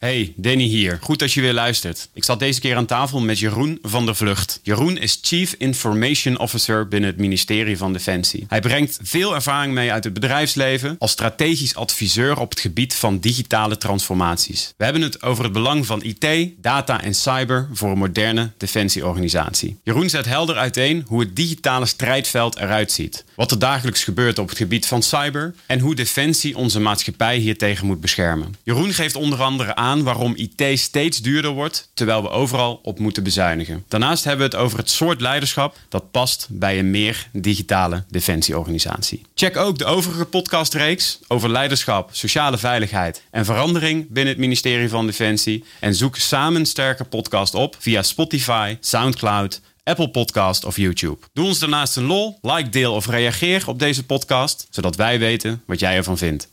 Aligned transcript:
Hey, 0.00 0.32
Danny 0.36 0.64
hier. 0.64 0.98
Goed 1.02 1.18
dat 1.18 1.32
je 1.32 1.40
weer 1.40 1.52
luistert. 1.52 2.08
Ik 2.12 2.24
zat 2.24 2.38
deze 2.38 2.60
keer 2.60 2.76
aan 2.76 2.86
tafel 2.86 3.20
met 3.20 3.38
Jeroen 3.38 3.78
van 3.82 4.04
der 4.04 4.16
Vlucht. 4.16 4.60
Jeroen 4.62 4.98
is 4.98 5.18
Chief 5.22 5.54
Information 5.58 6.38
Officer 6.38 6.88
binnen 6.88 7.10
het 7.10 7.18
ministerie 7.18 7.76
van 7.76 7.92
Defensie. 7.92 8.44
Hij 8.48 8.60
brengt 8.60 8.98
veel 9.02 9.34
ervaring 9.34 9.74
mee 9.74 9.92
uit 9.92 10.04
het 10.04 10.12
bedrijfsleven 10.12 10.96
als 10.98 11.10
strategisch 11.10 11.74
adviseur 11.74 12.38
op 12.38 12.50
het 12.50 12.60
gebied 12.60 12.94
van 12.94 13.18
digitale 13.18 13.76
transformaties. 13.76 14.74
We 14.76 14.84
hebben 14.84 15.02
het 15.02 15.22
over 15.22 15.44
het 15.44 15.52
belang 15.52 15.86
van 15.86 16.02
IT, 16.02 16.48
data 16.62 17.02
en 17.02 17.14
cyber 17.14 17.68
voor 17.72 17.90
een 17.90 17.98
moderne 17.98 18.50
defensieorganisatie. 18.56 19.78
Jeroen 19.84 20.08
zet 20.08 20.26
helder 20.26 20.56
uiteen 20.56 21.04
hoe 21.06 21.20
het 21.20 21.36
digitale 21.36 21.86
strijdveld 21.86 22.56
eruit 22.56 22.92
ziet, 22.92 23.24
wat 23.34 23.50
er 23.50 23.58
dagelijks 23.58 24.04
gebeurt 24.04 24.38
op 24.38 24.48
het 24.48 24.58
gebied 24.58 24.86
van 24.86 25.02
cyber 25.02 25.54
en 25.66 25.78
hoe 25.78 25.94
Defensie 25.94 26.56
onze 26.56 26.80
maatschappij 26.80 27.36
hiertegen 27.36 27.86
moet 27.86 28.00
beschermen. 28.00 28.54
Jeroen 28.62 28.92
geeft 28.92 29.16
onder 29.16 29.42
andere 29.42 29.74
aan 29.74 29.88
waarom 29.98 30.36
IT 30.36 30.78
steeds 30.78 31.18
duurder 31.18 31.50
wordt, 31.50 31.90
terwijl 31.94 32.22
we 32.22 32.28
overal 32.28 32.80
op 32.82 32.98
moeten 32.98 33.22
bezuinigen. 33.22 33.84
Daarnaast 33.88 34.24
hebben 34.24 34.50
we 34.50 34.56
het 34.56 34.64
over 34.64 34.78
het 34.78 34.90
soort 34.90 35.20
leiderschap 35.20 35.76
dat 35.88 36.10
past 36.10 36.46
bij 36.50 36.78
een 36.78 36.90
meer 36.90 37.28
digitale 37.32 38.04
defensieorganisatie. 38.08 39.22
Check 39.34 39.56
ook 39.56 39.78
de 39.78 39.84
overige 39.84 40.24
podcastreeks 40.24 41.18
over 41.28 41.50
leiderschap, 41.50 42.08
sociale 42.12 42.58
veiligheid 42.58 43.22
en 43.30 43.44
verandering 43.44 44.06
binnen 44.08 44.32
het 44.32 44.42
ministerie 44.42 44.88
van 44.88 45.06
Defensie. 45.06 45.64
En 45.80 45.94
zoek 45.94 46.16
samen 46.16 46.66
sterke 46.66 47.04
podcast 47.04 47.54
op 47.54 47.76
via 47.78 48.02
Spotify, 48.02 48.76
SoundCloud. 48.80 49.60
Apple 49.84 50.10
Podcast 50.10 50.64
of 50.64 50.76
YouTube. 50.76 51.18
Doe 51.32 51.46
ons 51.46 51.58
daarnaast 51.58 51.96
een 51.96 52.04
lol, 52.04 52.38
like, 52.42 52.68
deel 52.68 52.94
of 52.94 53.06
reageer 53.06 53.68
op 53.68 53.78
deze 53.78 54.06
podcast, 54.06 54.66
zodat 54.70 54.96
wij 54.96 55.18
weten 55.18 55.62
wat 55.66 55.80
jij 55.80 55.96
ervan 55.96 56.18
vindt. 56.18 56.48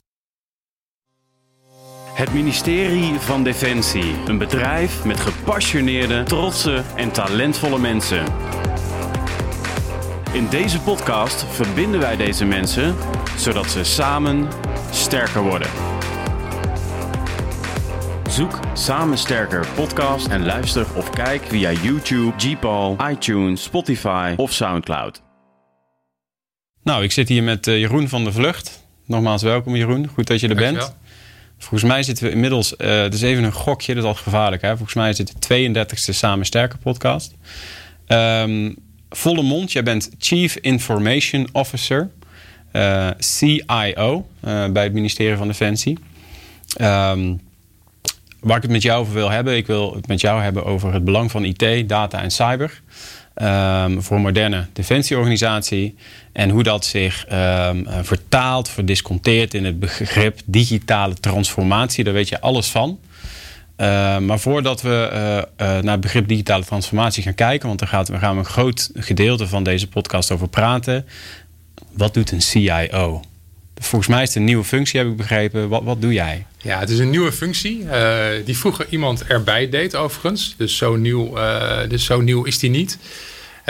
Het 2.18 2.34
ministerie 2.34 3.14
van 3.14 3.44
Defensie. 3.44 4.16
Een 4.26 4.38
bedrijf 4.38 5.06
met 5.06 5.20
gepassioneerde, 5.20 6.24
trotse 6.24 6.84
en 6.96 7.12
talentvolle 7.12 7.80
mensen. 7.80 8.24
In 10.34 10.48
deze 10.50 10.82
podcast 10.82 11.46
verbinden 11.50 12.00
wij 12.00 12.16
deze 12.16 12.46
mensen 12.46 12.96
zodat 13.36 13.70
ze 13.70 13.84
samen 13.84 14.48
sterker 14.92 15.42
worden. 15.42 15.68
Zoek 18.30 18.59
Samen 18.74 19.18
Sterker 19.18 19.68
podcast 19.76 20.28
en 20.28 20.46
luister 20.46 20.86
of 20.96 21.09
kijk 21.09 21.44
via 21.44 21.72
YouTube, 21.72 22.34
Gpal, 22.38 22.98
iTunes, 23.09 23.64
Spotify 23.64 24.34
of 24.38 24.52
Soundcloud. 24.52 25.22
Nou, 26.84 27.04
ik 27.04 27.12
zit 27.12 27.30
hier 27.30 27.44
met 27.44 27.68
eh, 27.68 27.80
Jeroen 27.80 28.08
van 28.08 28.24
der 28.24 28.34
Vlucht. 28.34 28.86
Nogmaals 29.06 29.42
welkom 29.42 29.76
Jeroen, 29.76 30.08
goed 30.08 30.28
dat 30.28 30.40
je 30.40 30.48
er 30.48 30.56
Dankjewel. 30.56 30.88
bent. 30.88 30.97
Volgens 31.58 31.83
mij 31.83 32.03
zitten 32.03 32.25
we 32.25 32.31
inmiddels, 32.31 32.75
eh 32.75 33.02
het 33.02 33.13
is 33.13 33.22
even 33.22 33.44
een 33.44 33.52
gokje, 33.52 33.94
dat 33.94 34.03
is 34.03 34.08
altijd 34.09 34.27
gevaarlijk. 34.27 34.61
Hè? 34.61 34.69
Volgens 34.69 34.94
mij 34.94 35.09
is 35.09 35.16
dit 35.16 35.47
de 35.47 35.47
32e 35.47 36.13
Samen 36.13 36.45
Sterker 36.45 36.80
podcast. 36.80 37.36
Ehm, 38.05 38.73
volle 39.09 39.41
mond, 39.41 39.72
jij 39.72 39.83
bent 39.83 40.09
Chief 40.19 40.55
Information 40.55 41.47
Officer, 41.52 42.09
eh, 42.72 43.09
CIO, 43.17 44.28
eh, 44.39 44.67
bij 44.69 44.83
het 44.83 44.94
ministerie 44.94 45.38
van 45.38 45.47
Defensie. 45.47 45.97
Ehm, 46.75 47.33
waar 48.39 48.55
ik 48.55 48.61
het 48.61 48.72
met 48.72 48.81
jou 48.81 49.00
over 49.02 49.13
wil 49.13 49.30
hebben, 49.30 49.55
ik 49.55 49.67
wil 49.67 49.94
het 49.95 50.08
met 50.08 50.22
jou 50.22 50.41
hebben 50.41 50.66
over 50.66 50.94
het 50.94 51.03
belang 51.03 51.31
van 51.31 51.45
IT, 51.45 51.89
data 51.89 52.22
en 52.22 52.31
cyber. 52.31 52.81
Ehm, 53.38 54.00
voor 54.00 54.16
een 54.16 54.22
moderne 54.22 54.68
defensieorganisatie. 54.74 55.96
En 56.32 56.50
hoe 56.50 56.64
dat 56.64 56.86
zich 56.86 57.26
ehm, 57.26 57.86
eh, 57.86 58.00
vertaalt, 58.02 58.70
verdisconteert 58.70 59.54
in 59.54 59.66
het 59.66 59.80
begrip 59.80 60.40
digitale 60.46 61.14
transformatie. 61.14 62.04
Daar 62.04 62.14
weet 62.14 62.30
je 62.30 62.42
alles 62.42 62.68
van. 62.68 63.00
Uh, 63.78 64.18
maar 64.18 64.40
voordat 64.40 64.82
we 64.82 65.10
uh, 65.14 65.20
uh, 65.68 65.84
naar 65.84 65.92
het 65.92 66.02
begrip 66.02 66.28
digitale 66.28 66.66
transformatie 66.66 67.24
gaan 67.24 67.36
kijken, 67.36 67.68
want 67.68 67.80
daar 67.80 67.88
gaat, 67.88 68.08
we 68.08 68.18
gaan 68.18 68.38
een 68.38 68.46
groot 68.46 68.92
gedeelte 68.94 69.48
van 69.48 69.64
deze 69.64 69.88
podcast 69.88 70.32
over 70.32 70.48
praten. 70.48 71.06
Wat 71.92 72.14
doet 72.14 72.31
een 72.31 72.42
CIO? 72.42 73.22
Volgens 73.80 74.10
mij 74.12 74.22
is 74.22 74.28
het 74.28 74.38
een 74.38 74.44
nieuwe 74.44 74.64
functie, 74.64 75.00
heb 75.00 75.10
ik 75.10 75.16
begrepen. 75.16 75.70
Wat, 75.70 75.84
wat 75.84 76.02
doe 76.02 76.14
jij? 76.14 76.46
Ja, 76.62 76.80
het 76.80 76.90
is 76.90 77.00
een 77.00 77.10
nieuwe 77.10 77.32
functie 77.32 77.84
uh, 77.84 78.26
die 78.46 78.58
vroeger 78.58 78.86
iemand 78.90 79.24
erbij 79.24 79.70
deed 79.70 79.96
overigens. 79.96 80.56
Dus 80.58 80.78
zo 80.78 80.96
nieuw, 80.96 81.38
uh, 81.38 81.78
dus 81.90 82.06
zo 82.06 82.22
nieuw 82.22 82.44
is 82.44 82.60
die 82.60 82.70
niet. 82.70 82.98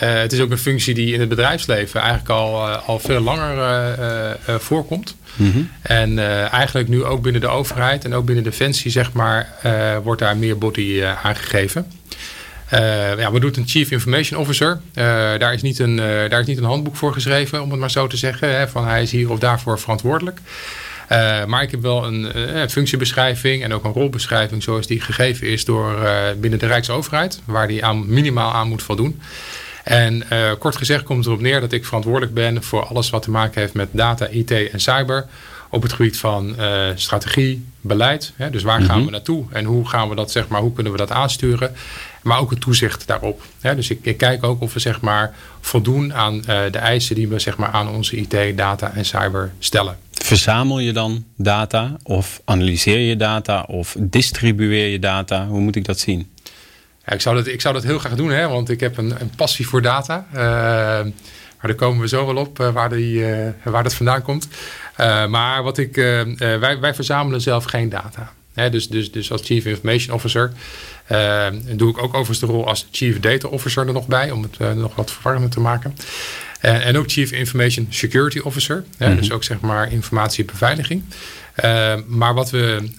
Uh, 0.03 0.13
het 0.13 0.33
is 0.33 0.39
ook 0.39 0.51
een 0.51 0.57
functie 0.57 0.93
die 0.93 1.13
in 1.13 1.19
het 1.19 1.29
bedrijfsleven 1.29 1.99
eigenlijk 1.99 2.29
al, 2.29 2.67
al 2.67 2.99
veel 2.99 3.19
langer 3.19 4.39
voorkomt. 4.59 5.15
Mm 5.35 5.51
-hmm. 5.51 5.71
En 5.81 6.19
eigenlijk 6.49 6.87
nu 6.87 7.03
ook 7.03 7.21
binnen 7.21 7.41
de 7.41 7.47
overheid 7.47 8.05
en 8.05 8.13
ook 8.13 8.25
binnen 8.25 8.43
Defensie 8.43 8.91
zeg 8.91 9.13
maar, 9.13 9.49
wordt 10.03 10.21
daar 10.21 10.37
meer 10.37 10.57
body 10.57 11.03
aangegeven. 11.23 11.91
Uh, 12.73 13.19
ja, 13.19 13.31
wat 13.31 13.41
doet 13.41 13.57
een 13.57 13.67
Chief 13.67 13.91
Information 13.91 14.39
Officer? 14.39 14.79
Uh, 14.93 15.03
daar, 15.37 15.53
is 15.53 15.61
niet 15.61 15.79
een, 15.79 15.97
uh, 15.97 16.29
daar 16.29 16.39
is 16.39 16.45
niet 16.45 16.57
een 16.57 16.63
handboek 16.63 16.95
voor 16.95 17.13
geschreven, 17.13 17.61
om 17.61 17.71
het 17.71 17.79
maar 17.79 17.91
zo 17.91 18.07
te 18.07 18.17
zeggen. 18.17 18.57
Hè, 18.57 18.67
van 18.67 18.87
hij 18.87 19.01
is 19.01 19.11
hier 19.11 19.31
of 19.31 19.39
daarvoor 19.39 19.79
verantwoordelijk. 19.79 20.39
maar 21.47 21.61
ik 21.61 21.71
heb 21.71 21.81
wel 21.81 22.05
een, 22.05 22.39
een, 22.59 22.69
functiebeschrijving 22.69 23.63
en 23.63 23.73
ook 23.73 23.83
een 23.83 23.93
rolbeschrijving 23.93 24.63
zoals 24.63 24.87
die 24.87 25.01
gegeven 25.01 25.47
is 25.47 25.65
door 25.65 25.95
binnen 26.39 26.59
de 26.59 26.67
Rijksoverheid. 26.67 27.41
Waar 27.45 27.67
die 27.67 27.85
aan, 27.85 28.13
minimaal 28.13 28.53
aan 28.53 28.67
moet 28.67 28.83
voldoen. 28.83 29.21
En 29.83 30.23
kort 30.59 30.75
gezegd 30.75 31.03
komt 31.03 31.17
het 31.17 31.27
erop 31.27 31.41
neer 31.41 31.61
dat 31.61 31.71
ik 31.71 31.85
verantwoordelijk 31.85 32.33
ben 32.33 32.63
voor 32.63 32.85
alles 32.85 33.09
wat 33.09 33.21
te 33.21 33.31
maken 33.31 33.61
heeft 33.61 33.73
met 33.73 33.89
data, 33.91 34.27
IT 34.27 34.51
en 34.51 34.79
cyber 34.79 35.25
op 35.69 35.81
het 35.81 35.93
gebied 35.93 36.17
van 36.17 36.55
uh, 36.59 36.87
strategie, 36.95 37.65
beleid. 37.81 38.33
Hè, 38.35 38.49
dus 38.49 38.63
waar 38.63 38.79
mm 38.79 38.85
-hmm. 38.85 38.91
gaan 38.91 39.05
we 39.05 39.11
naartoe 39.11 39.45
en 39.51 39.65
hoe 39.65 39.87
gaan 39.87 40.09
we 40.09 40.15
dat, 40.15 40.31
zeg 40.31 40.47
maar, 40.47 40.61
hoe 40.61 40.73
kunnen 40.73 40.91
we 40.91 40.97
dat 40.97 41.11
aansturen? 41.11 41.75
Maar 42.27 42.39
ook 42.39 42.49
het 42.49 42.61
toezicht 42.61 43.07
daarop. 43.07 43.41
Dus 43.61 43.89
ik, 43.89 43.99
ik, 44.01 44.17
kijk 44.17 44.43
ook 44.43 44.61
of 44.61 44.73
we 44.73 44.79
zeg 44.79 45.01
maar, 45.01 45.35
voldoen 45.61 46.13
aan 46.13 46.35
uh, 46.35 46.43
de 46.45 46.77
eisen 46.77 47.15
die 47.15 47.27
we 47.27 47.39
zeg 47.39 47.57
maar, 47.57 47.69
aan 47.69 47.89
onze 47.89 48.15
IT, 48.15 48.57
data 48.57 48.91
en 48.93 49.05
cyber 49.05 49.53
stellen. 49.59 49.97
Verzamel 50.11 50.79
je 50.79 50.91
dan 50.91 51.25
data 51.35 51.97
of 52.03 52.41
analyseer 52.45 52.99
je 52.99 53.15
data 53.15 53.61
of 53.61 53.95
distribueer 53.99 54.87
je 54.87 54.99
data? 54.99 55.47
Hoe 55.47 55.59
moet 55.59 55.75
ik 55.75 55.85
dat 55.85 55.99
zien? 55.99 56.29
Ja, 57.05 57.13
ik, 57.13 57.21
zou 57.21 57.35
dat, 57.35 57.47
ik 57.47 57.61
zou 57.61 57.73
dat 57.73 57.83
heel 57.83 57.99
graag 57.99 58.15
doen, 58.15 58.29
hè, 58.29 58.47
want 58.47 58.69
ik 58.69 58.79
heb 58.79 58.97
een, 58.97 59.21
een 59.21 59.31
passie 59.35 59.67
voor 59.67 59.81
data. 59.81 60.25
Uh, 60.31 60.37
maar 60.37 61.71
daar 61.71 61.75
komen 61.75 62.01
we 62.01 62.07
zo 62.07 62.25
wel 62.25 62.35
op 62.35 62.59
uh, 62.59 62.69
waar, 62.69 62.89
die, 62.89 63.25
waar 63.63 63.83
dat 63.83 63.93
vandaan 63.93 64.21
komt. 64.21 64.47
Maar 65.27 65.63
wat 65.63 65.77
ik, 65.77 65.95
wij, 66.37 66.79
wij 66.79 66.93
verzamelen 66.93 67.41
zelf 67.41 67.63
geen 67.63 67.89
data. 67.89 68.31
Dus, 68.71 68.87
dus, 68.87 69.11
dus 69.11 69.31
als 69.31 69.41
Chief 69.41 69.65
Information 69.65 70.15
Officer 70.15 70.51
doe 71.75 71.89
ik 71.89 71.97
ook 71.97 72.13
overigens 72.13 72.39
de 72.39 72.45
rol 72.45 72.67
als 72.67 72.87
Chief 72.91 73.19
Data 73.19 73.47
Officer 73.47 73.87
er 73.87 73.93
nog 73.93 74.07
bij, 74.07 74.31
om 74.31 74.41
het 74.41 74.75
nog 74.75 74.95
wat 74.95 75.11
verwarrender 75.11 75.49
te 75.49 75.59
maken. 75.59 75.95
en 76.59 76.97
ook 76.97 77.11
Chief 77.11 77.31
Information 77.31 77.87
Security 77.89 78.39
Officer, 78.39 78.75
mm 78.97 79.07
-hmm. 79.07 79.15
dus 79.15 79.31
ook 79.31 79.43
zeg 79.43 79.59
maar 79.59 79.91
informatiebeveiliging. 79.91 81.03
maar 82.07 82.33
wat 82.33 82.49
we, 82.49 82.89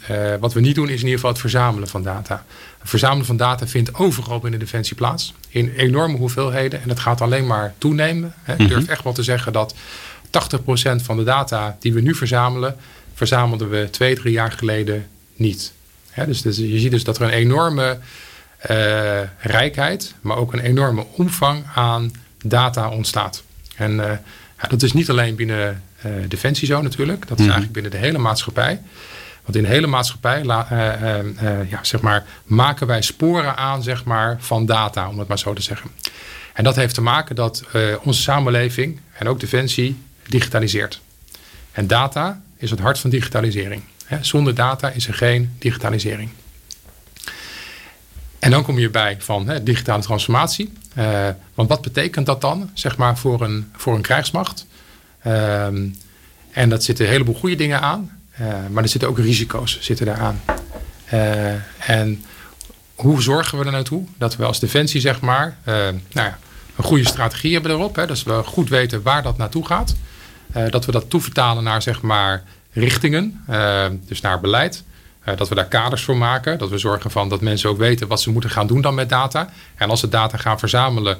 wat 0.41 0.53
we 0.53 0.61
niet 0.61 0.75
doen 0.75 0.89
is 0.89 1.01
in 1.01 1.05
ieder 1.05 1.15
geval 1.15 1.31
het 1.31 1.41
verzamelen 1.41 1.89
van 1.89 2.03
data. 2.03 2.45
Het 2.79 2.89
verzamelen 2.89 3.27
van 3.27 3.37
data 3.37 3.67
vindt 3.67 3.95
overal 3.95 4.39
binnen 4.39 4.61
Defensie 4.61 4.97
plaats. 4.97 5.35
In 5.49 5.73
enorme 5.77 6.17
hoeveelheden. 6.17 6.83
En 6.83 6.89
het 6.89 7.01
gaat 7.01 7.21
alleen 7.21 7.47
maar 7.47 7.75
toenemen. 7.79 8.35
Hè. 8.43 8.55
Ik 8.57 8.69
durf 8.69 8.87
echt 8.87 9.05
wel 9.05 9.13
te 9.13 9.23
zeggen 9.23 9.53
dat 9.53 9.75
80% 10.27 11.03
van 11.03 11.17
de 11.17 11.25
data 11.25 11.77
die 11.81 11.93
we 11.93 12.01
nu 12.01 12.15
verzamelen... 12.15 12.77
verzamelden 13.15 13.71
we 13.71 13.89
twee, 13.91 14.15
drie 14.15 14.33
jaar 14.33 14.53
geleden 14.53 15.07
niet. 15.35 15.73
Dus, 16.27 16.43
dus, 16.43 16.57
je 16.57 16.79
ziet 16.79 16.91
dus 16.91 17.05
dat 17.05 17.17
er 17.17 17.23
een 17.23 17.31
enorme 17.31 17.99
uh, 18.71 19.21
rijkheid... 19.39 20.15
maar 20.21 20.37
ook 20.37 20.53
een 20.53 20.61
enorme 20.61 21.05
omvang 21.17 21.65
aan 21.75 22.13
data 22.45 22.89
ontstaat. 22.89 23.43
En 23.77 23.93
uh, 23.93 24.05
ja, 24.63 24.69
dat 24.69 24.83
is 24.83 24.93
niet 24.93 25.11
alleen 25.11 25.35
binnen 25.35 25.83
uh, 26.07 26.13
Defensie 26.29 26.67
zo 26.67 26.83
natuurlijk. 26.83 27.21
Dat 27.21 27.39
is 27.39 27.45
mm 27.45 27.51
-hmm. 27.51 27.53
eigenlijk 27.53 27.73
binnen 27.73 27.91
de 27.91 28.07
hele 28.07 28.19
maatschappij... 28.19 28.81
Want 29.43 29.61
in 29.61 29.67
de 29.67 29.75
hele 29.75 29.87
maatschappij 29.87 30.43
ja, 31.69 31.79
zeg 31.83 32.01
maar, 32.01 32.25
maken 32.45 32.87
wij 32.87 33.03
sporen 33.03 33.57
aan 33.57 33.83
zeg 33.83 34.05
maar, 34.05 34.37
van 34.41 34.67
data, 34.67 35.09
om 35.09 35.19
het 35.19 35.29
maar 35.29 35.39
zo 35.39 35.53
te 35.53 35.63
zeggen. 35.63 35.91
En 36.53 36.65
dat 36.65 36.77
heeft 36.77 36.95
te 36.95 37.01
maken 37.01 37.37
dat 37.37 37.65
onze 38.03 38.21
samenleving 38.23 39.01
en 39.13 39.29
ook 39.29 39.41
Defensie 39.41 39.97
digitaliseert. 40.27 41.01
En 41.73 41.87
data 41.87 42.43
is 42.57 42.71
het 42.71 42.81
hart 42.81 42.99
van 42.99 43.11
digitalisering. 43.11 43.83
Zonder 44.21 44.55
data 44.55 44.91
is 44.91 45.07
er 45.09 45.15
geen 45.15 45.55
digitalisering. 45.59 46.31
En 48.39 48.51
dan 48.51 48.63
kom 48.63 48.79
je 48.79 48.91
bij 48.91 49.17
van 49.19 49.61
digitale 49.63 50.03
transformatie. 50.03 50.73
want 51.55 51.69
wat 51.69 51.83
betekent 51.83 52.27
dat 52.27 52.41
dan 52.41 52.71
zeg 52.75 52.97
maar, 52.97 53.19
voor, 53.19 53.41
een, 53.41 53.71
voor 53.77 53.95
een 53.95 54.03
krijgsmacht? 54.03 54.67
Ehm, 55.23 55.87
en 56.51 56.69
dat 56.69 56.85
zitten 56.85 57.05
een 57.05 57.11
heleboel 57.11 57.35
goede 57.35 57.57
dingen 57.57 57.81
aan. 57.81 58.19
Uh, 58.41 58.47
maar 58.71 58.83
er 58.83 58.89
zitten 58.89 59.09
ook 59.09 59.19
risico's 59.19 59.79
zitten 59.81 60.07
daaraan. 60.07 60.41
Uh, 61.13 61.91
en 61.91 62.25
hoe 62.95 63.23
zorgen 63.23 63.59
we 63.59 63.65
er 63.65 63.73
naartoe 63.73 64.05
dat 64.19 64.37
we 64.37 64.45
als 64.45 64.61
defensie 64.61 65.01
zeg 65.01 65.21
maar, 65.21 65.57
nou 65.65 66.01
ja, 66.13 66.39
een 66.77 66.85
goede 66.85 67.07
strategie 67.07 67.53
hebben 67.53 67.71
erop. 67.71 67.97
Hè, 67.97 68.07
dat 68.07 68.23
we 68.23 68.43
goed 68.45 68.69
weten 68.69 69.03
waar 69.03 69.23
dat 69.23 69.37
naartoe 69.37 69.67
gaat. 69.67 69.95
dat 70.71 70.85
we 70.85 70.93
dat 70.93 71.11
toevertalen 71.11 71.65
naar 71.65 71.83
zeg 71.83 72.03
maar, 72.03 72.43
richtingen, 72.79 73.45
dus 74.07 74.21
naar 74.21 74.41
beleid. 74.41 74.85
dat 75.37 75.49
we 75.49 75.55
daar 75.55 75.67
kaders 75.67 76.05
voor 76.05 76.17
maken. 76.17 76.59
Dat 76.59 76.71
we 76.71 76.79
zorgen 76.79 77.11
van 77.11 77.29
dat 77.29 77.41
mensen 77.41 77.71
ook 77.71 77.79
weten 77.79 78.09
wat 78.09 78.21
ze 78.21 78.31
moeten 78.31 78.51
gaan 78.51 78.67
doen 78.67 78.81
dan 78.81 78.95
met 78.95 79.09
data. 79.09 79.51
En 79.75 79.91
als 79.91 80.01
ze 80.01 80.09
data 80.09 80.37
gaan 80.37 80.59
verzamelen, 80.59 81.19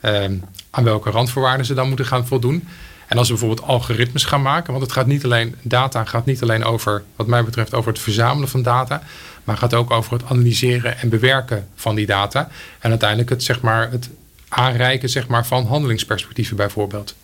ehm, 0.00 0.34
aan 0.70 0.84
welke 0.84 1.10
randvoorwaarden 1.10 1.66
ze 1.66 1.74
dan 1.74 1.88
moeten 1.88 2.06
gaan 2.06 2.26
voldoen. 2.26 2.68
En 3.06 3.18
als 3.18 3.28
we 3.28 3.34
bijvoorbeeld 3.34 3.68
algoritmes 3.68 4.24
gaan 4.24 4.42
maken, 4.42 4.72
want 4.72 4.84
het 4.84 4.92
gaat 4.92 5.06
niet 5.06 5.24
alleen, 5.24 5.54
data 5.62 6.04
gaat 6.04 6.26
niet 6.26 6.42
alleen 6.42 6.64
over, 6.64 7.02
wat 7.16 7.26
mij 7.26 7.44
betreft, 7.44 7.74
over 7.74 7.92
het 7.92 8.00
verzamelen 8.00 8.48
van 8.48 8.62
data, 8.62 9.02
maar 9.44 9.56
gaat 9.56 9.74
ook 9.74 9.90
over 9.90 10.12
het 10.12 10.24
analyseren 10.24 10.98
en 10.98 11.08
bewerken 11.08 11.68
van 11.74 11.94
die 11.94 12.06
data. 12.06 12.48
En 12.78 12.90
uiteindelijk 12.90 13.30
het, 13.30 13.42
zeg 13.42 13.60
maar, 13.60 13.90
het 13.90 14.08
aanreiken 14.48 15.08
zeg 15.08 15.26
maar, 15.26 15.46
van 15.46 15.66
handelingsperspectieven 15.66 16.56
bijvoorbeeld. 16.56 17.14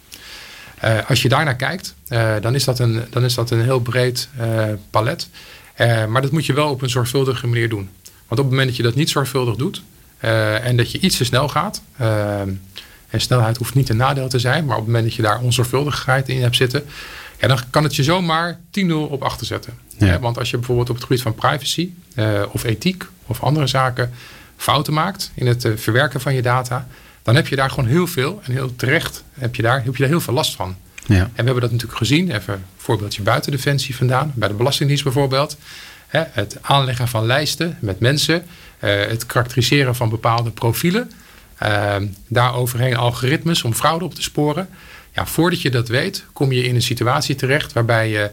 Uh, 0.84 0.98
als 1.08 1.22
je 1.22 1.28
daarnaar 1.28 1.56
kijkt, 1.56 1.94
uh, 2.08 2.34
dan, 2.40 2.54
is 2.54 2.64
dat 2.64 2.78
een, 2.78 3.04
dan 3.10 3.24
is 3.24 3.34
dat 3.34 3.50
een 3.50 3.62
heel 3.62 3.80
breed 3.80 4.28
uh, 4.40 4.64
palet. 4.90 5.28
maar 6.08 6.22
dat 6.22 6.30
moet 6.30 6.46
je 6.46 6.52
wel 6.52 6.70
op 6.70 6.82
een 6.82 6.90
zorgvuldige 6.90 7.46
manier 7.46 7.68
doen. 7.68 7.90
Want 8.04 8.40
op 8.40 8.46
het 8.46 8.48
moment 8.48 8.66
dat 8.66 8.76
je 8.76 8.82
dat 8.82 8.94
niet 8.94 9.10
zorgvuldig 9.10 9.56
doet 9.56 9.82
en 10.62 10.76
dat 10.76 10.92
je 10.92 10.98
iets 10.98 11.16
te 11.16 11.24
snel 11.24 11.48
gaat, 11.48 11.82
en 13.08 13.20
snelheid 13.20 13.56
hoeft 13.56 13.74
niet 13.74 13.88
een 13.88 13.96
nadeel 13.96 14.28
te 14.28 14.38
zijn, 14.38 14.64
maar 14.64 14.76
op 14.76 14.82
het 14.82 14.86
moment 14.86 15.04
dat 15.04 15.14
je 15.14 15.22
daar 15.22 15.40
onzorgvuldigheid 15.40 16.28
in 16.28 16.42
hebt 16.42 16.56
zitten, 16.56 16.84
ja, 17.40 17.48
dan 17.48 17.58
kan 17.70 17.82
het 17.82 17.96
je 17.96 18.02
zomaar 18.02 18.58
10-0 18.80 18.92
op 18.92 19.22
achter 19.22 19.46
zetten. 19.46 19.78
Ja. 19.98 20.18
Want 20.18 20.38
als 20.38 20.50
je 20.50 20.56
bijvoorbeeld 20.56 20.90
op 20.90 20.94
het 20.94 21.04
gebied 21.04 21.22
van 21.22 21.34
privacy 21.34 21.90
of 22.52 22.64
ethiek 22.64 23.04
of 23.26 23.42
andere 23.42 23.66
zaken 23.66 24.12
fouten 24.56 24.92
maakt 24.92 25.30
in 25.34 25.46
het 25.46 25.68
verwerken 25.76 26.20
van 26.20 26.34
je 26.34 26.42
data, 26.42 26.86
dan 27.22 27.34
heb 27.34 27.48
je 27.48 27.56
daar 27.56 27.70
gewoon 27.70 27.88
heel 27.88 28.06
veel 28.06 28.40
en 28.44 28.52
heel 28.52 28.76
terecht 28.76 29.24
heb 29.34 29.54
je 29.54 29.62
daar, 29.62 29.84
heb 29.84 29.94
je 29.94 30.00
daar 30.00 30.08
heel 30.08 30.20
veel 30.20 30.34
last 30.34 30.56
van. 30.56 30.76
Ja. 31.06 31.16
En 31.16 31.30
we 31.34 31.42
hebben 31.42 31.60
dat 31.60 31.70
natuurlijk 31.70 31.98
gezien, 31.98 32.30
even 32.30 32.54
een 32.54 32.64
voorbeeldje 32.76 33.22
buiten 33.22 33.52
Defensie 33.52 33.96
vandaan, 33.96 34.32
bij 34.34 34.48
de 34.48 34.54
Belastingdienst 34.54 35.04
bijvoorbeeld. 35.04 35.56
het 36.08 36.58
aanleggen 36.60 37.08
van 37.08 37.26
lijsten 37.26 37.76
met 37.80 38.00
mensen, 38.00 38.44
eh, 38.78 39.06
het 39.06 39.26
karakteriseren 39.26 39.94
van 39.94 40.08
bepaalde 40.08 40.50
profielen, 40.50 41.10
uh, 41.62 41.96
daar 42.28 42.54
overheen 42.54 42.96
algoritmes 42.96 43.62
om 43.62 43.74
fraude 43.74 44.04
op 44.04 44.14
te 44.14 44.22
sporen. 44.22 44.68
Ja, 45.14 45.26
voordat 45.26 45.62
je 45.62 45.70
dat 45.70 45.88
weet, 45.88 46.24
kom 46.32 46.52
je 46.52 46.64
in 46.64 46.74
een 46.74 46.82
situatie 46.82 47.34
terecht 47.34 47.72
waarbij 47.72 48.08
je 48.08 48.30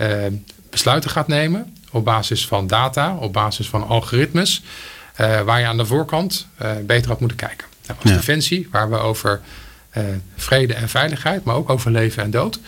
uh, 0.00 0.38
besluiten 0.70 1.10
gaat 1.10 1.28
nemen 1.28 1.74
op 1.90 2.04
basis 2.04 2.46
van 2.46 2.66
data, 2.66 3.16
op 3.16 3.32
basis 3.32 3.68
van 3.68 3.86
algoritmes, 3.86 4.62
waar 5.16 5.60
je 5.60 5.66
aan 5.66 5.76
de 5.76 5.86
voorkant 5.86 6.46
beter 6.86 7.10
had 7.10 7.20
moeten 7.20 7.36
kijken. 7.36 7.66
Als 8.02 8.12
defensie, 8.12 8.68
waar 8.70 8.90
we 8.90 8.96
over 8.96 9.40
uh, 9.96 10.04
vrede 10.36 10.74
en 10.74 10.88
veiligheid, 10.88 11.44
maar 11.44 11.54
ook 11.54 11.70
over 11.70 11.90
leven 11.90 12.22
en 12.22 12.30
dood, 12.30 12.60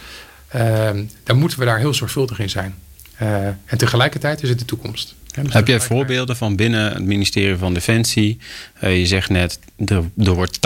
uh, 0.57 0.91
dan 1.25 1.37
moeten 1.37 1.59
we 1.59 1.65
daar 1.65 1.79
heel 1.79 1.95
zorgvuldig 1.95 2.39
in 2.39 2.51
zijn. 2.51 2.75
Uh, 3.23 3.47
en 3.47 3.79
tegelijkertijd 3.79 4.43
is 4.43 4.49
het 4.49 4.59
de 4.59 4.65
toekomst. 4.65 5.15
dus 5.43 5.53
Heb 5.53 5.67
jij 5.67 5.81
voorbeelden 5.81 6.37
van 6.37 6.57
binnen 6.57 6.93
het 6.93 7.05
ministerie 7.05 7.57
van 7.57 7.75
Defensie? 7.75 8.39
je 8.81 9.07
zegt 9.07 9.29
net, 9.29 9.59
er, 9.87 10.05
er 10.19 10.33
wordt 10.33 10.59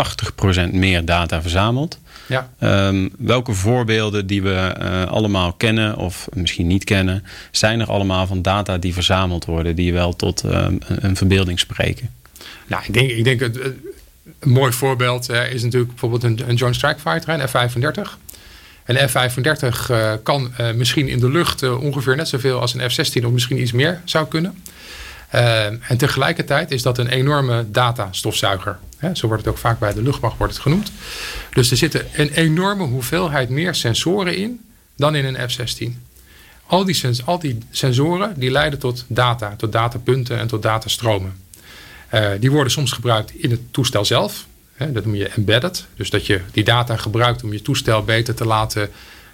80% 0.68 0.70
meer 0.72 1.04
data 1.04 1.42
verzameld. 1.42 1.98
Ja. 2.26 2.50
Um, 2.88 3.10
welke 3.18 3.52
voorbeelden 3.52 4.26
die 4.26 4.42
we 4.42 4.74
allemaal 5.08 5.52
kennen 5.52 5.96
of 5.96 6.28
misschien 6.32 6.66
niet 6.66 6.84
kennen, 6.84 7.24
zijn 7.50 7.80
er 7.80 7.86
allemaal 7.86 8.26
van 8.26 8.42
data 8.42 8.78
die 8.78 8.92
verzameld 8.92 9.44
worden, 9.44 9.76
die 9.76 9.92
wel 9.92 10.16
tot 10.16 10.42
um, 10.44 10.78
een 10.86 11.16
verbeelding 11.16 11.58
spreken? 11.58 12.10
Nou, 12.66 12.82
ik 12.86 12.92
denk, 12.92 13.10
ik 13.10 13.24
denk 13.24 13.40
het, 13.40 13.58
een 14.38 14.50
mooi 14.50 14.72
voorbeeld 14.72 15.30
uh, 15.30 15.52
is 15.52 15.62
natuurlijk 15.62 15.90
bijvoorbeeld 15.90 16.22
een, 16.22 16.48
een 16.48 16.54
Joint 16.54 16.76
Strike 16.76 17.00
Fighter, 17.00 17.40
een 17.40 17.48
F-35. 17.48 18.10
Een 18.84 19.08
F-35 19.08 19.90
uh, 19.90 20.12
kan 20.22 20.52
uh, 20.60 20.72
misschien 20.72 21.08
in 21.08 21.18
de 21.18 21.30
lucht 21.30 21.62
ongeveer 21.62 22.16
net 22.16 22.28
zoveel 22.28 22.60
als 22.60 22.74
een 22.74 22.90
F-16 22.90 23.24
of 23.24 23.30
misschien 23.30 23.60
iets 23.60 23.72
meer 23.72 24.00
zou 24.04 24.26
kunnen. 24.26 24.62
en 25.30 25.96
tegelijkertijd 25.96 26.70
is 26.70 26.82
dat 26.82 26.98
een 26.98 27.08
enorme 27.08 27.70
datastofzuiger. 27.70 28.78
Hè? 28.96 29.14
Zo 29.14 29.26
wordt 29.26 29.44
het 29.44 29.52
ook 29.52 29.58
vaak 29.58 29.78
bij 29.78 29.92
de 29.92 30.02
luchtmacht 30.02 30.38
wordt 30.38 30.52
het 30.52 30.62
genoemd. 30.62 30.92
Dus 31.52 31.70
er 31.70 31.76
zitten 31.76 32.06
een 32.12 32.30
enorme 32.30 32.84
hoeveelheid 32.84 33.48
meer 33.48 33.74
sensoren 33.74 34.36
in 34.36 34.60
dan 34.96 35.14
in 35.14 35.24
een 35.24 35.50
F-16. 35.50 36.12
Al 36.66 36.84
die, 36.84 37.22
al 37.24 37.38
die 37.38 37.58
sensoren 37.70 38.32
die 38.36 38.50
leiden 38.50 38.78
tot 38.78 39.04
data, 39.08 39.54
tot 39.56 39.72
datapunten 39.72 40.38
en 40.38 40.46
tot 40.46 40.62
datastromen. 40.62 41.43
Uh, 42.14 42.30
die 42.40 42.50
worden 42.50 42.72
soms 42.72 42.92
gebruikt 42.92 43.34
in 43.34 43.50
het 43.50 43.60
toestel 43.70 44.04
zelf. 44.04 44.46
Hè, 44.74 44.92
dat 44.92 45.04
noem 45.04 45.14
je 45.14 45.28
embedded. 45.28 45.86
Dus 45.96 46.10
dat 46.10 46.26
je 46.26 46.40
die 46.52 46.64
data 46.64 46.96
gebruikt 46.96 47.44
om 47.44 47.52
je 47.52 47.62
toestel 47.62 48.04
beter 48.04 48.34
te 48.34 48.44
laten 48.44 48.90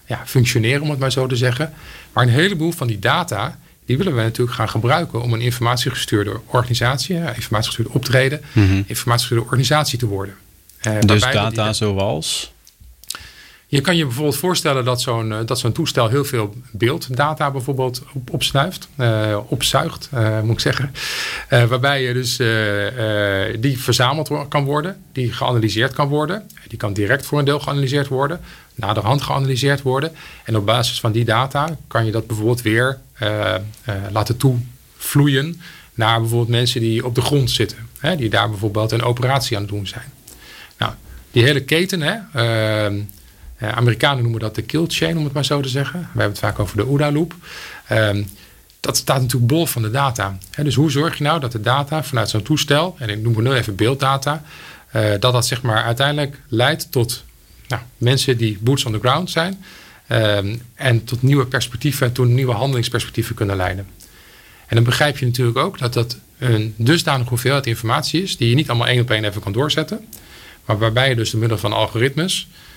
ja, 0.06 0.22
functioneren, 0.26 0.82
om 0.82 0.90
het 0.90 0.98
maar 0.98 1.12
zo 1.12 1.26
te 1.26 1.36
zeggen. 1.36 1.72
Maar 2.12 2.24
een 2.24 2.30
heleboel 2.32 2.72
van 2.72 2.86
die 2.86 2.98
data, 2.98 3.58
die 3.84 3.96
willen 3.96 4.16
we 4.16 4.22
natuurlijk 4.22 4.56
gaan 4.56 4.68
gebruiken 4.68 5.22
om 5.22 5.32
een 5.32 5.40
informatiegestuurde 5.40 6.40
organisatie, 6.46 7.16
informatiegestuurde 7.16 7.92
optreden, 7.92 8.40
mm 8.52 8.66
-hmm. 8.66 8.84
informatiegestuurde 8.86 9.44
organisatie 9.44 9.98
te 9.98 10.06
worden. 10.06 10.34
Uh, 10.86 11.00
dus 11.00 11.20
data 11.20 11.72
zoals? 11.72 12.52
Je 13.70 13.80
kan 13.80 13.96
je 13.96 14.04
bijvoorbeeld 14.04 14.36
voorstellen 14.36 14.84
dat 14.84 15.00
zo'n 15.00 15.32
eh, 15.32 15.38
dat 15.46 15.58
zo'n 15.58 15.72
toestel 15.72 16.08
heel 16.08 16.24
veel 16.24 16.54
beelddata 16.70 17.50
bijvoorbeeld 17.50 18.02
op, 18.12 18.30
opsnuift, 18.30 18.88
uh, 18.96 19.38
opzuigt, 19.46 20.08
uh, 20.14 20.40
moet 20.40 20.52
ik 20.52 20.60
zeggen. 20.60 20.92
Waarbij 21.48 22.02
je 22.02 22.12
dus 22.12 22.36
die 23.60 23.80
verzameld 23.80 24.30
kan 24.48 24.64
worden, 24.64 25.02
die 25.12 25.32
geanalyseerd 25.32 25.92
kan 25.92 26.08
worden. 26.08 26.50
Die 26.68 26.78
kan 26.78 26.92
direct 26.92 27.26
voor 27.26 27.38
een 27.38 27.44
deel 27.44 27.60
geanalyseerd 27.60 28.08
worden, 28.08 28.40
naderhand 28.74 29.22
geanalyseerd 29.22 29.82
worden. 29.82 30.12
En 30.44 30.56
op 30.56 30.66
basis 30.66 31.00
van 31.00 31.12
die 31.12 31.24
data 31.24 31.76
kan 31.86 32.04
je 32.04 32.12
dat 32.12 32.26
bijvoorbeeld 32.26 32.62
weer 32.62 32.98
laten 34.10 34.36
toevloeien 34.36 35.60
naar 35.94 36.20
bijvoorbeeld 36.20 36.50
mensen 36.50 36.80
die 36.80 37.04
op 37.04 37.14
de 37.14 37.20
grond 37.20 37.50
zitten. 37.50 37.78
Hè, 37.98 38.16
die 38.16 38.30
daar 38.30 38.48
bijvoorbeeld 38.50 38.92
een 38.92 39.02
operatie 39.02 39.56
aan 39.56 39.62
het 39.62 39.72
doen 39.72 39.86
zijn. 39.86 40.12
Nou, 40.78 40.92
die 41.30 41.42
hele 41.42 41.60
keten, 41.60 42.00
hè, 42.02 42.16
ehm, 42.32 42.98
uh, 43.62 43.68
Amerikanen 43.68 44.22
noemen 44.22 44.40
dat 44.40 44.54
de 44.54 44.62
kill 44.62 44.84
chain, 44.88 45.16
om 45.16 45.24
het 45.24 45.32
maar 45.32 45.44
zo 45.44 45.60
te 45.60 45.68
zeggen. 45.68 46.00
We 46.00 46.06
hebben 46.06 46.30
het 46.30 46.38
vaak 46.38 46.58
over 46.58 46.76
de 46.76 46.86
OODA-loop. 46.86 47.34
Um, 47.92 48.26
dat 48.80 48.96
staat 48.96 49.20
natuurlijk 49.20 49.52
bol 49.52 49.66
van 49.66 49.82
de 49.82 49.90
data. 49.90 50.38
dus 50.62 50.74
hoe 50.74 50.90
zorg 50.90 51.18
je 51.18 51.24
nou 51.24 51.40
dat 51.40 51.52
de 51.52 51.60
data 51.60 52.04
vanuit 52.04 52.28
zo'n 52.28 52.42
toestel, 52.42 52.96
en 52.98 53.08
ik 53.08 53.18
noem 53.18 53.42
nu 53.42 53.52
even 53.52 53.74
beelddata, 53.74 54.42
uh, 54.96 55.10
dat 55.10 55.32
dat 55.32 55.46
zeg 55.46 55.62
maar 55.62 55.84
uiteindelijk 55.84 56.40
leidt 56.48 56.92
tot 56.92 57.24
nou, 57.68 57.82
mensen 57.98 58.36
die 58.36 58.58
boots 58.60 58.84
on 58.84 58.92
the 58.92 58.98
ground 58.98 59.30
zijn 59.30 59.64
um, 60.08 60.62
en 60.74 61.04
tot 61.04 61.22
nieuwe 61.22 61.46
perspectieven, 61.46 62.12
tot 62.12 62.28
nieuwe 62.28 62.52
handelingsperspectieven 62.52 63.34
kunnen 63.34 63.56
leiden. 63.56 63.86
En 64.66 64.76
dan 64.76 64.84
begrijp 64.84 65.18
je 65.18 65.26
natuurlijk 65.26 65.58
ook 65.58 65.78
dat 65.78 65.92
dat 65.92 66.18
een 66.38 66.74
dusdanig 66.76 67.28
hoeveelheid 67.28 67.66
informatie 67.66 68.22
is 68.22 68.36
die 68.36 68.48
je 68.48 68.54
niet 68.54 68.68
allemaal 68.68 68.86
één 68.86 69.00
op 69.00 69.10
één 69.10 69.24
even 69.24 69.42
kan 69.42 69.52
doorzetten, 69.52 70.06
maar 70.64 70.78
waarbij 70.78 71.08
je 71.08 71.14
dus 71.14 71.30
door 71.30 71.40
middel 71.40 71.58
van 71.58 71.72
algoritmes 71.72 72.48
Ehm, 72.48 72.69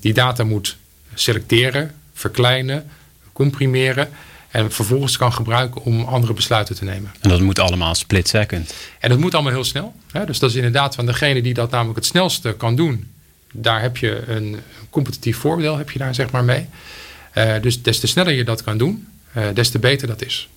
die 0.00 0.12
data 0.12 0.44
moet 0.44 0.76
selecteren, 1.14 1.94
verkleinen, 2.12 2.90
comprimeren. 3.32 4.08
En 4.50 4.72
vervolgens 4.72 5.16
kan 5.16 5.32
gebruiken 5.32 5.82
om 5.82 6.04
andere 6.04 6.32
besluiten 6.32 6.74
te 6.74 6.84
nemen. 6.84 7.10
En 7.20 7.28
dat 7.28 7.40
moet 7.40 7.58
allemaal 7.58 7.94
split 7.94 8.28
second. 8.28 8.74
En 8.98 9.08
dat 9.08 9.18
moet 9.18 9.34
allemaal 9.34 9.52
heel 9.52 9.64
snel. 9.64 9.94
Hè? 10.10 10.24
Dus 10.24 10.38
dat 10.38 10.50
is 10.50 10.56
inderdaad 10.56 10.94
van 10.94 11.06
degene 11.06 11.42
die 11.42 11.54
dat 11.54 11.70
namelijk 11.70 11.96
het 11.96 12.06
snelste 12.06 12.52
kan 12.52 12.76
doen. 12.76 13.10
Daar 13.52 13.80
heb 13.80 13.96
je 13.96 14.22
een 14.26 14.56
competitief 14.90 15.36
voordeel 15.36 15.76
heb 15.76 15.90
je 15.90 15.98
daar 15.98 16.14
zeg 16.14 16.30
maar 16.30 16.44
mee. 16.44 16.66
Uh, 17.34 17.54
dus 17.60 17.82
des 17.82 17.98
te 17.98 18.06
sneller 18.06 18.32
je 18.32 18.44
dat 18.44 18.62
kan 18.62 18.78
doen, 18.78 19.08
uh, 19.36 19.44
des 19.54 19.70
te 19.70 19.78
beter 19.78 20.08
dat 20.08 20.24
is. 20.24 20.48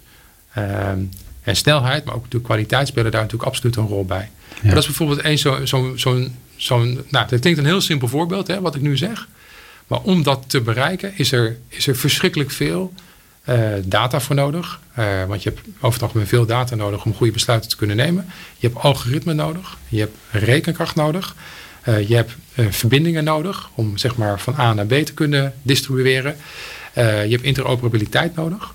Uh, 0.58 0.90
en 1.42 1.56
snelheid, 1.56 2.06
maar 2.06 2.16
ook 2.16 2.32
de 2.32 2.42
kwaliteit 2.42 2.88
spelen 2.88 3.12
daar 3.12 3.22
natuurlijk 3.22 3.50
absoluut 3.50 3.76
een 3.76 3.88
rol 3.88 4.06
bij. 4.06 4.30
Ja. 4.62 4.70
dat 4.70 4.78
is 4.78 4.86
bijvoorbeeld 4.86 5.20
één 5.22 5.38
zo'n 5.38 5.68
zo, 5.68 5.94
zo, 5.98 6.28
zo'n, 6.56 7.06
nou, 7.10 7.28
dat 7.28 7.40
klinkt 7.40 7.60
een 7.60 7.66
heel 7.66 7.82
simpel 7.82 8.08
voorbeeld, 8.08 8.48
hè, 8.48 8.62
wat 8.62 8.76
ik 8.76 8.82
nu 8.82 8.98
zeg. 8.98 9.28
Maar 9.88 10.00
om 10.00 10.24
dat 10.24 10.44
te 10.48 10.62
bereiken 10.62 11.18
is 11.18 11.32
er, 11.32 11.58
is 11.68 11.88
er 11.88 11.96
verschrikkelijk 11.96 12.52
veel 12.52 12.94
uh, 13.50 13.58
data 13.86 14.20
voor 14.20 14.36
nodig. 14.36 14.80
Uh, 15.00 15.26
want 15.26 15.44
je 15.44 15.50
hebt 15.50 15.68
over 15.78 15.94
het 15.94 16.02
algemeen 16.02 16.28
veel 16.28 16.46
data 16.46 16.76
nodig 16.76 17.06
om 17.06 17.14
goede 17.14 17.34
besluiten 17.34 17.70
te 17.70 17.76
kunnen 17.76 17.96
nemen. 17.96 18.26
Je 18.58 18.68
hebt 18.68 18.80
algoritme 18.80 19.34
nodig. 19.34 19.78
Je 19.88 20.00
hebt 20.00 20.18
rekenkracht 20.32 20.96
nodig. 20.96 21.36
Uh, 21.88 22.08
je 22.08 22.16
hebt 22.16 22.32
verbindingen 22.70 23.24
nodig 23.24 23.70
om 23.76 23.98
zeg 23.98 24.16
maar, 24.16 24.40
van 24.40 24.56
A 24.60 24.74
naar 24.74 24.86
B 24.86 24.94
te 24.94 25.14
kunnen 25.14 25.54
distribueren. 25.62 26.36
je 26.94 27.02
hebt 27.02 27.44
interoperabiliteit 27.44 28.36
nodig. 28.36 28.74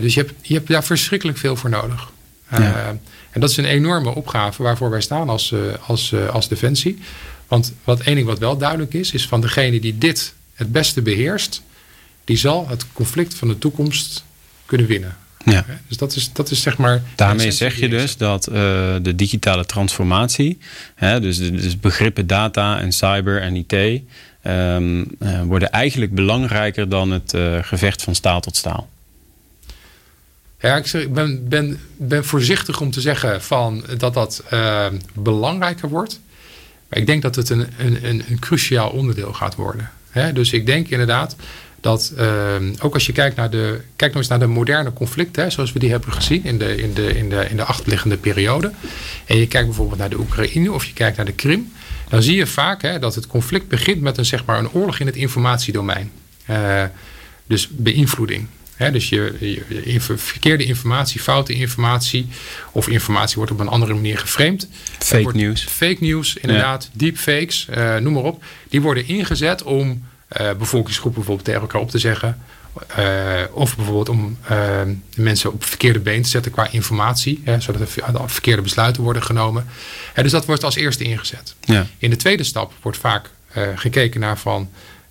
dus 0.00 0.14
je 0.14 0.20
hebt, 0.20 0.32
je 0.42 0.54
hebt 0.54 0.68
daar 0.68 0.84
verschrikkelijk 0.84 1.38
veel 1.38 1.56
voor 1.56 1.70
nodig. 1.70 2.10
Ja. 2.50 2.98
En 3.38 3.44
dat 3.44 3.52
is 3.52 3.56
een 3.56 3.64
enorme 3.64 4.14
opgave 4.14 4.62
waarvoor 4.62 4.90
wij 4.90 5.00
staan 5.00 5.28
als, 5.28 5.50
uh, 5.50 5.60
als, 5.86 6.10
uh, 6.10 6.28
als 6.28 6.48
Defensie. 6.48 6.98
Want 7.48 7.72
wat 7.84 8.00
één 8.00 8.14
ding 8.14 8.26
wat 8.26 8.38
wel 8.38 8.56
duidelijk 8.56 8.94
is, 8.94 9.12
is 9.12 9.26
van 9.26 9.40
degene 9.40 9.80
die 9.80 9.98
dit 9.98 10.34
het 10.54 10.72
beste 10.72 11.02
beheerst, 11.02 11.62
die 12.24 12.36
zal 12.36 12.68
het 12.68 12.86
conflict 12.92 13.34
van 13.34 13.48
de 13.48 13.58
toekomst 13.58 14.24
kunnen 14.66 14.86
winnen. 14.86 15.16
Ja. 15.44 15.64
Dus 15.88 15.96
dat 15.96 16.16
is, 16.16 16.32
dat 16.32 16.50
is 16.50 16.62
zeg 16.62 16.78
maar. 16.78 17.02
Daarmee 17.14 17.50
zeg 17.50 17.78
je 17.78 17.88
dus 17.88 18.16
dat 18.16 18.48
uh, 18.48 18.54
de 19.02 19.14
digitale 19.14 19.64
transformatie, 19.64 20.58
hè, 20.94 21.20
dus, 21.20 21.36
dus 21.36 21.80
begrippen 21.80 22.26
data 22.26 22.80
en 22.80 22.92
cyber 22.92 23.42
en 23.42 23.56
IT, 23.56 24.02
um, 24.42 25.06
worden 25.44 25.70
eigenlijk 25.70 26.14
belangrijker 26.14 26.88
dan 26.88 27.10
het 27.10 27.34
gevecht 27.62 28.02
van 28.02 28.14
staal 28.14 28.40
tot 28.40 28.56
staal. 28.56 28.88
Ja, 30.60 30.76
ik 30.76 31.12
ben, 31.12 31.48
ben, 31.48 31.80
ben 31.96 32.24
voorzichtig 32.24 32.80
om 32.80 32.90
te 32.90 33.00
zeggen 33.00 33.42
van 33.42 33.84
dat 33.96 34.14
dat 34.14 34.44
uh, 34.52 34.86
belangrijker 35.14 35.88
wordt. 35.88 36.20
Maar 36.88 36.98
ik 36.98 37.06
denk 37.06 37.22
dat 37.22 37.34
het 37.34 37.48
een, 37.48 37.66
een, 37.78 38.04
een, 38.04 38.38
cruciaal 38.38 38.90
onderdeel 38.90 39.32
gaat 39.32 39.54
worden. 39.54 39.90
dus 40.32 40.52
ik 40.52 40.66
denk 40.66 40.88
inderdaad 40.88 41.36
dat 41.80 42.12
ehm, 42.16 42.74
ook 42.80 42.94
als 42.94 43.06
je 43.06 43.12
kijkt 43.12 43.36
naar 43.36 43.50
de, 43.50 43.80
kijk 43.96 44.10
nog 44.10 44.20
eens 44.20 44.30
naar 44.30 44.38
de 44.38 44.46
moderne 44.46 44.92
conflicten, 44.92 45.52
zoals 45.52 45.72
we 45.72 45.78
die 45.78 45.90
hebben 45.90 46.12
gezien 46.12 46.44
in 46.44 46.58
de, 46.58 46.76
in, 46.76 46.94
de, 46.94 47.16
in, 47.16 47.28
de, 47.28 47.48
in 47.48 47.56
de 47.56 47.64
achterliggende 47.64 48.16
periode. 48.16 48.72
En 49.26 49.36
je 49.36 49.46
kijkt 49.46 49.66
bijvoorbeeld 49.66 49.98
naar 49.98 50.10
de 50.10 50.18
Oekraïne 50.18 50.72
of 50.72 50.84
je 50.84 50.92
kijkt 50.92 51.16
naar 51.16 51.26
de 51.26 51.32
Krim. 51.32 51.72
Dan 52.08 52.22
zie 52.22 52.36
je 52.36 52.46
vaak 52.46 52.82
hè, 52.82 52.98
dat 52.98 53.14
het 53.14 53.26
conflict 53.26 53.68
begint 53.68 54.00
met 54.00 54.18
een, 54.18 54.24
zeg 54.24 54.44
maar, 54.44 54.58
een 54.58 54.72
oorlog 54.72 54.98
in 54.98 55.06
het 55.06 55.16
informatiedomein. 55.16 56.10
Uh, 56.50 56.84
dus 57.46 57.68
beïnvloeding 57.70 58.46
dus 58.78 59.08
je, 59.08 59.36
je, 59.84 60.00
verkeerde 60.00 60.64
informatie, 60.64 61.20
foute 61.20 61.52
informatie 61.52 62.28
of 62.72 62.88
informatie 62.88 63.36
wordt 63.36 63.52
op 63.52 63.60
een 63.60 63.68
andere 63.68 63.94
manier 63.94 64.18
geframed. 64.18 64.68
Fake 64.98 65.36
news. 65.36 65.64
Fake 65.64 65.96
news, 66.00 66.36
inderdaad. 66.36 66.88
Ja. 66.92 66.98
Deepfakes, 66.98 67.66
uh, 67.70 67.96
noem 67.96 68.12
maar 68.12 68.22
op. 68.22 68.44
Die 68.68 68.80
worden 68.80 69.06
ingezet 69.06 69.62
om 69.62 70.04
uh, 70.40 70.50
bevolkingsgroepen 70.58 71.14
bijvoorbeeld 71.14 71.46
tegen 71.46 71.60
elkaar 71.60 71.80
op 71.80 71.90
te 71.90 71.98
zeggen. 71.98 72.38
Uh, 72.98 73.42
of 73.52 73.76
bijvoorbeeld 73.76 74.08
om 74.08 74.38
mensen 75.16 75.52
op 75.52 75.64
verkeerde 75.64 75.98
been 76.00 76.22
te 76.22 76.28
zetten 76.28 76.52
qua 76.52 76.68
informatie. 76.70 77.40
Hè, 77.44 77.60
zodat 77.60 77.80
er 77.80 78.04
verkeerde 78.26 78.62
besluiten 78.62 79.02
worden 79.02 79.22
genomen. 79.22 79.66
dus 80.14 80.32
dat 80.32 80.46
wordt 80.46 80.64
als 80.64 80.76
eerste 80.76 81.04
ingezet. 81.04 81.54
Ja. 81.64 81.86
In 81.98 82.10
de 82.10 82.16
tweede 82.16 82.44
stap 82.44 82.72
wordt 82.82 82.98
vaak 82.98 83.30
gekeken 83.74 84.20
naar 84.20 84.38
van... 84.38 84.68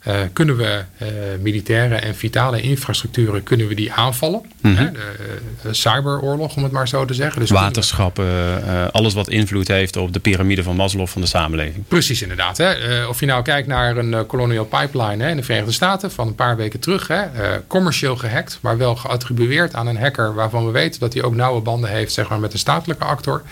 Uh, 0.07 0.13
kunnen 0.33 0.57
we 0.57 0.83
uh, 1.01 1.07
militaire 1.41 1.95
en 1.95 2.15
vitale 2.15 2.61
infrastructuren 2.61 3.43
kunnen 3.43 3.67
we 3.67 3.75
die 3.75 3.91
aanvallen? 3.91 4.41
Mm 4.61 4.75
-hmm. 4.75 4.93
de, 4.93 5.39
de, 5.61 5.73
cyberoorlog, 5.73 6.55
om 6.55 6.63
het 6.63 6.71
maar 6.71 6.87
zo 6.87 7.05
te 7.05 7.13
zeggen. 7.13 7.41
Dus 7.41 7.49
Waterschappen, 7.49 8.25
uh, 8.25 8.87
alles 8.91 9.13
wat 9.13 9.29
invloed 9.29 9.67
heeft 9.67 9.95
op 9.95 10.13
de 10.13 10.19
piramide 10.19 10.63
van 10.63 10.75
Maslow 10.75 11.07
van 11.07 11.21
de 11.21 11.27
samenleving. 11.27 11.83
Precies, 11.87 12.21
inderdaad. 12.21 12.57
Hè. 12.57 13.05
of 13.05 13.19
je 13.19 13.25
nou 13.25 13.43
kijkt 13.43 13.67
naar 13.67 13.97
een 13.97 14.25
colonial 14.25 14.65
pipeline 14.65 15.23
hè, 15.23 15.29
in 15.29 15.37
de 15.37 15.43
Verenigde 15.43 15.71
Staten 15.71 16.11
van 16.11 16.27
een 16.27 16.35
paar 16.35 16.55
weken 16.55 16.79
terug. 16.79 17.07
Hè, 17.07 17.23
commercieel 17.67 18.15
gehackt, 18.15 18.59
maar 18.61 18.77
wel 18.77 18.95
geattribueerd 18.95 19.73
aan 19.73 19.87
een 19.87 19.97
hacker 19.97 20.33
waarvan 20.33 20.65
we 20.65 20.71
weten 20.71 20.99
dat 20.99 21.13
hij 21.13 21.23
ook 21.23 21.35
nauwe 21.35 21.61
banden 21.61 21.89
heeft 21.89 22.13
zeg 22.13 22.29
maar, 22.29 22.39
met 22.39 22.51
de 22.51 22.57
statelijke 22.57 23.05
actor. 23.05 23.43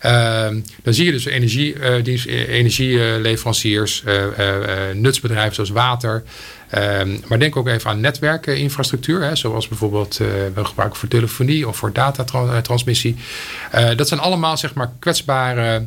Ehm, 0.00 0.60
dan 0.82 0.94
zie 0.94 1.04
je 1.04 1.10
dus 1.12 1.24
energie, 1.24 1.74
uh, 1.74 1.94
energieleveranciers, 2.48 4.02
uh, 4.06 4.24
nutsbedrijven 4.94 5.54
zoals 5.54 5.70
water. 5.70 6.22
Ehm, 6.70 7.16
maar 7.26 7.38
denk 7.38 7.56
ook 7.56 7.68
even 7.68 7.90
aan 7.90 8.00
netwerkinfrastructuur, 8.00 9.22
hè, 9.22 9.36
zoals 9.36 9.68
bijvoorbeeld 9.68 10.16
we 10.54 10.64
gebruiken 10.64 10.98
voor 10.98 11.08
telefonie 11.08 11.68
of 11.68 11.76
voor 11.76 11.92
datatransmissie. 11.92 13.16
dat 13.96 14.08
zijn 14.08 14.20
allemaal 14.20 14.56
zeg 14.56 14.74
maar 14.74 14.90
kwetsbare 14.98 15.86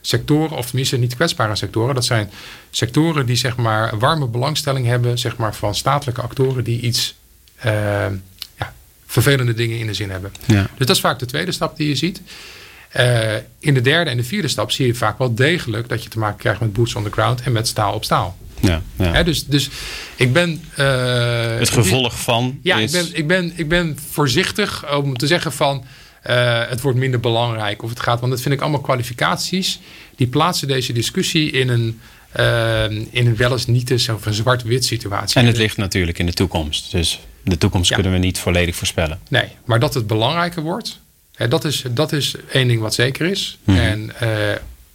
sectoren, 0.00 0.56
of 0.56 0.66
tenminste 0.66 0.96
niet 0.96 1.14
kwetsbare 1.14 1.56
sectoren. 1.56 1.94
Dat 1.94 2.04
zijn 2.04 2.30
sectoren 2.70 3.26
die 3.26 3.36
zeg 3.36 3.56
maar 3.56 3.98
warme 3.98 4.26
belangstelling 4.26 4.86
hebben 4.86 5.18
zeg 5.18 5.36
maar, 5.36 5.54
van 5.54 5.74
statelijke 5.74 6.20
actoren 6.20 6.64
die 6.64 6.80
iets 6.80 7.14
ehm, 7.58 8.14
ja, 8.58 8.72
vervelende 9.06 9.54
dingen 9.54 9.78
in 9.78 9.86
de 9.86 9.94
zin 9.94 10.10
hebben. 10.10 10.32
Ja. 10.46 10.62
Dus 10.62 10.86
dat 10.86 10.96
is 10.96 11.00
vaak 11.00 11.18
de 11.18 11.26
tweede 11.26 11.52
stap 11.52 11.76
die 11.76 11.88
je 11.88 11.96
ziet. 11.96 12.20
Uh, 12.96 13.34
in 13.58 13.74
de 13.74 13.80
derde 13.80 14.10
en 14.10 14.16
de 14.16 14.24
vierde 14.24 14.48
stap 14.48 14.70
zie 14.70 14.86
je 14.86 14.94
vaak 14.94 15.18
wel 15.18 15.34
degelijk 15.34 15.88
dat 15.88 16.02
je 16.02 16.08
te 16.08 16.18
maken 16.18 16.38
krijgt 16.38 16.60
met 16.60 16.72
boots 16.72 16.94
on 16.94 17.04
the 17.04 17.10
ground 17.10 17.42
en 17.42 17.52
met 17.52 17.68
staal 17.68 17.94
op 17.94 18.04
staal. 18.04 18.36
Ja, 18.60 18.82
ja. 18.96 19.22
dus, 19.22 19.46
dus 19.46 19.70
ik 20.16 20.32
ben. 20.32 20.64
Uh, 20.78 21.58
het 21.58 21.70
gevolg 21.70 22.20
van. 22.20 22.58
Ja, 22.62 22.76
ik, 22.76 22.90
ben, 22.90 23.08
ik, 23.12 23.26
ben, 23.26 23.52
ik 23.56 23.68
ben 23.68 23.98
voorzichtig 24.10 24.96
om 24.96 25.16
te 25.16 25.26
zeggen 25.26 25.52
van. 25.52 25.84
Uh, 26.30 26.68
het 26.68 26.80
wordt 26.80 26.98
minder 26.98 27.20
belangrijk 27.20 27.82
of 27.82 27.90
het 27.90 28.00
gaat. 28.00 28.20
Want 28.20 28.32
dat 28.32 28.40
vind 28.40 28.54
ik 28.54 28.60
allemaal 28.60 28.80
kwalificaties. 28.80 29.80
Die 30.16 30.26
plaatsen 30.26 30.68
deze 30.68 30.92
discussie 30.92 31.50
in 31.50 31.68
een. 31.68 32.00
in 33.10 33.26
een 33.26 33.36
wel 33.36 33.52
eens 33.52 33.66
niet 33.66 33.90
eens 33.90 34.08
of 34.08 34.26
een 34.26 34.34
zwart-wit 34.34 34.84
situatie. 34.84 35.40
En 35.40 35.46
het 35.46 35.56
ligt 35.56 35.76
natuurlijk 35.76 36.18
in 36.18 36.26
de 36.26 36.32
toekomst. 36.32 36.90
Dus 36.90 37.20
de 37.44 37.58
toekomst 37.58 37.88
ja. 37.88 37.94
kunnen 37.94 38.12
we 38.12 38.18
niet 38.18 38.38
volledig 38.38 38.76
voorspellen. 38.76 39.20
Nee, 39.28 39.48
maar 39.64 39.80
dat 39.80 39.94
het 39.94 40.06
belangrijker 40.06 40.62
wordt 40.62 41.00
dat, 41.48 41.64
is, 41.64 41.84
dat 41.90 42.12
is 42.12 42.34
één 42.52 42.68
ding 42.68 42.80
wat 42.80 42.94
zeker 42.94 43.26
is. 43.26 43.58
Mhm. 43.64 43.78
En 43.78 44.12
uh, 44.22 44.28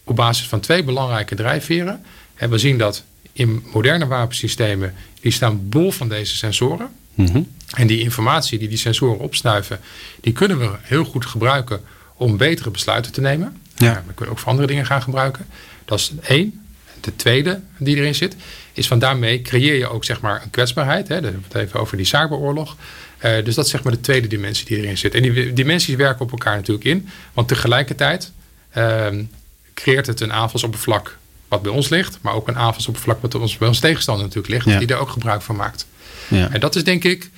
op 0.03 0.15
basis 0.15 0.47
van 0.47 0.59
twee 0.59 0.83
belangrijke 0.83 1.35
drijfveren 1.35 2.03
hebben 2.35 2.57
we 2.57 2.63
zien 2.63 2.77
dat 2.77 3.03
in 3.33 3.65
moderne 3.73 4.07
wapensystemen 4.07 4.93
die 5.21 5.31
staan 5.31 5.69
bol 5.69 5.91
van 5.91 6.09
deze 6.09 6.35
sensoren. 6.35 6.89
Mhm. 7.13 7.41
En 7.75 7.87
die 7.87 7.99
informatie 7.99 8.59
die 8.59 8.67
die 8.67 8.77
sensoren 8.77 9.19
opsnuiven, 9.19 9.79
die 10.21 10.33
kunnen 10.33 10.59
we 10.59 10.69
heel 10.81 11.03
goed 11.03 11.25
gebruiken 11.25 11.81
om 12.15 12.37
betere 12.37 12.69
besluiten 12.69 13.11
te 13.11 13.21
nemen. 13.21 13.61
Ja. 13.75 14.03
we 14.07 14.13
kunnen 14.13 14.33
ook 14.33 14.39
voor 14.39 14.49
andere 14.49 14.67
dingen 14.67 14.85
gaan 14.85 15.01
gebruiken. 15.01 15.45
Dat 15.85 15.99
is 15.99 16.11
één. 16.21 16.61
De 17.01 17.15
tweede 17.15 17.61
die 17.77 17.95
erin 17.95 18.15
zit, 18.15 18.35
is 18.73 18.87
van 18.87 18.99
daarmee 18.99 19.41
creëer 19.41 19.75
je 19.75 19.87
ook 19.87 20.05
zeg 20.05 20.21
maar 20.21 20.41
een 20.43 20.49
kwetsbaarheid. 20.49 21.07
Hè. 21.07 21.15
Dan 21.15 21.23
hebben 21.23 21.43
we 21.51 21.57
het 21.57 21.67
even 21.67 21.79
over 21.79 21.97
die 21.97 22.05
cyberoorlog. 22.05 22.75
Uh, 23.25 23.43
dus 23.43 23.55
dat 23.55 23.65
is 23.65 23.71
zeg 23.71 23.83
maar 23.83 23.93
de 23.93 24.01
tweede 24.01 24.27
dimensie 24.27 24.65
die 24.65 24.77
erin 24.77 24.97
zit. 24.97 25.15
En 25.15 25.21
die 25.21 25.53
dimensies 25.53 25.95
werken 25.95 26.21
op 26.21 26.31
elkaar 26.31 26.55
natuurlijk 26.55 26.85
in. 26.85 27.09
Want 27.33 27.47
tegelijkertijd 27.47 28.31
uh, 28.77 29.05
creëert 29.73 30.07
het 30.07 30.21
een 30.21 30.33
aanvalsoppervlak 30.33 31.17
wat 31.47 31.61
bij 31.61 31.71
ons 31.71 31.89
ligt. 31.89 32.17
Maar 32.21 32.33
ook 32.33 32.47
een 32.47 32.57
aanvalsoppervlak 32.57 33.21
wat 33.21 33.35
ons, 33.35 33.57
bij 33.57 33.67
ons 33.67 33.79
tegenstander 33.79 34.25
natuurlijk 34.25 34.53
ligt. 34.53 34.65
Ja. 34.65 34.77
Die 34.77 34.87
daar 34.87 34.99
ook 34.99 35.09
gebruik 35.09 35.41
van 35.41 35.55
maakt. 35.55 35.87
Ja. 36.27 36.49
En 36.51 36.59
dat 36.59 36.75
is 36.75 36.83
denk 36.83 37.03
ik... 37.03 37.29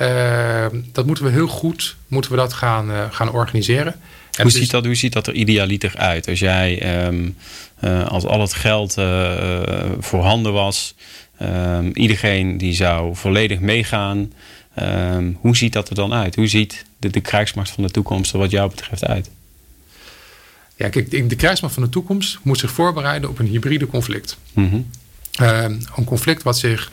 Uh, 0.00 0.66
dat 0.92 1.06
moeten 1.06 1.24
we 1.24 1.30
heel 1.30 1.48
goed 1.48 1.96
moeten 2.08 2.30
we 2.30 2.36
dat 2.36 2.52
gaan, 2.52 3.12
gaan 3.12 3.30
organiseren. 3.30 3.92
En 3.92 4.42
hoe, 4.42 4.44
dus, 4.44 4.54
ziet 4.54 4.70
dat, 4.70 4.84
hoe 4.84 4.94
ziet 4.94 5.12
dat 5.12 5.26
er 5.26 5.34
idealiter 5.34 5.92
uit? 5.96 6.28
Als 6.28 6.38
jij, 6.38 7.06
um, 7.06 7.36
als 8.08 8.24
al 8.24 8.40
het 8.40 8.54
geld 8.54 8.92
voorhanden 9.98 10.52
was... 10.52 10.94
Um, 11.42 11.90
iedereen 11.94 12.58
die 12.58 12.74
zou 12.74 13.16
volledig 13.16 13.60
meegaan... 13.60 14.32
Um, 14.82 15.38
hoe 15.40 15.56
ziet 15.56 15.72
dat 15.72 15.88
er 15.88 15.94
dan 15.94 16.12
uit? 16.12 16.34
Hoe 16.34 16.46
ziet 16.46 16.84
de, 16.98 17.10
de 17.10 17.20
krijgsmacht 17.20 17.70
van 17.70 17.82
de 17.82 17.90
toekomst 17.90 18.32
er 18.32 18.38
wat 18.38 18.50
jou 18.50 18.70
betreft 18.70 19.04
uit? 19.04 19.30
Ja, 20.76 20.88
kijk, 20.88 21.28
de 21.28 21.36
krijgsmacht 21.36 21.74
van 21.74 21.82
de 21.82 21.88
toekomst 21.88 22.38
moet 22.42 22.58
zich 22.58 22.70
voorbereiden 22.70 23.30
op 23.30 23.38
een 23.38 23.46
hybride 23.46 23.86
conflict. 23.86 24.38
Mm 24.52 24.68
-hmm. 24.68 24.90
um, 25.46 25.80
een 25.96 26.04
conflict 26.04 26.42
wat 26.42 26.58
zich 26.58 26.90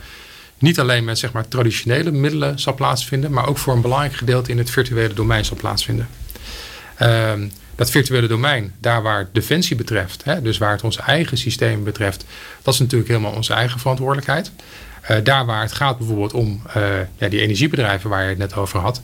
niet 0.58 0.80
alleen 0.80 1.04
met 1.04 1.20
zeg 1.20 1.32
maar, 1.32 1.48
traditionele 1.48 2.12
middelen 2.12 2.60
zal 2.60 2.75
plaatsvinden, 2.75 3.32
maar 3.32 3.48
ook 3.48 3.58
voor 3.58 3.74
een 3.74 3.82
belangrijk 3.82 4.16
gedeelte 4.16 4.52
in 4.52 4.58
het 4.58 4.70
virtuele 4.70 5.13
domein 5.13 5.46
zal 5.46 5.58
plaatsvinden. 5.58 6.08
Um, 7.02 7.52
dat 7.75 7.90
virtuele 7.90 8.28
domein, 8.28 8.74
daar 8.80 9.02
waar 9.02 9.30
defensie 9.32 9.75
betreft, 9.75 10.24
hè, 10.24 10.42
dus 10.42 10.58
waar 10.58 10.72
het 10.72 10.84
onze 10.84 11.02
eigen 11.02 11.38
systeem 11.38 11.84
betreft, 11.84 12.25
dat 12.62 12.74
is 12.74 12.80
natuurlijk 12.80 13.10
helemaal 13.10 13.32
onze 13.32 13.54
eigen 13.54 13.80
verantwoordelijkheid. 13.80 14.52
Uh, 15.12 15.18
daar 15.24 15.46
waar 15.46 15.62
het 15.62 15.72
gaat 15.72 15.98
bijvoorbeeld 15.98 16.34
om 16.34 16.62
uh, 16.78 16.84
ja, 17.18 17.28
die 17.30 17.42
energiebedrijven 17.42 18.10
waar 18.10 18.24
je 18.24 18.30
het 18.30 18.38
net 18.38 18.56
over 18.56 18.80
had. 18.80 19.02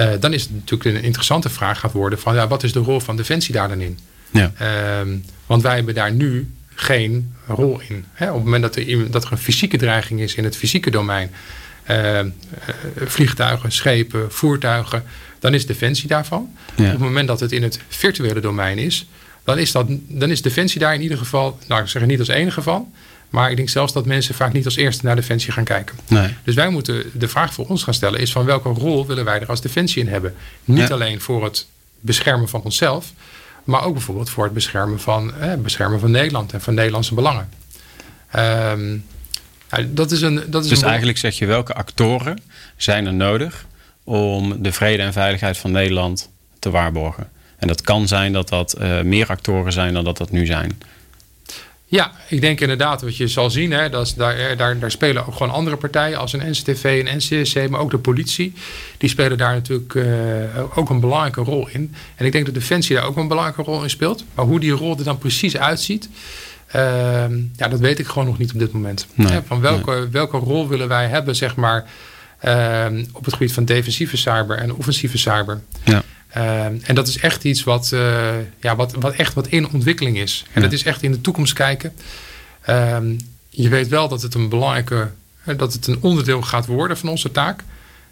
Uh, 0.00 0.10
dan 0.20 0.32
is 0.32 0.42
het 0.42 0.52
natuurlijk 0.54 0.96
een 0.96 1.04
interessante 1.04 1.48
vraag 1.48 1.80
gaat 1.80 1.92
worden 1.92 2.18
van 2.18 2.34
ja, 2.34 2.48
wat 2.48 2.62
is 2.62 2.72
de 2.72 2.78
rol 2.78 3.00
van 3.00 3.16
Defensie 3.16 3.54
daar 3.54 3.68
dan 3.68 3.80
in? 3.80 3.98
Ja. 4.30 4.52
Ehm, 4.58 5.16
want 5.46 5.62
wij 5.62 5.74
hebben 5.74 5.94
daar 5.94 6.12
nu 6.12 6.54
geen 6.74 7.34
rol 7.46 7.80
in. 7.88 8.04
Hè? 8.12 8.28
Op 8.28 8.34
het 8.34 8.44
moment 8.44 8.62
dat 8.62 8.76
er, 8.76 9.10
dat 9.10 9.24
er 9.24 9.32
een 9.32 9.38
fysieke 9.38 9.76
dreiging 9.76 10.20
is 10.20 10.34
in 10.34 10.44
het 10.44 10.56
fysieke 10.56 10.90
domein. 10.90 11.30
ehm, 11.84 12.28
vliegtuigen, 12.96 13.72
schepen, 13.72 14.32
voertuigen. 14.32 15.04
Dan 15.38 15.54
is 15.54 15.66
Defensie 15.66 16.08
daarvan. 16.08 16.50
Ja. 16.74 16.84
Op 16.84 16.90
het 16.90 17.00
moment 17.00 17.28
dat 17.28 17.40
het 17.40 17.52
in 17.52 17.62
het 17.62 17.80
virtuele 17.88 18.40
domein 18.40 18.78
is. 18.78 19.08
Dan 19.44 19.58
is, 19.58 19.72
dat, 19.72 19.86
dan 20.08 20.30
is 20.30 20.42
Defensie 20.42 20.80
daar 20.80 20.94
in 20.94 21.02
ieder 21.02 21.18
geval, 21.18 21.58
nou 21.66 21.82
ik 21.82 21.88
zeg 21.88 22.02
het 22.02 22.10
niet 22.10 22.18
als 22.18 22.28
enige 22.28 22.62
van. 22.62 22.92
Maar 23.30 23.50
ik 23.50 23.56
denk 23.56 23.68
zelfs 23.68 23.92
dat 23.92 24.06
mensen 24.06 24.34
vaak 24.34 24.52
niet 24.52 24.64
als 24.64 24.76
eerste 24.76 25.04
naar 25.04 25.16
Defensie 25.16 25.52
gaan 25.52 25.64
kijken. 25.64 25.96
Nee. 26.08 26.34
Dus 26.44 26.54
wij 26.54 26.68
moeten 26.68 27.04
de 27.12 27.28
vraag 27.28 27.52
voor 27.54 27.66
ons 27.66 27.82
gaan 27.82 27.94
stellen 27.94 28.20
is 28.20 28.32
van 28.32 28.44
welke 28.44 28.68
rol 28.68 29.06
willen 29.06 29.24
wij 29.24 29.40
er 29.40 29.46
als 29.48 29.60
Defensie 29.60 30.02
in 30.02 30.08
hebben? 30.08 30.34
Niet 30.64 30.88
Ja. 30.88 30.94
alleen 30.94 31.20
voor 31.20 31.44
het 31.44 31.66
beschermen 32.00 32.48
van 32.48 32.62
onszelf, 32.62 33.12
maar 33.64 33.82
ook 33.84 33.92
bijvoorbeeld 33.92 34.30
voor 34.30 34.44
het 34.44 34.52
beschermen 34.52 35.00
van, 35.00 35.34
eh, 35.34 35.54
beschermen 35.54 36.00
van 36.00 36.10
Nederland 36.10 36.52
en 36.52 36.60
van 36.60 36.74
Nederlandse 36.74 37.14
belangen. 37.14 37.48
Ehm, 38.30 38.88
nou, 39.70 39.86
dat 39.94 40.10
is 40.10 40.20
een, 40.22 40.42
dat 40.46 40.62
is 40.64 40.70
Dus 40.70 40.80
een 40.80 40.88
eigenlijk 40.88 41.18
zeg 41.18 41.38
je 41.38 41.46
welke 41.46 41.74
actoren 41.74 42.40
zijn 42.76 43.06
er 43.06 43.14
nodig 43.14 43.66
om 44.04 44.62
de 44.62 44.72
vrede 44.72 45.02
en 45.02 45.12
veiligheid 45.12 45.58
van 45.58 45.70
Nederland 45.70 46.30
te 46.58 46.70
waarborgen? 46.70 47.28
En 47.58 47.68
dat 47.68 47.80
kan 47.80 48.08
zijn 48.08 48.32
dat 48.32 48.48
dat 48.48 48.72
eh, 48.72 49.00
meer 49.00 49.26
actoren 49.26 49.72
zijn 49.72 49.94
dan 49.94 50.04
dat 50.04 50.16
dat 50.16 50.30
nu 50.30 50.46
zijn. 50.46 50.78
Ja, 51.90 52.12
ik 52.28 52.40
denk 52.40 52.60
inderdaad 52.60 53.02
wat 53.02 53.16
je 53.16 53.28
zal 53.28 53.50
zien. 53.50 53.70
Hè, 53.70 53.90
dat 53.90 54.06
is, 54.06 54.14
daar, 54.14 54.56
daar, 54.56 54.78
daar 54.78 54.90
spelen 54.90 55.26
ook 55.26 55.32
gewoon 55.32 55.52
andere 55.52 55.76
partijen 55.76 56.18
als 56.18 56.32
een 56.32 56.50
NCTV 56.50 57.04
en 57.06 57.16
NCSC, 57.16 57.68
maar 57.68 57.80
ook 57.80 57.90
de 57.90 57.98
politie. 57.98 58.52
Die 58.98 59.08
spelen 59.08 59.38
daar 59.38 59.54
natuurlijk 59.54 59.94
uh, 59.94 60.78
ook 60.78 60.90
een 60.90 61.00
belangrijke 61.00 61.40
rol 61.40 61.68
in. 61.68 61.94
En 62.14 62.26
ik 62.26 62.32
denk 62.32 62.44
dat 62.44 62.54
Defensie 62.54 62.96
daar 62.96 63.04
ook 63.04 63.16
een 63.16 63.28
belangrijke 63.28 63.62
rol 63.62 63.82
in 63.82 63.90
speelt. 63.90 64.24
Maar 64.34 64.44
hoe 64.44 64.60
die 64.60 64.70
rol 64.70 64.98
er 64.98 65.04
dan 65.04 65.18
precies 65.18 65.56
uitziet, 65.56 66.08
uh, 66.76 66.82
ja, 67.56 67.68
dat 67.68 67.80
weet 67.80 67.98
ik 67.98 68.06
gewoon 68.06 68.26
nog 68.26 68.38
niet 68.38 68.52
op 68.52 68.58
dit 68.58 68.72
moment. 68.72 69.06
Nee, 69.14 69.32
Hè, 69.32 69.42
van 69.42 69.60
welke, 69.60 70.08
welke 70.10 70.36
rol 70.36 70.68
willen 70.68 70.88
wij 70.88 71.06
hebben, 71.06 71.36
zeg 71.36 71.56
maar. 71.56 71.84
Ehm, 72.38 73.04
op 73.12 73.24
het 73.24 73.34
gebied 73.34 73.52
van 73.52 73.64
defensieve 73.64 74.16
cyber 74.16 74.56
en 74.56 74.74
offensieve 74.74 75.18
cyber. 75.18 75.60
Ja. 75.84 76.02
Ehm, 76.28 76.76
en 76.82 76.94
dat 76.94 77.08
is 77.08 77.18
echt 77.18 77.44
iets 77.44 77.64
wat, 77.64 77.92
eh, 77.92 78.34
ja, 78.60 78.76
wat, 78.76 78.92
wat 78.92 79.14
echt 79.14 79.34
wat 79.34 79.46
in 79.46 79.70
ontwikkeling 79.70 80.18
is. 80.18 80.44
En 80.52 80.62
dat 80.62 80.72
is 80.72 80.82
echt 80.82 81.02
in 81.02 81.12
de 81.12 81.20
toekomst 81.20 81.52
kijken. 81.52 81.92
Ehm, 82.60 83.16
je 83.48 83.68
weet 83.68 83.88
wel 83.88 84.08
dat 84.08 84.22
het 84.22 84.34
een 84.34 84.48
belangrijke, 84.48 85.10
dat 85.56 85.72
het 85.72 85.86
een 85.86 85.98
onderdeel 86.00 86.42
gaat 86.42 86.66
worden 86.66 86.96
van 86.96 87.08
onze 87.08 87.30
taak. 87.30 87.64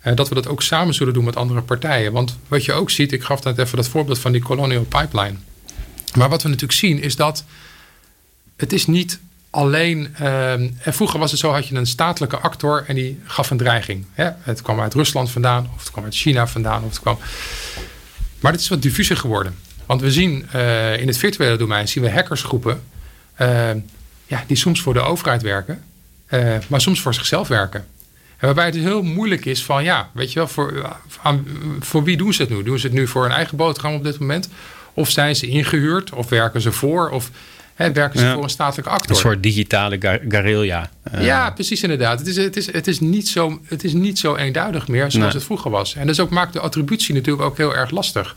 Uh, 0.04 0.14
dat 0.14 0.28
we 0.28 0.34
dat 0.34 0.48
ook 0.48 0.62
samen 0.62 0.94
zullen 0.94 1.14
doen 1.14 1.24
met 1.24 1.36
andere 1.36 1.62
partijen. 1.62 2.12
Want 2.12 2.38
wat 2.48 2.64
je 2.64 2.72
ook 2.72 2.90
ziet, 2.90 3.12
ik 3.12 3.22
gaf 3.22 3.44
net 3.44 3.58
even 3.58 3.76
dat 3.76 3.88
voorbeeld 3.88 4.18
van 4.18 4.32
die 4.32 4.42
Colonial 4.42 4.84
Pipeline. 4.84 5.36
Maar 6.14 6.28
wat 6.28 6.42
we 6.42 6.48
natuurlijk 6.48 6.78
zien 6.78 7.00
is 7.02 7.16
dat 7.16 7.44
het 8.56 8.72
is 8.72 8.86
niet 8.86 9.18
alleen. 9.50 10.14
En 10.16 10.76
vroeger 10.82 11.18
was 11.18 11.30
het 11.30 11.40
zo: 11.40 11.52
had 11.52 11.68
je 11.68 11.74
een 11.74 11.86
statelijke 11.86 12.38
actor 12.38 12.84
en 12.86 12.94
die 12.94 13.20
gaf 13.24 13.50
een 13.50 13.56
dreiging. 13.56 14.04
Hè? 14.12 14.30
Het 14.40 14.62
kwam 14.62 14.80
uit 14.80 14.94
Rusland 14.94 15.30
vandaan, 15.30 15.70
of 15.74 15.80
het 15.80 15.90
kwam 15.90 16.04
uit 16.04 16.14
China 16.14 16.46
vandaan, 16.46 16.82
of 16.82 16.88
het 16.88 17.00
kwam. 17.00 17.18
Maar 18.40 18.52
het 18.52 18.60
is 18.60 18.68
wat 18.68 18.82
diffuser 18.82 19.16
geworden. 19.16 19.54
Want 19.86 20.00
we 20.00 20.12
zien 20.12 20.46
uh, 20.54 21.00
in 21.00 21.06
het 21.06 21.18
virtuele 21.18 21.56
domein 21.56 21.88
zien 21.88 22.02
we 22.02 22.10
hackersgroepen. 22.10 22.82
Uh, 23.40 23.70
ja, 24.26 24.44
die 24.46 24.56
soms 24.56 24.80
voor 24.80 24.94
de 24.94 25.00
overheid 25.00 25.42
werken, 25.42 25.84
uh, 26.30 26.56
maar 26.68 26.80
soms 26.80 27.00
voor 27.00 27.14
zichzelf 27.14 27.48
werken. 27.48 27.86
En 28.36 28.46
waarbij 28.46 28.64
het 28.64 28.74
heel 28.74 29.02
moeilijk 29.02 29.44
is 29.44 29.64
van 29.64 29.84
ja, 29.84 30.10
weet 30.12 30.32
je 30.32 30.38
wel, 30.38 30.48
voor, 30.48 30.96
voor 31.80 32.04
wie 32.04 32.16
doen 32.16 32.32
ze 32.32 32.42
het 32.42 32.50
nu? 32.50 32.62
Doen 32.62 32.78
ze 32.78 32.86
het 32.86 32.96
nu 32.96 33.06
voor 33.06 33.24
een 33.24 33.30
eigen 33.30 33.56
boterham 33.56 33.94
op 33.94 34.04
dit 34.04 34.18
moment? 34.18 34.48
Of 34.94 35.10
zijn 35.10 35.36
ze 35.36 35.46
ingehuurd? 35.46 36.12
Of 36.12 36.28
werken 36.28 36.60
ze 36.60 36.72
voor? 36.72 37.10
Of 37.10 37.30
hè, 37.76 37.92
werken 37.92 38.18
ze 38.18 38.24
Ja. 38.24 38.34
voor 38.34 38.42
een 38.42 38.50
statelijke 38.50 38.90
actor? 38.90 39.10
Een 39.10 39.16
soort 39.22 39.42
digitale 39.42 39.96
gar- 40.00 40.20
guerrilla. 40.28 40.90
Eh, 41.02 41.24
Ja, 41.24 41.50
precies 41.50 41.82
inderdaad. 41.82 42.18
Het 42.18 42.28
is, 42.28 42.36
het 42.36 42.56
is, 42.56 42.72
het 42.72 42.86
is, 42.86 43.00
niet, 43.00 43.28
zo, 43.28 43.60
het 43.64 43.84
is 43.84 43.92
niet 43.92 44.18
zo 44.18 44.36
eenduidig 44.36 44.88
meer 44.88 45.00
zoals 45.10 45.14
Nee. 45.26 45.28
het 45.34 45.44
vroeger 45.44 45.70
was. 45.70 45.94
En 45.94 46.00
dat 46.06 46.10
is 46.14 46.20
ook, 46.20 46.30
maakt 46.30 46.52
de 46.52 46.60
attributie 46.60 47.14
natuurlijk 47.14 47.44
ook 47.44 47.56
heel 47.56 47.74
erg 47.76 47.90
lastig. 47.90 48.36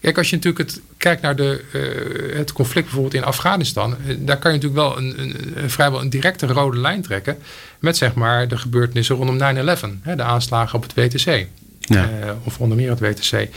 Kijk, 0.00 0.18
als 0.18 0.30
je 0.30 0.36
natuurlijk 0.36 0.70
het, 0.70 0.80
kijkt 0.96 1.22
naar 1.22 1.36
de, 1.36 1.64
eh, 1.72 2.36
het 2.38 2.52
conflict 2.52 2.84
bijvoorbeeld 2.86 3.14
in 3.14 3.24
Afghanistan... 3.24 3.96
eh, 4.06 4.14
daar 4.18 4.38
kan 4.38 4.52
je 4.52 4.58
natuurlijk 4.58 4.86
wel 4.88 4.98
een, 4.98 5.20
een, 5.20 5.52
een 5.62 5.70
vrijwel 5.70 6.00
een 6.00 6.10
directe 6.10 6.46
rode 6.46 6.78
lijn 6.78 7.02
trekken... 7.02 7.38
met 7.78 7.96
zeg 7.96 8.14
maar 8.14 8.48
de 8.48 8.56
gebeurtenissen 8.58 9.16
rondom 9.16 9.38
9-11. 9.38 9.98
hè, 10.02 10.16
De 10.16 10.22
aanslagen 10.22 10.74
op 10.78 10.82
het 10.82 10.94
WTC. 10.94 11.46
Ja. 11.80 12.10
Of 12.44 12.58
onder 12.58 12.76
meer 12.76 12.90
het 12.90 13.00
WTC. 13.00 13.48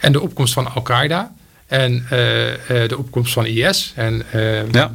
En 0.00 0.12
de 0.12 0.20
opkomst 0.20 0.52
van 0.52 0.74
Al-Qaeda... 0.74 1.32
En 1.66 2.06
eh, 2.10 2.82
eh, 2.82 2.88
de 2.88 2.98
opkomst 2.98 3.32
van 3.32 3.46
IS. 3.46 3.92
En 3.96 4.22
eh 4.32 4.70
Ja. 4.70 4.90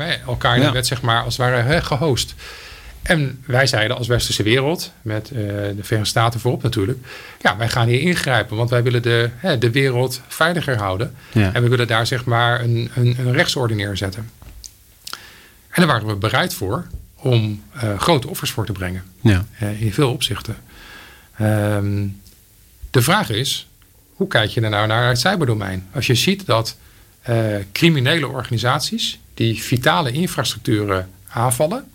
Ja. 0.61 0.71
werd 0.71 0.87
zeg 0.87 1.01
maar 1.01 1.23
als 1.23 1.37
het 1.37 1.45
ware 1.47 1.81
gehost. 1.81 2.35
En 3.01 3.43
wij 3.45 3.67
zeiden 3.67 3.97
als 3.97 4.07
westerse 4.07 4.43
wereld, 4.43 4.91
met 5.01 5.27
de 5.27 5.73
Verenigde 5.81 6.05
Staten 6.05 6.39
voorop 6.39 6.63
natuurlijk, 6.63 6.99
ja, 7.41 7.57
wij 7.57 7.69
gaan 7.69 7.87
hier 7.87 7.99
ingrijpen, 8.01 8.57
want 8.57 8.69
wij 8.69 8.83
willen 8.83 9.01
de, 9.01 9.29
hè, 9.35 9.57
de 9.57 9.71
wereld 9.71 10.21
veiliger 10.27 10.77
houden. 10.77 11.15
Ja. 11.31 11.53
En 11.53 11.63
we 11.63 11.69
willen 11.69 11.87
daar 11.87 12.07
zeg 12.07 12.25
maar 12.25 12.61
een, 12.61 12.91
een, 12.95 13.15
een 13.19 13.33
rechtsorde 13.33 13.75
neerzetten. 13.75 14.29
En 15.69 15.73
daar 15.81 15.87
waren 15.87 16.07
we 16.07 16.15
bereid 16.15 16.53
voor 16.53 16.85
om 17.15 17.63
grote 17.97 18.27
offers 18.27 18.51
voor 18.51 18.65
te 18.65 18.71
brengen, 18.71 19.03
Ja. 19.21 19.45
in 19.79 19.93
veel 19.93 20.11
opzichten. 20.11 20.55
Ehm, 21.37 22.07
de 22.91 23.01
vraag 23.01 23.29
is, 23.29 23.67
hoe 24.21 24.29
kijk 24.29 24.49
je 24.49 24.61
er 24.61 24.69
nou 24.69 24.87
naar 24.87 25.07
het 25.07 25.19
cyberdomein? 25.19 25.87
Als 25.93 26.07
je 26.07 26.15
ziet 26.15 26.45
dat 26.45 26.77
eh, 27.21 27.55
criminele 27.71 28.27
organisaties 28.27 29.19
die 29.33 29.63
vitale 29.63 30.11
infrastructuren 30.11 31.09
aanvallen, 31.27 31.91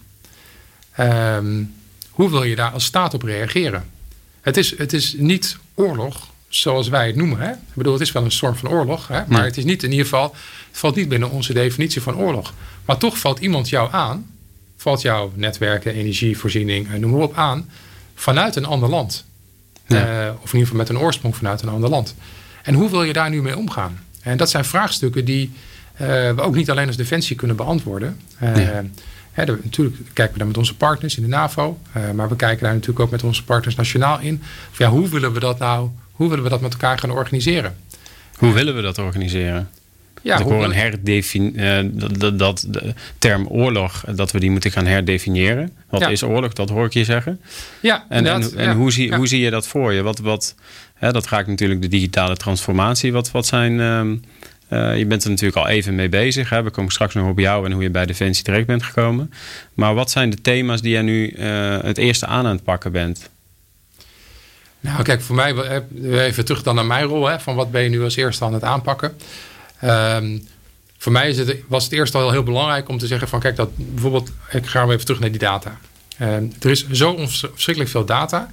Ehm, 0.97 1.63
hoe 2.11 2.31
wil 2.31 2.43
je 2.43 2.57
daar 2.57 2.71
als 2.71 2.85
staat 2.85 3.15
op 3.15 3.23
reageren? 3.23 3.91
Het 4.41 4.57
is, 4.57 4.79
het 4.79 4.93
is 4.93 5.15
niet 5.19 5.57
oorlog 5.75 6.29
zoals 6.49 6.89
wij 6.89 7.07
het 7.07 7.17
noemen. 7.17 7.39
Hè? 7.39 7.51
Ik 7.51 7.75
bedoel, 7.75 7.93
het 7.93 8.03
is 8.03 8.13
wel 8.13 8.25
een 8.25 8.31
storm 8.31 8.57
van 8.57 8.69
oorlog. 8.69 9.09
Hè? 9.09 9.23
Maar 9.27 9.45
het 9.45 9.57
is 9.57 9.65
niet 9.65 9.83
in 9.83 9.91
ieder 9.91 10.05
geval, 10.05 10.35
het 10.69 10.79
valt 10.79 10.97
niet 10.97 11.09
binnen 11.09 11.31
onze 11.31 11.53
definitie 11.53 12.03
van 12.03 12.17
oorlog. 12.17 12.55
Maar 12.85 12.97
toch 12.97 13.19
valt 13.19 13.39
iemand 13.39 13.69
jou 13.69 13.93
aan, 13.93 14.27
valt 14.77 15.03
jouw 15.03 15.33
netwerken, 15.35 15.95
energievoorziening, 15.95 16.93
eh, 16.93 16.99
noem 16.99 17.11
maar 17.11 17.21
op 17.21 17.37
aan, 17.37 17.71
vanuit 18.15 18.57
een 18.57 18.67
ander 18.67 18.89
land. 18.89 19.25
Ja. 19.87 20.27
Eh, 20.27 20.33
of 20.43 20.53
in 20.53 20.59
ieder 20.59 20.61
geval 20.61 20.77
met 20.77 20.89
een 20.89 20.99
oorsprong 20.99 21.37
vanuit 21.37 21.63
een 21.63 21.69
ander 21.69 21.91
land. 21.91 22.15
En 22.63 22.75
hoe 22.75 22.91
wil 22.91 23.03
je 23.03 23.13
daar 23.13 23.31
nu 23.31 23.43
mee 23.43 23.57
omgaan? 23.57 23.99
En 24.23 24.37
dat 24.37 24.51
zijn 24.51 24.65
vraagstukken 24.65 25.25
die 25.25 25.53
eh, 25.93 26.07
we 26.09 26.41
ook 26.41 26.55
niet 26.55 26.71
alleen 26.71 26.87
als 26.87 26.97
defensie 26.97 27.37
kunnen 27.37 27.57
beantwoorden. 27.57 28.21
Eh, 28.39 28.53
hè, 29.33 29.45
de- 29.45 29.59
natuurlijk 29.63 29.97
kijken 30.13 30.33
we 30.33 30.39
daar 30.39 30.47
met 30.49 30.57
onze 30.57 30.77
partners 30.77 31.17
in 31.17 31.23
de 31.23 31.29
NAVO. 31.29 31.79
maar 32.15 32.29
we 32.29 32.37
kijken 32.37 32.63
daar 32.65 32.73
natuurlijk 32.73 33.01
ook 33.01 33.11
met 33.11 33.23
onze 33.23 33.45
partners 33.45 33.75
nationaal 33.75 34.21
in. 34.21 34.43
Of 34.71 34.79
ja, 34.79 34.89
hoe 34.89 35.09
willen 35.09 35.33
we 35.33 35.41
dat 35.41 35.59
nou, 35.59 35.89
hoe 36.13 36.29
willen 36.29 36.45
we 36.45 36.51
dat 36.51 36.61
met 36.61 36.73
elkaar 36.73 36.99
gaan 36.99 37.11
organiseren? 37.11 37.77
Hoe 38.37 38.53
willen 38.53 38.75
we 38.75 38.83
dat 38.83 38.99
organiseren? 38.99 39.69
Ja, 40.27 40.37
Dus 40.37 40.47
ik 40.47 40.53
hoor 40.53 40.65
een 40.65 40.73
herdefin, 40.75 41.57
eh, 41.59 41.79
dat, 42.39 42.67
de 42.69 42.95
term 43.19 43.47
oorlog, 43.47 44.05
dat 44.15 44.31
we 44.33 44.41
die 44.41 44.51
moeten 44.51 44.71
gaan 44.71 44.87
herdefiniëren. 44.87 45.73
Wat 45.89 46.01
Ja. 46.01 46.09
is 46.09 46.23
oorlog? 46.23 46.53
Dat 46.53 46.69
hoor 46.69 46.85
ik 46.87 46.93
je 46.93 47.05
zeggen. 47.05 47.41
ja, 47.81 47.95
En, 47.97 48.05
en, 48.09 48.17
inderdaad, 48.35 48.53
en 48.53 48.65
ja, 48.65 48.75
hoe, 48.75 48.93
zie, 48.93 49.09
ja. 49.11 49.17
hoe 49.17 49.27
zie 49.27 49.41
je 49.41 49.51
dat 49.51 49.67
voor 49.69 49.93
je? 49.93 50.03
Wat, 50.03 50.19
wat, 50.19 50.55
hè, 50.95 51.13
dat 51.13 51.29
raakt 51.29 51.47
natuurlijk 51.49 51.83
de 51.83 51.89
digitale 51.89 52.37
transformatie. 52.37 53.13
Wat, 53.13 53.31
wat 53.31 53.47
zijn, 53.47 53.81
ehm, 53.81 54.17
eh, 54.69 54.99
je 54.99 55.07
bent 55.07 55.25
er 55.25 55.31
natuurlijk 55.31 55.57
al 55.59 55.69
even 55.69 55.95
mee 55.95 56.09
bezig. 56.09 56.49
Hè? 56.51 56.63
We 56.63 56.71
komen 56.71 56.93
straks 56.93 57.15
nog 57.15 57.29
op 57.29 57.39
jou 57.39 57.67
en 57.67 57.73
hoe 57.73 57.83
je 57.83 57.91
bij 57.91 58.07
Defensie 58.07 58.45
terecht 58.45 58.67
bent 58.67 58.83
gekomen. 58.83 59.33
Maar 59.75 59.95
wat 59.95 60.11
zijn 60.11 60.31
de 60.31 60.41
thema's 60.41 60.81
die 60.83 60.91
jij 60.93 61.03
nu 61.03 61.29
eh, 61.29 61.79
het 61.83 61.99
eerste 61.99 62.27
aan 62.27 62.47
aan 62.47 62.55
het 62.55 62.65
pakken 62.65 62.93
bent? 62.93 63.29
Nou, 64.81 65.03
kijk, 65.03 65.21
voor 65.23 65.35
mij, 65.37 65.55
even 66.03 66.45
terug 66.45 66.63
dan 66.63 66.75
naar 66.75 66.87
mijn 66.87 67.05
rol. 67.05 67.27
Hè, 67.29 67.41
van 67.41 67.55
wat 67.55 67.71
ben 67.71 67.83
je 67.83 67.89
nu 67.89 68.03
als 68.03 68.17
eerste 68.17 68.45
aan 68.45 68.55
het 68.55 68.63
aanpakken? 68.63 69.17
Ehm, 69.81 70.39
voor 70.99 71.13
mij 71.13 71.29
is 71.29 71.39
het, 71.39 71.57
was 71.69 71.85
het 71.85 71.93
eerst 71.93 72.15
al 72.15 72.31
heel 72.31 72.43
belangrijk 72.43 72.89
om 72.89 72.99
te 72.99 73.07
zeggen 73.07 73.29
van... 73.29 73.41
kijk, 73.41 73.57
dat 73.57 73.71
bijvoorbeeld, 73.77 74.31
ik 74.51 74.67
ga 74.67 74.85
weer 74.85 74.95
even 74.95 75.05
terug 75.05 75.21
naar 75.21 75.31
die 75.31 75.39
data. 75.41 75.79
Ehm, 76.19 76.45
er 76.61 76.71
is 76.71 76.91
zo 76.91 77.17
verschrikkelijk 77.27 77.89
veel 77.89 78.05
data... 78.05 78.51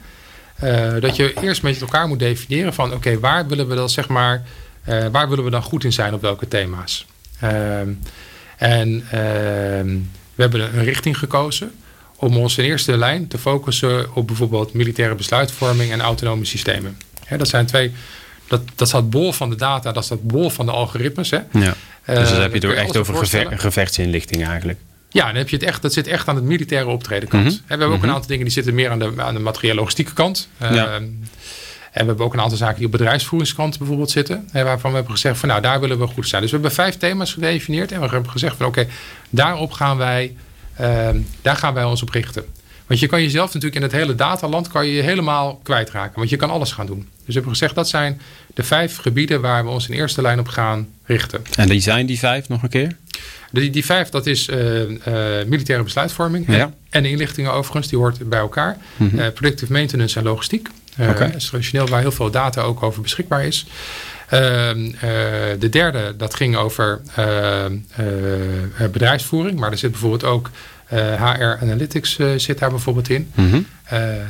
eh, 0.55 0.93
dat 0.99 1.15
je 1.15 1.33
eerst 1.41 1.63
met 1.63 1.81
elkaar 1.81 2.07
moet 2.07 2.19
definiëren 2.19 2.73
van... 2.73 2.93
oké, 2.93 3.19
waar 3.19 3.47
willen 3.47 3.67
we 3.67 3.75
dat, 3.75 3.91
zeg 3.91 4.07
maar... 4.07 4.43
eh, 4.83 5.05
waar 5.11 5.29
willen 5.29 5.43
we 5.43 5.49
dan 5.49 5.63
goed 5.63 5.83
in 5.83 5.93
zijn 5.93 6.13
op 6.13 6.21
welke 6.21 6.47
thema's? 6.47 7.05
Ehm, 7.39 7.91
en 8.57 9.05
we 10.35 10.41
hebben 10.41 10.77
een 10.77 10.83
richting 10.83 11.17
gekozen 11.17 11.71
om 12.15 12.37
ons 12.37 12.57
in 12.57 12.65
eerste 12.65 12.97
lijn 12.97 13.27
te 13.27 13.37
focussen 13.37 14.15
op 14.15 14.27
bijvoorbeeld 14.27 14.73
militaire 14.73 15.15
besluitvorming 15.15 15.91
en 15.91 16.01
autonome 16.01 16.45
systemen. 16.45 16.97
Dat 17.37 17.47
zijn 17.47 17.65
twee, 17.65 17.91
dat, 18.47 18.61
dat 18.75 18.87
staat 18.87 19.09
bol 19.09 19.31
van 19.33 19.49
de 19.49 19.55
data, 19.55 19.91
dat 19.91 20.05
staat 20.05 20.21
bol 20.23 20.49
van 20.49 20.65
de 20.65 20.71
algoritmes. 20.71 21.29
Hè. 21.29 21.39
Ja. 21.51 21.73
Eh, 22.03 22.15
Dus 22.15 22.29
dan 22.29 22.41
heb 22.41 22.53
je 22.53 22.67
het 22.67 22.77
echt 22.77 22.97
over 22.97 23.15
geve- 23.15 23.47
gevechtsinlichting 23.57 24.45
eigenlijk. 24.47 24.79
Ja, 25.09 25.25
dan 25.25 25.35
heb 25.35 25.49
je 25.49 25.55
het 25.55 25.65
echt, 25.65 25.81
dat 25.81 25.93
zit 25.93 26.07
echt 26.07 26.27
aan 26.27 26.35
het 26.35 26.43
militaire 26.43 26.89
optredenkant. 26.89 27.43
Mhm. 27.43 27.53
En 27.53 27.59
we 27.61 27.63
hebben 27.67 27.87
ook 27.87 27.95
Mhm. 27.97 28.03
een 28.03 28.11
aantal 28.13 28.27
dingen 28.29 28.43
die 28.43 28.53
zitten 28.53 28.73
meer 28.73 28.89
aan 28.89 28.99
de, 28.99 29.13
aan 29.17 29.33
de 29.33 29.39
materiële 29.39 29.75
logistieke 29.75 30.13
kant. 30.13 30.47
Ja. 30.59 30.67
Ehm, 30.69 30.93
en 31.91 32.01
we 32.01 32.07
hebben 32.07 32.25
ook 32.25 32.33
een 32.33 32.41
aantal 32.41 32.57
zaken 32.57 32.75
die 32.77 32.85
op 32.85 32.91
bedrijfsvoeringskant 32.91 33.77
bijvoorbeeld 33.77 34.11
zitten. 34.11 34.47
Hè, 34.51 34.63
waarvan 34.63 34.89
we 34.89 34.95
hebben 34.95 35.13
gezegd 35.15 35.37
van 35.39 35.49
nou, 35.49 35.61
daar 35.61 35.79
willen 35.79 35.99
we 35.99 36.07
goed 36.07 36.27
zijn. 36.27 36.41
Dus 36.41 36.51
we 36.51 36.57
hebben 36.57 36.75
vijf 36.75 36.97
thema's 36.97 37.33
gedefinieerd. 37.33 37.91
En 37.91 38.01
we 38.01 38.07
hebben 38.07 38.29
gezegd 38.31 38.57
van 38.57 38.65
oké, 38.65 38.87
daarop 39.29 39.71
gaan 39.71 39.97
wij, 39.97 40.35
ehm, 40.75 41.17
daar 41.41 41.55
gaan 41.55 41.73
wij 41.73 41.83
ons 41.83 42.01
op 42.01 42.09
richten. 42.09 42.43
Want 42.87 42.99
je 42.99 43.07
kan 43.07 43.21
jezelf 43.21 43.45
natuurlijk 43.45 43.75
in 43.75 43.81
het 43.81 43.91
hele 43.91 44.15
dataland 44.15 44.67
kan 44.67 44.85
je 44.87 44.93
je 44.93 45.01
helemaal 45.01 45.59
kwijtraken. 45.63 46.15
Want 46.17 46.29
je 46.29 46.35
kan 46.35 46.49
alles 46.49 46.71
gaan 46.71 46.85
doen. 46.85 47.09
Dus 47.25 47.33
we 47.33 47.33
hebben 47.33 47.51
gezegd 47.51 47.75
dat 47.75 47.89
zijn 47.89 48.21
de 48.53 48.63
vijf 48.63 48.97
gebieden 48.97 49.41
waar 49.41 49.63
we 49.63 49.69
ons 49.69 49.87
in 49.87 49.95
eerste 49.95 50.21
lijn 50.21 50.39
op 50.39 50.47
gaan 50.47 50.87
richten. 51.05 51.41
En 51.55 51.67
die 51.67 51.81
zijn 51.81 52.05
die 52.05 52.19
vijf 52.19 52.47
nog 52.49 52.63
een 52.63 52.69
keer? 52.69 52.95
Die, 53.51 53.69
die 53.69 53.85
vijf, 53.85 54.09
dat 54.09 54.25
is 54.25 54.47
eh, 54.47 54.81
eh, 54.81 55.47
militaire 55.47 55.83
besluitvorming. 55.83 56.45
Ja. 56.55 56.73
En 56.89 57.05
inlichtingen 57.05 57.53
overigens, 57.53 57.87
die 57.87 57.97
hoort 57.97 58.29
bij 58.29 58.39
elkaar. 58.39 58.77
Eh, 58.97 59.27
predictive 59.33 59.71
maintenance 59.71 60.17
en 60.19 60.23
logistiek. 60.23 60.69
Dat 60.97 61.35
is 61.35 61.45
traditioneel 61.45 61.87
waar 61.87 62.01
heel 62.01 62.11
veel 62.11 62.31
data 62.31 62.61
ook 62.61 62.83
over 62.83 63.01
beschikbaar 63.01 63.45
is. 63.45 63.65
Ehm, 64.29 64.85
eh, 64.85 65.01
de 65.59 65.69
derde, 65.69 66.13
dat 66.17 66.33
ging 66.35 66.55
over 66.55 67.01
bedrijfsvoering. 68.91 69.59
Maar 69.59 69.71
er 69.71 69.77
zit 69.77 69.91
bijvoorbeeld 69.91 70.23
ook 70.23 70.49
HR 71.17 71.57
Analytics 71.61 72.19
zit 72.37 72.59
daar 72.59 72.69
bijvoorbeeld 72.69 73.09
in. 73.09 73.31
Mhm. 73.35 73.61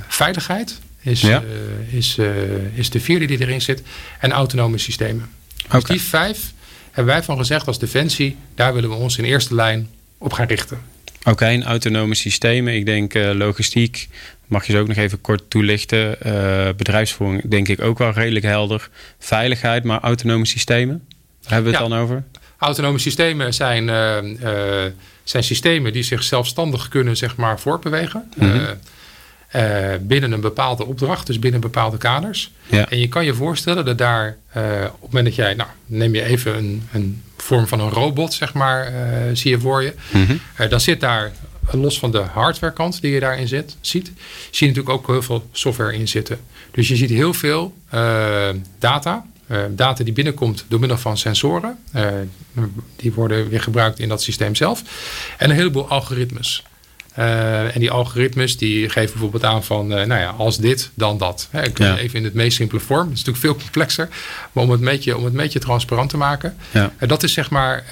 Veiligheid 0.08 0.79
is, 1.03 1.21
Ja. 1.21 1.43
eh, 1.89 1.93
is, 1.97 2.17
eh, 2.17 2.27
is 2.73 2.89
de 2.89 2.99
vierde 2.99 3.25
die 3.25 3.39
erin 3.41 3.61
zit. 3.61 3.81
En 4.19 4.31
autonome 4.31 4.77
systemen. 4.77 5.29
Dus 5.55 5.81
Oké. 5.81 5.91
die 5.91 6.01
vijf 6.01 6.51
hebben 6.91 7.13
wij 7.13 7.23
van 7.23 7.37
gezegd 7.37 7.67
als 7.67 7.79
Defensie... 7.79 8.37
daar 8.55 8.73
willen 8.73 8.89
we 8.89 8.95
ons 8.95 9.17
in 9.17 9.23
eerste 9.23 9.55
lijn 9.55 9.89
op 10.17 10.33
gaan 10.33 10.47
richten. 10.47 10.81
Oké, 11.23 11.45
en 11.45 11.63
autonome 11.63 12.15
systemen. 12.15 12.73
Ik 12.75 12.85
denk 12.85 13.13
eh, 13.13 13.31
logistiek. 13.33 14.07
Mag 14.47 14.65
je 14.65 14.71
ze 14.73 14.79
ook 14.79 14.87
nog 14.87 14.97
even 14.97 15.21
kort 15.21 15.49
toelichten? 15.49 16.17
Bedrijfsvoering 16.77 17.49
denk 17.49 17.67
ik 17.67 17.81
ook 17.81 17.97
wel 17.97 18.11
redelijk 18.11 18.45
helder. 18.45 18.89
Veiligheid, 19.19 19.83
maar 19.83 19.99
autonome 19.99 20.45
systemen? 20.45 21.03
Daar 21.41 21.51
hebben 21.53 21.71
we 21.71 21.77
het 21.77 21.87
Ja. 21.87 21.95
dan 21.95 22.03
over? 22.03 22.23
Autonome 22.57 22.97
systemen 22.99 23.53
zijn, 23.53 23.87
zijn 25.23 25.43
systemen 25.43 25.93
die 25.93 26.03
zich 26.03 26.23
zelfstandig 26.23 26.87
kunnen 26.87 27.17
zeg 27.17 27.35
maar, 27.35 27.59
voortbewegen. 27.59 28.29
Mhm. 28.37 28.73
Eh, 29.53 29.89
binnen 30.01 30.31
een 30.31 30.41
bepaalde 30.41 30.85
opdracht, 30.85 31.27
dus 31.27 31.39
binnen 31.39 31.61
bepaalde 31.61 31.97
kaders. 31.97 32.51
Ja. 32.69 32.89
En 32.89 32.99
je 32.99 33.07
kan 33.07 33.25
je 33.25 33.33
voorstellen 33.33 33.85
dat 33.85 33.97
daar, 33.97 34.37
op 34.55 34.61
het 35.01 35.01
moment 35.01 35.25
dat 35.25 35.35
jij, 35.35 35.53
nou, 35.53 35.69
neem 35.85 36.15
je 36.15 36.23
even 36.23 36.57
een, 36.57 36.87
een 36.91 37.23
vorm 37.37 37.67
van 37.67 37.79
een 37.79 37.89
robot, 37.89 38.33
zeg 38.33 38.53
maar, 38.53 38.93
zie 39.33 39.51
je 39.51 39.59
voor 39.59 39.83
je. 39.83 39.93
Mhm. 40.11 40.69
dan 40.69 40.79
zit 40.79 40.99
daar 40.99 41.31
los 41.71 41.99
van 41.99 42.11
de 42.11 42.17
hardwarekant 42.19 43.01
die 43.01 43.11
je 43.11 43.19
daarin 43.19 43.47
zit, 43.47 43.75
ziet, 43.81 44.11
zie 44.51 44.67
je 44.67 44.73
natuurlijk 44.73 44.89
ook 44.89 45.07
heel 45.07 45.21
veel 45.21 45.49
software 45.51 45.93
in 45.93 46.07
zitten. 46.07 46.39
Dus 46.71 46.87
je 46.87 46.95
ziet 46.95 47.09
heel 47.09 47.33
veel 47.33 47.73
data. 48.79 49.25
Data 49.69 50.03
die 50.03 50.13
binnenkomt 50.13 50.65
door 50.67 50.79
middel 50.79 50.97
van 50.97 51.17
sensoren. 51.17 51.79
Die 52.95 53.13
worden 53.13 53.49
weer 53.49 53.61
gebruikt 53.61 53.99
in 53.99 54.09
dat 54.09 54.21
systeem 54.21 54.55
zelf. 54.55 54.83
En 55.37 55.49
een 55.49 55.55
heleboel 55.55 55.87
algoritmes. 55.87 56.63
En 57.13 57.80
die 57.80 57.91
algoritmes 57.91 58.58
die 58.58 58.89
geven 58.89 59.12
bijvoorbeeld 59.12 59.43
aan 59.43 59.63
van, 59.63 59.88
nou 59.88 60.13
ja, 60.15 60.30
als 60.30 60.58
dit, 60.58 60.89
dan 60.93 61.17
dat. 61.17 61.47
Hè, 61.52 61.63
ik 61.63 61.78
ja. 61.78 61.97
even 61.97 62.19
in 62.19 62.23
het 62.23 62.34
meest 62.34 62.56
simpele 62.56 62.82
vorm. 62.82 63.10
Het 63.10 63.17
is 63.17 63.23
natuurlijk 63.23 63.45
veel 63.45 63.56
complexer. 63.56 64.08
Maar 64.52 64.63
om 64.63 64.69
het 64.69 64.80
een 64.80 64.86
beetje, 64.86 65.17
om 65.17 65.23
het 65.23 65.34
beetje 65.34 65.60
transparant 65.60 66.10
te 66.10 66.17
maken. 66.17 66.56
Ja. 66.71 66.91
dat 66.99 67.23
is 67.23 67.34
zeg 67.34 67.49
maar, 67.49 67.86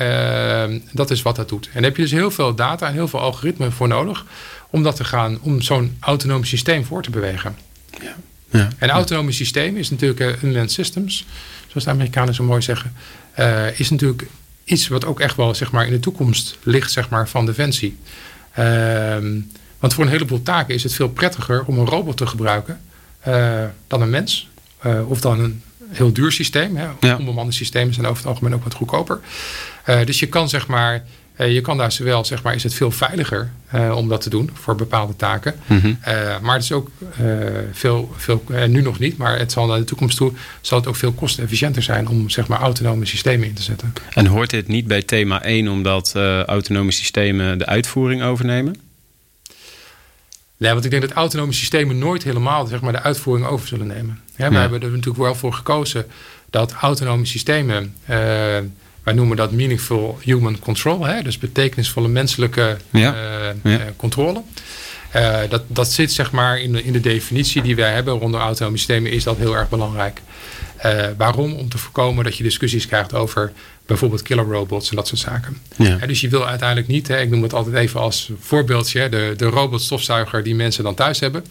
dat 0.92 1.12
is 1.12 1.22
wat 1.22 1.36
dat 1.36 1.50
doet. 1.50 1.66
En 1.66 1.74
daar 1.74 1.84
heb 1.84 1.96
je 1.96 2.02
dus 2.02 2.12
heel 2.12 2.32
veel 2.32 2.56
data 2.56 2.88
en 2.88 2.94
heel 2.94 3.08
veel 3.08 3.20
algoritmen 3.20 3.72
voor 3.72 3.88
nodig. 3.88 4.26
Om 4.70 4.84
dat 4.84 4.96
te 4.96 5.04
gaan, 5.04 5.40
om 5.42 5.62
zo'n 5.62 5.98
autonoom 6.00 6.44
systeem 6.44 6.86
voor 6.86 7.02
te 7.02 7.10
bewegen. 7.10 7.56
Ja. 8.02 8.16
Ja. 8.50 8.60
En 8.60 8.74
een 8.78 8.90
autonome 8.90 9.32
systeem 9.32 9.78
is 9.78 9.90
natuurlijk 9.90 10.44
unmanned 10.44 10.72
systems, 10.72 11.26
zoals 11.68 11.84
de 11.84 11.90
Amerikanen 11.90 12.34
zo 12.34 12.44
mooi 12.44 12.62
zeggen, 12.62 12.94
is 13.76 13.90
natuurlijk 13.90 14.28
iets 14.64 14.88
wat 14.88 15.06
ook 15.06 15.20
echt 15.20 15.36
wel 15.36 15.56
zeg 15.56 15.72
maar, 15.72 15.86
in 15.86 15.92
de 15.92 16.00
toekomst 16.00 16.58
ligt 16.64 16.92
zeg 16.92 17.10
maar, 17.10 17.30
van 17.30 17.46
defensie. 17.46 17.98
Uh, 18.60 19.42
want 19.80 19.94
voor 19.94 20.04
een 20.04 20.10
heleboel 20.10 20.42
taken 20.42 20.76
is 20.76 20.84
het 20.84 20.94
veel 20.94 21.10
prettiger 21.10 21.64
om 21.66 21.78
een 21.78 21.86
robot 21.86 22.18
te 22.18 22.28
gebruiken 22.28 22.82
uh, 23.28 23.64
dan 23.88 24.02
een 24.02 24.10
mens. 24.10 24.50
of 25.08 25.22
dan 25.22 25.40
een 25.40 25.64
heel 25.88 26.14
duur 26.14 26.32
systeem. 26.32 26.76
Hè. 26.76 26.88
Ja. 27.00 27.16
Onbemande 27.18 27.52
systemen 27.52 27.94
zijn 27.94 28.06
over 28.06 28.18
het 28.18 28.28
algemeen 28.32 28.54
ook 28.54 28.64
wat 28.64 28.74
goedkoper. 28.74 29.20
dus 30.06 30.20
je 30.20 30.28
kan 30.28 30.50
zeg 30.50 30.68
maar 30.68 31.04
je 31.36 31.62
kan 31.62 31.78
daar 31.78 31.91
zowel, 31.91 32.26
zeg 32.26 32.44
maar, 32.44 32.56
is 32.56 32.63
het 32.63 32.74
veel 32.74 32.91
veiliger 32.91 33.52
uh, 33.76 33.96
om 33.96 34.10
dat 34.10 34.22
te 34.22 34.30
doen 34.30 34.50
voor 34.54 34.76
bepaalde 34.76 35.15
taken. 35.15 35.56
Mm 35.65 35.80
-hmm. 35.80 35.98
uh, 36.08 36.39
maar 36.39 36.54
het 36.54 36.63
is 36.63 36.72
ook 36.72 36.89
veel, 37.72 38.13
veel 38.17 38.44
nu 38.67 38.82
nog 38.82 39.00
niet, 39.00 39.17
maar 39.17 39.38
het 39.38 39.52
zal 39.52 39.67
naar 39.67 39.78
de 39.78 39.84
toekomst 39.84 40.17
toe, 40.17 40.32
zal 40.62 40.78
het 40.78 40.88
ook 40.88 40.96
veel 40.96 41.12
kostenefficiënter 41.12 41.84
zijn 41.84 42.08
om, 42.08 42.30
zeg 42.30 42.48
maar, 42.48 42.60
autonome 42.60 43.06
systemen 43.06 43.48
in 43.48 43.54
te 43.54 43.62
zetten. 43.62 43.94
En 44.13 44.26
hoort 44.26 44.50
dit 44.50 44.67
niet 44.67 44.88
bij 44.88 45.02
thema 45.02 45.44
1 45.44 45.67
omdat 45.67 46.15
autonome 46.46 46.91
systemen 46.91 47.58
de 47.58 47.65
uitvoering 47.65 48.24
overnemen? 48.24 48.76
Nee, 50.58 50.72
want 50.72 50.86
ik 50.86 50.91
denk 50.91 51.04
dat 51.04 51.12
autonome 51.12 51.54
systemen 51.54 51.98
nooit 51.98 52.24
helemaal 52.24 52.67
zeg 52.67 52.82
maar, 52.82 52.91
de 52.91 53.02
uitvoering 53.02 53.48
over 53.48 53.67
zullen 53.67 53.88
nemen. 53.88 54.20
Ja, 54.36 54.50
we 54.50 54.58
hebben 54.58 54.82
er 54.82 54.89
natuurlijk 54.89 55.17
wel 55.17 55.36
voor 55.36 55.54
gekozen 55.54 56.06
dat 56.50 56.72
autonome 56.72 57.26
systemen 57.26 57.96
wij 59.04 59.14
noemen 59.14 59.38
dat 59.38 59.52
meaningful 59.52 60.18
human 60.24 60.60
control, 60.60 61.06
hè? 61.06 61.22
dus 61.22 61.38
betekenisvolle 61.38 62.08
menselijke 62.08 62.78
Ja. 62.90 63.14
uh, 63.14 63.72
Ja. 63.72 63.80
uh, 63.80 63.82
controle. 63.96 64.42
Uh, 65.16 65.40
dat, 65.50 65.64
dat 65.68 65.92
zit 65.92 66.12
zeg 66.12 66.32
maar 66.32 66.60
in 66.60 66.72
de, 66.72 66.84
in 66.84 66.94
de 66.94 67.00
definitie 67.00 67.62
die 67.62 67.76
wij 67.76 67.94
hebben 67.94 68.14
rondom 68.20 68.42
autonome 68.42 68.78
systemen, 68.78 69.12
is 69.12 69.24
dat 69.24 69.38
heel 69.38 69.56
erg 69.56 69.70
belangrijk. 69.70 70.22
Uh, 70.86 71.06
waarom? 71.18 71.54
Om 71.54 71.70
te 71.70 71.78
voorkomen 71.78 72.24
dat 72.24 72.38
je 72.38 72.44
discussies 72.44 72.88
krijgt 72.88 73.14
over 73.14 73.52
bijvoorbeeld 73.86 74.22
killer 74.22 74.46
robots 74.46 74.90
en 74.90 74.96
dat 74.96 75.08
soort 75.08 75.20
zaken. 75.22 75.58
Ja. 75.76 75.96
Uh, 76.02 76.08
dus 76.08 76.22
je 76.22 76.30
wil 76.30 76.48
uiteindelijk 76.48 76.88
niet, 76.88 77.08
hè, 77.08 77.20
ik 77.22 77.30
noem 77.30 77.44
het 77.44 77.54
altijd 77.54 77.76
even 77.76 78.00
als 78.00 78.32
voorbeeldje, 78.40 79.10
de, 79.10 79.34
de 79.38 79.46
robotstofzuiger 79.46 80.44
die 80.44 80.56
mensen 80.56 80.84
dan 80.84 80.96
thuis 80.96 81.20
hebben. 81.20 81.46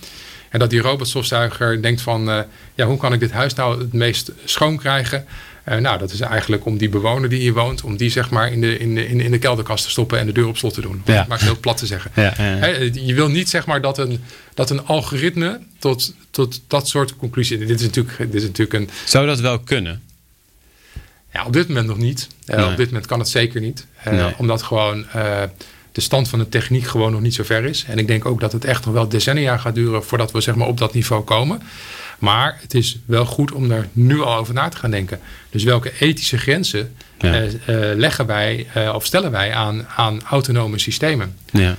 En 0.49 0.59
dat 0.59 0.71
die 0.71 0.81
robotstofzuiger 0.81 1.83
denkt 1.83 2.01
van, 2.01 2.45
ja, 2.75 2.87
hoe 2.87 2.97
kan 2.99 3.13
ik 3.13 3.21
dit 3.21 3.31
huis 3.33 3.55
nou 3.55 3.79
het 3.81 3.93
meest 3.93 4.33
schoon 4.45 4.77
krijgen? 4.77 5.25
Uh, 5.68 5.77
nou, 5.77 5.99
dat 5.99 6.12
is 6.12 6.20
eigenlijk 6.20 6.64
om 6.64 6.79
die 6.79 6.88
bewoner 6.88 7.29
die 7.29 7.40
hier 7.40 7.53
woont, 7.53 7.83
om 7.83 7.96
die 7.96 8.11
zeg 8.11 8.31
maar 8.31 8.53
in 8.53 8.61
de, 8.61 8.79
in 8.79 8.94
de, 8.94 9.07
in 9.09 9.18
de, 9.18 9.25
in 9.25 9.31
de 9.31 9.38
kelderkast 9.38 9.85
te 9.85 9.90
stoppen 9.90 10.18
en 10.18 10.27
de 10.27 10.33
deur 10.33 10.46
op 10.46 10.57
slot 10.57 10.75
te 10.75 10.81
doen. 10.81 11.03
Ja. 11.05 11.25
Maakt 11.29 11.42
heel 11.42 11.61
plat 11.61 11.77
te 11.77 11.87
zeggen. 11.87 12.11
Ja, 12.14 12.23
ja, 12.23 12.44
ja. 12.44 12.57
Hè, 12.57 12.90
je 12.92 13.14
wil 13.14 13.29
niet 13.29 13.49
zeg 13.49 13.66
maar 13.66 13.81
dat 13.81 13.99
een, 13.99 14.20
dat 14.55 14.70
een 14.70 14.87
algoritme 14.87 15.61
tot, 15.79 16.14
tot 16.31 16.61
dat 16.66 16.88
soort 16.88 17.16
conclusie. 17.16 17.59
Dit 17.59 17.81
is 17.81 17.87
natuurlijk, 17.87 18.16
dit 18.18 18.35
is 18.35 18.42
natuurlijk 18.42 18.73
een. 18.75 18.90
Zou 19.05 19.27
dat 19.27 19.40
wel 19.40 19.59
kunnen? 19.59 20.03
Ja, 21.33 21.44
op 21.46 21.53
dit 21.53 21.68
moment 21.68 21.87
nog 21.87 21.99
niet. 21.99 22.29
Uh, 22.46 22.57
Nee. 22.57 22.66
Op 22.66 22.77
dit 22.77 22.87
moment 22.87 23.07
kan 23.07 23.18
het 23.18 23.29
zeker 23.29 23.61
niet. 23.61 23.87
Uh, 24.09 24.12
Nee. 24.12 24.35
Omdat 24.38 24.62
gewoon 24.62 25.07
de 25.92 26.01
stand 26.01 26.29
van 26.29 26.38
de 26.38 26.49
techniek 26.49 26.87
gewoon 26.87 27.12
nog 27.12 27.20
niet 27.20 27.35
zo 27.35 27.42
ver 27.42 27.64
is. 27.64 27.85
En 27.88 27.99
ik 27.99 28.07
denk 28.07 28.27
ook 28.27 28.40
dat 28.40 28.53
het 28.53 28.64
echt 28.64 28.85
nog 28.85 28.94
wel 28.94 29.09
decennia 29.09 29.57
gaat 29.57 29.75
duren 29.75 30.05
voordat 30.05 30.31
we 30.31 30.40
zeg 30.40 30.55
maar, 30.55 30.66
op 30.66 30.79
dat 30.79 30.94
niveau 30.94 31.23
komen. 31.25 31.62
Maar 32.21 32.59
het 32.61 32.75
is 32.75 32.99
wel 33.05 33.25
goed 33.25 33.53
om 33.53 33.69
daar 33.69 33.89
nu 33.93 34.21
al 34.23 34.37
over 34.37 34.55
na 34.55 34.69
te 34.69 34.77
gaan 34.77 34.91
denken. 34.91 35.21
Dus 35.51 35.65
welke 35.65 35.93
ethische 35.99 36.39
grenzen 36.39 36.95
Ja. 37.19 37.33
eh, 37.33 37.45
eh, 37.45 37.99
leggen 37.99 38.27
wij 38.27 38.67
eh, 38.75 38.93
of 38.95 39.05
stellen 39.07 39.31
wij 39.31 39.55
aan, 39.55 39.87
aan 39.97 40.23
autonome 40.25 40.79
systemen? 40.79 41.37
Ja. 41.53 41.77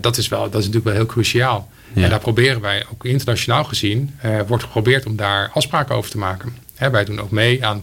Dat, 0.00 0.16
is 0.16 0.28
wel, 0.28 0.40
dat 0.40 0.60
is 0.60 0.66
natuurlijk 0.66 0.84
wel 0.84 0.94
heel 0.94 1.06
cruciaal. 1.06 1.70
Ja. 1.92 2.02
En 2.02 2.10
daar 2.10 2.18
proberen 2.18 2.60
wij 2.60 2.84
ook 2.92 3.04
internationaal 3.04 3.64
gezien, 3.64 4.18
wordt 4.46 4.64
geprobeerd 4.64 5.06
om 5.06 5.16
daar 5.16 5.50
afspraken 5.54 5.94
over 5.94 6.10
te 6.10 6.18
maken. 6.18 6.56
Hè, 6.74 6.90
wij 6.90 7.04
doen 7.04 7.20
ook 7.20 7.30
mee 7.30 7.66
aan 7.66 7.82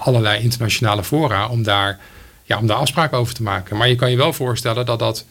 allerlei 0.00 0.42
internationale 0.42 1.04
fora 1.04 1.48
om 1.48 1.62
daar, 1.62 1.98
ja, 2.44 2.58
om 2.58 2.66
daar 2.66 2.76
afspraken 2.76 3.18
over 3.18 3.34
te 3.34 3.42
maken. 3.42 3.76
Maar 3.76 3.88
je 3.88 3.94
kan 3.94 4.10
je 4.10 4.16
wel 4.16 4.32
voorstellen 4.32 4.86
dat 4.86 4.98
dat 4.98 5.24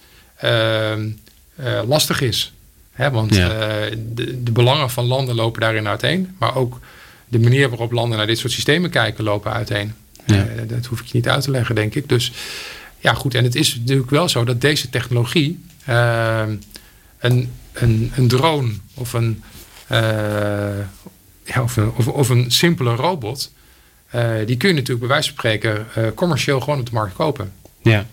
lastig 1.85 2.21
is. 2.21 2.53
Hè, 2.95 3.11
want 3.11 3.35
Ja. 3.35 3.49
eh, 3.49 3.97
de, 4.13 4.43
de 4.43 4.51
belangen 4.51 4.89
van 4.89 5.05
landen 5.05 5.35
lopen 5.35 5.61
daarin 5.61 5.87
uiteen. 5.87 6.35
Maar 6.39 6.55
ook 6.55 6.79
de 7.27 7.39
manier 7.39 7.69
waarop 7.69 7.91
landen 7.91 8.17
naar 8.17 8.27
dit 8.27 8.37
soort 8.37 8.53
systemen 8.53 8.89
kijken 8.89 9.23
lopen 9.23 9.53
uiteen. 9.53 9.93
Ja. 10.25 10.35
Eh, 10.35 10.61
dat 10.67 10.85
hoef 10.85 10.99
ik 10.99 11.05
je 11.05 11.11
niet 11.15 11.29
uit 11.29 11.43
te 11.43 11.51
leggen, 11.51 11.75
denk 11.75 11.95
ik. 11.95 12.09
Dus 12.09 12.31
ja, 12.99 13.13
goed. 13.13 13.35
En 13.35 13.43
het 13.43 13.55
is 13.55 13.75
natuurlijk 13.75 14.09
wel 14.09 14.29
zo 14.29 14.43
dat 14.43 14.61
deze 14.61 14.89
technologie 14.89 15.63
eh, 15.85 16.43
een, 17.19 17.51
een, 17.73 18.11
een 18.15 18.27
drone 18.27 18.71
of 18.93 19.13
een, 19.13 19.43
eh, 19.87 19.99
ja, 21.43 21.61
of 21.63 21.77
een, 21.77 21.91
of, 21.95 22.07
of 22.07 22.29
een 22.29 22.51
simpele 22.51 22.95
robot, 22.95 23.51
die 24.45 24.57
kun 24.57 24.69
je 24.69 24.73
natuurlijk 24.75 24.99
bij 24.99 25.07
wijze 25.07 25.29
van 25.29 25.37
spreken 25.37 25.85
commercieel 26.15 26.59
gewoon 26.59 26.79
op 26.79 26.85
de 26.85 26.93
markt 26.93 27.13
kopen. 27.15 27.51
Ja. 27.81 28.05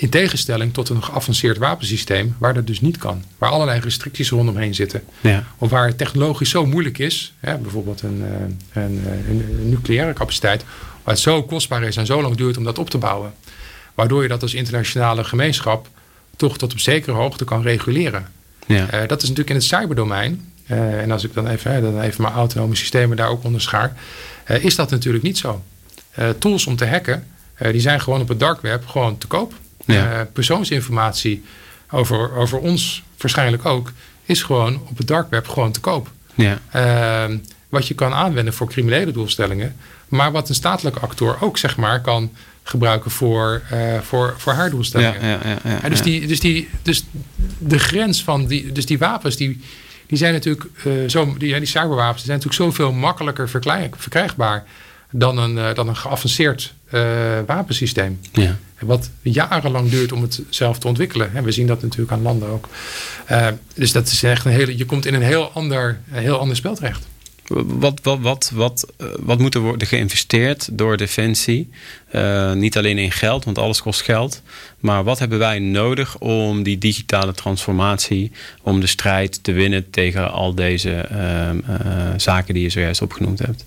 In 0.00 0.08
tegenstelling 0.08 0.74
tot 0.74 0.88
een 0.88 1.02
geavanceerd 1.02 1.58
wapensysteem, 1.58 2.36
waar 2.38 2.54
dat 2.54 2.66
dus 2.66 2.80
niet 2.80 2.96
kan. 2.96 3.24
Waar 3.38 3.50
allerlei 3.50 3.80
restricties 3.80 4.30
rondomheen 4.30 4.74
zitten. 4.74 5.02
Ja. 5.20 5.44
Of 5.58 5.70
waar 5.70 5.86
het 5.86 5.98
technologisch 5.98 6.50
zo 6.50 6.66
moeilijk 6.66 6.98
is, 6.98 7.34
hè, 7.40 7.56
bijvoorbeeld 7.56 8.02
een, 8.02 8.22
eh, 8.24 8.82
een, 8.82 9.02
eh, 9.04 9.28
een, 9.28 9.46
een 9.60 9.68
nucleaire 9.68 10.12
capaciteit, 10.12 10.64
waar 11.04 11.14
het 11.14 11.22
zo 11.22 11.42
kostbaar 11.42 11.82
is 11.82 11.96
en 11.96 12.06
zo 12.06 12.22
lang 12.22 12.36
duurt 12.36 12.56
om 12.56 12.64
dat 12.64 12.78
op 12.78 12.90
te 12.90 12.98
bouwen. 12.98 13.32
Waardoor 13.94 14.22
je 14.22 14.28
dat 14.28 14.42
als 14.42 14.54
internationale 14.54 15.24
gemeenschap 15.24 15.88
toch 16.36 16.58
tot 16.58 16.72
op 16.72 16.78
zekere 16.78 17.16
hoogte 17.16 17.44
kan 17.44 17.62
reguleren. 17.62 18.26
Ja. 18.66 18.90
Eh, 18.90 19.08
dat 19.08 19.22
is 19.22 19.28
natuurlijk 19.28 19.50
in 19.50 19.56
het 19.56 19.64
cyberdomein. 19.64 20.52
en 20.66 21.10
als 21.10 21.24
ik 21.24 21.34
dan 21.34 21.46
even, 21.46 21.82
dan 21.82 22.00
even 22.00 22.22
mijn 22.22 22.34
autonome 22.34 22.74
systemen 22.74 23.16
daar 23.16 23.28
ook 23.28 23.44
onder 23.44 23.60
schaar, 23.60 23.96
is 24.46 24.74
dat 24.74 24.90
natuurlijk 24.90 25.24
niet 25.24 25.38
zo. 25.38 25.62
Tools 26.38 26.66
om 26.66 26.76
te 26.76 26.86
hacken, 26.86 27.26
die 27.72 27.80
zijn 27.80 28.00
gewoon 28.00 28.20
op 28.20 28.28
het 28.28 28.40
dark 28.40 28.60
web 28.60 28.86
gewoon 28.86 29.18
te 29.18 29.26
koop. 29.26 29.54
Ja. 29.94 30.12
Eh, 30.12 30.26
persoonsinformatie 30.32 31.44
over, 31.90 32.32
over 32.32 32.58
ons 32.58 33.02
waarschijnlijk 33.18 33.64
ook, 33.64 33.92
is 34.24 34.42
gewoon 34.42 34.80
op 34.84 34.98
het 34.98 35.06
dark 35.06 35.30
web 35.30 35.48
gewoon 35.48 35.72
te 35.72 35.80
koop. 35.80 36.10
Ja. 36.34 36.58
Eh, 36.70 37.34
wat 37.68 37.88
je 37.88 37.94
kan 37.94 38.12
aanwenden 38.12 38.54
voor 38.54 38.68
criminele 38.68 39.12
doelstellingen, 39.12 39.76
maar 40.08 40.32
wat 40.32 40.48
een 40.48 40.54
statelijke 40.54 41.00
acteur 41.00 41.42
ook 41.42 41.58
zeg 41.58 41.76
maar 41.76 42.00
kan 42.00 42.30
gebruiken 42.62 43.10
voor, 43.10 43.62
eh, 43.70 44.00
voor, 44.00 44.34
voor 44.36 44.52
haar 44.52 44.70
doelstellingen. 44.70 45.28
Ja. 45.28 45.38
Ja. 45.44 45.58
Ja. 45.64 45.78
Ja, 45.82 45.88
dus, 45.88 46.02
die, 46.02 46.26
dus, 46.26 46.40
die, 46.40 46.68
dus 46.82 47.04
de 47.58 47.78
grens 47.78 48.24
van 48.24 48.46
die, 48.46 48.72
dus 48.72 48.86
die 48.86 48.98
wapens, 48.98 49.36
die, 49.36 49.60
die 50.06 50.18
zijn 50.18 50.32
natuurlijk 50.32 50.64
eh, 50.84 50.92
zo, 51.06 51.34
die, 51.38 51.58
die 51.58 51.66
cyberwapens 51.66 52.22
die 52.22 52.26
zijn 52.26 52.38
natuurlijk 52.38 52.62
zoveel 52.76 52.92
makkelijker 52.92 53.48
verkrijgbaar 53.96 54.64
dan 55.10 55.38
een, 55.38 55.74
dan 55.74 55.88
een 55.88 55.96
geavanceerd 55.96 56.74
wapensysteem. 57.46 58.20
Ja. 58.32 58.58
Wat 58.80 59.10
jarenlang 59.22 59.90
duurt 59.90 60.12
om 60.12 60.22
het 60.22 60.42
zelf 60.48 60.78
te 60.78 60.88
ontwikkelen. 60.88 61.34
En 61.34 61.44
we 61.44 61.52
zien 61.52 61.66
dat 61.66 61.82
natuurlijk 61.82 62.12
aan 62.12 62.22
landen 62.22 62.48
ook. 62.48 62.68
Eh, 63.24 63.46
dus 63.74 63.92
dat 63.92 64.06
is 64.06 64.22
echt 64.22 64.44
een 64.44 64.50
hele, 64.50 64.76
je 64.76 64.84
komt 64.84 65.06
in 65.06 65.14
een 65.14 65.22
heel 65.22 65.50
ander, 65.52 66.00
een 66.12 66.22
heel 66.22 66.38
ander 66.38 66.56
spel 66.56 66.74
terecht. 66.74 67.06
Wat, 67.48 68.00
wat, 68.02 68.18
wat, 68.20 68.50
wat, 68.54 68.92
eh, 68.96 69.06
wat 69.18 69.38
moet 69.38 69.54
er 69.54 69.60
worden 69.60 69.88
geïnvesteerd 69.88 70.68
door 70.72 70.96
Defensie? 70.96 71.70
Eh, 72.10 72.52
niet 72.52 72.76
alleen 72.76 72.98
in 72.98 73.12
geld, 73.12 73.44
want 73.44 73.58
alles 73.58 73.82
kost 73.82 74.02
geld. 74.02 74.42
Maar 74.78 75.04
wat 75.04 75.18
hebben 75.18 75.38
wij 75.38 75.58
nodig 75.58 76.18
om 76.18 76.62
die 76.62 76.78
digitale 76.78 77.32
transformatie, 77.32 78.32
om 78.62 78.80
de 78.80 78.86
strijd 78.86 79.44
te 79.44 79.52
winnen 79.52 79.90
tegen 79.90 80.30
al 80.30 80.54
deze 80.54 80.90
ehm, 80.90 81.58
eh, 81.66 82.08
zaken 82.16 82.54
die 82.54 82.62
je 82.62 82.70
zojuist 82.70 83.02
opgenoemd 83.02 83.38
hebt? 83.38 83.64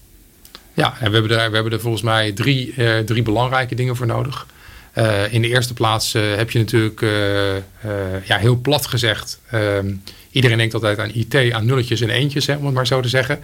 Ja, 0.74 0.94
en 1.00 1.12
we 1.12 1.18
hebben 1.18 1.40
er, 1.40 1.50
we 1.50 1.56
hebben 1.56 1.74
er 1.74 1.80
volgens 1.80 2.04
mij 2.04 2.32
drie, 2.32 2.74
drie 3.06 3.22
belangrijke 3.22 3.76
dingen 3.76 3.96
voor 3.96 4.06
nodig. 4.06 4.48
Eh, 4.94 5.34
in 5.34 5.42
de 5.42 5.48
eerste 5.48 5.74
plaats 5.74 6.14
eh, 6.14 6.36
heb 6.36 6.52
je 6.52 6.60
natuurlijk, 6.60 7.02
eh, 7.02 8.28
ja, 8.28 8.38
heel 8.38 8.56
plat 8.56 8.88
gezegd, 8.88 9.40
ehm, 9.50 9.94
Iedereen 10.32 10.58
denkt 10.58 10.74
altijd 10.74 11.00
aan 11.00 11.12
IT, 11.14 11.52
aan 11.52 11.66
nulletjes 11.66 12.02
en 12.02 12.10
eentjes, 12.10 12.48
hè, 12.48 12.56
om 12.56 12.66
het 12.66 12.74
maar 12.74 12.88
zo 12.88 13.02
te 13.02 13.08
zeggen. 13.08 13.40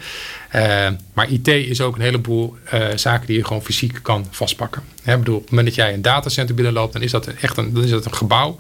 Uh, 0.56 0.88
maar 1.14 1.30
IT 1.30 1.48
is 1.48 1.82
ook 1.82 1.96
een 1.96 2.02
heleboel 2.02 2.56
zaken 2.96 3.28
die 3.28 3.38
je 3.38 3.46
gewoon 3.46 3.64
fysiek 3.64 4.00
kan 4.02 4.28
vastpakken. 4.32 4.84
Hè, 5.04 5.18
bedoel, 5.18 5.36
op 5.36 5.42
het 5.42 5.50
moment 5.50 5.68
dat 5.68 5.76
jij 5.76 5.94
een 5.94 6.02
datacenter 6.02 6.56
binnenloopt, 6.56 6.94
dan 6.94 7.02
is 7.02 7.12
dat 7.12 7.28
echt 7.28 7.58
een, 7.58 7.74
dan 7.74 7.84
is 7.84 7.90
dat 7.90 8.06
een 8.06 8.14
gebouw. 8.14 8.58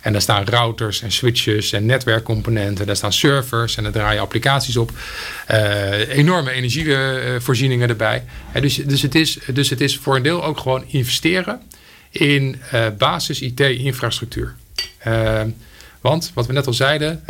En 0.00 0.12
daar 0.12 0.20
staan 0.20 0.44
routers 0.44 1.02
en 1.02 1.12
switches 1.12 1.72
en 1.72 1.86
netwerkcomponenten. 1.86 2.86
Daar 2.86 2.96
staan 2.96 3.12
servers 3.12 3.76
en 3.76 3.82
daar 3.82 3.92
draaien 3.92 4.22
applicaties 4.22 4.76
op. 4.76 4.90
Enorme 6.08 6.50
energievoorzieningen 6.50 7.88
erbij. 7.88 8.24
dus, 8.60 8.74
dus, 8.74 9.02
het 9.02 9.14
is, 9.14 9.38
dus 9.52 9.70
het 9.70 9.80
is 9.80 9.96
voor 9.96 10.16
een 10.16 10.22
deel 10.22 10.44
ook 10.44 10.58
gewoon 10.58 10.84
investeren 10.86 11.60
in 12.18 12.56
uh, 12.74 12.86
basis 12.98 13.40
IT-infrastructuur. 13.40 14.54
Uh, 15.06 15.40
want 16.00 16.30
wat 16.34 16.46
we 16.46 16.52
net 16.52 16.66
al 16.66 16.72
zeiden, 16.72 17.24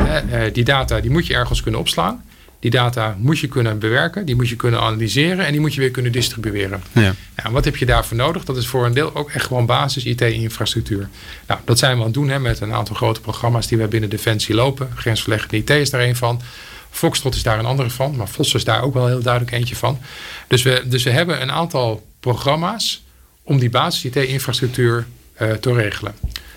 die 0.53 0.63
data 0.63 0.99
die 0.99 1.11
moet 1.11 1.27
je 1.27 1.33
ergens 1.33 1.61
kunnen 1.61 1.79
opslaan. 1.79 2.23
Die 2.59 2.71
data 2.71 3.15
moet 3.19 3.39
je 3.39 3.47
kunnen 3.47 3.79
bewerken, 3.79 4.25
die 4.25 4.35
moet 4.35 4.49
je 4.49 4.55
kunnen 4.55 4.79
analyseren 4.79 5.45
en 5.45 5.51
die 5.51 5.61
moet 5.61 5.73
je 5.73 5.79
weer 5.79 5.91
kunnen 5.91 6.11
distribueren. 6.11 6.83
Ja. 6.91 7.13
Ja, 7.43 7.51
wat 7.51 7.65
heb 7.65 7.75
je 7.75 7.85
daarvoor 7.85 8.17
nodig? 8.17 8.43
Dat 8.43 8.57
is 8.57 8.67
voor 8.67 8.85
een 8.85 8.93
deel 8.93 9.15
ook 9.15 9.29
echt 9.29 9.45
gewoon 9.45 9.65
basis 9.65 10.05
IT-infrastructuur. 10.05 11.09
Nou, 11.47 11.59
dat 11.65 11.79
zijn 11.79 11.91
we 11.91 11.99
aan 11.99 12.05
het 12.05 12.13
doen 12.13 12.29
hè, 12.29 12.39
met 12.39 12.59
een 12.59 12.73
aantal 12.73 12.95
grote 12.95 13.21
programma's 13.21 13.67
die 13.67 13.77
we 13.77 13.87
binnen 13.87 14.09
Defensie 14.09 14.55
lopen. 14.55 14.89
Grensverleggende 14.95 15.57
IT 15.57 15.69
is 15.69 15.89
daar 15.89 16.01
een 16.01 16.15
van. 16.15 16.41
Foxtrot 16.89 17.35
is 17.35 17.43
daar 17.43 17.59
een 17.59 17.65
andere 17.65 17.89
van, 17.89 18.15
maar 18.15 18.27
Vos 18.27 18.53
is 18.53 18.63
daar 18.63 18.81
ook 18.81 18.93
wel 18.93 19.07
heel 19.07 19.21
duidelijk 19.21 19.55
eentje 19.55 19.75
van. 19.75 19.99
Dus 20.47 20.61
we, 20.63 20.83
dus 20.85 21.03
we 21.03 21.09
hebben 21.09 21.41
een 21.41 21.51
aantal 21.51 22.07
programma's 22.19 23.03
om 23.47 23.59
die 23.59 23.69
basis 23.69 24.05
IT-infrastructuur 24.05 25.05
uh, 25.41 25.51
te 25.51 25.73
regelen. 25.73 26.13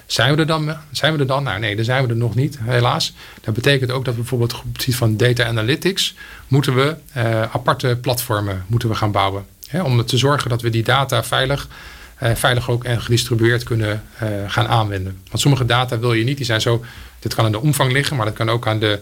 Zijn 0.07 0.35
we 0.35 0.41
er 0.41 0.47
dan? 0.47 0.77
Zijn 0.91 1.13
we 1.13 1.19
er 1.19 1.27
dan? 1.27 1.43
Nou 1.43 1.61
nee, 1.61 1.77
daar 1.77 1.85
zijn 1.85 2.03
we 2.03 2.09
er 2.09 2.17
nog 2.17 2.35
niet, 2.35 2.59
helaas. 2.63 3.13
Dat 3.41 3.55
betekent 3.55 3.91
ook 3.91 4.05
dat 4.05 4.15
we 4.15 4.21
bijvoorbeeld 4.21 4.55
op 4.55 4.63
het 4.73 4.83
gebied 4.83 4.97
van 4.97 5.17
data 5.17 5.45
analytics 5.45 6.15
moeten 6.49 6.75
we 6.75 6.97
uh, 7.17 7.43
aparte 7.43 7.99
platformen 8.01 8.65
moeten 8.67 8.89
we 8.89 8.95
gaan 8.95 9.13
bouwen. 9.13 9.47
Hè, 9.69 9.83
om 9.83 10.05
te 10.05 10.19
zorgen 10.19 10.51
dat 10.51 10.63
we 10.63 10.71
die 10.71 10.83
data 10.83 11.25
veilig, 11.25 11.69
uh, 12.23 12.35
veilig 12.35 12.71
ook 12.71 12.85
en 12.85 13.03
gedistribueerd 13.03 13.63
kunnen 13.63 14.03
gaan 14.47 14.67
aanwenden. 14.67 15.19
Want 15.29 15.41
sommige 15.41 15.65
data 15.65 15.99
wil 15.99 16.13
je 16.13 16.25
niet, 16.25 16.37
die 16.37 16.47
zijn 16.47 16.61
zo, 16.61 16.85
dit 17.19 17.35
kan 17.35 17.45
aan 17.45 17.53
de 17.53 17.61
omvang 17.61 17.93
liggen, 17.93 18.17
maar 18.17 18.27
dat 18.27 18.35
kan 18.35 18.51
ook 18.51 18.67
aan 18.67 18.79
de 18.79 18.99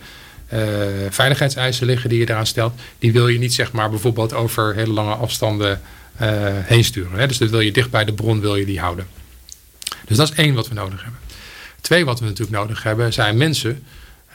veiligheidseisen 1.11 1.87
liggen 1.87 2.09
die 2.09 2.19
je 2.19 2.27
daaraan 2.27 2.47
stelt. 2.47 2.73
Die 2.99 3.13
wil 3.13 3.29
je 3.29 3.39
niet 3.39 3.55
zeg 3.55 3.73
maar 3.73 3.91
bijvoorbeeld 3.91 4.35
over 4.35 4.75
hele 4.75 4.93
lange 4.93 5.15
afstanden 5.15 5.81
heen 6.65 6.85
sturen. 6.85 7.19
Hè. 7.19 7.27
Dus 7.27 7.39
dat 7.39 7.51
wil 7.51 7.61
je 7.61 7.73
dicht 7.73 7.91
bij 7.91 8.05
de 8.05 8.13
bron 8.13 8.41
wil 8.41 8.57
je 8.57 8.65
die 8.65 8.81
houden. 8.81 9.07
Dus 10.05 10.17
dat 10.17 10.31
is 10.31 10.37
één 10.37 10.55
wat 10.55 10.69
we 10.69 10.75
nodig 10.75 11.03
hebben. 11.03 11.21
Twee 11.81 12.05
wat 12.05 12.21
we 12.21 12.25
natuurlijk 12.25 12.59
nodig 12.59 12.83
hebben 12.83 13.13
zijn 13.13 13.37
mensen 13.37 13.83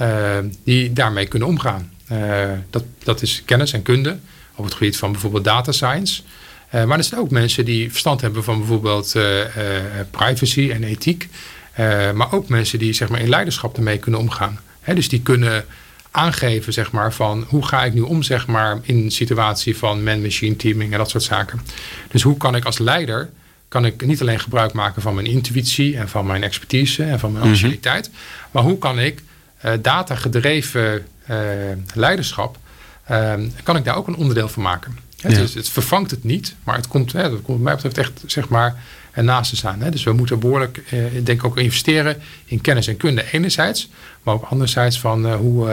uh, 0.01 0.37
die 0.63 0.93
daarmee 0.93 1.25
kunnen 1.25 1.47
omgaan. 1.47 1.91
Uh, 2.11 2.51
dat, 2.69 2.83
dat 3.03 3.21
is 3.21 3.41
kennis 3.45 3.73
en 3.73 3.81
kunde 3.81 4.17
op 4.55 4.65
het 4.65 4.73
gebied 4.73 4.97
van 4.97 5.11
bijvoorbeeld 5.11 5.43
data 5.43 5.71
science. 5.71 6.21
Maar 6.71 6.97
er 6.97 7.03
zijn 7.03 7.21
ook 7.21 7.29
mensen 7.29 7.65
die 7.65 7.89
verstand 7.89 8.21
hebben 8.21 8.43
van 8.43 8.57
bijvoorbeeld 8.57 9.15
privacy 10.11 10.69
en 10.71 10.83
ethiek. 10.83 11.29
maar 12.13 12.33
ook 12.33 12.47
mensen 12.47 12.79
die 12.79 12.93
zeg 12.93 13.09
maar, 13.09 13.19
in 13.19 13.29
leiderschap 13.29 13.77
ermee 13.77 13.97
kunnen 13.97 14.19
omgaan. 14.19 14.59
Dus 14.85 15.09
die 15.09 15.21
kunnen 15.21 15.65
aangeven 16.13 16.73
zeg 16.73 16.91
maar, 16.91 17.13
van 17.13 17.45
hoe 17.47 17.65
ga 17.65 17.83
ik 17.83 17.93
nu 17.93 18.01
om 18.01 18.23
zeg 18.23 18.47
maar, 18.47 18.79
in 18.81 18.97
een 18.97 19.11
situatie 19.11 19.77
van 19.77 20.03
man-machine 20.03 20.55
teaming 20.55 20.91
en 20.91 20.97
dat 20.97 21.09
soort 21.09 21.23
zaken. 21.23 21.61
Dus 22.11 22.21
hoe 22.21 22.37
kan 22.37 22.55
ik 22.55 22.65
als 22.65 22.77
leider 22.77 23.29
kan 23.67 23.85
ik 23.85 24.05
niet 24.05 24.21
alleen 24.21 24.39
gebruik 24.39 24.73
maken 24.73 25.01
van 25.01 25.15
mijn 25.15 25.27
intuïtie 25.27 25.97
en 25.97 26.09
van 26.09 26.25
mijn 26.25 26.43
expertise 26.43 27.03
en 27.03 27.19
van 27.19 27.31
mijn 27.31 27.43
mhm. 27.43 27.53
agiliteit. 27.53 28.09
Maar 28.51 28.63
hoe 28.63 28.77
kan 28.77 28.99
ik 28.99 29.23
uh, 29.65 29.71
data 29.81 30.15
gedreven 30.15 31.05
uh, 31.29 31.37
leiderschap, 31.93 32.57
uh, 33.11 33.33
kan 33.63 33.75
ik 33.75 33.83
daar 33.83 33.95
ook 33.95 34.07
een 34.07 34.15
onderdeel 34.15 34.47
van 34.47 34.63
maken? 34.63 34.97
Het, 35.23 35.37
is, 35.37 35.53
het, 35.53 35.69
vervangt 35.69 36.11
het 36.11 36.23
niet, 36.23 36.55
maar 36.63 36.75
het 36.75 36.87
komt, 36.87 37.11
hè, 37.11 37.21
dat 37.21 37.31
komt 37.31 37.47
wat 37.47 37.57
mij 37.57 37.75
betreft 37.75 37.97
echt 37.97 38.23
zeg 38.25 38.49
maar 38.49 38.83
ernaast 39.11 39.49
te 39.49 39.55
staan. 39.55 39.81
Hè. 39.81 39.91
Dus 39.91 40.03
we 40.03 40.11
moeten 40.11 40.39
behoorlijk, 40.39 40.83
denk 41.23 41.27
ik 41.27 41.43
ook 41.43 41.57
investeren 41.57 42.21
in 42.45 42.61
kennis 42.61 42.87
en 42.87 42.97
kunde 42.97 43.31
enerzijds. 43.31 43.89
Maar 44.23 44.33
ook 44.33 44.43
anderzijds 44.43 44.99
van 44.99 45.33
hoe, 45.33 45.69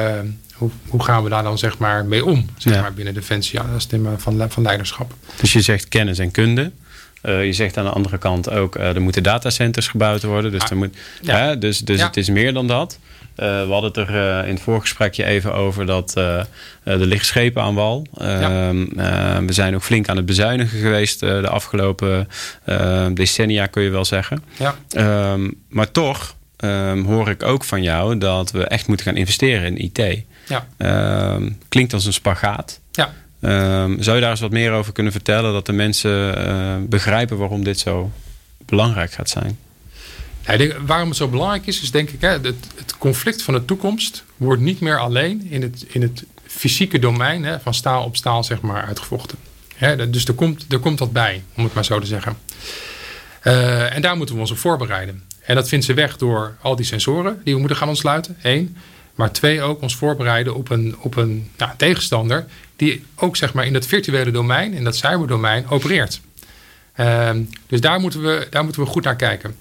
hoe, 0.54 0.70
hoe, 0.88 1.02
gaan 1.02 1.22
we 1.22 1.28
daar 1.28 1.42
dan 1.42 1.58
zeg 1.58 1.78
maar 1.78 2.04
mee 2.04 2.24
om 2.24 2.46
zeg 2.56 2.80
maar, 2.80 2.92
binnen 2.92 3.14
Defensie? 3.14 3.58
Ja, 3.58 3.66
dat 3.66 3.76
is 3.76 3.82
het 3.82 3.90
thema 3.90 4.18
van, 4.18 4.50
van 4.50 4.62
leiderschap. 4.62 5.14
Dus 5.40 5.52
je 5.52 5.60
zegt 5.60 5.88
kennis 5.88 6.18
en 6.18 6.30
kunde. 6.30 6.72
Uh, 7.22 7.44
je 7.44 7.52
zegt 7.52 7.76
aan 7.76 7.84
de 7.84 7.90
andere 7.90 8.18
kant 8.18 8.50
ook, 8.50 8.76
uh, 8.76 8.94
er 8.94 9.00
moeten 9.00 9.22
datacenters 9.22 9.88
gebouwd 9.88 10.22
worden. 10.22 10.50
Dus, 10.50 10.62
ah, 10.62 10.70
er 10.70 10.76
moet, 10.76 10.96
ja. 11.20 11.54
dus, 11.54 11.78
dus 11.78 12.02
het 12.02 12.16
is 12.16 12.28
meer 12.28 12.52
dan 12.52 12.66
dat. 12.66 12.98
Uh, 13.36 13.46
we 13.46 13.72
hadden 13.72 13.90
het 13.90 13.96
er 13.96 14.44
in 14.46 14.54
het 14.54 14.62
voorgesprekje 14.62 15.24
even 15.24 15.54
over 15.54 15.86
dat 15.86 16.16
er 16.16 16.46
liggen 16.84 17.26
schepen 17.26 17.62
aan 17.62 17.74
wal. 17.74 18.06
Ehm, 18.18 18.86
we 19.46 19.52
zijn 19.52 19.74
ook 19.74 19.82
flink 19.82 20.08
aan 20.08 20.16
het 20.16 20.26
bezuinigen 20.26 20.78
geweest 20.78 21.20
de 21.20 21.48
afgelopen 21.48 22.28
decennia, 23.14 23.66
kun 23.66 23.82
je 23.82 23.90
wel 23.90 24.04
zeggen. 24.04 24.44
Ja. 24.56 24.74
Um, 25.32 25.54
maar 25.68 25.90
toch 25.90 26.34
um, 26.58 27.04
hoor 27.04 27.28
ik 27.28 27.42
ook 27.42 27.64
van 27.64 27.82
jou 27.82 28.18
dat 28.18 28.50
we 28.50 28.64
echt 28.64 28.86
moeten 28.86 29.06
gaan 29.06 29.16
investeren 29.16 29.76
in 29.76 29.92
IT. 29.92 30.24
Ja. 30.48 31.38
klinkt 31.68 31.92
als 31.92 32.06
een 32.06 32.12
spagaat. 32.12 32.80
Ja. 32.92 33.12
Um, 33.40 34.02
zou 34.02 34.16
je 34.16 34.22
daar 34.22 34.30
eens 34.30 34.40
wat 34.40 34.50
meer 34.50 34.72
over 34.72 34.92
kunnen 34.92 35.12
vertellen? 35.12 35.52
Dat 35.52 35.66
de 35.66 35.72
mensen 35.72 36.46
uh, 36.48 36.76
begrijpen 36.88 37.36
waarom 37.36 37.64
dit 37.64 37.78
zo 37.78 38.10
belangrijk 38.66 39.12
gaat 39.12 39.30
zijn? 39.30 39.58
Ja, 40.46 40.74
waarom 40.86 41.08
het 41.08 41.16
zo 41.16 41.28
belangrijk 41.28 41.66
is, 41.66 41.82
is 41.82 41.90
denk 41.90 42.10
ik... 42.10 42.20
Hè, 42.20 42.28
het, 42.28 42.44
het, 42.76 42.98
conflict 42.98 43.42
van 43.42 43.54
de 43.54 43.64
toekomst 43.64 44.24
wordt 44.36 44.62
niet 44.62 44.80
meer 44.80 44.98
alleen 44.98 45.46
in 45.50 45.62
het, 45.62 45.84
in 45.88 46.02
het 46.02 46.24
fysieke 46.46 46.98
domein... 46.98 47.44
Hè, 47.44 47.60
van 47.60 47.74
staal 47.74 48.04
op 48.04 48.16
staal 48.16 48.44
zeg 48.44 48.60
maar, 48.60 48.84
uitgevochten. 48.84 49.38
Hè, 49.74 50.10
dus 50.10 50.24
er 50.24 50.34
komt, 50.34 50.64
er 50.68 50.78
komt 50.78 50.98
dat 50.98 51.12
bij, 51.12 51.42
om 51.56 51.64
het 51.64 51.74
maar 51.74 51.84
zo 51.84 51.98
te 51.98 52.06
zeggen. 52.06 52.36
Uh, 53.44 53.94
en 53.94 54.02
daar 54.02 54.16
moeten 54.16 54.34
we 54.34 54.40
ons 54.40 54.50
op 54.50 54.58
voorbereiden. 54.58 55.22
En 55.40 55.54
dat 55.54 55.68
vindt 55.68 55.84
ze 55.84 55.94
weg 55.94 56.16
door 56.16 56.56
al 56.60 56.76
die 56.76 56.84
sensoren 56.84 57.40
die 57.44 57.52
we 57.54 57.58
moeten 57.58 57.78
gaan 57.78 57.88
ontsluiten. 57.88 58.36
Eén. 58.42 58.76
Maar 59.20 59.32
twee, 59.32 59.62
ook 59.62 59.82
ons 59.82 59.96
voorbereiden 59.96 60.54
op 60.54 60.70
een, 60.70 60.96
op 60.98 61.16
een 61.16 61.50
tegenstander 61.76 62.46
die 62.76 63.04
ook 63.14 63.36
zeg 63.36 63.52
maar 63.52 63.66
in 63.66 63.74
het 63.74 63.86
virtuele 63.86 64.30
domein, 64.30 64.72
in 64.72 64.84
dat 64.84 64.96
cyberdomein, 64.96 65.68
opereert. 65.68 66.20
Um, 66.96 67.48
dus 67.66 67.80
daar 67.80 68.00
moeten, 68.00 68.22
we, 68.22 68.46
daar 68.50 68.64
moeten 68.64 68.82
we 68.82 68.88
goed 68.88 69.04
naar 69.04 69.16
kijken. 69.16 69.56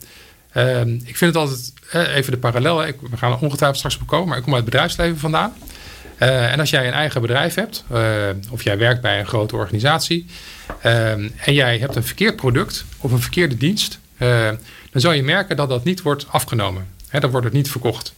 Um, 0.55 1.01
ik 1.05 1.17
vind 1.17 1.33
het 1.33 1.35
altijd, 1.35 1.73
even 1.91 2.31
de 2.31 2.37
parallel, 2.37 2.77
we 3.09 3.17
gaan 3.17 3.31
er 3.31 3.37
ongetwijfeld 3.37 3.77
straks 3.77 3.97
op 3.97 4.07
komen, 4.07 4.27
maar 4.27 4.37
ik 4.37 4.43
kom 4.43 4.53
uit 4.53 4.61
het 4.63 4.71
bedrijfsleven 4.71 5.17
vandaan. 5.17 5.53
Uh, 6.19 6.51
en 6.51 6.59
als 6.59 6.69
jij 6.69 6.87
een 6.87 6.93
eigen 6.93 7.21
bedrijf 7.21 7.55
hebt, 7.55 7.83
uh, 7.91 7.99
of 8.49 8.63
jij 8.63 8.77
werkt 8.77 9.01
bij 9.01 9.19
een 9.19 9.27
grote 9.27 9.55
organisatie, 9.55 10.25
uh, 10.85 11.11
en 11.11 11.53
jij 11.53 11.77
hebt 11.77 11.95
een 11.95 12.03
verkeerd 12.03 12.35
product 12.35 12.85
of 12.97 13.11
een 13.11 13.21
verkeerde 13.21 13.57
dienst, 13.57 13.99
dan 14.91 15.01
zal 15.01 15.11
je 15.11 15.23
merken 15.23 15.55
dat 15.55 15.69
dat 15.69 15.83
niet 15.83 16.01
wordt 16.01 16.25
afgenomen. 16.29 16.87
Hè, 17.09 17.19
dan 17.19 17.29
wordt 17.29 17.45
het 17.45 17.55
niet 17.55 17.71
verkocht. 17.71 18.13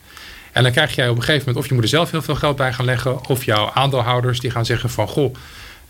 En 0.52 0.64
dan 0.64 0.72
krijg 0.72 0.96
jij 0.96 1.10
op 1.10 1.16
een 1.16 1.24
gegeven 1.24 1.46
moment, 1.46 1.64
of 1.64 1.68
je 1.68 1.74
moet 1.74 1.84
er 1.84 1.90
zelf 1.90 2.12
heel 2.12 2.22
veel 2.22 2.36
geld 2.36 2.56
bij 2.56 2.74
gaan 2.74 2.86
leggen, 2.86 3.28
of 3.28 3.44
jouw 3.44 3.72
aandeelhouders 3.74 4.40
die 4.40 4.52
gaan 4.52 4.66
zeggen 4.66 4.90
van, 4.90 5.08
goh, 5.08 5.36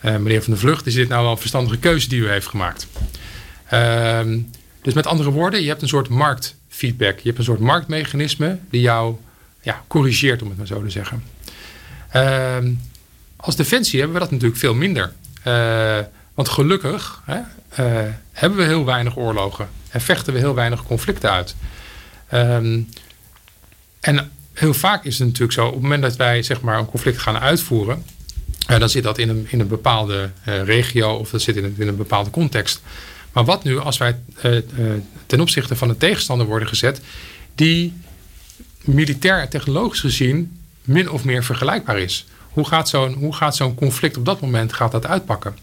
uh, 0.02 0.12
meneer 0.12 0.44
Van 0.44 0.54
der 0.54 0.62
Vlucht, 0.62 0.86
is 0.86 0.94
dit 0.94 1.08
nou 1.08 1.24
wel 1.24 1.32
een 1.32 1.38
verstandige 1.38 1.78
keuze 1.78 2.10
die 2.10 2.20
u 2.20 2.30
heeft 2.30 2.48
gemaakt? 2.48 2.88
Uh, 3.74 4.20
dus 4.82 4.94
met 4.94 5.08
andere 5.08 5.30
woorden, 5.30 5.62
je 5.62 5.68
hebt 5.68 5.82
een 5.82 5.88
soort 5.88 6.10
marktfeedback. 6.10 7.20
Je 7.20 7.28
hebt 7.28 7.38
een 7.38 7.44
soort 7.44 7.60
marktmechanisme 7.60 8.60
die 8.70 8.82
jou 8.82 9.16
ja, 9.62 9.84
corrigeert, 9.88 10.42
om 10.42 10.48
het 10.48 10.58
maar 10.58 10.68
zo 10.68 10.84
te 10.84 10.90
zeggen. 10.90 11.24
Uh, 12.16 12.58
als 13.36 13.56
defensie 13.56 14.00
hebben 14.00 14.18
we 14.18 14.24
dat 14.24 14.32
natuurlijk 14.32 14.60
veel 14.60 14.74
minder. 14.74 15.14
Uh, 15.48 15.98
want 16.34 16.50
gelukkig 16.50 17.22
hè, 17.26 17.38
uh, 17.38 18.10
hebben 18.32 18.60
we 18.60 18.66
heel 18.66 18.86
weinig 18.86 19.18
oorlogen 19.18 19.70
en 19.90 20.02
vechten 20.02 20.34
we 20.34 20.40
heel 20.40 20.56
weinig 20.56 20.84
conflicten 20.84 21.32
uit. 21.32 21.56
Um, 22.34 22.90
en 24.00 24.32
heel 24.54 24.74
vaak 24.74 25.06
is 25.06 25.18
het 25.18 25.28
natuurlijk 25.28 25.54
zo, 25.54 25.66
op 25.66 25.74
het 25.74 25.82
moment 25.82 26.02
dat 26.02 26.16
wij 26.16 26.44
zeg 26.44 26.62
maar, 26.62 26.80
een 26.80 26.86
conflict 26.86 27.18
gaan 27.18 27.38
uitvoeren, 27.38 28.04
uh, 28.70 28.80
dan 28.80 28.90
zit 28.90 29.04
dat 29.04 29.18
in 29.18 29.30
een, 29.30 29.48
in 29.50 29.60
een 29.60 29.68
bepaalde 29.68 30.32
uh, 30.48 30.64
regio 30.64 31.16
of 31.16 31.30
dat 31.30 31.42
zit 31.42 31.56
in 31.56 31.64
een, 31.64 31.76
in 31.78 31.88
een 31.88 31.96
bepaalde 31.96 32.30
context. 32.30 32.82
Maar 33.32 33.46
wat 33.46 33.64
nu 33.64 33.80
als 33.80 33.98
wij 33.98 34.20
uh, 34.46 34.58
ten 35.26 35.40
opzichte 35.40 35.76
van 35.76 35.90
een 35.90 35.98
tegenstander 35.98 36.48
worden 36.48 36.68
gezet, 36.68 37.02
die 37.56 37.94
militair 38.82 39.42
en 39.42 39.50
technologisch 39.50 40.00
gezien 40.00 40.58
min 40.84 41.10
of 41.10 41.24
meer 41.24 41.44
vergelijkbaar 41.44 42.00
is? 42.00 42.26
Hoe 42.50 42.68
gaat 42.68 42.90
zo'n, 42.90 43.34
zo'n 43.50 43.76
conflict 43.76 44.18
op 44.18 44.26
dat 44.26 44.42
moment 44.42 44.74
gaat 44.74 44.92
dat 44.92 45.06
uitpakken? 45.06 45.58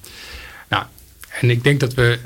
Nou, 0.68 0.84
en 1.40 1.50
ik 1.50 1.64
denk 1.64 1.80
dat 1.80 1.94
we 1.94 2.18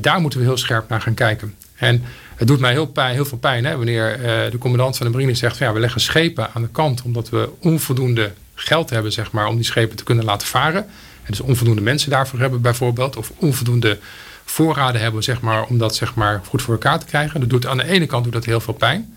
daar 0.00 0.20
moeten 0.20 0.38
we 0.38 0.44
heel 0.44 0.56
scherp 0.56 0.88
naar 0.88 1.00
gaan 1.00 1.14
kijken. 1.14 1.54
En 1.74 2.04
het 2.40 2.48
doet 2.48 2.60
mij 2.60 2.72
heel, 2.72 2.86
pijn, 2.86 3.14
heel 3.14 3.24
veel 3.24 3.38
pijn 3.38 3.64
hè, 3.64 3.76
wanneer 3.76 4.18
uh, 4.18 4.50
de 4.50 4.58
commandant 4.58 4.96
van 4.96 5.06
de 5.06 5.12
marine 5.12 5.34
zegt: 5.34 5.56
van, 5.56 5.66
ja, 5.66 5.72
we 5.72 5.80
leggen 5.80 6.00
schepen 6.00 6.52
aan 6.52 6.62
de 6.62 6.68
kant 6.68 7.02
omdat 7.02 7.28
we 7.28 7.48
onvoldoende 7.58 8.32
geld 8.54 8.90
hebben 8.90 9.12
zeg 9.12 9.32
maar, 9.32 9.46
om 9.46 9.56
die 9.56 9.64
schepen 9.64 9.96
te 9.96 10.04
kunnen 10.04 10.24
laten 10.24 10.46
varen. 10.46 10.82
En 11.22 11.26
dus 11.26 11.40
onvoldoende 11.40 11.82
mensen 11.82 12.10
daarvoor 12.10 12.38
hebben, 12.38 12.60
bijvoorbeeld, 12.60 13.16
of 13.16 13.32
onvoldoende 13.36 13.98
voorraden 14.44 15.00
hebben 15.00 15.22
zeg 15.22 15.40
maar, 15.40 15.64
om 15.64 15.78
dat 15.78 15.96
zeg 15.96 16.14
maar, 16.14 16.40
goed 16.44 16.62
voor 16.62 16.74
elkaar 16.74 16.98
te 16.98 17.06
krijgen. 17.06 17.40
Dat 17.40 17.48
doet, 17.48 17.66
aan 17.66 17.76
de 17.76 17.88
ene 17.88 18.06
kant 18.06 18.24
doet 18.24 18.32
dat 18.32 18.44
heel 18.44 18.60
veel 18.60 18.74
pijn. 18.74 19.16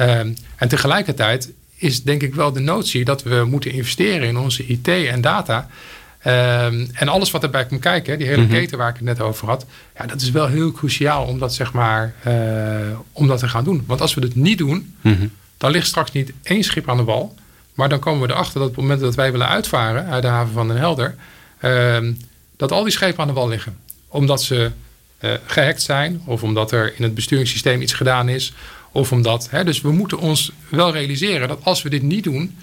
Uh, 0.00 0.18
en 0.56 0.68
tegelijkertijd 0.68 1.52
is 1.76 2.02
denk 2.02 2.22
ik 2.22 2.34
wel 2.34 2.52
de 2.52 2.60
notie 2.60 3.04
dat 3.04 3.22
we 3.22 3.44
moeten 3.44 3.72
investeren 3.72 4.28
in 4.28 4.36
onze 4.36 4.66
IT 4.66 4.88
en 4.88 5.20
data. 5.20 5.68
Ehm, 6.26 6.86
en 6.92 7.08
alles 7.08 7.30
wat 7.30 7.42
erbij 7.42 7.66
komt 7.66 7.80
kijken, 7.80 8.18
die 8.18 8.26
hele 8.26 8.42
mhm. 8.42 8.50
keten 8.50 8.78
waar 8.78 8.88
ik 8.88 8.94
het 8.94 9.04
net 9.04 9.20
over 9.20 9.48
had, 9.48 9.66
ja, 9.98 10.06
dat 10.06 10.20
is 10.20 10.30
wel 10.30 10.46
heel 10.46 10.72
cruciaal 10.72 11.24
om 11.24 11.38
dat, 11.38 11.54
zeg 11.54 11.72
maar, 11.72 12.14
uh, 12.26 12.98
om 13.12 13.26
dat 13.26 13.38
te 13.38 13.48
gaan 13.48 13.64
doen. 13.64 13.84
Want 13.86 14.00
als 14.00 14.14
we 14.14 14.20
het 14.20 14.34
niet 14.34 14.58
doen, 14.58 14.94
mhm. 15.00 15.26
dan 15.56 15.70
ligt 15.70 15.86
straks 15.86 16.12
niet 16.12 16.32
één 16.42 16.62
schip 16.62 16.88
aan 16.88 16.96
de 16.96 17.04
wal. 17.04 17.34
Maar 17.74 17.88
dan 17.88 17.98
komen 17.98 18.26
we 18.26 18.32
erachter 18.32 18.58
dat 18.58 18.68
op 18.68 18.74
het 18.74 18.82
moment 18.82 19.00
dat 19.00 19.14
wij 19.14 19.30
willen 19.30 19.48
uitvaren 19.48 20.06
uit 20.06 20.22
de 20.22 20.28
haven 20.28 20.52
van 20.52 20.68
Den 20.68 20.76
Helder, 20.76 21.14
ehm, 21.60 22.12
dat 22.56 22.72
al 22.72 22.82
die 22.82 22.92
schepen 22.92 23.20
aan 23.20 23.28
de 23.28 23.34
wal 23.34 23.48
liggen. 23.48 23.76
Omdat 24.08 24.42
ze 24.42 24.70
uh, 25.20 25.30
gehackt 25.46 25.82
zijn, 25.82 26.22
of 26.24 26.42
omdat 26.42 26.72
er 26.72 26.92
in 26.96 27.02
het 27.02 27.14
besturingssysteem 27.14 27.80
iets 27.80 27.92
gedaan 27.92 28.28
is, 28.28 28.52
of 28.92 29.12
omdat. 29.12 29.48
Hè, 29.50 29.64
dus 29.64 29.80
we 29.80 29.92
moeten 29.92 30.18
ons 30.18 30.52
wel 30.68 30.92
realiseren 30.92 31.48
dat 31.48 31.58
als 31.62 31.82
we 31.82 31.90
dit 31.90 32.02
niet 32.02 32.24
doen, 32.24 32.56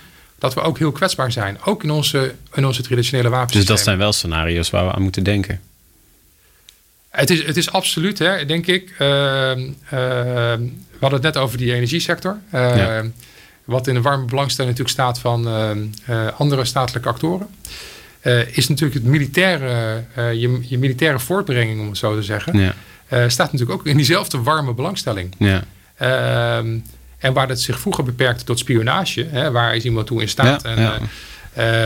dat 0.43 0.53
we 0.53 0.61
ook 0.61 0.77
heel 0.77 0.91
kwetsbaar 0.91 1.31
zijn. 1.31 1.57
Ook 1.63 1.83
in 1.83 1.91
onze, 1.91 2.33
in 2.53 2.65
onze 2.65 2.81
traditionele 2.81 3.29
wapens. 3.29 3.53
Dus 3.53 3.65
dat 3.65 3.79
zijn 3.79 3.97
wel 3.97 4.13
scenario's 4.13 4.69
waar 4.69 4.85
we 4.85 4.91
aan 4.91 5.01
moeten 5.01 5.23
denken. 5.23 5.59
Het 7.09 7.29
is, 7.29 7.45
het 7.45 7.57
is 7.57 7.71
absoluut, 7.71 8.19
hè, 8.19 8.45
denk 8.45 8.67
ik. 8.67 8.95
Uh, 8.99 9.07
uh, 9.07 9.71
we 9.89 10.99
hadden 10.99 11.21
het 11.21 11.33
net 11.33 11.37
over 11.37 11.57
die 11.57 11.73
energiesector. 11.73 12.37
Uh, 12.53 12.99
Wat 13.63 13.87
in 13.87 13.95
een 13.95 14.01
warme 14.01 14.25
belangstelling 14.25 14.77
natuurlijk 14.77 14.99
staat 14.99 15.19
van 15.19 15.47
andere 16.37 16.65
statelijke 16.65 17.09
actoren. 17.09 17.47
is 18.51 18.67
natuurlijk 18.67 18.93
het 18.93 19.11
militaire, 19.11 20.03
je, 20.15 20.59
je 20.61 20.77
militaire 20.77 21.19
voortbrenging, 21.19 21.79
om 21.79 21.87
het 21.87 21.97
zo 21.97 22.15
te 22.15 22.23
zeggen. 22.23 22.59
Ja. 22.59 23.29
staat 23.29 23.51
natuurlijk 23.51 23.79
ook 23.79 23.85
in 23.87 23.97
diezelfde 23.97 24.41
warme 24.41 24.73
belangstelling. 24.73 25.35
Ja. 25.37 25.63
Ehm, 27.23 27.27
en 27.27 27.33
waar 27.33 27.49
het 27.49 27.61
zich 27.61 27.79
vroeger 27.79 28.03
beperkte 28.03 28.43
tot 28.43 28.59
spionage, 28.59 29.27
hè, 29.29 29.51
waar 29.51 29.75
is 29.75 29.83
iemand 29.83 30.07
toe 30.07 30.21
in 30.21 30.29
staat. 30.29 30.63
en, 30.63 31.09
uh, 31.57 31.85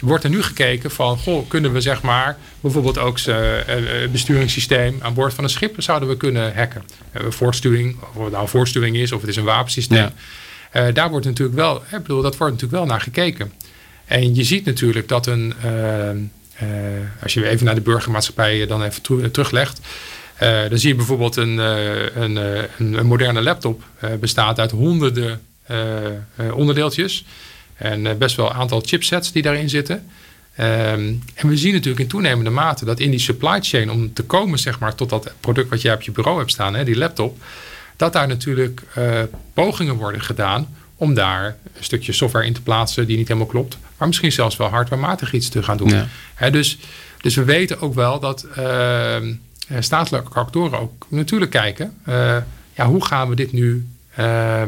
wordt 0.00 0.24
er 0.24 0.30
nu 0.30 0.42
gekeken 0.42 0.90
van, 0.90 1.18
goh, 1.18 1.48
kunnen 1.48 1.72
we 1.72 1.80
zeg 1.80 2.02
maar 2.02 2.36
bijvoorbeeld 2.60 2.98
ook 2.98 3.18
zijn 3.18 3.64
uh, 3.68 4.08
besturingssysteem 4.10 4.98
aan 5.02 5.14
boord 5.14 5.34
van 5.34 5.44
een 5.44 5.50
schip 5.50 5.82
zouden 5.82 6.08
we 6.08 6.16
kunnen 6.16 6.54
hacken. 6.54 6.84
Voortstuwing, 7.28 7.96
of 8.14 8.22
het 8.22 8.30
nou 8.30 8.42
een 8.42 8.48
voortstuwing 8.48 8.96
is 8.96 9.12
of 9.12 9.20
het 9.20 9.30
is 9.30 9.36
een 9.36 9.44
wapensysteem. 9.44 10.10
Ja. 10.72 10.90
daar 10.90 11.10
wordt 11.10 11.26
natuurlijk 11.26 11.56
wel, 11.56 11.76
ik 11.76 12.02
bedoel, 12.02 12.22
dat 12.22 12.36
wordt 12.36 12.52
natuurlijk 12.52 12.82
wel 12.82 12.90
naar 12.92 13.00
gekeken. 13.00 13.52
En 14.04 14.34
je 14.34 14.44
ziet 14.44 14.64
natuurlijk 14.64 15.08
dat 15.08 15.26
een, 15.26 15.54
ehm, 15.62 16.18
als 17.22 17.34
je 17.34 17.48
even 17.48 17.66
naar 17.66 17.74
de 17.74 17.80
burgermaatschappij 17.80 18.66
dan 18.66 18.82
even 18.82 19.02
teruglegt, 19.32 19.80
uh, 20.42 20.68
dan 20.68 20.78
zie 20.78 20.88
je 20.88 20.94
bijvoorbeeld 20.94 21.36
een, 21.36 21.54
uh, 21.54 22.16
een, 22.16 22.36
een, 22.36 22.94
een, 22.94 23.06
moderne 23.06 23.42
laptop 23.42 23.82
uh, 24.04 24.10
bestaat 24.14 24.58
uit 24.58 24.70
honderden 24.70 25.40
onderdeeltjes. 26.52 27.24
En 27.76 28.18
best 28.18 28.36
wel 28.36 28.46
een 28.46 28.56
aantal 28.56 28.82
chipsets 28.84 29.32
die 29.32 29.42
daarin 29.42 29.68
zitten. 29.68 29.94
Um, 30.60 31.22
en 31.34 31.48
we 31.48 31.56
zien 31.56 31.72
natuurlijk 31.72 32.00
in 32.00 32.06
toenemende 32.06 32.50
mate 32.50 32.84
dat 32.84 33.00
in 33.00 33.10
die 33.10 33.20
supply 33.20 33.60
chain, 33.60 33.90
om 33.90 34.12
te 34.12 34.22
komen 34.22 34.58
zeg 34.58 34.78
maar, 34.78 34.94
tot 34.94 35.10
dat 35.10 35.32
product 35.40 35.70
wat 35.70 35.82
jij 35.82 35.94
op 35.94 36.02
je 36.02 36.10
bureau 36.10 36.38
hebt 36.38 36.50
staan, 36.50 36.74
hè, 36.74 36.84
die 36.84 36.96
laptop, 36.96 37.38
dat 37.96 38.12
daar 38.12 38.28
natuurlijk 38.28 38.82
pogingen 39.54 39.94
worden 39.94 40.20
gedaan 40.20 40.76
om 40.96 41.14
daar 41.14 41.56
een 41.76 41.84
stukje 41.84 42.12
software 42.12 42.46
in 42.46 42.52
te 42.52 42.62
plaatsen 42.62 43.06
die 43.06 43.16
niet 43.16 43.28
helemaal 43.28 43.48
klopt, 43.48 43.78
maar 43.96 44.08
misschien 44.08 44.32
zelfs 44.32 44.56
wel 44.56 44.68
hardwarematig 44.68 45.32
iets 45.32 45.48
te 45.48 45.62
gaan 45.62 45.76
doen. 45.76 45.88
Ja. 45.88 46.08
Hè, 46.34 46.50
dus, 46.50 46.78
dus 47.20 47.34
we 47.34 47.44
weten 47.44 47.80
ook 47.80 47.94
wel 47.94 48.20
dat 48.20 48.46
ehm, 48.56 49.26
uh, 49.26 49.34
statelijke 49.78 50.34
actoren 50.34 50.78
ook 50.78 51.06
natuurlijk 51.08 51.50
kijken. 51.50 51.94
Uh, 52.08 52.36
ja, 52.74 52.86
hoe 52.86 53.04
gaan 53.04 53.28
we 53.28 53.34
dit 53.34 53.52
nu... 53.52 53.86
Uh, 54.18 54.62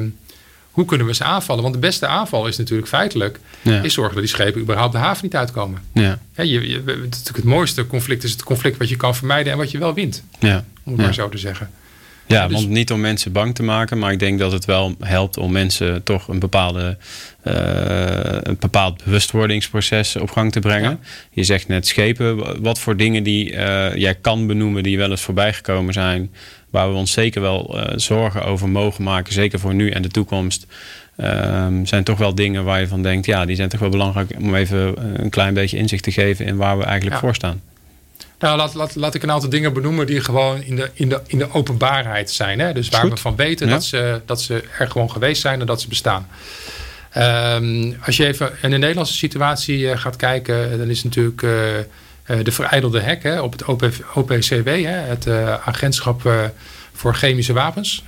hoe 0.70 0.86
kunnen 0.86 1.06
we 1.06 1.14
ze 1.14 1.24
aanvallen? 1.24 1.62
Want 1.62 1.74
de 1.74 1.80
beste 1.80 2.06
aanval 2.06 2.46
is 2.46 2.56
natuurlijk 2.56 2.88
feitelijk... 2.88 3.40
is 3.62 3.94
zorgen 3.94 4.14
dat 4.14 4.22
die 4.22 4.32
schepen 4.32 4.60
überhaupt 4.60 4.92
de 4.92 4.98
haven 4.98 5.24
niet 5.24 5.36
uitkomen. 5.36 5.82
Ja. 5.92 6.18
ja 6.34 6.44
je, 6.44 6.68
je, 6.68 6.82
het, 6.86 7.30
het 7.34 7.44
mooiste 7.44 7.86
conflict 7.86 8.24
is 8.24 8.30
het 8.30 8.42
conflict 8.42 8.76
wat 8.76 8.88
je 8.88 8.96
kan 8.96 9.14
vermijden... 9.14 9.52
en 9.52 9.58
wat 9.58 9.70
je 9.70 9.78
wel 9.78 9.94
wint. 9.94 10.22
Ja. 10.38 10.64
Om 10.84 10.92
het 10.92 11.00
maar 11.00 11.14
zo 11.14 11.28
te 11.28 11.38
zeggen. 11.38 11.70
Ja, 12.28 12.46
dus- 12.46 12.56
want 12.56 12.68
niet 12.68 12.92
om 12.92 13.00
mensen 13.00 13.32
bang 13.32 13.54
te 13.54 13.62
maken, 13.62 13.98
maar 13.98 14.12
ik 14.12 14.18
denk 14.18 14.38
dat 14.38 14.52
het 14.52 14.64
wel 14.64 14.94
helpt 15.00 15.36
om 15.36 15.52
mensen 15.52 16.02
toch 16.02 16.28
een, 16.28 16.38
bepaalde, 16.38 16.96
uh, 17.44 17.54
een 18.42 18.56
bepaald 18.58 19.04
bewustwordingsproces 19.04 20.16
op 20.16 20.30
gang 20.30 20.52
te 20.52 20.60
brengen. 20.60 21.00
Je 21.30 21.44
zegt 21.44 21.68
net 21.68 21.86
schepen, 21.86 22.62
wat 22.62 22.78
voor 22.78 22.96
dingen 22.96 23.22
die 23.22 23.52
uh, 23.52 23.94
jij 23.94 24.14
kan 24.14 24.46
benoemen 24.46 24.82
die 24.82 24.98
wel 24.98 25.10
eens 25.10 25.22
voorbij 25.22 25.52
gekomen 25.52 25.92
zijn, 25.92 26.30
waar 26.70 26.90
we 26.90 26.96
ons 26.96 27.12
zeker 27.12 27.40
wel 27.40 27.76
uh, 27.76 27.84
zorgen 27.96 28.44
over 28.44 28.68
mogen 28.68 29.04
maken, 29.04 29.32
zeker 29.32 29.58
voor 29.58 29.74
nu 29.74 29.90
en 29.90 30.02
de 30.02 30.08
toekomst. 30.08 30.66
Um, 31.20 31.86
zijn 31.86 32.04
toch 32.04 32.18
wel 32.18 32.34
dingen 32.34 32.64
waar 32.64 32.80
je 32.80 32.88
van 32.88 33.02
denkt, 33.02 33.26
ja, 33.26 33.44
die 33.44 33.56
zijn 33.56 33.68
toch 33.68 33.80
wel 33.80 33.88
belangrijk 33.88 34.30
om 34.38 34.54
even 34.54 34.94
een 35.22 35.30
klein 35.30 35.54
beetje 35.54 35.76
inzicht 35.76 36.02
te 36.02 36.12
geven 36.12 36.46
in 36.46 36.56
waar 36.56 36.78
we 36.78 36.84
eigenlijk 36.84 37.20
voor 37.20 37.34
staan. 37.34 37.60
Nou, 38.38 38.56
laat, 38.56 38.74
laat, 38.74 38.94
laat 38.94 39.14
ik 39.14 39.22
een 39.22 39.30
aantal 39.30 39.48
dingen 39.48 39.72
benoemen 39.72 40.06
die 40.06 40.20
gewoon 40.20 40.62
in 40.62 40.76
de, 40.76 40.90
in 40.94 41.08
de, 41.08 41.20
in 41.26 41.38
de 41.38 41.52
openbaarheid 41.52 42.30
zijn. 42.30 42.58
Hè? 42.58 42.72
Dus 42.72 42.88
waar 42.88 43.08
we 43.08 43.16
van 43.16 43.36
weten 43.36 43.68
dat, 43.68 43.84
ze, 43.84 44.20
dat 44.26 44.42
ze 44.42 44.62
er 44.78 44.90
gewoon 44.90 45.10
geweest 45.10 45.40
zijn 45.40 45.60
en 45.60 45.66
dat 45.66 45.80
ze 45.80 45.88
bestaan. 45.88 46.28
Um, 47.16 47.96
als 48.04 48.16
je 48.16 48.26
even 48.26 48.52
in 48.62 48.70
de 48.70 48.78
Nederlandse 48.78 49.14
situatie 49.14 49.78
uh, 49.78 49.98
gaat 49.98 50.16
kijken, 50.16 50.78
dan 50.78 50.88
is 50.88 51.04
natuurlijk 51.04 51.42
uh, 51.42 51.50
de 52.42 52.52
verijdelde 52.52 53.00
hek 53.00 53.22
hè, 53.22 53.40
op 53.40 53.52
het 53.52 53.64
OPCW, 54.14 54.68
hè, 54.68 54.90
het 54.90 55.28
agentschap 55.64 56.32
voor 56.92 57.14
chemische 57.14 57.52
wapens, 57.52 58.04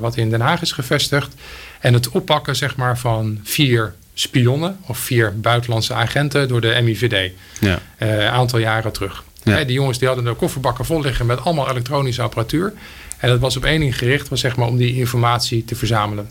wat 0.00 0.16
in 0.16 0.30
Den 0.30 0.40
Haag 0.40 0.62
is 0.62 0.72
gevestigd. 0.72 1.34
En 1.80 1.94
het 1.94 2.08
oppakken 2.08 2.56
zeg 2.56 2.76
maar, 2.76 2.98
van 2.98 3.40
vier 3.42 3.94
spionnen 4.14 4.78
of 4.86 4.98
vier 4.98 5.40
buitenlandse 5.40 5.94
agenten 5.94 6.48
door 6.48 6.60
de 6.60 6.80
MIVD. 6.82 7.32
Ja. 7.60 7.78
Een 7.98 8.20
aantal 8.20 8.58
jaren 8.58 8.92
terug. 8.92 9.24
Ja. 9.44 9.64
die 9.64 9.74
jongens 9.74 9.98
die 9.98 10.06
hadden 10.06 10.24
de 10.24 10.34
kofferbakken 10.34 10.84
vol 10.84 11.00
liggen 11.00 11.26
met 11.26 11.44
allemaal 11.44 11.70
elektronische 11.70 12.22
apparatuur. 12.22 12.72
En 13.18 13.28
dat 13.28 13.40
was 13.40 13.56
op 13.56 13.64
één 13.64 13.80
ding 13.80 13.98
gericht, 13.98 14.28
was 14.28 14.40
zeg 14.40 14.56
maar 14.56 14.68
om 14.68 14.76
die 14.76 14.94
informatie 14.94 15.64
te 15.64 15.74
verzamelen. 15.74 16.30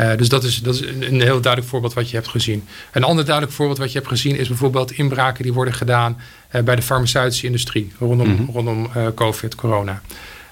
Uh, 0.00 0.16
dus 0.16 0.28
dat 0.28 0.44
is, 0.44 0.56
dat 0.56 0.74
is 0.74 0.80
een 0.80 1.20
heel 1.20 1.40
duidelijk 1.40 1.70
voorbeeld 1.70 1.94
wat 1.94 2.10
je 2.10 2.16
hebt 2.16 2.28
gezien. 2.28 2.64
Een 2.92 3.04
ander 3.04 3.24
duidelijk 3.24 3.56
voorbeeld 3.56 3.78
wat 3.78 3.92
je 3.92 3.98
hebt 3.98 4.10
gezien 4.10 4.36
is 4.36 4.48
bijvoorbeeld 4.48 4.92
inbraken 4.92 5.42
die 5.42 5.52
worden 5.52 5.74
gedaan 5.74 6.20
uh, 6.52 6.62
bij 6.62 6.76
de 6.76 6.82
farmaceutische 6.82 7.46
industrie 7.46 7.92
rondom, 7.98 8.28
mm 8.28 8.36
-hmm. 8.36 8.48
rondom 8.52 8.90
uh, 8.96 9.06
COVID, 9.14 9.54
corona. 9.54 10.02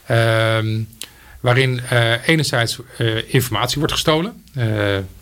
Ehm, 0.06 0.80
waarin 1.40 1.80
enerzijds 2.26 2.78
informatie 3.26 3.78
wordt 3.78 3.92
gestolen, 3.92 4.42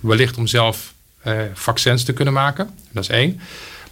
wellicht 0.00 0.36
om 0.36 0.46
zelf 0.46 0.94
vaccins 1.52 2.04
te 2.04 2.12
kunnen 2.12 2.34
maken. 2.34 2.70
Dat 2.92 3.02
is 3.02 3.08
één. 3.08 3.40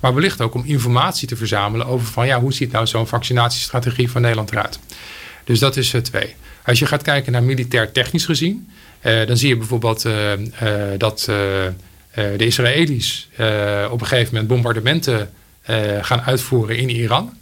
Maar 0.00 0.14
wellicht 0.14 0.40
ook 0.40 0.54
om 0.54 0.64
informatie 0.64 1.28
te 1.28 1.36
verzamelen 1.36 1.86
over 1.86 2.06
van 2.06 2.26
ja, 2.26 2.40
hoe 2.40 2.52
ziet 2.52 2.72
nou 2.72 2.86
zo'n 2.86 3.06
vaccinatiestrategie 3.06 4.10
van 4.10 4.20
Nederland 4.20 4.50
eruit. 4.50 4.78
Dus 5.44 5.58
dat 5.58 5.76
is 5.76 5.94
uh, 5.94 6.00
twee. 6.00 6.34
Als 6.64 6.78
je 6.78 6.86
gaat 6.86 7.02
kijken 7.02 7.32
naar 7.32 7.42
militair 7.42 7.92
technisch 7.92 8.24
gezien, 8.24 8.70
uh, 9.02 9.26
dan 9.26 9.36
zie 9.36 9.48
je 9.48 9.56
bijvoorbeeld 9.56 10.04
uh, 10.04 10.32
dat 10.98 11.20
de 12.14 12.46
Israëli's 12.46 13.28
op 13.90 14.00
een 14.00 14.06
gegeven 14.06 14.34
moment 14.34 14.46
bombardementen 14.46 15.30
gaan 16.00 16.20
uitvoeren 16.20 16.76
in 16.76 16.88
Iran. 16.88 17.36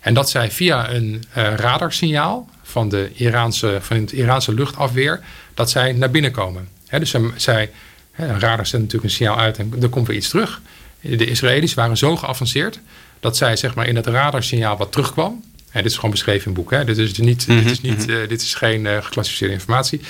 En 0.00 0.14
dat 0.14 0.30
zij 0.30 0.50
via 0.50 0.90
een 0.90 1.24
radarsignaal 1.32 2.48
van, 2.62 2.88
de 2.88 3.10
Iraanse, 3.14 3.78
van 3.80 3.96
het 3.96 4.12
Iraanse 4.12 4.54
luchtafweer, 4.54 5.20
dat 5.54 5.70
zij 5.70 5.92
naar 5.92 6.10
binnen 6.10 6.30
komen. 6.30 6.68
dus 6.90 7.10
zij, 7.10 7.30
zij 7.36 7.70
een 8.16 8.40
radar 8.40 8.66
zendt 8.66 8.84
natuurlijk 8.84 9.04
een 9.04 9.10
signaal 9.10 9.38
uit 9.38 9.58
en 9.58 9.72
er 9.82 9.88
komt 9.88 10.06
weer 10.06 10.16
iets 10.16 10.28
terug. 10.28 10.60
De 11.08 11.26
Israëli's 11.26 11.74
waren 11.74 11.96
zo 11.96 12.16
geavanceerd 12.16 12.80
dat 13.20 13.36
zij 13.36 13.56
zeg 13.56 13.74
maar, 13.74 13.86
in 13.86 13.96
het 13.96 14.06
radarsignaal 14.06 14.76
wat 14.76 14.92
terugkwam. 14.92 15.44
En 15.70 15.82
dit 15.82 15.90
is 15.90 15.96
gewoon 15.96 16.10
beschreven 16.10 16.40
in 16.40 16.52
het 16.52 16.60
boek. 16.60 16.70
Hè? 16.70 16.84
Dit, 16.84 16.98
is 16.98 17.18
niet, 17.18 17.46
dit, 17.46 17.70
is 17.70 17.80
niet, 17.80 18.08
uh, 18.08 18.28
dit 18.28 18.42
is 18.42 18.54
geen 18.54 18.84
uh, 18.84 19.02
geclassificeerde 19.02 19.54
informatie. 19.54 20.00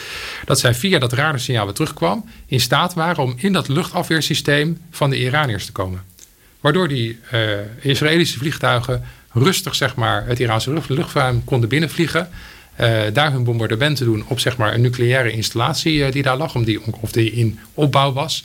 Dat 0.44 0.60
zij 0.60 0.74
via 0.74 0.98
dat 0.98 1.12
radarsignaal 1.12 1.66
wat 1.66 1.74
terugkwam... 1.74 2.24
in 2.46 2.60
staat 2.60 2.94
waren 2.94 3.22
om 3.22 3.34
in 3.36 3.52
dat 3.52 3.68
luchtafweersysteem 3.68 4.80
van 4.90 5.10
de 5.10 5.18
Iraniërs 5.18 5.66
te 5.66 5.72
komen. 5.72 6.02
Waardoor 6.60 6.88
die 6.88 7.18
uh, 7.32 7.40
Israëlische 7.80 8.38
vliegtuigen 8.38 9.04
rustig 9.32 9.74
zeg 9.74 9.94
maar, 9.94 10.26
het 10.26 10.40
Iraanse 10.40 10.72
lucht, 10.72 10.88
luchtruim 10.88 11.44
konden 11.44 11.68
binnenvliegen... 11.68 12.28
daar 13.12 13.32
hun 13.32 13.44
bombardementen 13.44 14.04
doen 14.04 14.24
op 14.28 14.40
zeg 14.40 14.56
maar, 14.56 14.74
een 14.74 14.80
nucleaire 14.80 15.30
installatie 15.30 16.10
die 16.10 16.22
daar 16.22 16.36
lag... 16.36 16.54
Om 16.54 16.64
die, 16.64 16.80
of 17.00 17.12
die 17.12 17.32
in 17.32 17.58
opbouw 17.74 18.12
was 18.12 18.44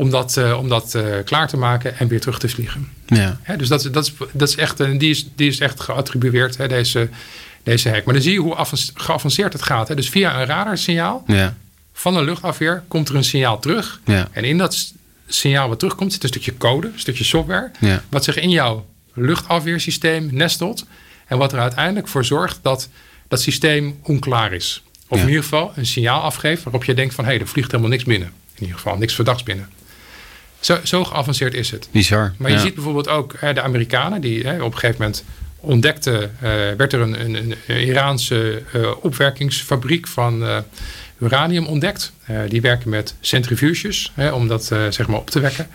om 0.00 0.10
dat, 0.10 0.36
uh, 0.36 0.58
om 0.58 0.68
dat 0.68 0.94
uh, 0.96 1.02
klaar 1.24 1.48
te 1.48 1.56
maken 1.56 1.98
en 1.98 2.08
weer 2.08 2.20
terug 2.20 2.38
te 2.38 2.48
vliegen. 2.48 2.88
Ja. 3.06 3.38
Hè, 3.42 3.56
dus 3.56 3.68
dat, 3.68 3.88
dat, 3.92 4.06
is, 4.06 4.12
dat 4.32 4.48
is 4.48 4.56
echt, 4.56 4.76
die, 4.76 5.10
is, 5.10 5.26
die 5.34 5.48
is 5.48 5.58
echt 5.58 5.80
geattribueerd, 5.80 6.56
hè, 6.56 6.68
deze, 6.68 7.08
deze 7.62 7.88
hack. 7.88 8.04
Maar 8.04 8.14
dan 8.14 8.22
zie 8.22 8.32
je 8.32 8.38
hoe 8.38 8.56
geavanceerd 8.94 9.52
het 9.52 9.62
gaat. 9.62 9.88
Hè. 9.88 9.94
Dus 9.94 10.08
via 10.08 10.40
een 10.40 10.46
radarsignaal 10.46 11.24
ja. 11.26 11.56
van 11.92 12.16
een 12.16 12.24
luchtafweer 12.24 12.82
komt 12.88 13.08
er 13.08 13.14
een 13.14 13.24
signaal 13.24 13.58
terug. 13.58 14.00
Ja. 14.04 14.28
En 14.32 14.44
in 14.44 14.58
dat 14.58 14.92
signaal 15.26 15.68
wat 15.68 15.78
terugkomt 15.78 16.12
zit 16.12 16.22
een 16.22 16.28
stukje 16.28 16.56
code, 16.56 16.86
een 16.86 17.00
stukje 17.00 17.24
software... 17.24 17.70
Ja. 17.80 18.02
wat 18.08 18.24
zich 18.24 18.36
in 18.36 18.50
jouw 18.50 18.86
luchtafweersysteem 19.14 20.28
nestelt... 20.32 20.86
en 21.26 21.38
wat 21.38 21.52
er 21.52 21.58
uiteindelijk 21.58 22.08
voor 22.08 22.24
zorgt 22.24 22.58
dat 22.62 22.88
dat 23.28 23.40
systeem 23.40 23.98
onklaar 24.02 24.52
is. 24.52 24.82
Of 25.08 25.20
in 25.20 25.28
ieder 25.28 25.42
geval 25.42 25.72
een 25.76 25.86
signaal 25.86 26.20
afgeeft 26.20 26.62
waarop 26.62 26.84
je 26.84 26.94
denkt 26.94 27.14
van... 27.14 27.24
hé, 27.24 27.30
hey, 27.30 27.40
er 27.40 27.48
vliegt 27.48 27.70
helemaal 27.70 27.92
niks 27.92 28.04
binnen 28.04 28.32
in 28.54 28.66
ieder 28.66 28.76
geval. 28.76 28.96
Niks 28.96 29.14
verdachts 29.14 29.42
binnen. 29.42 29.68
Zo, 30.60 30.78
zo 30.84 31.04
geavanceerd 31.04 31.54
is 31.54 31.70
het. 31.70 31.88
Bizar. 31.90 32.34
Maar 32.36 32.50
je 32.50 32.58
ziet 32.58 32.74
bijvoorbeeld 32.74 33.08
ook 33.08 33.34
hè, 33.38 33.52
de 33.52 33.62
Amerikanen 33.62 34.20
die 34.20 34.46
hè, 34.46 34.62
op 34.62 34.72
een 34.72 34.78
gegeven 34.78 35.02
moment 35.02 35.24
ontdekten, 35.60 36.22
uh, 36.22 36.30
werd 36.76 36.92
er 36.92 37.00
een, 37.00 37.20
een, 37.20 37.54
een 37.66 37.86
Iraanse 37.86 38.62
uh, 38.74 38.90
opwerkingsfabriek 39.00 40.06
van 40.06 40.42
uh, 40.42 40.58
uranium 41.18 41.66
ontdekt. 41.66 42.12
die 42.48 42.60
werken 42.60 42.90
met 42.90 43.14
centrifuges 43.20 44.12
hè, 44.14 44.30
om 44.30 44.48
dat 44.48 44.64
zeg 44.64 45.06
maar 45.06 45.18
op 45.18 45.30
te 45.30 45.40
wekken. 45.40 45.68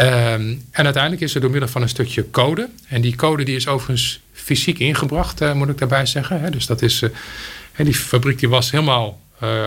Um, 0.00 0.64
en 0.70 0.84
uiteindelijk 0.84 1.22
is 1.22 1.34
er 1.34 1.40
door 1.40 1.50
middel 1.50 1.68
van 1.68 1.82
een 1.82 1.88
stukje 1.88 2.30
code. 2.30 2.68
En 2.88 3.00
die 3.00 3.16
code 3.16 3.44
die 3.44 3.56
is 3.56 3.68
overigens 3.68 4.20
fysiek 4.32 4.78
ingebracht, 4.78 5.54
moet 5.54 5.68
ik 5.68 5.78
daarbij 5.78 6.06
zeggen. 6.06 6.40
Hè. 6.40 6.50
Dus 6.50 6.66
dat 6.66 6.82
is, 6.82 7.02
die 7.76 7.94
fabriek 7.94 8.38
die 8.38 8.48
was 8.48 8.70
helemaal 8.70 9.20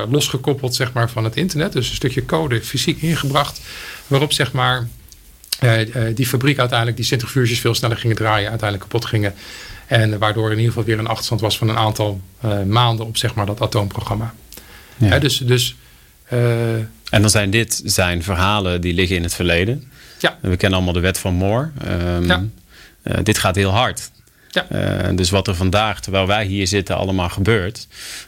losgekoppeld 0.10 0.76
zeg 0.76 0.94
maar, 0.94 1.10
van 1.10 1.24
het 1.24 1.36
internet. 1.36 1.74
Dus 1.74 1.90
een 1.90 1.96
stukje 1.96 2.26
code 2.26 2.62
fysiek 2.62 3.02
ingebracht. 3.02 3.62
Waarop 4.08 4.34
zeg 4.34 4.52
maar 4.52 4.88
uh, 5.64 6.16
die 6.16 6.28
fabriek 6.28 6.60
uiteindelijk 6.60 6.98
die 6.98 7.06
centrifuges 7.06 7.60
veel 7.60 7.76
sneller 7.76 7.98
gingen 7.98 8.16
draaien, 8.16 8.50
uiteindelijk 8.50 8.90
kapot 8.90 9.10
gingen. 9.10 9.34
En 9.88 10.20
waardoor 10.20 10.46
in 10.52 10.58
ieder 10.58 10.68
geval 10.72 10.84
weer 10.84 11.00
een 11.00 11.08
achterstand 11.08 11.42
was 11.42 11.58
van 11.58 11.70
een 11.70 11.78
aantal 11.78 12.22
uh, 12.46 12.64
maanden 12.64 13.06
op 13.06 13.18
zeg 13.18 13.36
maar, 13.36 13.46
dat 13.46 13.62
atoomprogramma. 13.62 14.34
Ja. 14.98 15.20
dus, 15.20 15.38
dus, 15.38 15.76
en 17.10 17.22
dan 17.22 17.30
zijn 17.30 17.50
dit 17.50 17.82
zijn 17.86 18.24
verhalen 18.24 18.82
die 18.82 18.94
liggen 18.94 19.16
in 19.16 19.24
het 19.24 19.34
verleden. 19.34 19.92
Ja. 20.20 20.38
We 20.42 20.58
kennen 20.58 20.78
allemaal 20.78 20.94
de 20.94 21.00
wet 21.00 21.18
van 21.18 21.34
Moore. 21.34 21.72
Um, 21.88 22.26
ja. 22.26 22.44
dit 23.24 23.38
gaat 23.38 23.56
heel 23.56 23.72
hard. 23.72 24.12
Ja. 24.56 25.10
Uh, 25.10 25.18
dus 25.18 25.30
wat 25.30 25.48
er 25.48 25.56
vandaag, 25.56 26.02
terwijl 26.02 26.28
wij 26.28 26.46
hier 26.46 26.68
zitten, 26.68 26.96
allemaal 26.96 27.30
gebeurt. 27.30 27.88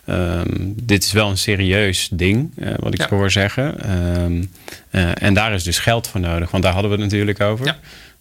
Um, 0.10 0.74
dit 0.76 1.04
is 1.04 1.12
wel 1.12 1.30
een 1.30 1.38
serieus 1.38 2.10
ding, 2.12 2.52
uh, 2.56 2.74
wat 2.80 2.94
ik 2.94 3.00
ja. 3.00 3.08
hoor 3.10 3.32
zeggen. 3.32 3.92
Um, 4.22 4.52
uh, 4.92 5.22
en 5.22 5.34
daar 5.34 5.54
is 5.54 5.64
dus 5.64 5.80
geld 5.80 6.08
voor 6.08 6.20
nodig, 6.20 6.52
want 6.52 6.64
daar 6.64 6.74
hadden 6.74 6.92
we 6.92 6.98
het 6.98 7.06
natuurlijk 7.06 7.42
over. 7.42 7.76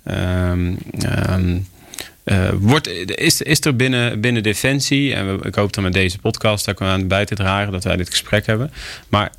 Ja. 0.05 0.53
Um, 0.53 1.67
wordt, 2.59 2.89
is, 3.09 3.43
is 3.43 3.61
er 3.61 3.77
binnen, 3.77 4.21
binnen 4.21 4.43
Defensie, 4.43 5.15
en 5.15 5.41
ik 5.43 5.55
hoop 5.55 5.73
dan 5.73 5.85
met 5.85 5.93
deze 5.93 6.19
podcast 6.19 6.65
daar 6.65 6.75
kunnen 6.75 6.95
we 6.95 7.01
aan 7.01 7.09
bij 7.09 7.25
te 7.25 7.35
dragen 7.35 7.73
dat 7.73 7.85
wij 7.85 7.97
dit 7.97 8.11
gesprek 8.11 8.47
hebben. 8.47 8.73
Maar 9.09 9.31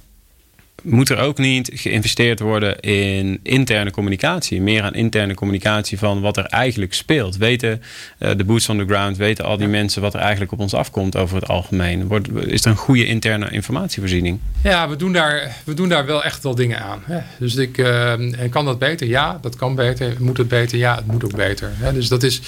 moet 0.83 1.09
er 1.09 1.17
ook 1.17 1.37
niet 1.37 1.69
geïnvesteerd 1.73 2.39
worden 2.39 2.79
in 2.79 3.39
interne 3.43 3.91
communicatie? 3.91 4.61
Meer 4.61 4.83
aan 4.83 4.93
interne 4.93 5.33
communicatie 5.33 5.97
van 5.97 6.21
wat 6.21 6.37
er 6.37 6.45
eigenlijk 6.45 6.93
speelt. 6.93 7.37
Weten 7.37 7.81
uh, 8.19 8.31
de 8.37 8.43
boots 8.43 8.69
on 8.69 8.77
the 8.77 8.85
ground, 8.85 9.17
weten 9.17 9.45
al 9.45 9.57
die 9.57 9.67
mensen 9.67 10.01
wat 10.01 10.13
er 10.13 10.19
eigenlijk 10.19 10.51
op 10.51 10.59
ons 10.59 10.73
afkomt 10.73 11.17
over 11.17 11.35
het 11.35 11.47
algemeen? 11.47 12.07
Wordt, 12.07 12.27
is 12.31 12.65
er 12.65 12.71
een 12.71 12.77
goede 12.77 13.05
interne 13.05 13.49
informatievoorziening? 13.49 14.39
Ja, 14.63 14.89
we 14.89 14.95
doen 14.95 15.13
daar, 15.13 15.55
we 15.63 15.73
doen 15.73 15.89
daar 15.89 16.05
wel 16.05 16.23
echt 16.23 16.43
wel 16.43 16.55
dingen 16.55 16.81
aan. 16.81 17.01
Hè? 17.03 17.19
Dus 17.39 17.55
ik, 17.55 17.77
uh, 17.77 18.13
kan 18.49 18.65
dat 18.65 18.79
beter? 18.79 19.07
Ja, 19.07 19.37
dat 19.41 19.55
kan 19.55 19.75
beter. 19.75 20.15
Moet 20.19 20.37
het 20.37 20.47
beter? 20.47 20.77
Ja, 20.77 20.95
het 20.95 21.07
moet 21.07 21.23
ook 21.23 21.35
beter. 21.35 21.71
Hè? 21.73 21.93
Dus 21.93 22.07
dat 22.07 22.23
is, 22.23 22.41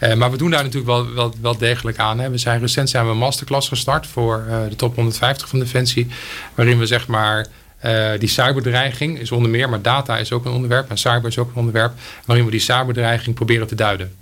uh, 0.00 0.14
maar 0.14 0.30
we 0.30 0.36
doen 0.36 0.50
daar 0.50 0.62
natuurlijk 0.62 0.92
wel, 0.92 1.14
wel, 1.14 1.34
wel 1.40 1.58
degelijk 1.58 1.98
aan. 1.98 2.20
Hè? 2.20 2.30
We 2.30 2.38
zijn 2.38 2.60
recent 2.60 2.90
zijn 2.90 3.04
we 3.04 3.10
een 3.10 3.18
masterclass 3.18 3.68
gestart 3.68 4.06
voor 4.06 4.44
de 4.68 4.76
top 4.76 4.94
150 4.94 5.48
van 5.48 5.58
Defensie. 5.58 6.06
Waarin 6.54 6.78
we 6.78 6.86
zeg 6.86 7.06
maar 7.06 7.46
uh, 7.84 8.10
die 8.18 8.28
cyberdreiging 8.28 9.18
is 9.18 9.32
onder 9.32 9.50
meer, 9.50 9.68
maar 9.68 9.82
data 9.82 10.18
is 10.18 10.32
ook 10.32 10.44
een 10.44 10.52
onderwerp 10.52 10.90
en 10.90 10.98
cyber 10.98 11.28
is 11.28 11.38
ook 11.38 11.48
een 11.48 11.56
onderwerp, 11.56 11.92
waarin 12.24 12.44
we 12.44 12.50
die 12.50 12.60
cyberdreiging 12.60 13.34
proberen 13.34 13.66
te 13.66 13.74
duiden. 13.74 14.14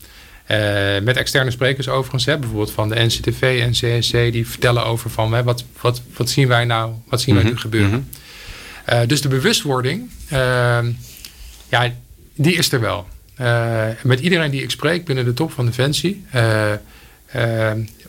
Uh, 0.50 0.58
met 1.02 1.16
externe 1.16 1.50
sprekers 1.50 1.88
overigens, 1.88 2.24
hè, 2.24 2.38
bijvoorbeeld 2.38 2.72
van 2.72 2.88
de 2.88 3.04
NCTV, 3.04 3.66
NCSC, 3.70 4.12
die 4.12 4.48
vertellen 4.48 4.84
over 4.84 5.10
van 5.10 5.32
hè, 5.32 5.42
wat, 5.42 5.64
wat, 5.80 6.02
wat 6.16 6.30
zien 6.30 6.48
wij 6.48 6.64
nou, 6.64 6.92
wat 7.08 7.20
zien 7.20 7.34
wij 7.34 7.44
nu 7.44 7.56
gebeuren. 7.56 7.90
Mm 7.90 8.06
-hmm. 8.84 9.00
uh, 9.02 9.08
dus 9.08 9.20
de 9.20 9.28
bewustwording, 9.28 10.10
ja, 11.68 11.92
die 12.34 12.54
is 12.54 12.72
er 12.72 12.80
wel. 12.80 13.06
met 14.02 14.20
iedereen 14.20 14.50
die 14.50 14.62
ik 14.62 14.70
spreek 14.70 15.04
binnen 15.04 15.24
de 15.24 15.34
top 15.34 15.52
van 15.52 15.66
Defensie, 15.66 16.24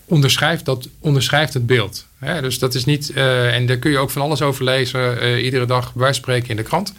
onderschrijft, 0.06 0.66
dat, 0.66 0.90
onderschrijft 1.00 1.54
het 1.54 1.66
beeld. 1.66 2.05
Hè? 2.26 2.42
Dus 2.42 2.60
dat 2.60 2.76
is 2.76 2.86
niet, 2.86 3.12
uh, 3.16 3.56
en 3.56 3.66
daar 3.66 3.78
kun 3.78 3.92
je 3.92 3.98
ook 3.98 4.10
van 4.10 4.22
alles 4.22 4.42
over 4.42 4.64
lezen, 4.64 5.24
uh, 5.24 5.44
iedere 5.44 5.66
dag 5.66 5.94
bij 5.94 6.14
spreken 6.14 6.50
in 6.50 6.56
de 6.56 6.64
krant. 6.64 6.94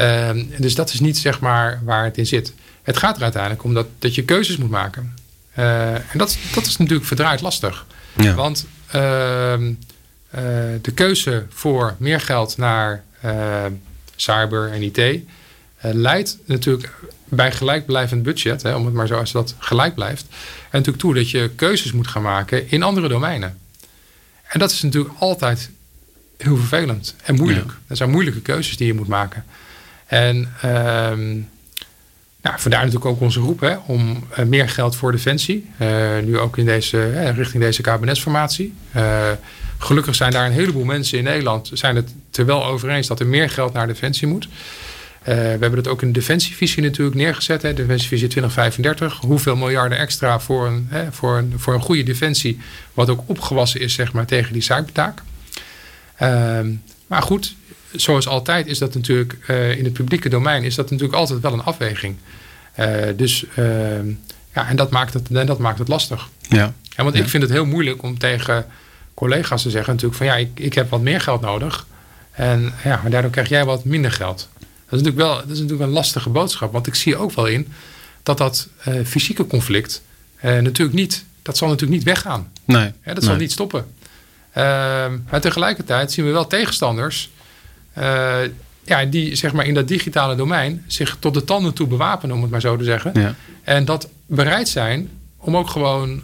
Uh, 0.00 0.30
dus 0.58 0.74
dat 0.74 0.92
is 0.92 1.00
niet 1.00 1.18
zeg 1.18 1.40
maar 1.40 1.80
waar 1.84 2.04
het 2.04 2.16
in 2.16 2.26
zit. 2.26 2.52
Het 2.82 2.96
gaat 2.96 3.16
er 3.16 3.22
uiteindelijk 3.22 3.64
om 3.64 3.74
dat, 3.74 3.86
dat 3.98 4.14
je 4.14 4.22
keuzes 4.22 4.56
moet 4.56 4.70
maken. 4.70 5.14
En 5.54 6.02
dat, 6.14 6.38
dat 6.54 6.66
is 6.66 6.76
natuurlijk 6.76 7.06
verdraaid 7.06 7.40
lastig. 7.40 7.86
Ja. 8.16 8.34
Want 8.34 8.66
ehm, 8.90 9.72
de 10.80 10.90
keuze 10.94 11.46
voor 11.48 11.94
meer 11.98 12.20
geld 12.20 12.56
naar 12.56 13.04
cyber 14.16 14.70
en 14.72 14.82
IT 14.82 15.20
leidt 15.80 16.38
natuurlijk 16.44 16.94
bij 17.24 17.52
gelijkblijvend 17.52 18.22
budget, 18.22 18.62
hè, 18.62 18.74
om 18.74 18.84
het 18.84 18.94
maar 18.94 19.06
zo 19.06 19.18
als 19.18 19.32
dat 19.32 19.54
gelijk 19.58 19.94
blijft, 19.94 20.26
en 20.30 20.68
natuurlijk 20.70 20.98
toe 20.98 21.14
dat 21.14 21.30
je 21.30 21.50
keuzes 21.54 21.92
moet 21.92 22.08
gaan 22.08 22.22
maken 22.22 22.70
in 22.70 22.82
andere 22.82 23.08
domeinen. 23.08 23.58
En 24.48 24.58
dat 24.58 24.70
is 24.70 24.82
natuurlijk 24.82 25.14
altijd 25.18 25.70
heel 26.36 26.56
vervelend 26.56 27.14
en 27.22 27.34
moeilijk. 27.34 27.66
Ja. 27.66 27.76
Dat 27.86 27.96
zijn 27.96 28.10
moeilijke 28.10 28.40
keuzes 28.40 28.76
die 28.76 28.86
je 28.86 28.94
moet 28.94 29.08
maken. 29.08 29.44
En 30.06 30.36
um, 30.64 31.48
nou, 32.42 32.60
vandaar 32.60 32.80
natuurlijk 32.80 33.10
ook 33.10 33.20
onze 33.20 33.40
roep 33.40 33.60
hè, 33.60 33.76
om 33.86 34.26
uh, 34.38 34.44
meer 34.44 34.68
geld 34.68 34.96
voor 34.96 35.12
defensie. 35.12 35.70
Uh, 35.80 36.18
nu 36.24 36.38
ook 36.38 36.56
in 36.56 36.64
deze, 36.64 36.96
uh, 36.96 37.36
richting 37.36 37.62
deze 37.62 37.82
kabinetsformatie. 37.82 38.74
gelukkig 39.78 40.14
zijn 40.14 40.32
daar 40.32 40.46
een 40.46 40.52
heleboel 40.52 40.84
mensen 40.84 41.18
in 41.18 41.24
Nederland 41.24 41.70
zijn 41.72 41.96
het 41.96 42.12
er 42.32 42.46
wel 42.46 42.64
over 42.64 42.88
eens 42.88 43.06
dat 43.06 43.20
er 43.20 43.26
meer 43.26 43.50
geld 43.50 43.72
naar 43.72 43.86
defensie 43.86 44.28
moet. 44.28 44.48
Uh, 45.28 45.34
we 45.34 45.40
hebben 45.40 45.74
dat 45.74 45.88
ook 45.88 46.02
in 46.02 46.12
de 46.12 46.18
defensievisie 46.18 46.82
natuurlijk 46.82 47.16
neergezet. 47.16 47.62
Hè, 47.62 47.74
defensievisie 47.74 48.28
2035. 48.28 49.20
Hoeveel 49.20 49.56
miljarden 49.56 49.98
extra 49.98 50.40
voor 50.40 50.66
een, 50.66 50.86
hè, 50.90 51.12
voor, 51.12 51.38
een, 51.38 51.52
voor 51.56 51.74
een 51.74 51.80
goede 51.80 52.02
defensie. 52.02 52.60
Wat 52.94 53.10
ook 53.10 53.22
opgewassen 53.26 53.80
is 53.80 53.94
zeg 53.94 54.12
maar, 54.12 54.26
tegen 54.26 54.52
die 54.52 54.62
cybertaak. 54.62 55.22
Uh, 56.22 56.60
maar 57.06 57.22
goed, 57.22 57.54
zoals 57.92 58.28
altijd 58.28 58.66
is 58.66 58.78
dat 58.78 58.94
natuurlijk 58.94 59.36
uh, 59.50 59.78
in 59.78 59.84
het 59.84 59.92
publieke 59.92 60.28
domein... 60.28 60.64
is 60.64 60.74
dat 60.74 60.90
natuurlijk 60.90 61.18
altijd 61.18 61.40
wel 61.40 61.52
een 61.52 61.62
afweging. 61.64 62.16
Uh, 62.78 62.86
dus 63.16 63.44
ehm, 63.54 64.08
ja, 64.54 64.68
en 64.68 64.76
dat 64.76 64.90
maakt 64.90 65.14
het, 65.14 65.28
en 65.30 65.46
dat 65.46 65.58
maakt 65.58 65.78
het 65.78 65.88
lastig. 65.88 66.28
Ja. 66.48 66.72
En 66.96 67.04
want 67.04 67.16
ja. 67.16 67.22
ik 67.22 67.28
vind 67.28 67.42
het 67.42 67.52
heel 67.52 67.66
moeilijk 67.66 68.02
om 68.02 68.18
tegen 68.18 68.66
collega's 69.14 69.62
te 69.62 69.70
zeggen... 69.70 69.92
natuurlijk 69.92 70.18
van 70.18 70.26
ja, 70.26 70.36
ik, 70.36 70.50
ik 70.54 70.74
heb 70.74 70.90
wat 70.90 71.00
meer 71.00 71.20
geld 71.20 71.40
nodig... 71.40 71.86
En 72.30 72.72
ja, 72.84 73.00
maar 73.02 73.10
daardoor 73.10 73.30
krijg 73.30 73.48
jij 73.48 73.64
wat 73.64 73.84
minder 73.84 74.12
geld. 74.12 74.48
Dat 74.88 74.98
is 74.98 75.04
natuurlijk 75.04 75.30
wel 75.30 75.36
dat 75.46 75.56
is 75.56 75.60
natuurlijk 75.60 75.88
een 75.88 75.94
lastige 75.94 76.28
boodschap. 76.28 76.72
Want 76.72 76.86
ik 76.86 76.94
zie 76.94 77.16
ook 77.16 77.32
wel 77.32 77.46
in 77.46 77.68
dat 78.22 78.38
dat 78.38 78.68
uh, 78.88 79.04
fysieke 79.04 79.46
conflict 79.46 80.02
uh, 80.44 80.58
natuurlijk 80.58 80.98
niet, 80.98 81.24
dat 81.42 81.56
zal 81.56 81.68
natuurlijk 81.68 81.98
niet 81.98 82.06
weggaan. 82.06 82.52
Nee. 82.64 82.84
Ja, 82.84 82.92
dat 83.04 83.14
nee. 83.14 83.24
zal 83.24 83.36
niet 83.36 83.52
stoppen. 83.52 83.86
Uh, 84.50 84.64
maar 85.30 85.40
tegelijkertijd 85.40 86.12
zien 86.12 86.24
we 86.24 86.30
wel 86.30 86.46
tegenstanders 86.46 87.30
ja, 88.84 89.04
die 89.04 89.34
zeg 89.34 89.52
maar 89.52 89.66
in 89.66 89.74
dat 89.74 89.88
digitale 89.88 90.34
domein 90.34 90.84
zich 90.86 91.16
tot 91.18 91.34
de 91.34 91.44
tanden 91.44 91.72
toe 91.72 91.86
bewapenen, 91.86 92.36
om 92.36 92.42
het 92.42 92.50
maar 92.50 92.60
zo 92.60 92.76
te 92.76 92.84
zeggen. 92.84 93.10
Ja. 93.14 93.34
En 93.62 93.84
dat 93.84 94.08
bereid 94.26 94.68
zijn 94.68 95.08
om 95.36 95.56
ook 95.56 95.70
gewoon 95.70 96.22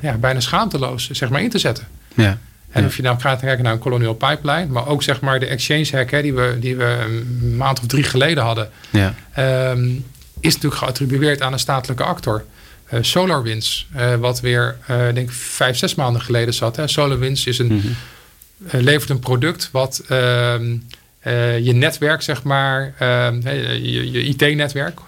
ja, 0.00 0.16
bijna 0.20 0.40
schaamteloos 0.40 1.10
zeg 1.10 1.28
maar, 1.28 1.42
in 1.42 1.50
te 1.50 1.58
zetten. 1.58 1.88
Ja. 2.14 2.38
En 2.76 2.84
of 2.84 2.96
je 2.96 3.02
nou 3.02 3.20
gaat 3.20 3.40
kijken 3.40 3.64
naar 3.64 3.72
een 3.72 3.78
Colonial 3.78 4.14
Pipeline, 4.14 4.66
maar 4.66 4.86
ook 4.86 5.02
zeg 5.02 5.20
maar 5.20 5.40
de 5.40 5.46
exchange 5.46 5.88
hack 5.92 6.10
hè, 6.10 6.22
die, 6.22 6.34
we, 6.34 6.56
die 6.60 6.76
we 6.76 6.84
een 6.84 7.56
maand 7.56 7.80
of 7.80 7.86
drie 7.86 8.02
geleden 8.02 8.42
hadden, 8.44 8.70
ja. 8.90 9.14
um, 9.70 10.04
is 10.40 10.54
natuurlijk 10.54 10.82
geattribueerd 10.82 11.42
aan 11.42 11.52
een 11.52 11.58
statelijke 11.58 12.04
actor. 12.04 12.44
Uh, 12.92 12.98
SolarWinds, 13.02 13.88
uh, 13.96 14.14
wat 14.14 14.40
weer, 14.40 14.76
uh, 14.90 15.14
denk 15.14 15.30
vijf, 15.30 15.76
zes 15.76 15.94
maanden 15.94 16.22
geleden 16.22 16.54
zat. 16.54 16.76
Hè. 16.76 16.86
SolarWinds 16.86 17.46
is 17.46 17.58
een, 17.58 17.72
mm 17.72 17.80
-hmm. 17.80 18.80
levert 18.80 19.10
een 19.10 19.18
product 19.18 19.68
wat 19.72 20.02
ehm, 20.08 20.76
je 21.62 21.72
netwerk, 21.74 22.22
zeg 22.22 22.42
maar, 22.42 22.94
ehm, 22.98 23.40
je, 23.82 24.10
je 24.10 24.22
IT-netwerk, 24.22 25.00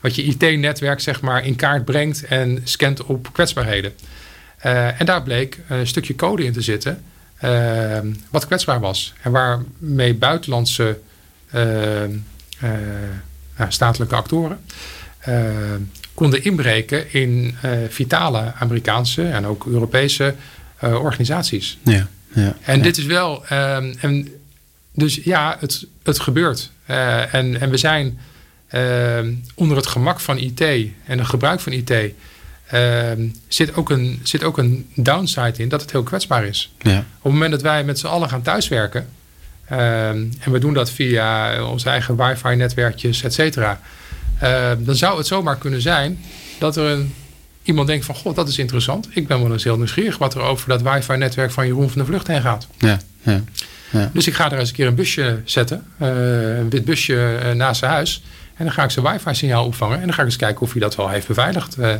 wat 0.00 0.14
je 0.14 0.22
IT-netwerk 0.22 1.00
zeg 1.00 1.20
maar 1.20 1.44
in 1.44 1.56
kaart 1.56 1.84
brengt 1.84 2.24
en 2.24 2.60
scant 2.64 3.04
op 3.04 3.28
kwetsbaarheden. 3.32 3.92
Uh, 4.66 5.00
en 5.00 5.06
daar 5.06 5.22
bleek 5.22 5.58
een 5.68 5.86
stukje 5.86 6.14
code 6.14 6.44
in 6.44 6.52
te 6.52 6.60
zitten 6.60 7.02
uh, 7.44 7.98
wat 8.30 8.46
kwetsbaar 8.46 8.80
was. 8.80 9.12
En 9.22 9.32
waarmee 9.32 10.14
buitenlandse 10.14 10.98
uh, 11.54 11.62
nou, 13.56 13.68
statelijke 13.68 14.14
actoren 14.14 14.60
konden 16.14 16.44
inbreken 16.44 17.12
in 17.12 17.56
vitale 17.88 18.52
Amerikaanse 18.58 19.28
en 19.28 19.46
ook 19.46 19.66
Europese 19.66 20.34
organisaties. 20.80 21.78
Ja, 21.84 22.08
ja, 22.34 22.56
en 22.62 22.76
ja. 22.76 22.82
dit 22.82 22.98
is 22.98 23.04
wel. 23.04 23.44
um, 23.52 23.94
en 24.00 24.28
dus 24.92 25.14
ja, 25.14 25.56
het, 25.60 25.86
het 26.02 26.20
gebeurt. 26.20 26.70
en, 26.86 27.60
en 27.60 27.70
we 27.70 27.76
zijn 27.76 28.18
onder 29.54 29.76
het 29.76 29.86
gemak 29.86 30.20
van 30.20 30.38
IT 30.38 30.60
en 30.60 31.18
het 31.18 31.26
gebruik 31.26 31.60
van 31.60 31.72
IT. 31.72 31.92
Uh, 32.72 33.10
zit, 33.48 33.76
ook 33.76 33.90
een, 33.90 34.20
zit 34.22 34.44
ook 34.44 34.58
een 34.58 34.86
downside 34.94 35.62
in 35.62 35.68
dat 35.68 35.80
het 35.80 35.90
heel 35.90 36.02
kwetsbaar 36.02 36.44
is. 36.44 36.72
Ja. 36.78 36.98
Op 36.98 37.22
het 37.22 37.32
moment 37.32 37.50
dat 37.50 37.62
wij 37.62 37.84
met 37.84 37.98
z'n 37.98 38.06
allen 38.06 38.28
gaan 38.28 38.42
thuiswerken, 38.42 39.08
Ehm, 39.68 40.24
en 40.40 40.52
we 40.52 40.58
doen 40.58 40.74
dat 40.74 40.90
via 40.90 41.62
onze 41.64 41.88
eigen 41.88 42.16
wifi-netwerkjes, 42.16 43.22
et 43.22 43.34
cetera. 43.34 43.80
Ehm, 44.38 44.84
dan 44.84 44.94
zou 44.94 45.18
het 45.18 45.26
zomaar 45.26 45.56
kunnen 45.56 45.80
zijn 45.80 46.18
dat 46.58 46.76
er 46.76 46.84
een, 46.84 47.14
iemand 47.62 47.86
denkt 47.86 48.04
van... 48.04 48.14
God, 48.14 48.36
dat 48.36 48.48
is 48.48 48.58
interessant. 48.58 49.08
Ik 49.10 49.26
ben 49.26 49.42
wel 49.42 49.52
eens 49.52 49.64
heel 49.64 49.76
nieuwsgierig 49.76 50.18
wat 50.18 50.34
er 50.34 50.40
over 50.40 50.68
dat 50.68 50.82
wifi-netwerk 50.82 51.50
van 51.50 51.66
Jeroen 51.66 51.90
van 51.90 52.00
de 52.00 52.06
Vlucht 52.06 52.26
heen 52.26 52.40
gaat. 52.40 52.66
Ja, 52.78 52.98
ja, 53.22 53.42
ja. 53.90 54.10
Dus 54.12 54.26
ik 54.26 54.34
ga 54.34 54.52
er 54.52 54.58
eens 54.58 54.68
een 54.68 54.74
keer 54.74 54.86
een 54.86 54.94
busje 54.94 55.40
zetten. 55.44 55.86
Uh, 56.02 56.08
een 56.56 56.70
wit 56.70 56.84
busje 56.84 57.38
uh, 57.44 57.50
naast 57.52 57.78
zijn 57.78 57.90
huis. 57.90 58.22
En 58.56 58.64
dan 58.64 58.74
ga 58.74 58.84
ik 58.84 58.90
zijn 58.90 59.06
wifi-signaal 59.06 59.64
opvangen. 59.64 60.00
En 60.00 60.04
dan 60.04 60.14
ga 60.14 60.20
ik 60.20 60.26
eens 60.26 60.36
kijken 60.36 60.62
of 60.62 60.72
hij 60.72 60.80
dat 60.80 60.96
wel 60.96 61.08
heeft 61.08 61.26
beveiligd. 61.26 61.78
Uh, 61.78 61.94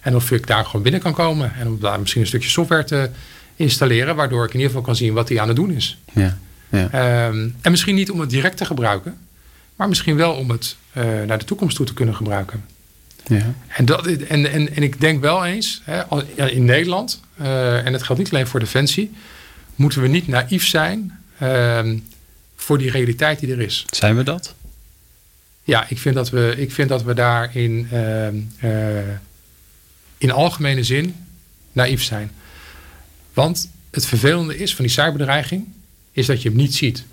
en 0.00 0.14
of 0.14 0.30
ik 0.30 0.46
daar 0.46 0.64
gewoon 0.64 0.82
binnen 0.82 1.00
kan 1.00 1.14
komen. 1.14 1.52
En 1.54 1.66
om 1.66 1.80
daar 1.80 2.00
misschien 2.00 2.20
een 2.20 2.26
stukje 2.26 2.48
software 2.48 2.84
te 2.84 3.10
installeren. 3.56 4.16
Waardoor 4.16 4.44
ik 4.44 4.48
in 4.48 4.54
ieder 4.54 4.68
geval 4.68 4.84
kan 4.84 4.96
zien 4.96 5.12
wat 5.12 5.28
hij 5.28 5.40
aan 5.40 5.48
het 5.48 5.56
doen 5.56 5.72
is. 5.72 5.98
Ja. 6.12 6.38
Ja. 6.68 7.26
Um, 7.28 7.56
en 7.60 7.70
misschien 7.70 7.94
niet 7.94 8.10
om 8.10 8.20
het 8.20 8.30
direct 8.30 8.56
te 8.56 8.64
gebruiken, 8.64 9.18
maar 9.76 9.88
misschien 9.88 10.16
wel 10.16 10.32
om 10.32 10.50
het 10.50 10.76
uh, 10.92 11.04
naar 11.26 11.38
de 11.38 11.44
toekomst 11.44 11.76
toe 11.76 11.86
te 11.86 11.94
kunnen 11.94 12.14
gebruiken. 12.14 12.64
Ja. 13.26 13.54
En, 13.66 13.84
dat, 13.84 14.06
en, 14.06 14.52
en, 14.52 14.76
en 14.76 14.82
ik 14.82 15.00
denk 15.00 15.20
wel 15.20 15.44
eens, 15.44 15.82
hè, 15.84 16.02
in 16.50 16.64
Nederland, 16.64 17.20
uh, 17.40 17.86
en 17.86 17.92
dat 17.92 18.02
geldt 18.02 18.22
niet 18.22 18.32
alleen 18.32 18.46
voor 18.46 18.60
Defensie, 18.60 19.12
moeten 19.74 20.02
we 20.02 20.08
niet 20.08 20.28
naïef 20.28 20.66
zijn 20.66 21.18
uh, 21.42 21.78
voor 22.56 22.78
die 22.78 22.90
realiteit 22.90 23.40
die 23.40 23.52
er 23.52 23.60
is. 23.60 23.84
Zijn 23.90 24.16
we 24.16 24.22
dat? 24.22 24.54
Ja, 25.64 25.86
ik 25.88 25.98
vind 25.98 26.14
dat 26.14 26.30
we, 26.30 26.54
ik 26.56 26.72
vind 26.72 26.88
dat 26.88 27.02
we 27.02 27.14
daar 27.14 27.50
in, 30.20 30.30
algemene 30.30 30.84
zin 30.84 31.14
naïef 31.72 32.02
zijn. 32.02 32.30
Want 33.32 33.70
het 33.90 34.06
vervelende 34.06 34.56
is 34.56 34.74
van 34.74 34.84
die 34.84 34.94
cyberbedreiging 34.94 35.66
is 36.12 36.26
dat 36.26 36.42
je 36.42 36.48
hem 36.48 36.58
niet 36.58 36.74
ziet. 36.74 37.04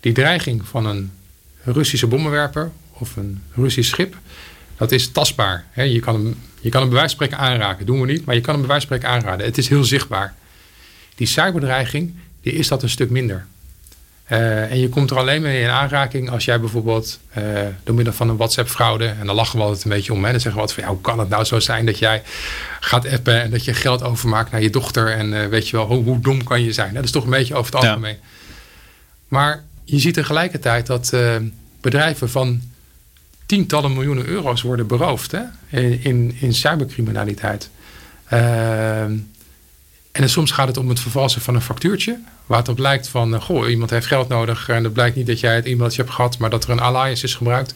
Die 0.00 0.12
dreiging 0.12 0.68
van 0.68 0.86
een 0.86 1.12
Russische 1.64 2.06
bommenwerper 2.06 2.70
of 2.92 3.16
een 3.16 3.42
Russisch 3.54 3.90
schip, 3.90 4.16
dat 4.76 4.92
is 4.92 5.08
tastbaar. 5.08 5.66
Je 5.74 6.00
kan 6.00 6.14
hem, 6.14 6.38
je 6.60 6.68
kan 6.68 6.80
hem 6.80 6.90
bij 6.90 6.98
wijze 6.98 7.16
van 7.16 7.26
spreken 7.26 7.38
aanraken. 7.38 7.86
doen 7.86 8.00
we 8.00 8.06
niet, 8.06 8.24
maar 8.24 8.34
je 8.34 8.40
kan 8.40 8.52
hem 8.52 8.60
bij 8.60 8.70
wijze 8.70 8.86
spreken 8.86 9.08
aanraden. 9.08 9.46
Het 9.46 9.58
is 9.58 9.68
heel 9.68 9.84
zichtbaar. 9.84 10.34
Die 11.14 11.26
cyberdreiging, 11.26 12.14
die 12.42 12.52
is 12.52 12.68
dat 12.68 12.82
een 12.82 12.88
stuk 12.88 13.10
minder. 13.10 13.46
Uh, 14.32 14.70
en 14.70 14.78
je 14.78 14.88
komt 14.88 15.10
er 15.10 15.18
alleen 15.18 15.42
mee 15.42 15.62
in 15.62 15.68
aanraking 15.68 16.30
als 16.30 16.44
jij 16.44 16.60
bijvoorbeeld 16.60 17.18
uh, 17.38 17.44
door 17.84 17.94
middel 17.94 18.14
van 18.14 18.28
een 18.28 18.36
WhatsApp-fraude, 18.36 19.06
en 19.06 19.26
dan 19.26 19.34
lachen 19.34 19.58
we 19.58 19.64
altijd 19.64 19.84
een 19.84 19.90
beetje 19.90 20.12
om, 20.12 20.24
hè, 20.24 20.30
dan 20.30 20.40
zeggen 20.40 20.62
we 20.62 20.68
van 20.68 20.82
ja, 20.82 20.88
hoe 20.88 21.00
kan 21.00 21.18
het 21.18 21.28
nou 21.28 21.44
zo 21.44 21.60
zijn 21.60 21.86
dat 21.86 21.98
jij 21.98 22.22
gaat 22.80 23.08
appen 23.08 23.42
en 23.42 23.50
dat 23.50 23.64
je 23.64 23.74
geld 23.74 24.02
overmaakt 24.02 24.50
naar 24.50 24.62
je 24.62 24.70
dochter 24.70 25.12
en 25.12 25.32
uh, 25.32 25.46
weet 25.46 25.68
je 25.68 25.76
wel, 25.76 25.86
hoe, 25.86 26.04
hoe, 26.04 26.20
dom 26.20 26.44
kan 26.44 26.62
je 26.62 26.72
zijn? 26.72 26.94
Dat 26.94 27.04
is 27.04 27.10
toch 27.10 27.24
een 27.24 27.30
beetje 27.30 27.54
over 27.54 27.72
het 27.74 27.84
algemeen. 27.84 28.14
Ja. 28.14 28.28
Maar 29.28 29.64
je 29.84 29.98
ziet 29.98 30.14
tegelijkertijd 30.14 30.86
dat 30.86 31.14
bedrijven 31.80 32.30
van 32.30 32.60
tientallen 33.46 33.92
miljoenen 33.92 34.26
euro's 34.26 34.62
worden 34.62 34.86
beroofd 34.86 35.32
hè, 35.32 35.42
in, 35.68 36.00
in, 36.02 36.36
in 36.40 36.54
cybercriminaliteit. 36.54 37.70
En 40.12 40.28
soms 40.28 40.50
gaat 40.50 40.68
het 40.68 40.76
om 40.76 40.88
het 40.88 41.00
vervalsen 41.00 41.40
van 41.40 41.54
een 41.54 41.60
factuurtje. 41.60 42.18
Waar 42.46 42.58
het 42.58 42.68
op 42.68 42.78
lijkt 42.78 43.08
van, 43.08 43.34
uh, 43.34 43.40
goh, 43.40 43.70
iemand 43.70 43.90
heeft 43.90 44.06
geld 44.06 44.28
nodig. 44.28 44.68
En 44.68 44.84
het 44.84 44.92
blijkt 44.92 45.16
niet 45.16 45.26
dat 45.26 45.40
jij 45.40 45.54
het 45.54 45.64
e-mailtje 45.64 46.02
hebt 46.02 46.14
gehad, 46.14 46.38
maar 46.38 46.50
dat 46.50 46.64
er 46.64 46.70
een 46.70 46.80
alias 46.80 47.22
is 47.22 47.34
gebruikt. 47.34 47.74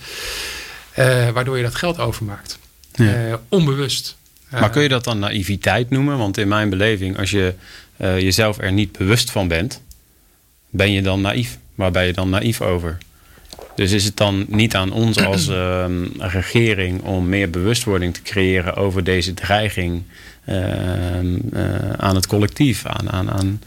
Uh, 0.98 1.28
waardoor 1.30 1.56
je 1.56 1.62
dat 1.62 1.74
geld 1.74 1.98
overmaakt. 1.98 2.58
Ja. 2.94 3.26
Uh, 3.26 3.34
onbewust. 3.48 4.16
Maar 4.50 4.70
kun 4.70 4.82
je 4.82 4.88
dat 4.88 5.04
dan 5.04 5.18
naïviteit 5.18 5.90
noemen? 5.90 6.18
Want 6.18 6.38
in 6.38 6.48
mijn 6.48 6.70
beleving, 6.70 7.18
als 7.18 7.30
je 7.30 7.54
jezelf 7.96 8.58
er 8.58 8.72
niet 8.72 8.98
bewust 8.98 9.30
van 9.30 9.48
bent, 9.48 9.82
ben 10.70 10.92
je 10.92 11.02
dan 11.02 11.20
naïef. 11.20 11.58
Waar 11.74 11.90
ben 11.90 12.06
je 12.06 12.12
dan 12.12 12.30
naïef 12.30 12.60
over? 12.60 12.98
Dus 13.74 13.92
is 13.92 14.04
het 14.04 14.16
dan 14.16 14.44
niet 14.48 14.74
aan 14.74 14.92
ons 14.92 15.24
als 15.24 15.48
ehm, 15.58 16.04
regering 16.18 17.02
om 17.02 17.28
meer 17.28 17.50
bewustwording 17.50 18.14
te 18.14 18.22
creëren 18.22 18.74
over 18.74 19.04
deze 19.04 19.34
dreiging 19.34 20.02
aan 21.96 22.14
het 22.14 22.26
collectief, 22.26 22.86
aan, 22.86 23.10
aan, 23.10 23.30
aan 23.30 23.62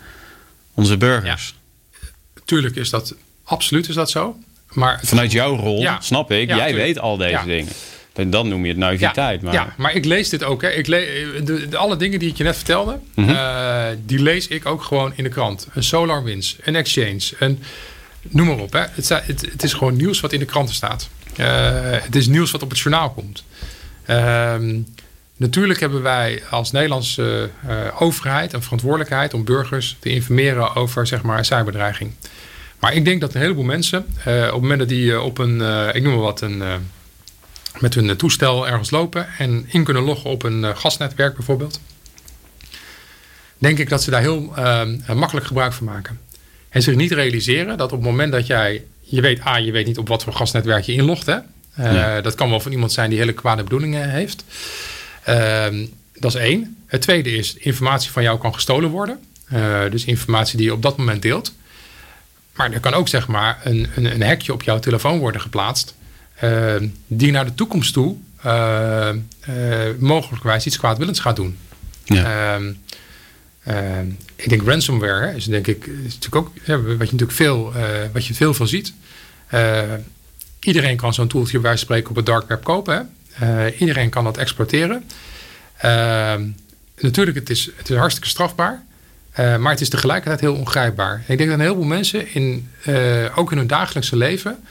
onze 0.73 0.97
burgers? 0.97 1.55
Ja. 1.91 2.07
Tuurlijk 2.45 2.75
is 2.75 2.89
dat, 2.89 3.15
absoluut 3.43 3.89
is 3.89 3.95
dat 3.95 4.09
zo. 4.09 4.38
Maar 4.71 4.99
Vanuit 5.03 5.32
jouw 5.32 5.55
rol, 5.55 5.82
ja. 5.82 5.99
snap 6.01 6.32
ik, 6.32 6.47
jij 6.47 6.57
tuurlijk. 6.57 6.78
weet 6.78 6.99
al 6.99 7.17
deze 7.17 7.45
dingen. 7.45 7.71
En 8.13 8.30
dan 8.30 8.47
noem 8.47 8.63
je 8.63 8.69
het 8.69 8.78
naïviteit. 8.78 9.41
Ja, 9.41 9.45
maar... 9.45 9.53
ja, 9.53 9.73
maar 9.78 9.93
ik 9.93 10.05
lees 10.05 10.30
dit 10.30 10.43
ook. 10.43 10.61
Hè. 10.61 10.69
Ik 10.69 10.88
le 10.88 11.32
de, 11.43 11.67
de, 11.67 11.78
alle 11.78 11.97
dingen 11.97 12.19
die 12.19 12.30
ik 12.30 12.38
je 12.38 12.43
net 12.43 12.55
vertelde, 12.55 12.99
mm 13.13 13.25
-hmm. 13.25 13.34
uh, 13.34 13.86
die 14.05 14.19
lees 14.19 14.47
ik 14.47 14.65
ook 14.65 14.84
gewoon 14.84 15.13
in 15.15 15.23
de 15.23 15.30
krant. 15.30 15.67
Een 15.73 15.84
SolarWinds, 15.84 16.57
een 16.61 16.75
Exchange, 16.75 17.21
een 17.39 17.63
noem 18.21 18.47
maar 18.47 18.57
op. 18.57 18.73
Hè. 18.73 18.80
Het, 18.80 19.09
het, 19.09 19.47
het, 19.51 19.63
is 19.63 19.73
gewoon 19.73 19.95
nieuws 19.95 20.19
wat 20.19 20.34
in 20.34 20.39
de 20.39 20.45
kranten 20.45 20.75
staat. 20.75 21.09
Uh, 21.39 21.47
het 21.82 22.15
is 22.15 22.28
nieuws 22.28 22.51
wat 22.51 22.61
op 22.61 22.69
het 22.69 22.80
journaal 22.80 23.09
komt. 23.09 23.43
Uh, 24.09 24.55
natuurlijk 25.38 25.79
hebben 25.79 26.01
wij 26.01 26.43
als 26.49 26.71
Nederlandse 26.71 27.49
uh, 27.67 28.01
overheid 28.01 28.53
een 28.53 28.61
verantwoordelijkheid 28.61 29.33
om 29.33 29.43
burgers 29.43 29.97
te 29.99 30.09
informeren 30.09 30.75
over 30.75 31.07
zeg 31.07 31.21
maar, 31.21 31.45
cyberdreiging. 31.45 32.11
Maar 32.79 32.93
ik 32.93 33.05
denk 33.05 33.21
dat 33.21 33.33
een 33.33 33.41
heleboel 33.41 33.63
mensen, 33.63 34.05
uh, 34.27 34.43
op 34.43 34.51
het 34.51 34.61
moment 34.61 34.79
dat 34.79 34.89
die 34.89 35.21
op 35.21 35.38
een, 35.38 35.61
ik 35.95 36.03
noem 36.03 36.13
maar 36.13 36.21
wat, 36.21 36.41
een, 36.41 36.63
met 37.79 37.93
hun 37.93 38.17
toestel 38.17 38.67
ergens 38.67 38.89
lopen 38.89 39.27
en 39.38 39.65
in 39.67 39.83
kunnen 39.83 40.03
loggen 40.03 40.29
op 40.29 40.43
een 40.43 40.77
gasnetwerk 40.77 41.35
bijvoorbeeld, 41.35 41.79
denk 43.57 43.79
ik 43.79 43.89
dat 43.89 44.03
ze 44.03 44.11
daar 44.11 44.21
heel 44.21 44.53
makkelijk 45.13 45.45
gebruik 45.45 45.73
van 45.73 45.85
maken. 45.85 46.19
En 46.69 46.81
zich 46.81 46.95
niet 46.95 47.11
realiseren 47.11 47.77
dat 47.77 47.91
op 47.91 47.97
het 47.97 48.09
moment 48.09 48.31
dat 48.31 48.47
jij... 48.47 48.83
Je 48.99 49.21
weet, 49.21 49.45
A, 49.45 49.57
je 49.57 49.71
weet 49.71 49.85
niet 49.85 49.97
op 49.97 50.07
wat 50.07 50.23
voor 50.23 50.33
gasnetwerk 50.33 50.83
je 50.83 50.93
inlogt. 50.93 51.25
Hè? 51.25 51.38
Uh. 51.79 52.23
Dat 52.23 52.35
kan 52.35 52.49
wel 52.49 52.59
van 52.59 52.71
iemand 52.71 52.91
zijn 52.91 53.09
die 53.09 53.19
hele 53.19 53.33
kwade 53.33 53.63
bedoelingen 53.63 54.09
heeft. 54.09 54.43
Uh, 55.30 55.88
dat 56.13 56.36
is 56.36 56.41
één. 56.41 56.78
Het 56.86 57.01
tweede 57.01 57.30
is, 57.30 57.53
informatie 57.53 58.11
van 58.11 58.23
jou 58.23 58.39
kan 58.39 58.53
gestolen 58.53 58.89
worden. 58.89 59.19
Uh, 59.53 59.80
dus 59.89 60.05
informatie 60.05 60.57
die 60.57 60.65
je 60.65 60.73
op 60.73 60.82
dat 60.82 60.97
moment 60.97 61.21
deelt. 61.21 61.53
Maar 62.55 62.71
er 62.71 62.80
kan 62.80 62.93
ook 62.93 63.07
zeg 63.07 63.28
maar 63.28 63.59
een, 63.63 63.88
een, 63.95 64.05
een 64.05 64.21
hekje 64.23 64.53
op 64.53 64.63
jouw 64.63 64.80
telefoon 64.80 65.19
worden 65.19 65.41
geplaatst. 65.41 65.95
Ehm, 66.39 66.88
die 67.07 67.32
naar 67.32 67.45
de 67.45 67.53
toekomst 67.53 67.93
toe 67.93 68.15
uh, 68.45 69.09
mogelijkwijs 69.99 70.65
iets 70.65 70.78
kwaadwillends 70.78 71.19
gaat 71.19 71.36
doen. 71.36 71.57
Ja. 72.03 72.55
Ehm, 73.63 74.05
ik 74.36 74.49
denk 74.49 74.67
ransomware 74.67 75.28
hè, 75.28 75.36
is 75.36 75.45
denk 75.45 75.67
ik 75.67 75.86
is 75.86 76.13
natuurlijk 76.13 76.36
ook 76.36 76.51
ja, 76.63 76.82
wat 76.82 76.91
je 76.91 76.97
natuurlijk 76.97 77.32
veel, 77.32 77.73
wat 78.13 78.25
je 78.25 78.34
veel 78.34 78.53
van 78.53 78.67
ziet. 78.67 78.93
Iedereen 80.59 80.97
kan 80.97 81.13
zo'n 81.13 81.28
toeltje 81.28 81.59
bij 81.59 81.78
spreken 81.78 82.09
op 82.09 82.15
het 82.15 82.25
dark 82.25 82.47
web 82.47 82.63
kopen. 82.63 83.09
Iedereen 83.77 84.09
kan 84.09 84.23
dat 84.23 84.38
exploiteren. 84.38 85.03
Ehm, 85.77 86.43
natuurlijk, 86.99 87.38
het 87.38 87.49
is, 87.49 87.69
het 87.75 87.89
is 87.89 87.95
hartstikke 87.97 88.29
strafbaar. 88.29 88.83
maar 89.35 89.71
het 89.71 89.81
is 89.81 89.89
tegelijkertijd 89.89 90.39
heel 90.39 90.55
ongrijpbaar. 90.55 91.13
En 91.13 91.31
ik 91.31 91.38
denk 91.38 91.49
dat 91.49 91.59
een 91.59 91.65
heleboel 91.65 91.85
mensen, 91.85 92.33
in, 92.33 92.69
ook 93.35 93.51
in 93.51 93.57
hun 93.57 93.67
dagelijkse 93.67 94.15
leven, 94.15 94.63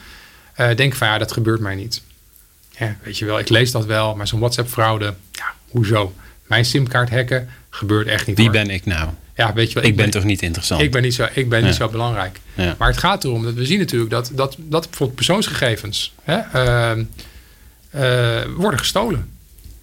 denken 0.55 0.97
van 0.97 1.07
ja, 1.07 1.17
dat 1.17 1.31
gebeurt 1.31 1.59
mij 1.59 1.75
niet. 1.75 2.01
Ja, 2.77 2.95
weet 3.03 3.17
je 3.17 3.25
wel, 3.25 3.39
ik 3.39 3.49
lees 3.49 3.71
dat 3.71 3.85
wel, 3.85 4.15
maar 4.15 4.27
zo'n 4.27 4.39
WhatsApp-fraude, 4.39 5.13
ja, 5.31 5.45
hoezo? 5.69 6.13
Mijn 6.47 6.65
simkaart 6.65 7.09
hacken 7.09 7.49
gebeurt 7.69 8.07
echt 8.07 8.27
niet. 8.27 8.37
Wie 8.37 8.49
ben 8.49 8.69
ik 8.69 8.85
nou? 8.85 9.09
Ja, 9.35 9.53
weet 9.53 9.67
je 9.67 9.73
wel, 9.73 9.83
ik, 9.83 9.95
ben, 9.95 10.03
ben 10.03 10.13
toch 10.13 10.23
niet 10.23 10.41
interessant? 10.41 10.81
Ik 10.81 10.91
ben 10.91 11.01
niet 11.01 11.13
zo, 11.13 11.27
ik 11.33 11.49
ben 11.49 11.59
Ja. 11.59 11.65
niet 11.65 11.75
zo 11.75 11.89
belangrijk. 11.89 12.39
Ja. 12.53 12.75
Maar 12.77 12.87
het 12.87 12.97
gaat 12.97 13.23
erom 13.23 13.43
dat 13.43 13.53
we 13.53 13.65
zien 13.65 13.79
natuurlijk 13.79 14.11
dat, 14.11 14.31
dat, 14.33 14.55
dat 14.59 14.81
bijvoorbeeld 14.85 15.15
persoonsgegevens 15.15 16.13
hè, 16.23 16.37
eh, 17.89 18.41
worden 18.55 18.79
gestolen. 18.79 19.29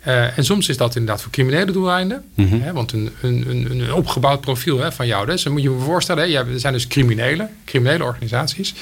Eh, 0.01 0.39
en 0.39 0.45
soms 0.45 0.69
is 0.69 0.77
dat 0.77 0.95
inderdaad 0.97 1.23
voor 1.23 1.33
criminele 1.33 1.73
doeleinden. 1.73 2.25
Mhm. 2.35 2.61
Hè, 2.61 2.73
want 2.73 2.93
een, 2.93 3.11
een, 3.21 3.45
een, 3.49 3.71
een 3.71 3.93
opgebouwd 3.93 4.41
profiel 4.41 4.79
hè, 4.79 4.93
van 4.93 5.07
jou. 5.07 5.27
Dus 5.27 5.43
dan 5.43 5.53
moet 5.53 5.63
je 5.63 5.71
je 5.71 5.79
voorstellen, 5.79 6.31
hè, 6.31 6.39
er 6.53 6.61
zijn 6.61 6.73
dus 6.73 6.87
criminelen, 6.87 7.51
criminele 7.65 8.05
organisaties. 8.05 8.75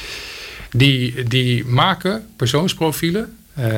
Die, 0.70 1.22
die 1.22 1.64
maken 1.64 2.26
persoonsprofielen 2.36 3.36
eh, 3.54 3.68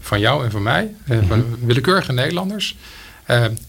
van 0.00 0.20
jou 0.20 0.44
en 0.44 0.50
van 0.50 0.62
mij, 0.62 0.94
van 1.28 1.44
willekeurige 1.64 2.12
Nederlanders. 2.12 2.76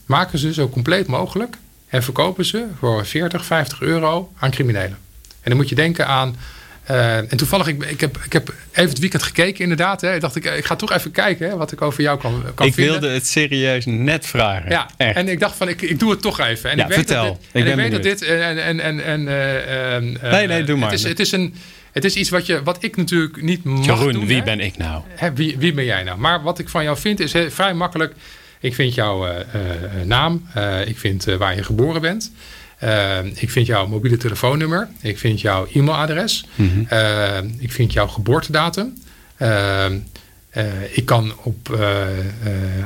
maken 0.06 0.40
ze 0.40 0.54
zo 0.54 0.70
compleet 0.70 1.08
mogelijk 1.08 1.58
en 1.88 2.04
verkopen 2.04 2.46
ze 2.46 2.66
voor 2.80 3.06
40, 3.06 3.46
50 3.46 3.82
euro 3.82 4.32
aan 4.40 4.52
criminelen. 4.52 4.98
En 5.42 5.50
dan 5.50 5.56
moet 5.56 5.70
je 5.70 5.76
denken 5.76 6.08
aan. 6.08 6.36
Eh, 6.84 7.18
en 7.18 7.38
toevallig, 7.38 7.68
ik, 7.68 7.84
ik, 7.84 8.02
heb, 8.02 8.18
ik 8.26 8.34
heb 8.34 8.54
even 8.72 8.90
het 8.90 9.00
weekend 9.00 9.24
gekeken, 9.24 9.60
inderdaad. 9.62 10.02
Hè. 10.02 10.14
Ik 10.16 10.22
dacht, 10.22 10.36
ik, 10.36 10.46
ik 10.46 10.66
ga 10.66 10.76
toch 10.76 10.92
even 10.92 11.12
kijken 11.12 11.50
hè, 11.50 11.58
wat 11.58 11.72
ik 11.72 11.82
over 11.82 12.02
jou 12.04 12.20
kan, 12.20 12.44
kan 12.56 12.68
Ik 12.68 12.74
vinden. 12.74 13.00
wilde 13.00 13.14
het 13.14 13.28
serieus 13.28 13.86
net 13.86 14.26
vragen. 14.26 14.70
Ja, 14.72 14.90
Echt. 14.98 15.16
en 15.16 15.28
ik 15.28 15.40
dacht 15.40 15.56
van, 15.56 15.68
ik, 15.70 15.82
ik 15.82 16.00
doe 16.00 16.12
het 16.12 16.22
toch 16.22 16.40
even. 16.40 16.70
En 16.70 16.78
Ja, 16.78 16.84
ik 16.84 16.90
weet 16.90 16.98
vertel. 16.98 17.24
Dat 17.24 17.34
dit, 17.34 17.44
Ik 17.44 17.54
en 17.54 17.60
ik 17.60 17.66
ben 17.66 17.84
weet 17.84 17.92
dat 17.92 18.04
dit... 18.04 18.22
En, 18.22 18.64
en, 18.64 18.80
en, 18.80 19.04
en, 19.04 19.28
eh, 20.22 20.32
Nee, 20.32 20.48
nee, 20.48 20.64
doe 20.64 20.78
maar. 20.78 20.90
Het 20.92 21.00
is, 21.00 21.06
het 21.06 21.20
is, 21.20 21.32
een, 21.32 21.54
het 21.92 22.06
is 22.06 22.16
iets 22.16 22.30
wat, 22.30 22.46
je, 22.46 22.64
wat 22.64 22.84
ik 22.84 22.96
natuurlijk 22.98 23.42
niet 23.42 23.64
mag 23.64 23.86
Jeroen, 23.86 24.14
doen. 24.14 24.26
wie 24.26 24.38
hè. 24.38 24.44
ben 24.44 24.60
ik 24.60 24.78
nou? 24.78 25.04
Hè, 25.08 25.34
wie, 25.34 25.56
wie 25.58 25.74
ben 25.74 25.86
jij 25.86 26.04
nou? 26.04 26.18
Maar 26.20 26.44
wat 26.44 26.60
ik 26.60 26.70
van 26.70 26.84
jou 26.84 26.98
vind 26.98 27.20
is 27.20 27.34
vrij 27.50 27.74
makkelijk. 27.74 28.14
Ik 28.60 28.76
vind 28.76 28.94
jouw 28.96 29.28
naam. 30.04 30.48
ik 30.86 30.98
vind 31.00 31.24
waar 31.24 31.56
je 31.56 31.64
geboren 31.64 32.02
bent. 32.02 32.32
Ik 33.34 33.50
vind 33.50 33.66
jouw 33.66 33.88
mobiele 33.88 34.18
telefoonnummer. 34.18 34.88
Ik 35.02 35.18
vind 35.18 35.42
jouw 35.42 35.68
e-mailadres. 35.74 36.46
Mhm. 36.56 36.80
ik 37.60 37.72
vind 37.72 37.94
jouw 37.94 38.08
geboortedatum. 38.08 38.94
ik 40.92 41.06
kan 41.06 41.34
op 41.44 41.80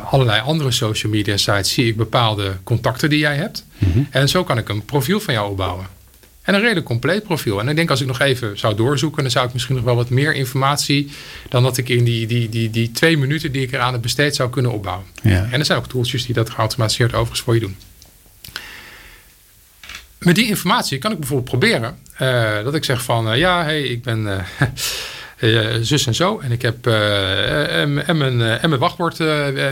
allerlei 0.09 0.41
andere 0.41 0.71
social 0.71 1.11
media 1.11 1.37
sites 1.37 1.73
zie 1.73 1.87
ik 1.87 1.97
bepaalde 1.97 2.51
contacten 2.63 3.09
die 3.09 3.19
jij 3.19 3.35
hebt. 3.35 3.65
Mhm. 3.77 3.99
En 4.09 4.29
zo 4.29 4.43
kan 4.43 4.57
ik 4.57 4.69
een 4.69 4.85
profiel 4.85 5.19
van 5.19 5.33
jou 5.33 5.49
opbouwen. 5.49 5.85
En 6.45 6.53
een 6.53 6.61
redelijk 6.61 6.85
compleet 6.85 7.23
profiel. 7.23 7.59
En 7.59 7.67
ik 7.67 7.75
denk 7.75 7.89
als 7.89 8.01
ik 8.01 8.07
nog 8.07 8.19
even 8.19 8.57
zou 8.57 8.75
doorzoeken, 8.75 9.21
dan 9.21 9.31
zou 9.31 9.47
ik 9.47 9.53
misschien 9.53 9.75
nog 9.75 9.83
wel 9.83 9.95
wat 9.95 10.09
meer 10.09 10.35
informatie 10.35 11.11
dan 11.49 11.63
dat 11.63 11.77
ik 11.77 11.89
in 11.89 12.03
die, 12.03 12.27
die, 12.27 12.49
die, 12.49 12.69
die 12.69 12.91
twee 12.91 13.17
minuten 13.17 13.51
die 13.51 13.61
ik 13.61 13.71
eraan 13.71 13.93
heb 13.93 14.01
besteed 14.01 14.35
zou 14.35 14.49
kunnen 14.49 14.71
opbouwen. 14.71 15.05
Ja. 15.21 15.47
En 15.51 15.59
er 15.59 15.65
zijn 15.65 15.77
ook 15.77 15.87
tooltjes 15.87 16.25
die 16.25 16.35
dat 16.35 16.49
geautomatiseerd 16.49 17.13
overigens 17.13 17.41
voor 17.41 17.53
je 17.53 17.59
doen. 17.59 17.75
Met 20.25 20.35
die 20.35 20.47
informatie 20.47 20.97
kan 20.97 21.11
ik 21.11 21.17
bijvoorbeeld 21.19 21.49
proberen 21.49 21.97
uh, 22.21 22.63
dat 22.63 22.75
ik 22.75 22.83
zeg 22.83 23.03
van 23.03 23.31
uh, 23.31 23.37
ja, 23.37 23.63
hey, 23.63 23.81
ik 23.81 24.03
ben 24.03 24.19
uh, 24.25 24.41
uh, 25.39 25.75
zus 25.91 26.07
en 26.07 26.15
zo. 26.15 26.39
En 26.39 26.51
ik 26.51 26.61
heb 26.61 26.87
en, 26.87 28.07
en, 28.07 28.17
mijn, 28.17 28.41
en 28.41 28.69
mijn 28.69 28.81
wachtwoord 28.81 29.15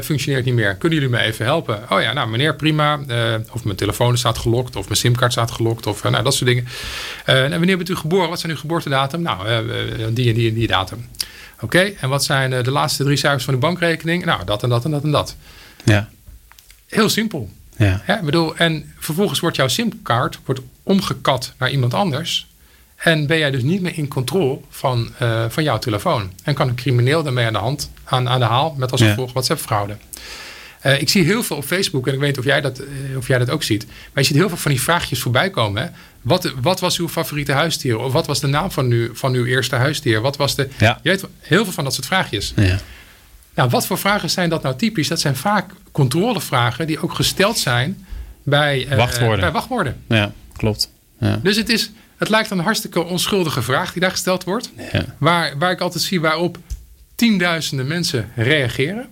functioneert 0.04 0.46
niet 0.46 0.54
meer. 0.54 0.76
Kunnen 0.76 1.00
jullie 1.00 1.14
me 1.14 1.22
even 1.24 1.46
helpen? 1.46 1.84
Oh 1.90 2.02
ja, 2.02 2.14
nou 2.14 2.30
meneer, 2.30 2.56
prima. 2.56 3.00
of 3.52 3.64
mijn 3.64 3.78
telefoon 3.78 4.18
staat 4.18 4.38
gelokt, 4.38 4.76
of 4.76 4.86
mijn 4.86 4.98
simkaart 4.98 5.32
staat 5.32 5.52
gelokt, 5.52 5.88
of 5.88 6.04
nou, 6.04 6.24
dat 6.24 6.34
soort 6.34 6.50
dingen. 6.50 6.68
en 7.26 7.50
wanneer 7.50 7.78
bent 7.78 7.90
u 7.90 7.96
geboren? 7.96 8.30
Wat 8.30 8.40
zijn 8.40 8.52
uw 8.52 8.58
geboortedatum? 8.58 9.22
Nou, 9.22 9.48
die 10.14 10.30
en 10.30 10.36
die 10.36 10.50
en 10.50 10.56
die 10.56 10.68
datum. 10.68 11.06
Oké, 11.62 11.94
en 12.00 12.10
wat 12.10 12.24
zijn 12.24 12.64
de 12.64 12.72
laatste 12.72 13.04
drie 13.04 13.18
cijfers 13.18 13.44
van 13.44 13.54
uw 13.54 13.60
bankrekening? 13.60 14.26
Nou, 14.26 14.46
dat 14.46 14.64
en 14.64 14.70
dat 14.70 14.86
en 14.86 14.92
dat 14.92 15.04
en 15.04 15.12
dat. 15.12 15.36
Ja. 15.84 16.10
Heel 16.88 17.10
simpel. 17.10 17.50
Ja. 17.78 18.02
ja 18.08 18.22
bedoel, 18.24 18.56
en 18.56 18.94
vervolgens 19.00 19.40
wordt 19.40 19.56
jouw 19.56 19.68
simkaart 19.68 20.40
wordt 20.46 20.62
omgekat 20.84 21.54
naar 21.58 21.72
iemand 21.72 21.94
anders. 21.94 22.48
En 22.96 23.28
ben 23.28 23.38
jij 23.38 23.52
dus 23.52 23.64
niet 23.64 23.82
meer 23.82 23.98
in 23.98 24.08
controle 24.08 24.60
van, 24.70 25.12
uh, 25.22 25.46
van 25.50 25.64
jouw 25.64 25.80
telefoon. 25.80 26.32
En 26.44 26.54
kan 26.54 26.68
een 26.68 26.76
crimineel 26.76 27.24
daarmee 27.24 27.46
aan 27.46 27.54
de, 27.54 27.60
hand, 27.60 27.92
aan, 28.04 28.30
aan 28.30 28.40
de 28.40 28.46
haal 28.46 28.76
met 28.78 28.92
als 28.92 29.02
gevolg 29.02 29.28
ja. 29.28 29.34
WhatsApp-fraude. 29.34 29.98
Uh, 30.86 31.02
ik 31.02 31.10
zie 31.10 31.24
heel 31.24 31.44
veel 31.44 31.58
op 31.58 31.64
Facebook, 31.64 32.08
en 32.08 32.14
ik 32.14 32.20
weet 32.20 32.30
niet 32.30 32.38
of 32.38 32.46
jij, 32.46 32.62
dat, 32.62 32.82
uh, 32.82 33.18
of 33.18 33.28
jij 33.28 33.38
dat 33.38 33.50
ook 33.50 33.64
ziet. 33.64 33.86
Maar 33.86 34.24
je 34.24 34.24
ziet 34.24 34.36
heel 34.38 34.48
veel 34.48 34.58
van 34.58 34.72
die 34.72 34.82
vraagjes 34.82 35.20
voorbij 35.20 35.50
komen. 35.50 35.82
Hè? 35.82 35.90
Wat, 36.22 36.54
wat 36.62 36.80
was 36.80 36.98
uw 36.98 37.10
favoriete 37.10 37.52
huisdier? 37.52 38.00
Of 38.00 38.14
wat 38.14 38.28
was 38.28 38.40
de 38.40 38.48
naam 38.48 38.72
van 38.72 38.92
uw, 38.92 39.16
van 39.16 39.34
uw 39.34 39.46
eerste 39.46 39.76
huisdier? 39.76 40.22
Wat 40.22 40.38
was 40.38 40.56
de. 40.56 40.70
Ja. 40.78 41.00
Je 41.02 41.10
weet 41.10 41.26
heel 41.40 41.64
veel 41.64 41.74
van 41.74 41.84
dat 41.84 41.94
soort 41.94 42.06
vraagjes. 42.06 42.54
Ja. 42.56 42.80
Nou, 43.54 43.70
wat 43.70 43.88
voor 43.88 43.98
vragen 43.98 44.30
zijn 44.30 44.50
dat 44.50 44.64
nou 44.64 44.76
typisch? 44.76 45.08
Dat 45.08 45.20
zijn 45.20 45.36
vaak 45.36 45.72
controlevragen 45.92 46.88
die 46.88 47.04
ook 47.04 47.14
gesteld 47.14 47.58
zijn 47.58 48.06
bij, 48.44 48.88
wachtwoorden. 48.96 49.40
bij 49.40 49.52
wachtwoorden. 49.52 50.02
Ja, 50.08 50.32
klopt. 50.56 50.90
Ja. 51.18 51.40
Dus 51.44 51.56
het 51.56 51.70
is 51.70 51.92
het 52.24 52.32
lijkt 52.32 52.50
een 52.50 52.60
hartstikke 52.60 53.04
onschuldige 53.04 53.62
vraag 53.62 53.92
die 53.92 54.02
daar 54.02 54.12
gesteld 54.12 54.44
wordt. 54.44 54.72
Ja. 54.92 55.06
Waar, 55.18 55.58
waar 55.58 55.72
ik 55.72 55.82
altijd 55.82 56.04
zie 56.04 56.22
waarop 56.22 56.58
tienduizenden 57.16 57.88
mensen 57.88 58.32
reageren. 58.36 59.08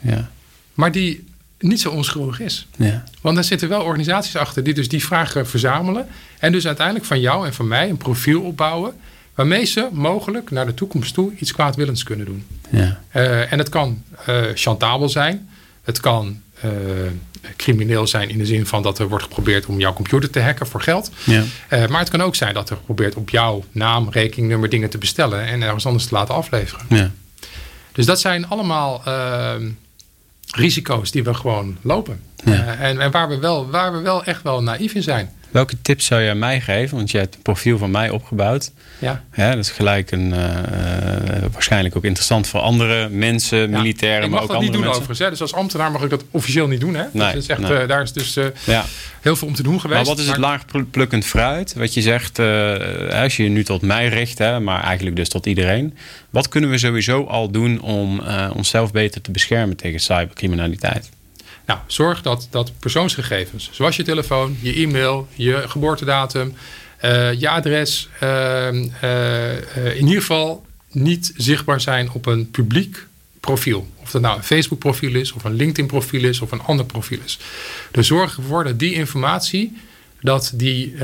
Ja. 0.00 0.30
Maar 0.74 0.92
die 0.92 1.28
niet 1.58 1.80
zo 1.80 1.90
onschuldig 1.90 2.40
is. 2.40 2.66
Ja. 2.76 3.04
Want 3.20 3.36
er 3.36 3.44
zitten 3.44 3.68
wel 3.68 3.82
organisaties 3.82 4.36
achter 4.36 4.64
die 4.64 4.74
dus 4.74 4.88
die 4.88 5.04
vragen 5.04 5.46
verzamelen. 5.48 6.08
En 6.38 6.52
dus 6.52 6.66
uiteindelijk 6.66 7.06
van 7.06 7.20
jou 7.20 7.46
en 7.46 7.54
van 7.54 7.68
mij 7.68 7.88
een 7.88 7.96
profiel 7.96 8.42
opbouwen. 8.42 8.94
Waarmee 9.34 9.64
ze 9.64 9.88
mogelijk 9.92 10.50
naar 10.50 10.66
de 10.66 10.74
toekomst 10.74 11.14
toe 11.14 11.32
iets 11.38 11.52
kwaadwillends 11.52 12.02
kunnen 12.02 12.26
doen. 12.26 12.46
Ja. 12.70 13.00
Uh, 13.16 13.52
en 13.52 13.58
het 13.58 13.68
kan 13.68 14.02
uh, 14.28 14.42
chantabel 14.54 15.08
zijn. 15.08 15.48
Het 15.82 16.00
kan 16.00 16.40
uh, 16.64 16.70
crimineel 17.56 18.06
zijn 18.06 18.28
in 18.28 18.38
de 18.38 18.46
zin 18.46 18.66
van 18.66 18.82
dat 18.82 18.98
er 18.98 19.08
wordt 19.08 19.24
geprobeerd 19.24 19.66
om 19.66 19.78
jouw 19.78 19.92
computer 19.92 20.30
te 20.30 20.40
hacken 20.40 20.66
voor 20.66 20.80
geld. 20.82 21.10
Ja. 21.24 21.44
Maar 21.70 22.00
het 22.00 22.10
kan 22.10 22.22
ook 22.22 22.34
zijn 22.34 22.54
dat 22.54 22.70
er 22.70 22.76
geprobeerd 22.76 23.14
op 23.14 23.30
jouw 23.30 23.64
naam, 23.70 24.08
rekeningnummer 24.10 24.68
dingen 24.68 24.90
te 24.90 24.98
bestellen 24.98 25.46
en 25.46 25.62
ergens 25.62 25.86
anders 25.86 26.06
te 26.06 26.14
laten 26.14 26.34
afleveren. 26.34 26.86
Ja. 26.88 27.10
Dus 27.92 28.06
dat 28.06 28.20
zijn 28.20 28.48
allemaal 28.48 29.02
risico's 30.50 31.10
die 31.10 31.24
we 31.24 31.34
gewoon 31.34 31.76
lopen. 31.80 32.20
Ja. 32.44 32.76
en, 32.76 33.00
en 33.00 33.10
waar, 33.10 33.28
we 33.28 33.38
wel, 33.38 33.70
waar 33.70 33.92
we 33.92 34.00
wel 34.00 34.24
echt 34.24 34.42
wel 34.42 34.62
naïef 34.62 34.94
in 34.94 35.02
zijn. 35.02 35.30
Welke 35.50 35.82
tips 35.82 36.06
zou 36.06 36.22
jij 36.22 36.34
mij 36.34 36.60
geven? 36.60 36.96
Want 36.96 37.10
je 37.10 37.18
hebt 37.18 37.34
een 37.34 37.42
profiel 37.42 37.78
van 37.78 37.90
mij 37.90 38.10
opgebouwd. 38.10 38.70
Ja. 38.98 39.24
ja 39.34 39.50
dat 39.50 39.64
is 39.64 39.70
gelijk 39.70 40.10
een, 40.10 40.32
uh, 40.32 40.38
waarschijnlijk 41.52 41.96
ook 41.96 42.04
interessant 42.04 42.46
voor 42.46 42.60
andere 42.60 43.08
mensen, 43.08 43.58
ja. 43.58 43.78
militairen, 43.78 44.30
maar 44.30 44.42
ook 44.42 44.50
andere 44.50 44.50
mensen. 44.50 44.50
Ik 44.50 44.50
mag 44.50 44.56
dat 44.56 44.60
niet 44.60 44.72
doen 44.72 44.80
mensen. 44.80 44.90
overigens. 44.90 45.18
Hè? 45.18 45.30
Dus 45.30 45.40
als 45.40 45.54
ambtenaar 45.54 45.90
mag 45.90 46.02
ik 46.02 46.10
dat 46.10 46.24
officieel 46.30 46.66
niet 46.66 46.80
doen. 46.80 46.94
Hè? 46.94 47.04
Nee, 47.12 47.32
dat 47.32 47.42
is 47.42 47.46
echt, 47.46 47.60
nee. 47.60 47.82
uh, 47.82 47.88
daar 47.88 48.02
is 48.02 48.12
dus 48.12 48.36
uh, 48.36 48.44
ja. 48.66 48.84
heel 49.20 49.36
veel 49.36 49.48
om 49.48 49.54
te 49.54 49.62
doen 49.62 49.80
geweest. 49.80 50.00
Maar 50.00 50.08
wat 50.08 50.18
is 50.18 50.28
het 50.28 50.36
laagplukkend 50.36 51.24
fruit? 51.24 51.74
Wat 51.74 51.94
je 51.94 52.02
zegt, 52.02 52.38
als 53.12 53.36
je 53.36 53.42
je 53.42 53.48
nu 53.48 53.64
tot 53.64 53.82
mij 53.82 54.08
richt, 54.08 54.38
hè, 54.38 54.60
maar 54.60 54.82
eigenlijk 54.82 55.16
dus 55.16 55.28
tot 55.28 55.46
iedereen. 55.46 55.96
Wat 56.30 56.48
kunnen 56.48 56.70
we 56.70 56.78
sowieso 56.78 57.24
al 57.24 57.50
doen 57.50 57.80
om 57.80 58.22
onszelf 58.54 58.92
beter 58.92 59.20
te 59.20 59.30
beschermen 59.30 59.76
tegen 59.76 60.00
cybercriminaliteit? 60.00 61.10
Nou, 61.72 61.84
zorg 61.86 62.22
dat, 62.22 62.48
dat 62.50 62.72
persoonsgegevens, 62.78 63.68
zoals 63.72 63.96
je 63.96 64.02
telefoon, 64.02 64.56
je 64.60 64.72
e-mail, 64.74 65.28
je 65.34 65.62
geboortedatum, 65.66 66.54
uh, 67.04 67.32
je 67.32 67.48
adres, 67.48 68.08
uh, 68.22 68.72
uh, 68.72 69.96
in 69.96 70.06
ieder 70.06 70.20
geval 70.20 70.66
niet 70.90 71.32
zichtbaar 71.36 71.80
zijn 71.80 72.10
op 72.12 72.26
een 72.26 72.50
publiek 72.50 73.06
profiel. 73.40 73.88
Of 73.96 74.10
dat 74.10 74.22
nou 74.22 74.36
een 74.36 74.42
Facebook 74.42 74.78
profiel 74.78 75.14
is, 75.14 75.32
of 75.32 75.44
een 75.44 75.54
LinkedIn 75.54 75.86
profiel 75.86 76.24
is, 76.24 76.40
of 76.40 76.52
een 76.52 76.62
ander 76.62 76.86
profiel 76.86 77.18
is. 77.24 77.38
Dus 77.90 78.06
zorg 78.06 78.36
ervoor 78.36 78.64
dat 78.64 78.78
die 78.78 78.94
informatie, 78.94 79.76
dat 80.20 80.52
die, 80.54 80.94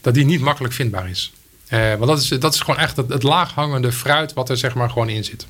dat 0.00 0.14
die 0.14 0.24
niet 0.24 0.40
makkelijk 0.40 0.74
vindbaar 0.74 1.10
is. 1.10 1.32
want 1.70 2.06
dat 2.06 2.20
is, 2.20 2.28
dat 2.28 2.54
is 2.54 2.60
gewoon 2.60 2.80
echt 2.80 2.96
het, 2.96 3.08
het 3.08 3.22
laaghangende 3.22 3.92
fruit 3.92 4.32
wat 4.32 4.50
er 4.50 4.56
zeg 4.56 4.74
maar 4.74 4.90
gewoon 4.90 5.08
in 5.08 5.24
zit. 5.24 5.46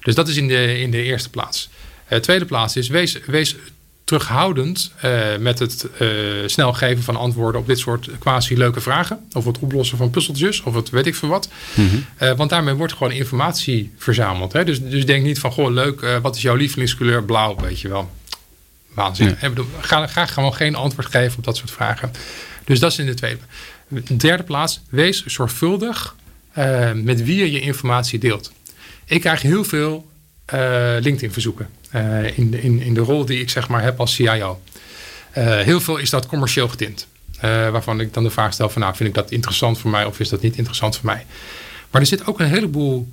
Dus 0.00 0.14
dat 0.14 0.28
is 0.28 0.36
in 0.36 0.48
de, 0.48 0.80
in 0.80 0.90
de 0.90 1.02
eerste 1.02 1.30
plaats. 1.30 1.68
Uh, 2.12 2.18
tweede 2.18 2.44
plaats 2.44 2.76
is, 2.76 2.88
wees, 2.88 3.18
wees 3.26 3.56
terughoudend 4.04 4.92
uh, 5.04 5.36
met 5.38 5.58
het 5.58 5.86
uh, 6.00 6.08
snel 6.46 6.72
geven 6.72 7.02
van 7.02 7.16
antwoorden 7.16 7.60
op 7.60 7.66
dit 7.66 7.78
soort 7.78 8.10
quasi 8.18 8.56
leuke 8.56 8.80
vragen. 8.80 9.18
Of 9.32 9.44
het 9.44 9.58
oplossen 9.58 9.96
van 9.98 10.10
puzzeltjes, 10.10 10.62
of 10.62 10.74
het 10.74 10.90
weet 10.90 11.06
ik 11.06 11.14
veel 11.14 11.28
wat. 11.28 11.48
Mm 11.74 11.88
-hmm. 11.88 12.36
want 12.36 12.50
daarmee 12.50 12.74
wordt 12.74 12.92
gewoon 12.92 13.12
informatie 13.12 13.92
verzameld. 13.96 14.52
Hè? 14.52 14.64
Dus, 14.64 14.82
dus 14.82 15.06
denk 15.06 15.24
niet 15.24 15.38
van, 15.38 15.52
goh 15.52 15.72
leuk, 15.72 16.18
wat 16.22 16.36
is 16.36 16.42
jouw 16.42 16.54
lievelingskleur? 16.54 17.24
Blauw, 17.24 17.56
weet 17.56 17.80
je 17.80 17.88
wel. 17.88 18.10
Waanzin. 18.94 19.36
Ja. 19.40 19.48
Bedoel, 19.48 19.66
ga, 19.80 20.06
ga 20.06 20.26
gewoon 20.26 20.54
geen 20.54 20.74
antwoord 20.74 21.06
geven 21.06 21.38
op 21.38 21.44
dat 21.44 21.56
soort 21.56 21.70
vragen. 21.70 22.10
Dus 22.64 22.80
dat 22.80 22.92
is 22.92 22.98
in 22.98 23.06
de 23.06 23.14
tweede. 23.14 23.40
In 24.04 24.16
derde 24.16 24.42
plaats, 24.42 24.80
wees 24.88 25.24
zorgvuldig 25.24 26.14
met 26.94 27.24
wie 27.24 27.36
je 27.36 27.52
je 27.52 27.60
informatie 27.60 28.18
deelt. 28.18 28.52
Ik 29.04 29.20
krijg 29.20 29.42
heel 29.42 29.64
veel 29.64 30.12
uh, 30.54 30.96
LinkedIn-verzoeken. 31.00 31.68
Uh, 31.94 32.38
in, 32.38 32.50
de, 32.50 32.60
in, 32.62 32.80
in 32.80 32.94
de 32.94 33.00
rol 33.00 33.24
die 33.24 33.40
ik 33.40 33.50
zeg 33.50 33.68
maar 33.68 33.82
heb 33.82 34.00
als 34.00 34.14
CIO. 34.14 34.60
Uh, 35.38 35.60
heel 35.60 35.80
veel 35.80 35.96
is 35.96 36.10
dat 36.10 36.26
commercieel 36.26 36.68
getint. 36.68 37.06
waarvan 37.40 38.00
ik 38.00 38.14
dan 38.14 38.22
de 38.22 38.30
vraag 38.30 38.52
stel 38.52 38.68
van 38.68 38.82
nou 38.82 38.96
vind 38.96 39.08
ik 39.08 39.14
dat 39.14 39.30
interessant 39.30 39.78
voor 39.78 39.90
mij 39.90 40.04
of 40.04 40.20
is 40.20 40.28
dat 40.28 40.42
niet 40.42 40.56
interessant 40.56 40.96
voor 40.96 41.06
mij. 41.06 41.26
Maar 41.90 42.00
er 42.00 42.06
zit 42.06 42.26
ook 42.26 42.40
een 42.40 42.48
heleboel 42.48 43.08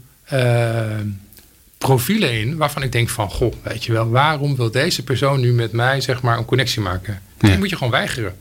profielen 1.77 2.39
in 2.39 2.57
waarvan 2.57 2.83
ik 2.83 2.91
denk 2.91 3.09
van 3.09 3.29
goh 3.29 3.53
weet 3.63 3.83
je 3.83 3.91
wel 3.91 4.09
waarom 4.09 4.55
wil 4.55 4.71
deze 4.71 5.03
persoon 5.03 5.39
nu 5.39 5.53
met 5.53 5.71
mij 5.71 6.01
zeg 6.01 6.21
maar 6.21 6.37
een 6.37 6.45
connectie 6.45 6.81
maken. 6.81 7.21
Ja. 7.39 7.47
Die 7.47 7.57
moet 7.57 7.69
je 7.69 7.75
gewoon 7.75 7.91
weigeren. 7.91 8.35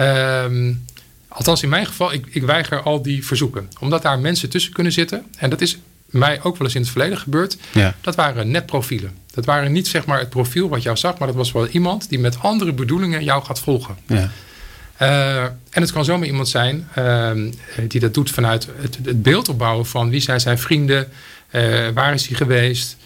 Um, 0.00 0.84
althans 1.28 1.62
in 1.62 1.68
mijn 1.68 1.86
geval 1.86 2.12
ik, 2.12 2.26
ik 2.30 2.42
weiger 2.42 2.82
al 2.82 3.02
die 3.02 3.26
verzoeken. 3.26 3.68
Omdat 3.80 4.02
daar 4.02 4.18
mensen 4.18 4.50
tussen 4.50 4.72
kunnen 4.72 4.92
zitten. 4.92 5.24
En 5.38 5.50
dat 5.50 5.60
is 5.60 5.78
mij 6.06 6.42
ook 6.42 6.56
wel 6.56 6.66
eens 6.66 6.74
in 6.76 6.80
het 6.80 6.90
verleden 6.90 7.18
gebeurd. 7.18 7.56
Ja. 7.72 7.94
Dat 8.00 8.14
waren 8.14 8.50
netprofielen. 8.50 9.14
Dat 9.34 9.44
waren 9.44 9.72
niet 9.72 9.88
zeg 9.88 10.06
maar 10.06 10.18
het 10.18 10.30
profiel 10.30 10.68
wat 10.68 10.82
jou 10.82 10.96
zag, 10.96 11.18
maar 11.18 11.28
dat 11.28 11.36
was 11.36 11.52
wel 11.52 11.66
iemand 11.66 12.08
die 12.08 12.18
met 12.18 12.38
andere 12.40 12.72
bedoelingen 12.72 13.24
jou 13.24 13.44
gaat 13.44 13.60
volgen. 13.60 13.96
Ja. 14.06 14.30
Uh, 15.02 15.42
en 15.42 15.82
het 15.82 15.92
kan 15.92 16.04
zomaar 16.04 16.26
iemand 16.26 16.48
zijn 16.48 16.88
uh, 16.98 17.30
die 17.88 18.00
dat 18.00 18.14
doet 18.14 18.30
vanuit 18.30 18.68
het, 18.80 18.98
het, 19.04 19.22
beeld 19.22 19.48
opbouwen 19.48 19.86
van 19.86 20.10
wie 20.10 20.20
zijn 20.20 20.40
zijn 20.40 20.58
vrienden, 20.58 21.08
uh, 21.50 21.88
waar 21.94 22.14
is 22.14 22.26
hij 22.26 22.36
geweest, 22.36 22.96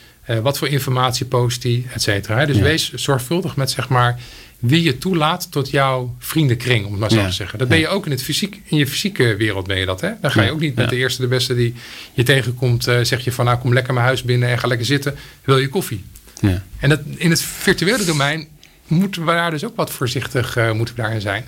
wat 0.43 0.59
voor 0.59 0.69
informatie 0.69 1.27
post 1.27 1.63
hij, 1.63 1.87
et 1.93 2.03
cetera. 2.03 2.47
Dus 2.47 2.57
Ja. 2.57 2.63
wees 2.63 2.93
zorgvuldig 2.93 3.57
met 3.57 3.71
zeg 3.71 3.89
maar 3.89 4.19
wie 4.61 4.83
je 4.83 4.99
toelaat 4.99 5.51
tot 5.51 5.71
jouw 5.71 6.17
vriendenkring, 6.19 6.85
om 6.85 6.91
het 6.91 7.01
maar 7.01 7.11
zo 7.11 7.17
Ja. 7.21 7.27
te 7.27 7.33
zeggen. 7.33 7.59
Dat 7.59 7.69
ben 7.69 7.79
je 7.79 7.89
ook 7.89 8.05
in, 8.05 8.11
het 8.11 8.23
fysiek, 8.23 8.61
in 8.65 8.77
je 8.77 8.87
fysieke 8.87 9.37
wereld 9.37 9.67
ben 9.67 9.79
je 9.79 9.87
dat. 9.87 10.01
Hè? 10.01 10.11
Dan 10.21 10.31
ga 10.31 10.43
je 10.43 10.51
ook 10.51 10.61
niet 10.61 10.75
met 10.75 10.85
Ja. 10.85 10.91
de 10.91 10.97
eerste 10.97 11.21
de 11.23 11.29
beste 11.29 11.55
die 11.55 11.75
je 12.15 12.23
tegenkomt, 12.23 12.87
eh, 12.87 12.99
zeg 13.03 13.25
je 13.25 13.33
van 13.33 13.45
nou 13.45 13.59
kom 13.59 13.73
lekker 13.73 13.95
mijn 13.95 14.07
huis 14.07 14.23
binnen 14.23 14.49
en 14.49 14.59
ga 14.59 14.67
lekker 14.69 14.87
zitten, 14.87 15.15
wil 15.45 15.59
je 15.59 15.69
koffie. 15.69 16.05
Ja. 16.41 16.63
En 16.79 16.89
dat, 16.89 17.01
in 17.17 17.31
het 17.31 17.43
virtuele 17.43 18.05
domein 18.05 18.49
moeten 18.87 19.25
we 19.25 19.33
daar 19.33 19.51
dus 19.51 19.65
ook 19.65 19.77
wat 19.77 19.91
voorzichtig 19.91 20.57
eh, 20.57 20.73
moeten 20.73 20.95
we 20.95 21.01
daarin 21.03 21.21
zijn. 21.21 21.45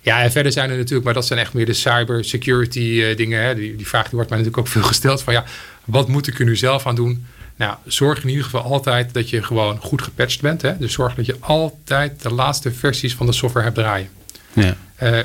Ja, 0.00 0.22
en 0.22 0.32
verder 0.32 0.52
zijn 0.52 0.70
er 0.70 0.76
natuurlijk, 0.76 1.04
maar 1.04 1.14
dat 1.14 1.26
zijn 1.26 1.38
echt 1.38 1.52
meer 1.52 1.66
de 1.66 1.72
cybersecurity 1.72 3.00
eh, 3.02 3.16
dingen. 3.16 3.42
Hè. 3.42 3.54
Die, 3.54 3.76
die 3.76 3.86
vraag 3.86 4.02
die 4.04 4.12
wordt 4.14 4.30
mij 4.30 4.38
natuurlijk 4.38 4.66
ook 4.66 4.72
veel 4.72 4.82
gesteld 4.82 5.22
van 5.22 5.32
ja, 5.32 5.44
wat 5.84 6.08
moet 6.08 6.26
ik 6.26 6.38
er 6.38 6.44
nu 6.44 6.56
zelf 6.56 6.86
aan 6.86 6.94
doen? 6.94 7.26
Nou, 7.56 7.76
zorg 7.86 8.22
in 8.22 8.28
ieder 8.28 8.44
geval 8.44 8.62
altijd 8.62 9.14
dat 9.14 9.30
je 9.30 9.42
gewoon 9.42 9.78
goed 9.78 10.02
gepatcht 10.02 10.40
bent. 10.40 10.62
Hè? 10.62 10.78
Dus 10.78 10.92
zorg 10.92 11.14
dat 11.14 11.26
je 11.26 11.36
altijd 11.40 12.22
de 12.22 12.34
laatste 12.34 12.72
versies 12.72 13.14
van 13.14 13.26
de 13.26 13.32
software 13.32 13.64
hebt 13.64 13.78
draaien. 13.78 14.08
Ja. 14.52 14.76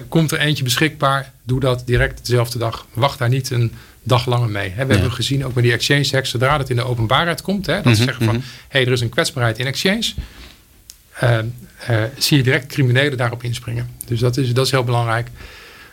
komt 0.08 0.32
er 0.32 0.40
eentje 0.40 0.64
beschikbaar, 0.64 1.32
doe 1.44 1.60
dat 1.60 1.84
direct 1.86 2.26
dezelfde 2.26 2.60
dag. 2.60 2.86
Wacht 2.94 3.20
daar 3.20 3.30
niet 3.30 3.50
een 3.50 3.74
dag 4.04 4.26
langer 4.26 4.50
mee. 4.50 4.70
we 4.70 4.76
hebben 4.76 5.12
gezien 5.12 5.46
ook 5.46 5.54
met 5.54 5.64
die 5.64 5.74
exchange 5.74 6.08
hacks, 6.12 6.30
zodra 6.30 6.58
het 6.58 6.70
in 6.70 6.76
de 6.76 6.84
openbaarheid 6.84 7.42
komt, 7.42 7.66
hè, 7.66 7.82
dat 7.82 7.84
ze 7.84 7.90
mhm, 7.90 8.04
zeggen 8.04 8.26
van, 8.26 8.34
hé, 8.34 8.40
mhm. 8.40 8.50
hey, 8.68 8.86
er 8.86 8.92
is 8.92 9.02
een 9.02 9.10
kwetsbaarheid 9.10 9.60
in 9.60 9.66
exchange, 9.66 10.14
zie 12.18 12.38
je 12.38 12.44
direct 12.44 12.66
criminelen 12.66 13.18
daarop 13.18 13.44
inspringen. 13.44 13.90
Dus 14.06 14.20
dat 14.20 14.38
is, 14.38 14.54
dat 14.54 14.66
is 14.66 14.72
heel 14.72 14.84
belangrijk 14.84 15.30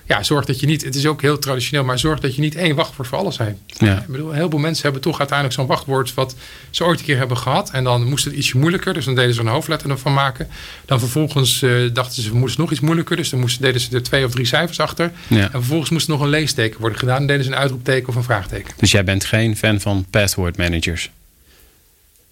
ja, 0.07 0.23
zorg 0.23 0.45
dat 0.45 0.61
je 0.61 0.67
niet, 0.67 0.85
het 0.85 0.95
is 0.95 1.07
ook 1.07 1.23
heel 1.23 1.39
traditioneel, 1.39 1.85
maar 1.85 1.99
zorg 1.99 2.21
dat 2.21 2.35
je 2.35 2.41
niet 2.41 2.55
één 2.55 2.75
wachtwoord 2.75 3.09
voor 3.09 3.19
alles 3.19 3.39
hebt. 3.39 3.59
Ja. 3.67 3.99
Ik 3.99 4.07
bedoel, 4.07 4.33
heel 4.33 4.51
veel 4.51 4.59
mensen 4.59 4.83
hebben 4.83 5.01
toch 5.01 5.19
uiteindelijk 5.19 5.59
zo'n 5.59 5.67
wachtwoord 5.67 6.15
wat 6.15 6.37
ze 6.71 6.85
ooit 6.85 6.99
een 6.99 7.05
keer 7.05 7.17
hebben 7.17 7.37
gehad. 7.37 7.71
En 7.71 7.85
dan 7.85 8.05
moest 8.05 8.25
het 8.25 8.35
ietsje 8.35 8.59
moeilijker, 8.59 8.95
dus 8.95 9.05
dan 9.05 9.15
deden 9.15 9.35
ze 9.35 9.41
een 9.41 9.47
hoofdletter 9.47 9.91
ervan 9.91 10.13
maken. 10.13 10.49
Dan 10.85 10.99
vervolgens 10.99 11.63
uh, 11.63 11.95
dachten 11.95 12.23
ze, 12.23 12.31
we 12.31 12.39
moesten 12.39 12.61
nog 12.61 12.71
iets 12.71 12.81
moeilijker, 12.81 13.17
dus 13.17 13.31
dan 13.31 13.41
moesten, 13.41 13.63
deden 13.63 13.81
ze 13.81 13.95
er 13.95 14.03
twee 14.03 14.25
of 14.25 14.31
drie 14.31 14.47
cijfers 14.47 14.81
achter. 14.81 15.13
Ja. 15.27 15.43
En 15.43 15.51
vervolgens 15.51 15.91
moest 15.91 16.07
er 16.07 16.13
nog 16.13 16.23
een 16.23 16.29
leesteken 16.29 16.81
worden 16.81 16.99
gedaan 16.99 17.21
en 17.21 17.27
deden 17.27 17.45
ze 17.45 17.51
een 17.51 17.57
uitroepteken 17.57 18.09
of 18.09 18.15
een 18.15 18.23
vraagteken. 18.23 18.75
Dus 18.77 18.91
jij 18.91 19.05
bent 19.05 19.25
geen 19.25 19.57
fan 19.57 19.81
van 19.81 20.07
password 20.11 20.57
managers? 20.57 21.11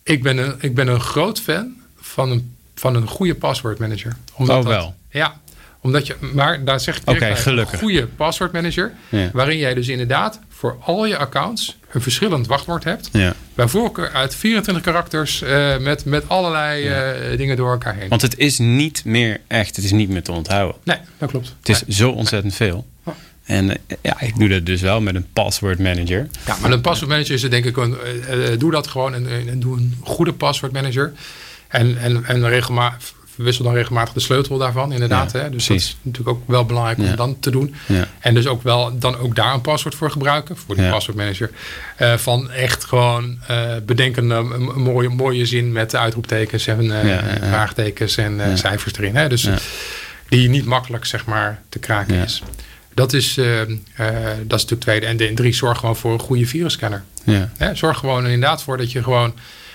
Ik 0.02 0.22
ben 0.22 0.38
een, 0.38 0.54
ik 0.60 0.74
ben 0.74 0.88
een 0.88 1.00
groot 1.00 1.40
fan 1.40 1.72
van 2.00 2.30
een, 2.30 2.54
van 2.74 2.94
een 2.94 3.08
goede 3.08 3.34
password 3.34 3.78
manager. 3.78 4.16
Omdat 4.34 4.58
oh, 4.58 4.68
wel? 4.68 4.94
ja, 5.10 5.40
omdat 5.84 6.06
je, 6.06 6.16
maar 6.20 6.64
daar 6.64 6.80
zeg 6.80 6.96
ik 6.96 7.08
okay, 7.08 7.36
gelukkig. 7.36 7.72
een 7.72 7.78
goede 7.78 8.06
passwordmanager. 8.06 8.92
Ja. 9.08 9.30
Waarin 9.32 9.58
jij 9.58 9.74
dus 9.74 9.88
inderdaad 9.88 10.40
voor 10.48 10.76
al 10.80 11.06
je 11.06 11.16
accounts 11.16 11.78
een 11.90 12.00
verschillend 12.00 12.46
wachtwoord 12.46 12.84
hebt. 12.84 13.08
Ja. 13.12 13.34
Bij 13.54 13.68
voorkeur 13.68 14.10
uit 14.10 14.34
24 14.34 14.84
karakters 14.84 15.42
uh, 15.42 15.78
met, 15.78 16.04
met 16.04 16.28
allerlei 16.28 16.88
uh, 16.88 17.38
dingen 17.38 17.56
door 17.56 17.70
elkaar 17.70 17.94
heen. 17.94 18.08
Want 18.08 18.22
het 18.22 18.38
is 18.38 18.58
niet 18.58 19.04
meer 19.04 19.40
echt, 19.46 19.76
het 19.76 19.84
is 19.84 19.92
niet 19.92 20.08
meer 20.08 20.22
te 20.22 20.32
onthouden. 20.32 20.76
Nee, 20.84 20.98
dat 21.18 21.30
klopt. 21.30 21.54
Het 21.62 21.68
is 21.68 21.96
zo 21.96 22.10
ontzettend 22.10 22.54
veel. 22.54 22.86
En 23.44 23.68
uh, 23.68 23.74
ja, 24.02 24.20
ik 24.20 24.38
doe 24.38 24.48
dat 24.48 24.66
dus 24.66 24.80
wel 24.80 25.00
met 25.00 25.14
een 25.14 25.26
password 25.32 25.78
manager. 25.78 26.28
Ja, 26.46 26.56
maar 26.60 26.72
een 26.72 26.80
password 26.80 27.10
manager 27.10 27.34
is 27.34 27.42
het 27.42 27.50
denk 27.50 27.64
ik, 27.64 27.76
een, 27.76 27.96
doe 28.58 28.70
dat 28.70 28.86
gewoon 28.86 29.14
en, 29.14 29.48
en, 29.48 29.60
doe 29.60 29.76
een 29.76 29.96
goede 30.02 30.32
password 30.32 30.72
manager. 30.72 31.12
En, 31.68 31.98
en, 31.98 32.24
en 32.24 32.48
regelmatig 32.48 33.14
wissel 33.36 33.64
dan 33.64 33.74
regelmatig 33.74 34.14
de 34.14 34.20
sleutel 34.20 34.58
daarvan, 34.58 34.92
inderdaad. 34.92 35.32
hè? 35.32 35.50
Dus 35.50 35.66
dat 35.66 35.76
is 35.76 35.96
natuurlijk 36.02 36.36
ook 36.36 36.42
wel 36.48 36.64
belangrijk 36.64 36.98
om 36.98 37.16
dan 37.16 37.38
te 37.40 37.50
doen. 37.50 37.74
En 38.20 38.34
dus 38.34 38.46
ook 38.46 38.62
wel 38.62 38.98
dan 38.98 39.16
ook 39.18 39.34
daar 39.34 39.54
een 39.54 39.60
paswoord 39.60 39.94
voor 39.94 40.10
gebruiken, 40.10 40.56
voor 40.56 40.74
die 40.74 40.90
passwordmanager. 40.90 41.50
Uh, 41.98 42.16
van 42.16 42.50
echt 42.50 42.84
gewoon 42.84 43.38
uh, 43.50 43.72
bedenken 43.86 44.30
een, 44.30 44.82
mooie, 44.82 45.08
mooie 45.08 45.46
zin 45.46 45.72
met 45.72 45.94
uitroeptekens 45.94 46.66
en 46.66 46.84
uh, 46.84 47.18
vraagtekens 47.40 48.16
en 48.16 48.58
cijfers 48.58 48.98
erin. 48.98 49.16
Hè? 49.16 49.28
Dus 49.28 49.48
die 50.28 50.48
niet 50.48 50.64
makkelijk 50.64 51.04
zeg 51.04 51.26
maar 51.26 51.62
te 51.68 51.78
kraken 51.78 52.14
is. 52.14 52.42
Dat 52.94 53.12
is, 53.12 53.34
dat 53.34 53.46
is 53.98 54.46
natuurlijk 54.48 54.80
tweede. 54.80 55.06
En 55.06 55.16
de, 55.16 55.34
drie, 55.34 55.54
zorg 55.54 55.78
gewoon 55.78 55.96
voor 55.96 56.12
een 56.12 56.18
goede 56.18 56.46
virusscanner. 56.46 57.02
Ja. 57.24 57.74
Zorg 57.74 57.98
gewoon 57.98 58.24
inderdaad 58.24 58.62
voor 58.62 58.76
dat 58.76 58.92
je 58.92 59.02
gewoon 59.02 59.34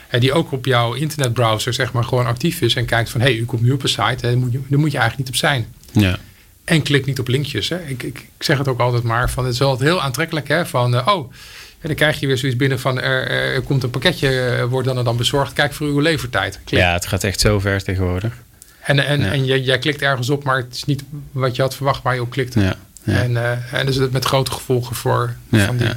die 0.09 0.33
ook 0.33 0.51
op 0.51 0.65
jouw 0.65 0.93
internetbrowser 0.93 1.73
zeg 1.73 1.91
maar 1.91 2.03
gewoon 2.03 2.25
actief 2.25 2.61
is 2.61 2.75
en 2.75 2.85
kijkt 2.85 3.09
van 3.09 3.21
hé, 3.21 3.27
hey, 3.27 3.35
u 3.35 3.45
komt 3.45 3.61
nu 3.61 3.71
op 3.71 3.83
een 3.83 3.89
site, 3.89 4.17
daar 4.19 4.37
moet, 4.37 4.51
je, 4.51 4.59
daar 4.67 4.79
moet 4.79 4.91
je 4.91 4.97
eigenlijk 4.97 5.29
niet 5.29 5.41
op 5.41 5.49
zijn. 5.49 5.67
Ja. 5.91 6.17
En 6.63 6.81
klik 6.81 7.05
niet 7.05 7.19
op 7.19 7.27
linkjes. 7.27 7.69
Hè. 7.69 7.79
Ik, 7.79 8.03
ik, 8.03 8.19
ik, 8.19 8.25
zeg 8.39 8.57
het 8.57 8.67
ook 8.67 8.79
altijd 8.79 9.03
maar 9.03 9.29
van 9.29 9.43
het 9.43 9.53
is 9.53 9.59
wel 9.59 9.79
heel 9.79 10.01
aantrekkelijk 10.01 10.47
hè, 10.47 10.65
van 10.65 10.93
uh, 10.93 11.07
oh, 11.07 11.31
en 11.79 11.87
dan 11.87 11.95
krijg 11.95 12.19
je 12.19 12.27
weer 12.27 12.37
zoiets 12.37 12.57
binnen 12.57 12.79
van 12.79 12.99
er, 12.99 13.27
er 13.27 13.61
komt 13.61 13.83
een 13.83 13.89
pakketje, 13.89 14.39
eh, 14.39 14.63
wordt 14.63 14.87
dan, 14.87 15.03
dan 15.03 15.17
bezorgd. 15.17 15.53
Kijk 15.53 15.73
voor 15.73 15.87
uw 15.87 15.99
levertijd. 15.99 16.59
Klik. 16.63 16.79
Ja, 16.79 16.93
het 16.93 17.05
gaat 17.05 17.23
echt 17.23 17.39
zo 17.39 17.59
ver 17.59 17.83
tegenwoordig. 17.83 18.33
En, 18.79 19.05
en, 19.05 19.31
en 19.31 19.45
jij, 19.45 19.59
jij 19.59 19.79
klikt 19.79 20.01
ergens 20.01 20.29
op, 20.29 20.43
maar 20.43 20.57
het 20.57 20.75
is 20.75 20.85
niet 20.85 21.03
wat 21.31 21.55
je 21.55 21.61
had 21.61 21.75
verwacht 21.75 22.03
waar 22.03 22.13
je 22.13 22.21
op 22.21 22.29
klikte. 22.29 22.59
Ja, 22.59 22.75
En, 23.03 23.31
uh, 23.31 23.73
en 23.73 23.85
dus 23.85 23.95
het 23.95 24.11
met 24.11 24.25
grote 24.25 24.51
gevolgen 24.51 24.95
voor 24.95 25.35
van 25.51 25.77
die. 25.77 25.87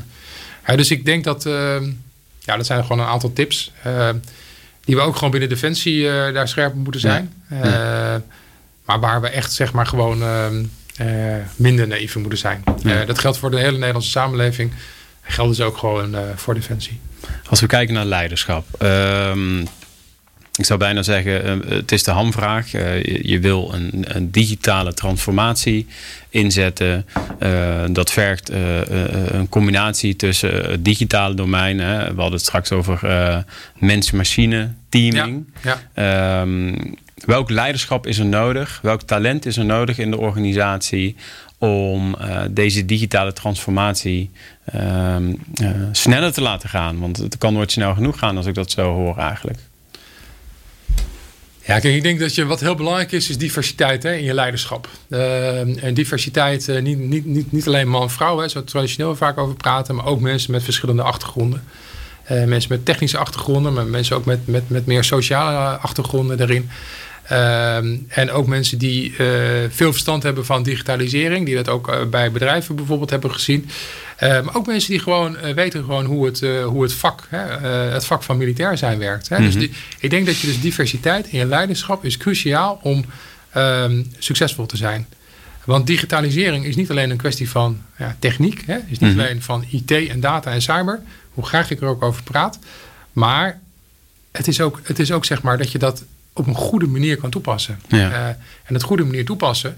Ja. 0.66 0.76
dus 0.76 0.90
ik 0.90 1.04
denk 1.04 1.24
dat 1.24 1.46
ehm, 1.46 1.90
ja, 2.44 2.56
dat 2.56 2.66
zijn 2.66 2.82
gewoon 2.82 2.98
een 2.98 3.10
aantal 3.12 3.32
tips. 3.32 3.72
Uh, 3.86 4.08
die 4.84 4.96
we 4.96 5.00
ook 5.00 5.14
gewoon 5.14 5.30
binnen 5.30 5.48
Defensie 5.48 6.02
uh, 6.02 6.34
daar 6.34 6.48
scherp 6.48 6.74
moeten 6.74 7.00
zijn. 7.00 7.32
Uh, 7.52 7.60
maar 8.84 9.00
waar 9.00 9.20
we 9.20 9.28
echt 9.28 9.52
zeg 9.52 9.72
maar 9.72 9.86
gewoon 9.86 10.22
ehm, 10.22 10.64
minder 11.56 11.86
naïef 11.86 12.16
moeten 12.16 12.38
zijn. 12.38 12.64
dat 13.06 13.18
geldt 13.18 13.38
voor 13.38 13.50
de 13.50 13.58
hele 13.58 13.78
Nederlandse 13.78 14.10
samenleving. 14.10 14.70
Dat 15.24 15.34
geldt 15.34 15.56
dus 15.56 15.66
ook 15.66 15.76
gewoon 15.76 16.16
voor 16.36 16.54
Defensie. 16.54 17.00
Als 17.48 17.60
we 17.60 17.66
kijken 17.66 17.94
naar 17.94 18.04
leiderschap. 18.04 18.66
Ehm, 18.78 19.64
ik 20.58 20.64
zou 20.64 20.78
bijna 20.78 21.02
zeggen, 21.02 21.44
eh, 21.44 21.70
het 21.76 21.92
is 21.92 22.02
de 22.02 22.10
hamvraag. 22.10 22.74
Uh, 22.74 23.02
je, 23.02 23.38
wil 23.40 23.74
een, 23.74 24.04
een, 24.04 24.30
digitale 24.30 24.94
transformatie 24.94 25.86
inzetten. 26.28 27.06
Uh, 27.42 27.84
dat 27.90 28.10
vergt 28.10 28.50
een 28.50 29.48
combinatie 29.48 30.16
tussen 30.16 30.70
het 30.70 30.84
digitale 30.84 31.34
domein. 31.34 31.78
Hè. 31.78 31.98
We 31.98 32.20
hadden 32.20 32.32
het 32.32 32.40
straks 32.40 32.72
over 32.72 33.00
mens-machine 33.78 34.72
teaming. 34.88 35.44
Ja, 35.62 35.78
ehm, 35.94 36.74
welk 37.24 37.50
leiderschap 37.50 38.06
is 38.06 38.18
er 38.18 38.26
nodig? 38.26 38.78
Welk 38.82 39.02
talent 39.02 39.46
is 39.46 39.56
er 39.56 39.64
nodig 39.64 39.98
in 39.98 40.10
de 40.10 40.18
organisatie 40.18 41.16
om 41.58 42.16
deze 42.50 42.84
digitale 42.84 43.32
transformatie 43.32 44.30
ehm, 44.64 45.34
sneller 45.92 46.32
te 46.32 46.40
laten 46.40 46.68
gaan? 46.68 46.98
Want 46.98 47.16
het 47.16 47.38
kan 47.38 47.52
nooit 47.52 47.72
snel 47.72 47.94
genoeg 47.94 48.18
gaan 48.18 48.36
als 48.36 48.46
ik 48.46 48.54
dat 48.54 48.70
zo 48.70 48.94
hoor 48.94 49.18
eigenlijk. 49.18 49.58
Ja, 51.64 51.82
ik 51.82 52.02
denk 52.02 52.20
dat 52.20 52.34
je 52.34 52.46
wat 52.46 52.60
heel 52.60 52.74
belangrijk 52.74 53.12
is, 53.12 53.28
is 53.28 53.38
diversiteit 53.38 54.02
hè, 54.02 54.14
in 54.14 54.24
je 54.24 54.34
leiderschap. 54.34 54.88
Uh, 55.08 55.84
en 55.84 55.94
diversiteit, 55.94 56.68
uh, 56.68 56.82
niet, 56.82 56.98
niet, 56.98 57.24
niet, 57.24 57.52
niet 57.52 57.66
alleen 57.66 57.88
man-vrouw, 57.88 58.36
zoals 58.36 58.52
we 58.52 58.64
traditioneel 58.64 59.16
vaak 59.16 59.38
over 59.38 59.54
praten, 59.54 59.94
maar 59.94 60.06
ook 60.06 60.20
mensen 60.20 60.52
met 60.52 60.62
verschillende 60.62 61.02
achtergronden. 61.02 61.62
Uh, 62.30 62.44
mensen 62.44 62.72
met 62.72 62.84
technische 62.84 63.18
achtergronden, 63.18 63.72
maar 63.72 63.86
mensen 63.86 64.16
ook 64.16 64.24
met, 64.24 64.46
met, 64.46 64.68
met 64.68 64.86
meer 64.86 65.04
sociale 65.04 65.76
achtergronden 65.76 66.36
daarin. 66.36 66.70
En 68.08 68.30
ook 68.30 68.46
mensen 68.46 68.78
die 68.78 69.14
veel 69.68 69.92
verstand 69.92 70.22
hebben 70.22 70.44
van 70.44 70.62
digitalisering, 70.62 71.46
die 71.46 71.54
dat 71.54 71.68
ook 71.68 72.10
bij 72.10 72.30
bedrijven 72.30 72.76
bijvoorbeeld 72.76 73.10
hebben 73.10 73.32
gezien. 73.32 73.68
Uh, 74.22 74.42
maar 74.42 74.54
ook 74.54 74.66
mensen 74.66 74.90
die 74.90 75.00
gewoon 75.00 75.36
uh, 75.36 75.54
weten 75.54 75.84
gewoon 75.84 76.04
hoe 76.04 76.26
het, 76.26 76.40
uh, 76.40 76.64
hoe 76.64 76.82
het, 76.82 76.92
vak, 76.92 77.26
hè, 77.28 77.38
het 77.68 78.04
vak 78.04 78.22
van 78.22 78.36
militair 78.36 78.78
zijn 78.78 78.98
werkt. 78.98 79.28
Hè. 79.28 79.36
Dus 79.36 79.54
mhm. 79.54 79.58
die, 79.58 79.72
ik 79.98 80.10
denk 80.10 80.26
dat 80.26 80.38
je 80.38 80.46
dus 80.46 80.60
diversiteit 80.60 81.26
in 81.26 81.38
je 81.38 81.44
leiderschap 81.44 82.04
is 82.04 82.16
cruciaal 82.16 82.80
om 82.82 83.04
um, 83.56 84.12
succesvol 84.18 84.66
te 84.66 84.76
zijn. 84.76 85.06
Want 85.64 85.86
digitalisering 85.86 86.64
is 86.64 86.76
niet 86.76 86.90
alleen 86.90 87.10
een 87.10 87.16
kwestie 87.16 87.50
van 87.50 87.82
ja, 87.98 88.16
techniek. 88.18 88.62
Hè. 88.66 88.78
is 88.86 88.98
niet 88.98 89.10
mhm. 89.10 89.20
alleen 89.20 89.42
van 89.42 89.64
IT 89.70 89.90
en 89.90 90.20
data 90.20 90.50
en 90.50 90.62
cyber. 90.62 91.02
Hoe 91.32 91.46
graag 91.46 91.70
ik 91.70 91.80
er 91.80 91.88
ook 91.88 92.02
over 92.02 92.22
praat. 92.22 92.58
Maar 93.12 93.60
het 94.32 94.48
is 94.48 94.60
ook, 94.60 94.80
het 94.82 94.98
is 94.98 95.12
ook 95.12 95.24
zeg 95.24 95.42
maar 95.42 95.58
dat 95.58 95.72
je 95.72 95.78
dat 95.78 96.04
op 96.32 96.46
een 96.46 96.54
goede 96.54 96.86
manier 96.86 97.16
kan 97.16 97.30
toepassen. 97.30 97.80
Ja. 97.88 98.36
en 98.64 98.74
het 98.74 98.82
goede 98.82 99.04
manier 99.04 99.24
toepassen 99.24 99.76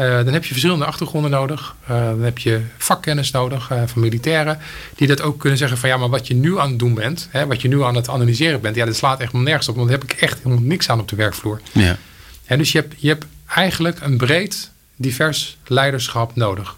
uh, 0.00 0.24
dan 0.24 0.32
heb 0.32 0.44
je 0.44 0.50
verschillende 0.50 0.84
achtergronden 0.84 1.30
nodig. 1.30 1.74
Uh, 1.82 1.88
dan 1.88 2.22
heb 2.22 2.38
je 2.38 2.60
vakkennis 2.78 3.30
nodig 3.30 3.70
uh, 3.70 3.82
van 3.86 4.00
militairen. 4.02 4.58
Die 4.94 5.06
dat 5.06 5.20
ook 5.22 5.40
kunnen 5.40 5.58
zeggen 5.58 5.78
van 5.78 5.88
ja, 5.88 5.96
maar 5.96 6.08
wat 6.08 6.26
je 6.26 6.34
nu 6.34 6.58
aan 6.58 6.68
het 6.68 6.78
doen 6.78 6.94
bent. 6.94 7.28
Hè, 7.30 7.46
wat 7.46 7.62
je 7.62 7.68
nu 7.68 7.82
aan 7.82 7.94
het 7.94 8.08
analyseren 8.08 8.60
bent. 8.60 8.76
Ja, 8.76 8.84
dat 8.84 8.96
slaat 8.96 9.20
echt 9.20 9.32
nergens 9.32 9.68
op. 9.68 9.76
Want 9.76 9.88
daar 9.88 9.98
heb 9.98 10.12
ik 10.12 10.20
echt 10.20 10.38
helemaal 10.42 10.64
niks 10.64 10.88
aan 10.88 11.00
op 11.00 11.08
de 11.08 11.16
werkvloer. 11.16 11.60
Ja. 11.72 11.96
En 12.44 12.58
dus 12.58 12.72
je 12.72 12.78
hebt, 12.78 12.94
je 12.98 13.08
hebt 13.08 13.24
eigenlijk 13.46 14.00
een 14.00 14.16
breed, 14.16 14.70
divers 14.96 15.56
leiderschap 15.66 16.36
nodig. 16.36 16.76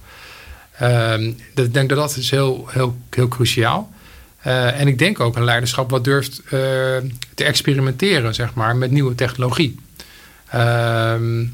Ehm, 0.78 1.32
ik 1.54 1.74
denk 1.74 1.88
dat 1.88 1.98
dat 1.98 2.16
is 2.16 2.30
heel, 2.30 2.68
heel, 2.70 2.96
heel 3.10 3.28
cruciaal. 3.28 3.94
en 4.42 4.88
ik 4.88 4.98
denk 4.98 5.20
ook 5.20 5.36
een 5.36 5.44
leiderschap 5.44 5.90
wat 5.90 6.04
durft 6.04 6.42
te 7.34 7.44
experimenteren, 7.44 8.34
zeg 8.34 8.54
maar, 8.54 8.76
met 8.76 8.90
nieuwe 8.90 9.14
technologie. 9.14 9.78
Ehm 10.48 11.44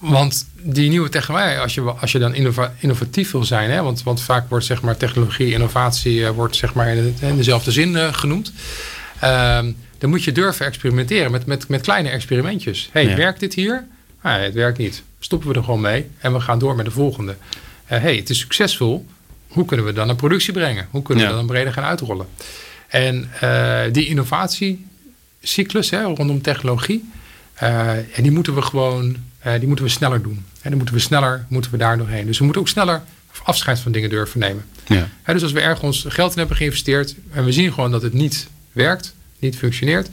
want 0.00 0.46
die 0.62 0.88
nieuwe 0.88 1.08
technologie, 1.08 1.58
als 1.58 1.74
je, 1.74 1.80
als 1.80 2.12
je 2.12 2.18
dan 2.18 2.34
innovatief 2.78 3.30
wil 3.30 3.44
zijn, 3.44 3.70
hè, 3.70 3.82
want, 3.82 4.02
want 4.02 4.22
vaak 4.22 4.48
wordt 4.48 4.64
zeg 4.64 4.82
maar, 4.82 4.96
technologie, 4.96 5.52
innovatie 5.52 6.14
uh, 6.14 6.30
wordt, 6.30 6.56
zeg 6.56 6.74
maar, 6.74 6.88
in, 6.88 7.16
in 7.20 7.36
dezelfde 7.36 7.70
zin 7.70 7.92
uh, 7.92 8.12
genoemd. 8.12 8.52
Um, 9.24 9.76
dan 9.98 10.10
moet 10.10 10.24
je 10.24 10.32
durven 10.32 10.66
experimenteren 10.66 11.30
met, 11.30 11.46
met, 11.46 11.68
met 11.68 11.80
kleine 11.80 12.08
experimentjes. 12.08 12.88
hey, 12.92 13.16
werkt 13.16 13.40
dit 13.40 13.54
hier? 13.54 13.86
Ah, 14.20 14.40
het 14.40 14.54
werkt 14.54 14.78
niet. 14.78 15.02
Stoppen 15.18 15.48
we 15.48 15.54
er 15.54 15.64
gewoon 15.64 15.80
mee 15.80 16.06
en 16.18 16.32
we 16.32 16.40
gaan 16.40 16.58
door 16.58 16.76
met 16.76 16.84
de 16.84 16.90
volgende. 16.90 17.36
Uh, 17.92 17.98
hey, 17.98 18.16
het 18.16 18.30
is 18.30 18.38
succesvol. 18.38 19.06
Hoe 19.48 19.64
kunnen 19.64 19.86
we 19.86 19.92
dan 19.92 20.06
naar 20.06 20.16
productie 20.16 20.52
brengen? 20.52 20.86
Hoe 20.90 21.02
kunnen 21.02 21.26
we 21.26 21.32
dan 21.32 21.46
breder 21.46 21.72
gaan 21.72 21.84
uitrollen? 21.84 22.26
En 22.88 23.30
die 23.92 24.06
innovatiecyclus 24.06 25.90
hè, 25.90 26.02
rondom 26.02 26.42
technologie, 26.42 27.10
en 27.54 28.22
die 28.22 28.30
moeten 28.30 28.54
we 28.54 28.62
gewoon 28.62 29.16
uh, 29.46 29.52
die 29.58 29.66
moeten 29.66 29.84
we 29.84 29.90
sneller 29.90 30.22
doen. 30.22 30.44
En 30.62 30.68
dan 30.68 30.76
moeten 30.76 30.94
we 30.94 31.00
sneller, 31.00 31.46
moeten 31.48 31.70
we 31.70 31.76
daar 31.76 31.98
doorheen. 31.98 32.26
Dus 32.26 32.38
we 32.38 32.44
moeten 32.44 32.62
ook 32.62 32.68
sneller 32.68 33.02
afscheid 33.44 33.78
van 33.78 33.92
dingen 33.92 34.10
durven 34.10 34.40
nemen. 34.40 34.64
Ja. 34.86 35.08
dus 35.26 35.42
als 35.42 35.52
we 35.52 35.60
ergens 35.60 36.04
geld 36.08 36.32
in 36.32 36.38
hebben 36.38 36.56
geïnvesteerd 36.56 37.14
en 37.32 37.44
we 37.44 37.52
zien 37.52 37.72
gewoon 37.72 37.90
dat 37.90 38.02
het 38.02 38.12
niet 38.12 38.48
werkt, 38.72 39.14
niet 39.38 39.56
functioneert, 39.56 40.08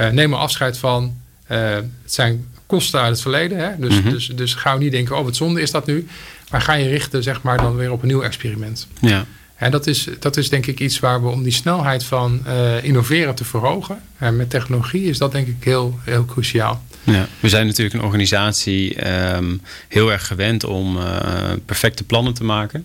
uh, 0.00 0.08
neem 0.08 0.32
er 0.32 0.38
afscheid 0.38 0.78
van. 0.78 1.16
Uh, 1.50 1.74
het 1.74 1.86
zijn 2.04 2.46
kosten 2.66 3.00
uit 3.00 3.10
het 3.10 3.20
verleden. 3.20 3.58
Hè? 3.58 3.70
Dus, 3.78 3.94
Mhm. 4.00 4.10
dus, 4.10 4.26
dus 4.26 4.54
ga 4.54 4.76
niet 4.76 4.92
denken, 4.92 5.16
oh 5.18 5.24
wat 5.24 5.36
zonde 5.36 5.60
is 5.60 5.70
dat 5.70 5.86
nu. 5.86 6.06
Maar 6.50 6.60
ga 6.60 6.72
je 6.74 6.88
richten 6.88 7.22
zeg 7.22 7.42
maar, 7.42 7.56
dan 7.56 7.76
weer 7.76 7.92
op 7.92 8.02
een 8.02 8.08
nieuw 8.08 8.22
experiment. 8.22 8.86
Ja. 9.00 9.26
En 9.54 9.70
dat 9.70 9.86
is, 9.86 10.08
dat 10.18 10.36
is 10.36 10.48
denk 10.48 10.66
ik 10.66 10.80
iets 10.80 11.00
waar 11.00 11.22
we 11.22 11.28
om 11.28 11.42
die 11.42 11.52
snelheid 11.52 12.04
van 12.04 12.46
eh, 12.46 12.84
innoveren 12.84 13.34
te 13.34 13.44
verhogen. 13.44 14.02
En 14.18 14.36
met 14.36 14.50
technologie 14.50 15.02
is 15.02 15.18
dat 15.18 15.32
denk 15.32 15.46
ik 15.46 15.56
heel, 15.60 15.98
heel 16.02 16.24
cruciaal. 16.24 16.82
Ja, 17.12 17.26
we 17.40 17.48
zijn 17.48 17.66
natuurlijk 17.66 17.94
een 17.94 18.04
organisatie 18.04 18.94
ehm, 18.94 19.56
heel 19.88 20.12
erg 20.12 20.26
gewend 20.26 20.64
om 20.64 20.98
eh, 20.98 21.52
perfecte 21.66 22.04
plannen 22.04 22.34
te 22.34 22.44
maken. 22.44 22.84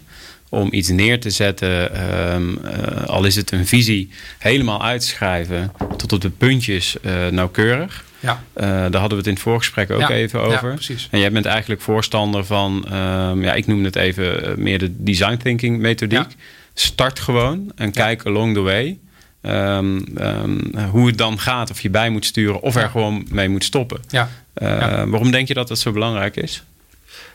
Om 0.49 0.67
iets 0.71 0.89
neer 0.89 1.19
te 1.19 1.29
zetten, 1.29 1.95
ehm, 1.95 2.57
eh, 2.65 3.03
al 3.07 3.25
is 3.25 3.35
het 3.35 3.51
een 3.51 3.67
visie, 3.67 4.09
helemaal 4.39 4.83
uitschrijven 4.83 5.71
tot 5.97 6.13
op 6.13 6.21
de 6.21 6.29
puntjes 6.29 6.99
eh, 6.99 7.27
nauwkeurig. 7.27 8.03
Ja, 8.19 8.43
daar 8.53 8.81
hadden 8.81 9.09
we 9.09 9.15
het 9.15 9.27
in 9.27 9.33
het 9.33 9.41
voorgesprek 9.41 9.91
ook 9.91 9.99
Ja, 9.99 10.09
even 10.09 10.39
ja, 10.39 10.45
over. 10.45 10.73
precies. 10.73 11.07
En 11.11 11.19
jij 11.19 11.31
bent 11.31 11.45
eigenlijk 11.45 11.81
voorstander 11.81 12.45
van, 12.45 12.85
ehm, 12.89 13.43
ja, 13.43 13.53
ik 13.53 13.67
noem 13.67 13.83
het 13.83 13.95
even 13.95 14.53
meer 14.57 14.79
de 14.79 15.03
design 15.03 15.37
thinking 15.37 15.79
methodiek. 15.79 16.19
Ja. 16.19 16.27
Start 16.73 17.19
gewoon 17.19 17.71
en 17.75 17.91
kijk 17.91 18.25
along 18.25 18.53
the 18.53 18.61
way. 18.61 18.99
Ehm, 19.43 19.99
ehm, 20.17 20.85
hoe 20.89 21.07
het 21.07 21.17
dan 21.17 21.39
gaat, 21.39 21.71
of 21.71 21.81
je 21.81 21.89
bij 21.89 22.09
moet 22.09 22.25
sturen 22.25 22.61
of 22.61 22.75
er 22.75 22.89
gewoon 22.89 23.25
mee 23.29 23.49
moet 23.49 23.63
stoppen. 23.63 24.01
ja. 24.09 24.29
Uh, 24.61 24.69
Ja. 24.79 25.07
Waarom 25.07 25.31
denk 25.31 25.47
je 25.47 25.53
dat 25.53 25.67
dat 25.67 25.79
zo 25.79 25.91
belangrijk 25.91 26.35
is? 26.35 26.63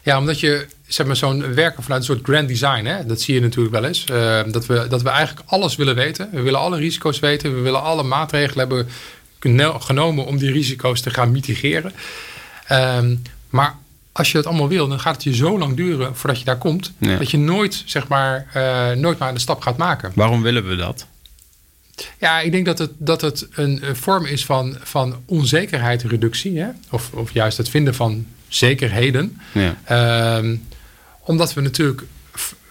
Ja, 0.03 0.19
omdat 0.19 0.41
je 0.41 0.67
zeg 0.87 1.07
maar, 1.07 1.17
zo'n 1.17 1.55
werken 1.55 1.83
vanuit 1.83 2.01
een 2.01 2.07
soort 2.07 2.25
grand 2.27 2.49
design, 2.49 2.85
hè, 2.85 3.07
dat 3.07 3.21
zie 3.21 3.35
je 3.35 3.41
natuurlijk 3.41 3.75
wel 3.75 3.85
eens. 3.85 4.05
eh, 4.05 4.41
dat, 4.47 4.67
we, 4.67 4.87
dat 4.89 5.03
we 5.03 5.09
eigenlijk 5.09 5.49
alles 5.51 5.77
willen 5.77 5.95
weten. 5.95 6.29
We 6.33 6.41
willen 6.41 6.61
alle 6.61 6.79
risico's 6.79 7.19
weten. 7.19 7.55
We 7.55 7.61
willen 7.61 7.83
alle 7.83 8.03
maatregelen 8.03 8.59
hebben 8.59 8.89
geno- 9.39 9.79
genomen 9.79 10.27
om 10.27 10.39
die 10.39 10.53
risico's 10.53 11.01
te 11.01 11.11
gaan 11.11 11.31
mitigeren. 11.33 11.93
Ehm, 12.67 13.15
maar 13.51 13.75
als 14.13 14.31
je 14.31 14.37
dat 14.37 14.47
allemaal 14.47 14.69
wil, 14.69 14.89
dan 14.89 15.01
gaat 15.01 15.15
het 15.15 15.23
je 15.25 15.35
zo 15.35 15.59
lang 15.59 15.77
duren 15.77 16.17
voordat 16.17 16.39
je 16.39 16.45
daar 16.45 16.59
komt. 16.59 16.93
Ja. 16.99 17.17
Dat 17.17 17.31
je 17.31 17.39
nooit, 17.39 17.83
zeg 17.87 18.09
maar, 18.09 18.47
eh, 18.53 18.91
nooit 18.97 19.19
maar 19.19 19.33
de 19.35 19.41
stap 19.41 19.61
gaat 19.61 19.77
maken. 19.77 20.13
Waarom 20.15 20.43
willen 20.43 20.69
we 20.69 20.77
dat? 20.77 21.07
Ja, 22.19 22.41
ik 22.41 22.53
denk 22.53 22.65
dat 22.65 22.79
het, 22.79 22.91
dat 22.97 23.21
het 23.21 23.47
een, 23.51 23.89
een 23.89 23.97
vorm 23.97 24.25
is 24.25 24.45
van, 24.45 24.77
van 24.83 25.17
onzekerheidsreductie. 25.27 26.59
Hè? 26.59 26.69
Of, 26.91 27.11
of 27.13 27.31
juist 27.31 27.57
het 27.57 27.69
vinden 27.69 27.95
van 27.95 28.27
zekerheden. 28.49 29.41
Ja. 29.53 29.77
Ehm, 29.85 30.57
omdat 31.21 31.55
we 31.55 31.61
natuurlijk 31.61 32.03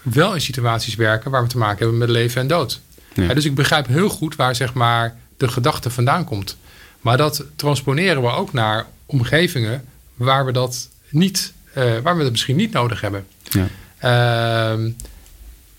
wel 0.02 0.34
in 0.34 0.40
situaties 0.40 0.94
werken 0.94 1.30
waar 1.30 1.42
we 1.42 1.48
te 1.48 1.58
maken 1.58 1.78
hebben 1.78 1.98
met 1.98 2.08
leven 2.08 2.40
en 2.40 2.46
dood. 2.46 2.80
Ja. 3.14 3.22
Ja, 3.22 3.34
dus 3.34 3.44
ik 3.44 3.54
begrijp 3.54 3.86
heel 3.86 4.08
goed 4.08 4.36
waar 4.36 4.54
zeg 4.54 4.74
maar, 4.74 5.16
de 5.36 5.48
gedachte 5.48 5.90
vandaan 5.90 6.24
komt. 6.24 6.56
Maar 7.00 7.16
dat 7.16 7.44
transponeren 7.56 8.22
we 8.22 8.28
ook 8.28 8.52
naar 8.52 8.86
omgevingen 9.06 9.84
waar 10.14 10.44
we 10.44 10.52
dat 10.52 10.88
niet, 11.08 11.52
eh, 11.72 11.98
waar 12.02 12.16
we 12.16 12.22
dat 12.22 12.30
misschien 12.30 12.56
niet 12.56 12.72
nodig 12.72 13.00
hebben. 13.00 13.26
Ja. 13.42 13.68
Ehm, 13.98 14.90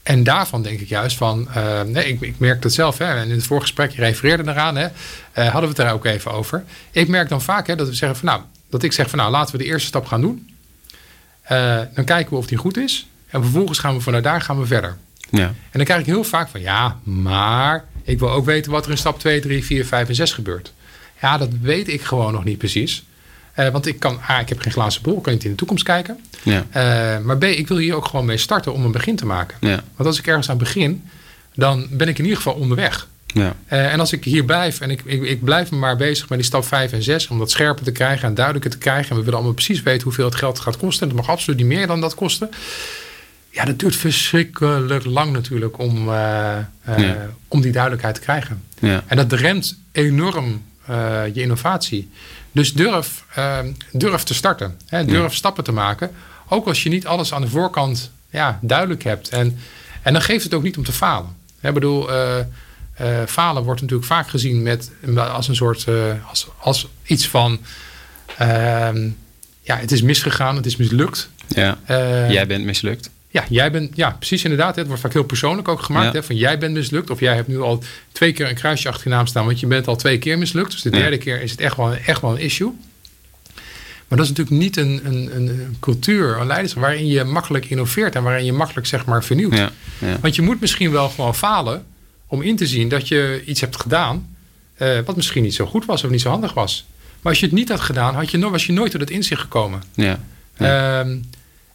en 0.09 0.23
daarvan 0.23 0.61
denk 0.61 0.79
ik 0.79 0.87
juist 0.87 1.17
van, 1.17 1.47
eh, 1.53 1.81
nee, 1.81 2.05
ik, 2.05 2.21
ik 2.21 2.39
merk 2.39 2.61
dat 2.61 2.73
zelf, 2.73 2.97
hè, 2.97 3.05
en 3.05 3.29
in 3.29 3.35
het 3.35 3.45
voorgesprek, 3.45 3.91
je 3.91 4.01
refereerde 4.01 4.51
eraan, 4.51 4.75
hè, 4.75 4.87
eh, 5.31 5.43
hadden 5.43 5.61
we 5.61 5.67
het 5.67 5.75
daar 5.75 5.93
ook 5.93 6.05
even 6.05 6.31
over. 6.31 6.63
Ik 6.91 7.07
merk 7.07 7.29
dan 7.29 7.41
vaak 7.41 7.67
hè, 7.67 7.75
dat 7.75 7.87
we 7.87 7.93
zeggen 7.93 8.19
van, 8.19 8.27
nou, 8.27 8.41
dat 8.69 8.83
ik 8.83 8.91
zeg 8.91 9.09
van, 9.09 9.19
nou, 9.19 9.31
laten 9.31 9.51
we 9.51 9.63
de 9.63 9.69
eerste 9.69 9.87
stap 9.87 10.05
gaan 10.05 10.21
doen. 10.21 10.49
Eh, 11.41 11.79
dan 11.93 12.05
kijken 12.05 12.31
we 12.31 12.37
of 12.37 12.47
die 12.47 12.57
goed 12.57 12.77
is. 12.77 13.07
En 13.27 13.41
vervolgens 13.41 13.79
gaan 13.79 13.95
we 13.95 14.01
vanuit 14.01 14.23
daar 14.23 14.41
gaan 14.41 14.59
we 14.59 14.65
verder. 14.65 14.97
Ja. 15.29 15.45
En 15.45 15.55
dan 15.71 15.83
krijg 15.83 15.99
ik 15.99 16.05
heel 16.05 16.23
vaak 16.23 16.49
van, 16.49 16.61
ja, 16.61 16.99
maar 17.03 17.85
ik 18.03 18.19
wil 18.19 18.31
ook 18.31 18.45
weten 18.45 18.71
wat 18.71 18.85
er 18.85 18.91
in 18.91 18.97
stap 18.97 19.19
2, 19.19 19.39
3, 19.39 19.65
4, 19.65 19.85
5 19.85 20.07
en 20.07 20.15
6 20.15 20.31
gebeurt. 20.31 20.73
Ja, 21.21 21.37
dat 21.37 21.49
weet 21.61 21.87
ik 21.87 22.01
gewoon 22.01 22.33
nog 22.33 22.43
niet 22.43 22.57
precies. 22.57 23.03
Eh, 23.59 23.69
want 23.69 23.85
ik 23.85 23.99
kan, 23.99 24.19
A, 24.29 24.39
ik 24.39 24.49
heb 24.49 24.59
geen 24.59 24.71
glazen 24.71 25.01
bol, 25.01 25.21
kan 25.21 25.33
niet 25.33 25.43
in 25.43 25.49
de 25.49 25.55
toekomst 25.55 25.83
kijken. 25.83 26.19
Ja. 26.43 26.65
Eh, 26.69 27.23
maar 27.23 27.37
B, 27.37 27.43
ik 27.43 27.67
wil 27.67 27.77
hier 27.77 27.95
ook 27.95 28.05
gewoon 28.05 28.25
mee 28.25 28.37
starten 28.37 28.73
om 28.73 28.85
een 28.85 28.91
begin 28.91 29.15
te 29.15 29.25
maken. 29.25 29.57
Ja. 29.61 29.83
Want 29.95 30.09
als 30.09 30.19
ik 30.19 30.27
ergens 30.27 30.49
aan 30.49 30.57
begin, 30.57 31.03
dan 31.55 31.87
ben 31.91 32.07
ik 32.07 32.17
in 32.17 32.23
ieder 32.23 32.37
geval 32.37 32.53
onderweg. 32.53 33.07
Ja. 33.25 33.55
Eh, 33.65 33.93
en 33.93 33.99
als 33.99 34.11
ik 34.13 34.23
hier 34.23 34.45
blijf 34.45 34.79
en 34.81 34.89
ik, 34.89 35.01
ik, 35.05 35.23
ik 35.23 35.43
blijf 35.43 35.71
me 35.71 35.77
maar 35.77 35.95
bezig 35.95 36.29
met 36.29 36.37
die 36.37 36.47
stap 36.47 36.65
5 36.65 36.91
en 36.91 37.03
6, 37.03 37.27
om 37.27 37.37
dat 37.37 37.51
scherper 37.51 37.83
te 37.83 37.91
krijgen 37.91 38.27
en 38.27 38.33
duidelijker 38.33 38.71
te 38.71 38.77
krijgen. 38.77 39.09
En 39.09 39.15
we 39.15 39.21
willen 39.21 39.37
allemaal 39.37 39.53
precies 39.53 39.83
weten 39.83 40.03
hoeveel 40.03 40.25
het 40.25 40.35
geld 40.35 40.59
gaat 40.59 40.77
kosten. 40.77 41.01
En 41.09 41.15
het 41.15 41.25
mag 41.25 41.35
absoluut 41.35 41.59
niet 41.59 41.69
meer 41.69 41.87
dan 41.87 42.01
dat 42.01 42.15
kosten. 42.15 42.49
Ja, 43.49 43.65
dat 43.65 43.79
duurt 43.79 43.95
verschrikkelijk 43.95 45.05
lang 45.05 45.31
natuurlijk 45.31 45.79
om, 45.79 46.09
Ja. 46.09 46.69
om 47.47 47.61
die 47.61 47.71
duidelijkheid 47.71 48.15
te 48.15 48.21
krijgen. 48.21 48.63
Ja. 48.79 49.03
En 49.07 49.17
dat 49.17 49.33
remt 49.33 49.79
enorm 49.91 50.63
je 51.33 51.41
innovatie. 51.41 52.09
Dus 52.51 52.73
durf, 52.73 53.25
eh, 53.33 53.59
durf 53.91 54.23
te 54.23 54.33
starten. 54.33 54.77
Hè? 54.85 55.05
Durf 55.05 55.33
stappen 55.33 55.63
te 55.63 55.71
maken. 55.71 56.11
Ook 56.47 56.67
als 56.67 56.83
je 56.83 56.89
niet 56.89 57.07
alles 57.07 57.33
aan 57.33 57.41
de 57.41 57.47
voorkant 57.47 58.11
ja, 58.29 58.59
duidelijk 58.61 59.03
hebt. 59.03 59.29
En, 59.29 59.59
en 60.01 60.13
dan 60.13 60.21
geeft 60.21 60.43
het 60.43 60.53
ook 60.53 60.63
niet 60.63 60.77
om 60.77 60.83
te 60.83 60.91
falen. 60.91 61.35
Ik 61.61 61.73
bedoel, 61.73 62.11
eh, 62.11 62.39
eh, 62.39 62.45
falen 63.27 63.63
wordt 63.63 63.81
natuurlijk 63.81 64.07
vaak 64.07 64.29
gezien 64.29 64.63
met, 64.63 64.91
als 65.15 65.47
een 65.47 65.55
soort 65.55 65.83
eh, 65.87 66.29
als, 66.29 66.47
als 66.59 66.87
iets 67.03 67.27
van 67.27 67.59
ehm, 68.37 69.09
ja, 69.61 69.77
het 69.77 69.91
is 69.91 70.01
misgegaan, 70.01 70.55
het 70.55 70.65
is 70.65 70.75
mislukt. 70.75 71.29
ja. 71.47 71.77
Jij 72.29 72.47
bent 72.47 72.65
mislukt. 72.65 73.09
Ja, 73.31 73.45
jij 73.49 73.71
bent, 73.71 73.95
ja, 73.95 74.11
precies 74.11 74.43
inderdaad. 74.43 74.75
Het 74.75 74.87
wordt 74.87 75.01
vaak 75.01 75.13
heel 75.13 75.23
persoonlijk 75.23 75.67
ook 75.67 75.81
gemaakt. 75.81 76.13
Ja. 76.13 76.19
Hè, 76.19 76.23
van 76.23 76.35
jij 76.35 76.57
bent 76.57 76.73
mislukt. 76.73 77.09
Of 77.09 77.19
jij 77.19 77.35
hebt 77.35 77.47
nu 77.47 77.59
al 77.61 77.83
twee 78.11 78.31
keer 78.33 78.49
een 78.49 78.55
kruisje 78.55 78.87
achter 78.89 79.03
je 79.09 79.13
naam 79.15 79.27
staan. 79.27 79.45
Want 79.45 79.59
je 79.59 79.67
bent 79.67 79.87
al 79.87 79.95
twee 79.95 80.17
keer 80.17 80.37
mislukt. 80.37 80.71
Dus 80.71 80.81
de 80.81 80.89
Ja. 80.89 80.97
derde 80.97 81.17
keer 81.17 81.41
is 81.41 81.51
het 81.51 81.59
echt 81.59 81.75
wel, 81.77 81.93
echt 81.93 82.21
wel 82.21 82.31
een 82.31 82.39
issue. 82.39 82.71
Maar 84.07 84.17
dat 84.17 84.29
is 84.29 84.37
natuurlijk 84.37 84.61
niet 84.61 84.77
een, 84.77 85.01
een, 85.03 85.35
een, 85.35 85.77
cultuur, 85.79 86.37
een 86.39 86.47
leiderschap... 86.47 86.81
waarin 86.83 87.07
je 87.07 87.23
makkelijk 87.23 87.65
innoveert 87.65 88.15
en 88.15 88.23
waarin 88.23 88.45
je 88.45 88.53
makkelijk 88.53 88.87
zeg 88.87 89.05
maar 89.05 89.23
vernieuwt. 89.23 89.55
Ja. 89.55 89.71
Want 90.21 90.35
je 90.35 90.41
moet 90.41 90.61
misschien 90.61 90.91
wel 90.91 91.09
gewoon 91.09 91.35
falen... 91.35 91.85
om 92.27 92.41
in 92.41 92.55
te 92.55 92.67
zien 92.67 92.89
dat 92.89 93.07
je 93.07 93.43
iets 93.45 93.61
hebt 93.61 93.81
gedaan... 93.81 94.35
eh, 94.75 94.99
wat 95.05 95.15
misschien 95.15 95.43
niet 95.43 95.53
zo 95.53 95.65
goed 95.65 95.85
was 95.85 96.03
of 96.03 96.09
niet 96.09 96.21
zo 96.21 96.29
handig 96.29 96.53
was. 96.53 96.85
Maar 97.21 97.31
als 97.31 97.39
je 97.39 97.45
het 97.45 97.55
niet 97.55 97.69
had 97.69 97.79
gedaan, 97.79 98.15
had 98.15 98.31
je, 98.31 98.49
was 98.49 98.65
je 98.65 98.73
nooit 98.73 98.91
tot 98.91 99.01
het 99.01 99.09
inzicht 99.09 99.41
gekomen. 99.41 99.83
Ja. 99.93 100.19
Ehm, 100.57 101.17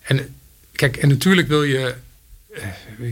en 0.02 0.34
kijk, 0.75 0.97
en 0.97 1.09
natuurlijk 1.09 1.49
wil 1.49 1.62
je. 1.62 1.95
eh, 2.55 2.62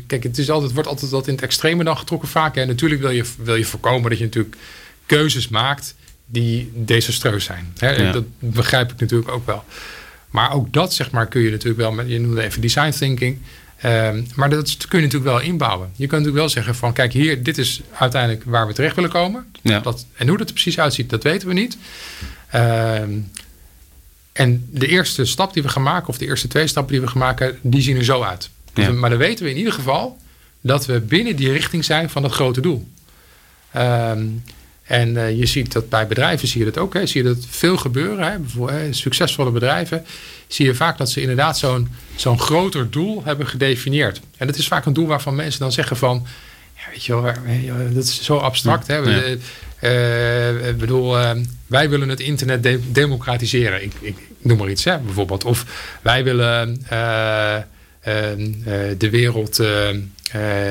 Kijk, 0.07 0.23
het 0.23 0.39
is 0.39 0.51
altijd, 0.51 0.73
wordt 0.73 0.89
altijd 0.89 1.11
wat 1.11 1.27
in 1.27 1.35
het 1.35 1.43
extreme 1.43 1.85
dan 1.85 1.99
getrokken 1.99 2.29
vaak. 2.29 2.57
En 2.57 2.67
natuurlijk 2.69 3.01
wil 3.01 3.11
je, 3.11 3.25
wil 3.43 3.55
je 3.55 3.65
voorkomen 3.65 4.11
dat 4.11 4.19
je 4.19 4.25
natuurlijk 4.25 4.57
keuzes 5.07 5.49
maakt 5.49 5.95
die 6.27 6.71
desastreus 6.75 7.45
zijn. 7.45 7.73
Hè? 7.79 7.91
Ja. 7.91 8.13
Dat 8.13 8.25
begrijp 8.39 8.93
ik 8.93 9.01
natuurlijk 9.01 9.31
ook 9.31 9.47
wel. 9.47 9.65
Maar 10.31 10.53
ook 10.53 10.73
dat, 10.73 10.95
zeg 10.95 11.11
maar, 11.11 11.27
kun 11.27 11.41
je 11.41 11.51
natuurlijk 11.51 11.81
wel 11.81 11.93
met, 11.93 12.09
je 12.09 12.21
noemde 12.21 12.43
even 12.43 12.61
design 12.61 12.91
thinking. 12.91 13.39
Ehm, 13.79 14.23
maar 14.35 14.51
dat 14.51 14.77
kun 14.89 14.99
je 14.99 15.05
natuurlijk 15.05 15.33
wel 15.33 15.41
inbouwen. 15.41 15.89
Je 15.91 16.07
kunt 16.07 16.11
natuurlijk 16.11 16.39
wel 16.39 16.49
zeggen 16.49 16.75
van, 16.75 16.93
kijk 16.93 17.13
hier, 17.13 17.43
dit 17.43 17.59
is 17.59 17.81
uiteindelijk 17.99 18.45
waar 18.45 18.67
we 18.67 18.73
terecht 18.73 18.95
willen 18.95 19.11
komen. 19.11 19.47
Ja. 19.63 19.81
Dat, 19.81 20.07
en 20.17 20.29
hoe 20.29 20.39
dat 20.39 20.47
er 20.47 20.53
precies 20.53 20.79
uitziet, 20.79 21.11
dat 21.11 21.23
weten 21.23 21.49
we 21.49 21.55
niet. 21.55 21.77
Ehm, 22.51 23.11
en 24.33 24.68
de 24.70 24.87
eerste 24.87 25.24
stap 25.24 25.53
die 25.55 25.62
we 25.62 25.68
gaan 25.68 25.83
maken, 25.83 26.09
of 26.09 26.18
de 26.18 26.26
eerste 26.26 26.49
twee 26.49 26.66
stappen 26.66 26.93
die 26.93 27.01
we 27.03 27.09
gaan 27.09 27.18
maken, 27.18 27.59
die 27.62 27.83
zien 27.83 27.97
er 27.97 28.05
zo 28.05 28.22
uit. 28.22 28.51
Dus 28.72 28.85
Ja. 28.85 28.93
maar 28.93 29.11
dan 29.11 29.18
weten 29.18 29.45
we 29.45 29.51
in 29.51 29.57
ieder 29.57 29.72
geval 29.72 30.18
dat 30.61 30.87
we 30.87 31.01
binnen 31.01 31.37
die 31.37 31.53
richting 31.53 31.85
zijn 31.85 32.11
van 32.11 32.22
dat 32.22 32.33
grote 32.33 32.61
doel. 32.61 32.89
Ehm, 33.72 34.24
en 34.83 35.16
eh, 35.16 35.39
je 35.39 35.47
ziet 35.47 35.72
dat 35.72 35.89
bij 35.89 36.07
bedrijven 36.07 36.49
zie 36.49 36.59
je 36.59 36.64
dat 36.70 36.78
ook. 36.78 36.95
Hè. 36.95 37.07
Zie 37.07 37.22
je 37.22 37.28
dat 37.35 37.45
veel 37.51 37.76
gebeuren. 37.76 38.30
Hè. 38.33 38.39
Bijvoorbeeld, 38.39 38.78
hè, 38.78 38.93
succesvolle 38.93 39.51
bedrijven 39.51 40.05
zie 40.47 40.66
je 40.66 40.74
vaak 40.74 40.99
dat 40.99 41.11
ze 41.11 41.20
inderdaad 41.20 41.59
zo'n 41.59 41.89
zo'n 42.16 42.39
groter 42.41 42.91
doel 42.91 43.22
hebben 43.24 43.47
gedefinieerd. 43.47 44.20
En 44.37 44.47
dat 44.47 44.57
is 44.57 44.66
vaak 44.68 44.87
een 44.87 44.93
doel 44.93 45.07
waarvan 45.07 45.35
mensen 45.35 45.61
dan 45.61 45.72
zeggen 45.72 45.97
van... 45.97 46.26
Ja, 46.76 46.83
weet 46.93 47.05
je 47.05 47.72
wel, 47.72 47.93
dat 47.95 48.05
is 48.05 48.22
zo 48.24 48.37
abstract. 48.37 48.87
Hè. 48.87 49.01
We- 49.03 49.39
Ja. 49.80 49.89
eh, 49.89 50.68
ik 50.68 50.78
bedoel, 50.78 51.18
eh, 51.18 51.30
wij 51.73 51.89
willen 51.91 52.09
het 52.09 52.20
internet 52.20 52.62
de- 52.62 52.93
democratiseren. 52.93 53.83
Ik, 53.83 53.93
ik 54.01 54.16
noem 54.39 54.59
maar 54.59 54.70
iets, 54.70 54.85
hè, 54.85 54.99
bijvoorbeeld. 54.99 55.45
Of 55.45 55.64
wij 56.03 56.25
willen 56.25 56.83
eh, 56.89 57.57
eh, 57.57 57.62
eh, 58.33 58.99
de 58.99 59.11
wereld 59.11 59.59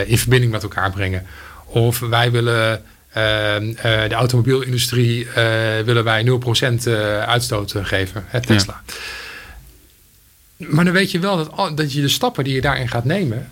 in 0.06 0.18
verbinding 0.18 0.52
met 0.52 0.64
elkaar 0.64 0.92
brengen. 0.92 1.26
Of 1.66 2.00
wij 2.00 2.32
willen 2.32 2.84
de 3.14 4.14
automobielindustrie 4.14 5.28
willen 5.86 6.04
wij 6.04 6.24
0% 6.24 6.88
eh, 6.88 7.24
uitstoot 7.24 7.74
geven. 7.82 8.24
Hè, 8.28 8.42
Tesla. 8.42 8.82
Maar 10.58 10.86
dan 10.86 10.94
weet 10.94 11.12
je 11.12 11.20
wel 11.20 11.38
dat, 11.38 11.78
dat 11.78 11.94
je 11.94 12.02
de 12.02 12.08
stappen 12.08 12.44
die 12.44 12.54
je 12.54 12.62
daarin 12.62 12.88
gaat 12.88 13.06
nemen... 13.06 13.50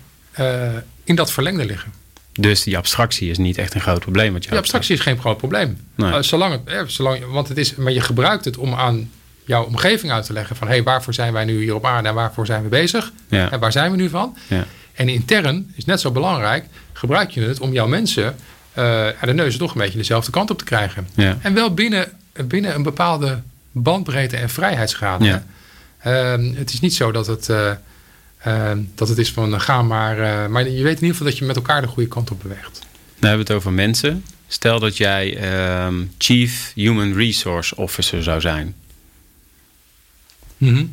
in 1.04 1.14
dat 1.14 1.32
verlengde 1.32 1.64
liggen. 1.64 1.92
Dus 2.32 2.62
die 2.62 2.76
abstractie 2.76 3.30
is 3.30 3.38
niet 3.38 3.58
echt 3.58 3.74
een 3.74 3.80
groot 3.80 4.00
probleem. 4.00 4.32
Wat 4.32 4.42
je 4.42 4.50
Die 4.50 4.58
abstractie 4.58 4.94
is 4.94 5.00
geen 5.00 5.18
groot 5.18 5.36
probleem. 5.36 5.78
Nee. 5.94 6.12
Eh, 6.12 6.22
zolang 6.22 6.52
het, 6.52 6.60
eh, 6.64 6.80
zolang, 6.86 7.24
want 7.26 7.48
het 7.48 7.58
is, 7.58 7.74
maar 7.74 7.92
je 7.92 8.00
gebruikt 8.00 8.44
het 8.44 8.56
om 8.56 8.74
aan 8.74 9.10
jouw 9.44 9.64
omgeving 9.64 10.12
uit 10.12 10.24
te 10.26 10.32
leggen 10.32 10.56
van 10.56 10.66
hé, 10.66 10.72
hey, 10.72 10.82
waarvoor 10.82 11.14
zijn 11.14 11.32
wij 11.32 11.44
nu 11.44 11.62
hier 11.62 11.74
op 11.74 11.84
aarde 11.84 12.08
en 12.08 12.14
waarvoor 12.14 12.46
zijn 12.46 12.62
we 12.62 12.68
bezig? 12.68 13.12
Ja. 13.28 13.50
En 13.50 13.60
waar 13.60 13.72
zijn 13.72 13.90
we 13.90 13.96
nu 13.96 14.08
van? 14.08 14.36
Ja. 14.46 14.64
En 14.92 15.08
intern 15.08 15.72
is 15.76 15.84
net 15.84 16.00
zo 16.00 16.10
belangrijk, 16.10 16.64
gebruik 16.92 17.30
je 17.30 17.40
het 17.40 17.60
om 17.60 17.72
jouw 17.72 17.86
mensen 17.86 18.36
eh 18.72 19.06
aan 19.06 19.26
de 19.26 19.34
neus 19.34 19.56
toch 19.56 19.72
een 19.72 19.80
beetje 19.80 19.98
dezelfde 19.98 20.30
kant 20.30 20.50
op 20.50 20.58
te 20.58 20.64
krijgen. 20.64 21.08
Ja. 21.14 21.38
En 21.40 21.54
wel 21.54 21.74
binnen, 21.74 22.12
binnen 22.44 22.74
een 22.74 22.82
bepaalde 22.82 23.42
bandbreedte 23.72 24.36
en 24.36 24.50
vrijheidsgraden. 24.50 25.46
Ehm, 25.98 26.54
het 26.54 26.72
is 26.72 26.80
niet 26.80 26.94
zo 26.94 27.12
dat 27.12 27.26
het, 27.26 27.50
eh, 28.42 28.70
ehm, 28.70 28.78
dat 28.94 29.08
het 29.08 29.18
is 29.18 29.32
van 29.32 29.60
ga 29.60 29.82
maar. 29.82 30.18
eh, 30.18 30.46
maar 30.48 30.62
je 30.68 30.82
weet 30.82 30.96
in 30.96 31.00
ieder 31.02 31.08
geval 31.10 31.26
dat 31.26 31.38
je 31.38 31.44
met 31.44 31.56
elkaar 31.56 31.80
de 31.80 31.86
goede 31.88 32.08
kant 32.08 32.30
op 32.30 32.42
beweegt. 32.42 32.78
Dan 33.18 33.28
hebben 33.28 33.46
we 33.46 33.52
het 33.52 33.62
over 33.62 33.72
mensen. 33.72 34.24
Stel 34.48 34.80
dat 34.80 34.96
jij 34.96 35.36
ehm, 35.36 36.04
Chief 36.18 36.72
Human 36.74 37.12
Resource 37.14 37.76
Officer 37.76 38.22
zou 38.22 38.40
zijn. 38.40 38.74
Mhm. 40.56 40.84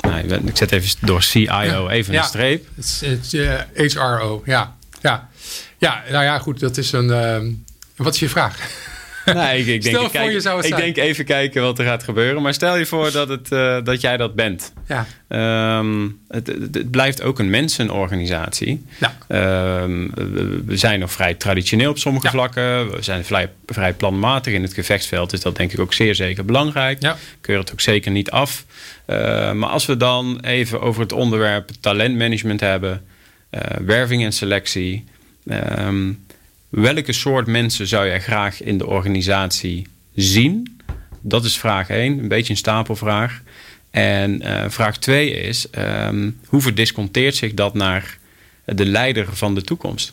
Nou, 0.00 0.34
ik 0.46 0.56
zet 0.56 0.72
even 0.72 1.06
door 1.06 1.22
CIO 1.22 1.88
even 1.88 2.12
Ja. 2.12 2.20
een 2.20 2.26
streep. 2.28 2.66
Het 2.74 2.84
is- 2.84 3.00
het 3.00 3.24
is, 3.32 3.94
eh, 3.94 3.94
HRO, 3.94 4.42
ja. 4.44 4.76
ja. 5.02 5.28
Ja, 5.78 6.02
nou 6.10 6.24
ja, 6.24 6.38
goed, 6.38 6.60
dat 6.60 6.76
is 6.76 6.92
een. 6.92 7.10
ehm, 7.10 7.50
wat 7.96 8.14
is 8.14 8.20
je 8.20 8.28
vraag? 8.28 8.70
Nee, 9.34 9.60
ik, 9.60 9.66
ik, 9.66 9.82
denk, 9.82 9.82
Stel 9.82 10.04
ik, 10.04 10.10
voor 10.10 10.20
kijk- 10.20 10.32
je 10.32 10.40
zou 10.40 10.56
het 10.56 10.64
ik 10.66 10.70
zijn. 10.72 10.84
denk 10.84 10.96
even 11.08 11.24
kijken 11.24 11.62
wat 11.62 11.78
er 11.78 11.84
gaat 11.84 12.02
gebeuren. 12.02 12.42
Maar 12.42 12.54
stel 12.54 12.76
je 12.76 12.86
voor 12.86 13.10
dat, 13.12 13.28
het, 13.28 13.52
eh, 13.52 13.78
dat 13.84 14.00
jij 14.00 14.16
dat 14.16 14.34
bent. 14.34 14.72
Ja, 14.88 15.06
Ehm, 15.28 16.08
het, 16.28 16.90
blijft 16.90 17.22
ook 17.22 17.38
een 17.38 17.50
mensenorganisatie. 17.50 18.84
ja. 18.98 19.16
Ehm, 19.28 20.08
we, 20.66 20.76
zijn 20.76 21.00
nog 21.00 21.12
vrij 21.12 21.34
traditioneel 21.34 21.90
op 21.90 21.98
sommige 21.98 22.26
Ja. 22.26 22.32
vlakken. 22.32 22.90
We 22.90 23.02
zijn 23.02 23.24
vrij, 23.24 23.50
vrij 23.66 23.92
planmatig 23.94 24.52
in 24.52 24.62
het 24.62 24.72
gevechtsveld. 24.74 25.32
Is 25.32 25.40
dat 25.40 25.56
denk 25.56 25.72
ik 25.72 25.80
ook 25.80 25.92
zeer 25.92 26.14
zeker 26.14 26.44
belangrijk. 26.44 27.02
Ja. 27.02 27.16
Keur 27.40 27.58
het 27.58 27.72
ook 27.72 27.80
zeker 27.80 28.10
niet 28.10 28.30
af. 28.30 28.64
Eh, 29.04 29.52
maar 29.52 29.68
als 29.68 29.86
we 29.86 29.96
dan 29.96 30.40
even 30.40 30.80
over 30.80 31.02
het 31.02 31.12
onderwerp 31.12 31.70
talentmanagement 31.80 32.60
hebben. 32.60 33.02
eh, 33.50 33.60
werving 33.84 34.24
en 34.24 34.32
selectie. 34.32 35.04
ehm, 35.48 36.12
welke 36.68 37.12
soort 37.12 37.46
mensen 37.46 37.86
zou 37.86 38.06
jij 38.06 38.20
graag 38.20 38.62
in 38.62 38.78
de 38.78 38.86
organisatie 38.86 39.86
zien? 40.14 40.80
Dat 41.20 41.44
is 41.44 41.58
vraag 41.58 41.88
1. 41.88 42.18
Een 42.18 42.28
beetje 42.28 42.50
een 42.50 42.58
stapelvraag. 42.58 43.42
En 43.90 44.42
eh, 44.42 44.70
vraag 44.70 44.98
2 44.98 45.30
is, 45.30 45.70
ehm, 45.70 46.30
hoe 46.46 46.60
verdisconteert 46.60 47.36
zich 47.36 47.54
dat 47.54 47.74
naar 47.74 48.18
de 48.64 48.86
leider 48.86 49.36
van 49.36 49.54
de 49.54 49.62
toekomst? 49.62 50.12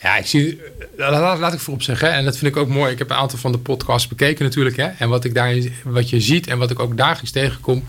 Ja, 0.00 0.16
ik 0.16 0.26
zie, 0.26 0.60
eh, 0.96 1.10
laat, 1.10 1.38
laat 1.38 1.52
ik 1.52 1.60
voorop 1.60 1.82
zeggen, 1.82 2.12
en 2.12 2.24
dat 2.24 2.38
vind 2.38 2.56
ik 2.56 2.60
ook 2.60 2.68
mooi. 2.68 2.92
Ik 2.92 2.98
heb 2.98 3.10
een 3.10 3.16
aantal 3.16 3.38
van 3.38 3.52
de 3.52 3.58
podcasts 3.58 4.08
bekeken 4.08 4.44
natuurlijk. 4.44 4.76
Hè, 4.76 4.86
en 4.86 5.08
wat, 5.08 5.24
ik 5.24 5.34
daar, 5.34 5.54
wat 5.84 6.10
je 6.10 6.20
ziet 6.20 6.46
en 6.46 6.58
wat 6.58 6.70
ik 6.70 6.78
ook 6.78 6.96
dagelijks 6.96 7.30
tegenkom, 7.30 7.84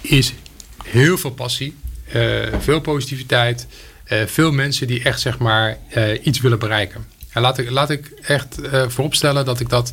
is 0.00 0.32
heel 0.84 1.18
veel 1.18 1.30
passie, 1.30 1.76
eh, 2.12 2.60
veel 2.60 2.80
positiviteit, 2.80 3.66
veel 4.26 4.52
mensen 4.52 4.86
die 4.86 5.02
echt 5.02 5.20
zeg 5.20 5.38
maar 5.38 5.78
eh, 5.90 6.26
iets 6.26 6.40
willen 6.40 6.58
bereiken. 6.58 7.06
En 7.32 7.42
laat 7.42 7.58
ik, 7.58 7.70
laat 7.70 7.90
ik 7.90 8.10
echt 8.22 8.60
eh 8.60 8.84
vooropstellen 8.88 9.44
dat 9.44 9.60
ik 9.60 9.68
dat. 9.68 9.92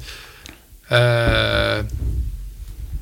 eh, 0.88 1.78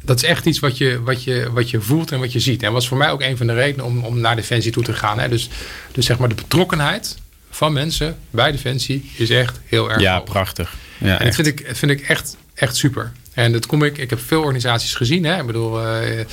dat 0.05 0.17
is 0.17 0.23
echt 0.23 0.45
iets 0.45 0.59
wat 0.59 0.77
je, 0.77 1.01
wat, 1.01 1.23
je, 1.23 1.49
wat 1.51 1.69
je 1.69 1.81
voelt 1.81 2.11
en 2.11 2.19
wat 2.19 2.31
je 2.31 2.39
ziet. 2.39 2.63
En 2.63 2.71
was 2.73 2.87
voor 2.87 2.97
mij 2.97 3.09
ook 3.11 3.21
een 3.21 3.37
van 3.37 3.47
de 3.47 3.53
redenen 3.53 3.85
om, 3.85 4.03
om 4.03 4.19
naar 4.19 4.35
Defensie 4.35 4.71
toe 4.71 4.83
te 4.83 4.93
gaan. 4.93 5.19
Hè. 5.19 5.29
Dus, 5.29 5.49
dus 5.91 6.05
zeg 6.05 6.17
maar 6.17 6.29
de 6.29 6.35
betrokkenheid 6.35 7.17
van 7.49 7.73
mensen 7.73 8.17
bij 8.29 8.51
Defensie 8.51 9.11
is 9.17 9.29
echt 9.29 9.59
heel 9.65 9.91
erg 9.91 10.01
Ja, 10.01 10.15
hoog. 10.15 10.23
prachtig. 10.23 10.73
Ja, 10.97 11.19
En 11.19 11.25
dat 11.25 11.35
vind 11.35 11.47
ik, 11.47 11.69
vind 11.73 11.91
ik 11.91 12.01
echt, 12.01 12.37
echt 12.53 12.75
super. 12.75 13.11
En 13.33 13.51
dat 13.51 13.65
kom 13.65 13.83
ik, 13.83 13.97
ik 13.97 14.09
heb 14.09 14.19
veel 14.19 14.41
organisaties 14.41 14.93
gezien. 14.95 15.23
Hè? 15.23 15.39
Ik 15.39 15.45
bedoel, 15.45 15.81
eh, 15.87 16.25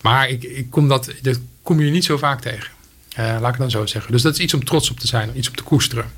maar 0.00 0.28
ik, 0.28 0.42
ik 0.42 0.70
kom 0.70 0.88
dat, 0.88 1.10
dat 1.22 1.38
kom 1.62 1.80
je 1.80 1.90
niet 1.90 2.04
zo 2.04 2.16
vaak 2.18 2.40
tegen. 2.40 2.68
Eh, 3.14 3.24
laat 3.24 3.38
ik 3.40 3.44
het 3.46 3.58
dan 3.58 3.70
zo 3.70 3.86
zeggen. 3.86 4.12
Dus 4.12 4.22
dat 4.22 4.32
is 4.32 4.38
iets 4.38 4.54
om 4.54 4.64
trots 4.64 4.90
op 4.90 5.00
te 5.00 5.06
zijn, 5.06 5.30
iets 5.34 5.48
om 5.48 5.54
te 5.54 5.62
koesteren. 5.62 6.10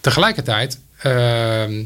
Tegelijkertijd 0.00 0.78
ehm, 0.98 1.84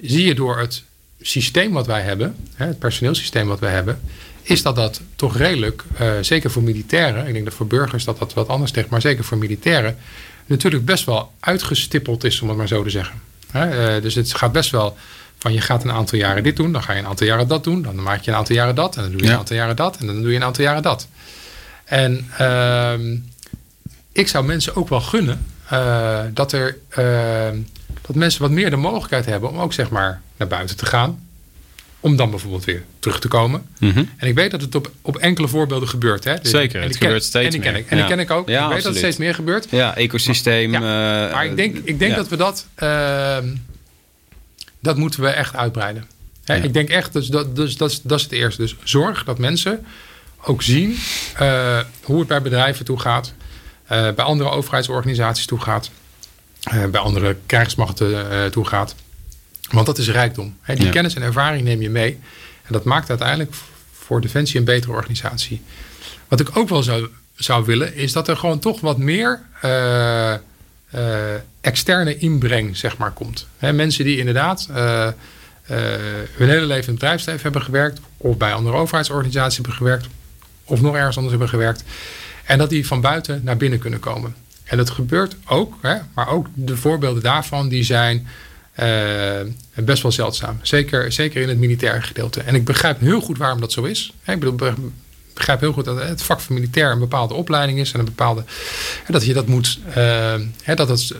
zie 0.00 0.26
je 0.26 0.34
door 0.34 0.58
het 0.58 0.82
systeem 1.20 1.72
wat 1.72 1.86
wij 1.86 2.00
hebben, 2.00 2.36
hè, 2.54 2.66
het 2.66 2.78
personeelsysteem 2.78 3.46
wat 3.46 3.60
wij 3.60 3.72
hebben, 3.72 4.00
is 4.42 4.62
dat 4.62 4.76
dat 4.76 5.00
toch 5.16 5.36
redelijk, 5.36 5.84
eh, 5.96 6.10
zeker 6.20 6.50
voor 6.50 6.62
militairen, 6.62 7.26
ik 7.26 7.32
denk 7.32 7.44
dat 7.44 7.54
voor 7.54 7.66
burgers 7.66 8.04
dat 8.04 8.18
dat 8.18 8.34
wat 8.34 8.48
anders 8.48 8.74
ligt, 8.74 8.88
maar 8.88 9.00
zeker 9.00 9.24
voor 9.24 9.38
militairen, 9.38 9.96
natuurlijk 10.46 10.84
best 10.84 11.04
wel 11.04 11.32
uitgestippeld 11.40 12.24
is, 12.24 12.40
om 12.40 12.48
het 12.48 12.56
maar 12.56 12.68
zo 12.68 12.82
te 12.82 12.90
zeggen. 12.90 13.20
Hè, 13.50 13.94
eh, 13.96 14.02
dus 14.02 14.14
het 14.14 14.34
gaat 14.34 14.52
best 14.52 14.70
wel 14.70 14.96
van 15.38 15.52
je 15.52 15.60
gaat 15.60 15.84
een 15.84 15.92
aantal 15.92 16.18
jaren 16.18 16.42
dit 16.42 16.56
doen, 16.56 16.72
dan 16.72 16.82
ga 16.82 16.92
je 16.92 16.98
een 16.98 17.06
aantal 17.06 17.26
jaren 17.26 17.48
dat 17.48 17.64
doen, 17.64 17.82
dan 17.82 18.02
maak 18.02 18.22
je 18.22 18.30
een 18.30 18.36
aantal 18.36 18.54
jaren 18.56 18.74
dat 18.74 18.96
en 18.96 19.02
dan 19.02 19.10
doe 19.10 19.20
je 19.20 19.26
Ja. 19.26 19.32
een 19.32 19.38
aantal 19.38 19.56
jaren 19.56 19.76
dat 19.76 19.96
en 19.96 20.06
dan 20.06 20.20
doe 20.22 20.30
je 20.30 20.36
een 20.36 20.44
aantal 20.44 20.64
jaren 20.64 20.82
dat. 20.82 21.08
En 21.84 22.28
ehm, 22.38 23.16
ik 24.16 24.28
zou 24.28 24.44
mensen 24.44 24.76
ook 24.76 24.88
wel 24.88 25.00
gunnen 25.00 25.46
eh, 25.68 26.20
dat 26.32 26.52
er 26.52 26.76
ehm, 26.88 27.58
dat 28.06 28.16
mensen 28.16 28.40
wat 28.42 28.50
meer 28.50 28.70
de 28.70 28.76
mogelijkheid 28.76 29.24
hebben 29.26 29.50
om 29.50 29.58
ook 29.58 29.72
zeg 29.72 29.90
maar 29.90 30.20
naar 30.36 30.48
buiten 30.48 30.76
te 30.76 30.86
gaan. 30.86 31.24
Om 32.00 32.16
dan 32.16 32.30
bijvoorbeeld 32.30 32.64
weer 32.64 32.82
terug 32.98 33.20
te 33.20 33.28
komen. 33.28 33.66
Mhm. 33.78 34.04
En 34.16 34.28
ik 34.28 34.34
weet 34.34 34.50
dat 34.50 34.60
het 34.60 34.74
op, 34.74 34.90
op 35.02 35.16
enkele 35.16 35.48
voorbeelden 35.48 35.88
gebeurt. 35.88 36.24
Hè? 36.24 36.34
Dus- 36.38 36.50
Zeker, 36.50 36.80
en 36.80 36.86
het 36.86 36.96
ken- 36.96 37.06
gebeurt 37.06 37.24
steeds 37.24 37.44
en 37.44 37.50
die 37.50 37.60
ken 37.60 37.72
meer. 37.72 37.80
Ik, 37.80 37.88
en 37.90 37.96
die 37.96 38.04
Ja. 38.04 38.10
ken 38.10 38.18
ik 38.18 38.30
ook. 38.30 38.48
Ja, 38.48 38.62
ik 38.62 38.66
weet 38.72 38.76
dat 38.82 38.84
het 38.92 38.96
steeds 38.96 39.16
meer 39.16 39.34
gebeurt. 39.34 39.66
Ja, 39.70 39.96
ecosysteem. 39.96 40.72
Ja. 40.72 40.76
eh, 41.26 41.32
Maar 41.34 41.44
ik 41.46 41.56
denk, 41.56 41.76
ik 41.84 41.98
denk 41.98 42.14
dat 42.14 42.28
we 42.28 42.36
dat... 42.36 42.66
ehm, 42.74 43.48
dat 44.80 44.96
moeten 44.96 45.20
we 45.20 45.28
echt 45.28 45.56
uitbreiden. 45.56 46.04
Hè. 46.44 46.56
Ik 46.62 46.72
denk 46.72 46.88
echt, 46.88 47.12
dus 47.12 47.26
dat, 47.26 47.56
dus, 47.56 47.76
dat, 47.76 47.90
is, 47.90 48.00
dat 48.02 48.18
is 48.18 48.24
het 48.24 48.32
eerste. 48.32 48.62
Dus 48.62 48.76
zorg 48.84 49.24
dat 49.24 49.38
mensen 49.38 49.86
ook 50.42 50.62
zien 50.62 50.96
eh, 51.36 51.78
hoe 52.02 52.18
het 52.18 52.28
bij 52.28 52.42
bedrijven 52.42 52.84
toe 52.84 53.00
gaat. 53.00 53.32
Eh, 53.86 54.10
bij 54.12 54.24
andere 54.24 54.50
overheidsorganisaties 54.50 55.46
toe 55.46 55.60
gaat. 55.60 55.90
eh, 56.62 56.84
bij 56.84 57.00
andere 57.00 57.36
krijgsmachten 57.46 58.30
eh, 58.30 58.44
toe 58.44 58.64
gaat. 58.66 58.94
Want 59.70 59.86
dat 59.86 59.98
is 59.98 60.08
rijkdom. 60.08 60.56
Die 60.66 60.84
Ja. 60.84 60.90
kennis 60.90 61.14
en 61.14 61.22
ervaring 61.22 61.64
neem 61.64 61.80
je 61.82 61.90
mee. 61.90 62.18
En 62.62 62.72
dat 62.72 62.84
maakt 62.84 63.08
uiteindelijk 63.08 63.54
voor 63.92 64.20
Defensie 64.20 64.58
een 64.58 64.64
betere 64.64 64.92
organisatie. 64.92 65.62
Wat 66.28 66.40
ik 66.40 66.56
ook 66.56 66.68
wel 66.68 66.82
zou, 66.82 67.08
zou 67.36 67.64
willen, 67.64 67.94
is 67.94 68.12
dat 68.12 68.28
er 68.28 68.36
gewoon 68.36 68.58
toch 68.58 68.80
wat 68.80 68.98
meer 68.98 69.40
externe 71.60 72.18
inbreng, 72.18 72.76
zeg 72.76 72.96
maar, 72.96 73.10
komt. 73.12 73.46
Mensen 73.58 74.04
die 74.04 74.18
inderdaad 74.18 74.68
hun 74.72 75.14
hele 76.48 76.66
leven 76.66 76.68
in 76.68 76.76
het 76.76 76.86
bedrijfsleven 76.86 77.42
hebben 77.42 77.62
gewerkt, 77.62 78.00
of 78.16 78.36
bij 78.36 78.52
andere 78.52 78.76
overheidsorganisaties 78.76 79.56
hebben 79.56 79.74
gewerkt, 79.74 80.06
of 80.64 80.80
nog 80.80 80.94
ergens 80.94 81.16
anders 81.16 81.34
hebben 81.34 81.48
gewerkt. 81.50 81.84
En 82.46 82.58
dat 82.58 82.70
die 82.70 82.86
van 82.86 83.00
buiten 83.00 83.40
naar 83.44 83.56
binnen 83.56 83.78
kunnen 83.78 84.00
komen. 84.00 84.34
En 84.64 84.76
dat 84.76 84.90
gebeurt 84.90 85.36
ook, 85.46 85.74
hè, 85.80 85.96
maar 86.14 86.28
ook 86.28 86.46
de 86.54 86.76
voorbeelden 86.76 87.22
daarvan 87.22 87.68
die 87.68 87.82
zijn 87.82 88.26
eh, 88.72 89.40
best 89.74 90.02
wel 90.02 90.12
zeldzaam. 90.12 90.58
Zeker, 90.62 91.12
zeker 91.12 91.42
in 91.42 91.48
het 91.48 91.58
militaire 91.58 92.02
gedeelte. 92.02 92.40
En 92.40 92.54
ik 92.54 92.64
begrijp 92.64 93.00
heel 93.00 93.20
goed 93.20 93.38
waarom 93.38 93.60
dat 93.60 93.72
zo 93.72 93.82
is. 93.82 94.12
Ik 94.24 94.38
bedoel, 94.40 94.72
begrijp 95.34 95.60
heel 95.60 95.72
goed 95.72 95.84
dat 95.84 96.02
het 96.02 96.22
vak 96.22 96.40
van 96.40 96.54
militair 96.54 96.90
een 96.90 96.98
bepaalde 96.98 97.34
opleiding 97.34 97.78
is 97.78 97.92
en 97.92 97.98
een 97.98 98.04
bepaalde. 98.04 98.44
dat 99.08 99.24
je 99.24 99.32
dat 99.32 99.46
moet. 99.46 99.78
hè, 100.62 100.74
dat 100.74 100.88
het 100.88 101.12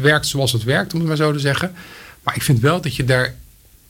werkt 0.00 0.26
zoals 0.26 0.52
het 0.52 0.64
werkt, 0.64 0.92
om 0.92 0.98
het 0.98 1.08
maar 1.08 1.16
zo 1.16 1.32
te 1.32 1.38
zeggen. 1.38 1.74
Maar 2.22 2.36
ik 2.36 2.42
vind 2.42 2.60
wel 2.60 2.80
dat 2.80 2.96
je 2.96 3.04
daar, 3.04 3.34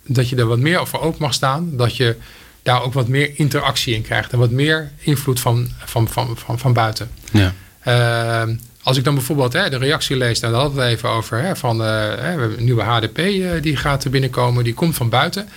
dat 0.06 0.28
je 0.28 0.36
er 0.36 0.46
wat 0.46 0.58
meer 0.58 0.78
over 0.78 1.00
open 1.00 1.22
mag 1.22 1.34
staan. 1.34 1.76
Dat 1.76 1.96
je 1.96 2.16
daar 2.64 2.82
ook 2.82 2.92
wat 2.92 3.08
meer 3.08 3.30
interactie 3.34 3.94
in 3.94 4.02
krijgt. 4.02 4.32
En 4.32 4.38
wat 4.38 4.50
meer 4.50 4.90
invloed 4.98 5.40
van, 5.40 5.68
van, 5.84 6.08
van, 6.08 6.36
van, 6.36 6.58
van 6.58 6.72
buiten. 6.72 7.10
Ja. 7.32 7.54
Uh, 7.86 8.54
als 8.82 8.96
ik 8.96 9.04
dan 9.04 9.14
bijvoorbeeld 9.14 9.52
hè, 9.52 9.70
de 9.70 9.76
reactie 9.76 10.16
lees, 10.16 10.40
nou, 10.40 10.52
daar 10.52 10.62
hadden 10.62 10.80
we 10.80 10.84
het 10.84 10.96
even 10.96 11.08
over, 11.08 11.42
hè, 11.42 11.56
van 11.56 11.80
uh, 11.80 11.86
hè, 12.14 12.42
een 12.42 12.64
nieuwe 12.64 12.82
HDP 12.82 13.18
uh, 13.18 13.50
die 13.62 13.76
gaat 13.76 14.04
er 14.04 14.10
binnenkomen, 14.10 14.64
die 14.64 14.74
komt 14.74 14.94
van 14.94 15.08
buiten. 15.08 15.48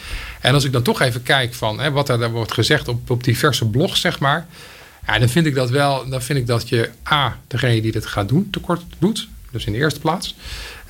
En 0.41 0.53
als 0.53 0.63
ik 0.63 0.71
dan 0.71 0.81
toch 0.81 1.01
even 1.01 1.23
kijk 1.23 1.53
van 1.53 1.79
hè, 1.79 1.91
wat 1.91 2.09
er 2.09 2.31
wordt 2.31 2.53
gezegd 2.53 2.87
op, 2.87 3.09
op 3.09 3.23
diverse 3.23 3.65
blogs, 3.65 4.01
zeg 4.01 4.19
maar. 4.19 4.47
Ja, 5.07 5.19
dan 5.19 5.29
vind 5.29 5.45
ik 5.45 5.55
dat 5.55 5.69
wel, 5.69 6.09
dan 6.09 6.21
vind 6.21 6.39
ik 6.39 6.47
dat 6.47 6.69
je 6.69 6.89
A, 7.11 7.39
degene 7.47 7.81
die 7.81 7.91
dit 7.91 8.05
gaat 8.05 8.29
doen, 8.29 8.49
tekort 8.51 8.81
doet. 8.99 9.27
Dus 9.51 9.65
in 9.65 9.71
de 9.71 9.77
eerste 9.77 9.99
plaats. 9.99 10.35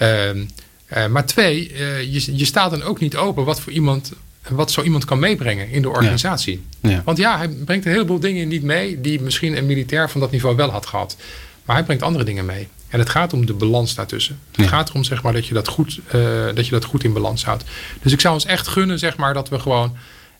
Uh, 0.01 1.05
maar 1.09 1.25
twee, 1.25 1.71
je, 2.11 2.37
je 2.37 2.45
staat 2.45 2.71
dan 2.71 2.83
ook 2.83 2.99
niet 2.99 3.15
open 3.15 3.45
wat 3.45 3.61
voor 3.61 3.73
iemand 3.73 4.13
wat 4.49 4.71
zo 4.71 4.81
iemand 4.81 5.05
kan 5.05 5.19
meebrengen 5.19 5.69
in 5.69 5.81
de 5.81 5.89
organisatie. 5.89 6.63
Ja. 6.81 6.89
Ja. 6.89 7.01
Want 7.05 7.17
ja, 7.17 7.37
hij 7.37 7.49
brengt 7.49 7.85
een 7.85 7.91
heleboel 7.91 8.19
dingen 8.19 8.47
niet 8.47 8.63
mee 8.63 9.01
die 9.01 9.21
misschien 9.21 9.57
een 9.57 9.65
militair 9.65 10.09
van 10.09 10.21
dat 10.21 10.31
niveau 10.31 10.55
wel 10.55 10.69
had 10.69 10.85
gehad. 10.85 11.17
Maar 11.65 11.75
hij 11.75 11.85
brengt 11.85 12.03
andere 12.03 12.23
dingen 12.23 12.45
mee. 12.45 12.67
En 12.87 12.99
het 12.99 13.09
gaat 13.09 13.33
om 13.33 13.45
de 13.45 13.53
balans 13.53 13.95
daartussen. 13.95 14.39
Ja. 14.51 14.61
Het 14.61 14.71
gaat 14.71 14.89
erom 14.89 15.03
zeg 15.03 15.23
maar, 15.23 15.33
dat, 15.33 15.47
je 15.47 15.53
dat, 15.53 15.67
goed, 15.67 15.99
uh, 16.15 16.45
dat 16.53 16.65
je 16.65 16.71
dat 16.71 16.85
goed 16.85 17.03
in 17.03 17.13
balans 17.13 17.45
houdt. 17.45 17.63
Dus 18.01 18.11
ik 18.11 18.21
zou 18.21 18.33
ons 18.33 18.45
echt 18.45 18.67
gunnen 18.67 18.99
zeg 18.99 19.17
maar, 19.17 19.33
dat 19.33 19.49
we 19.49 19.59
gewoon 19.59 19.95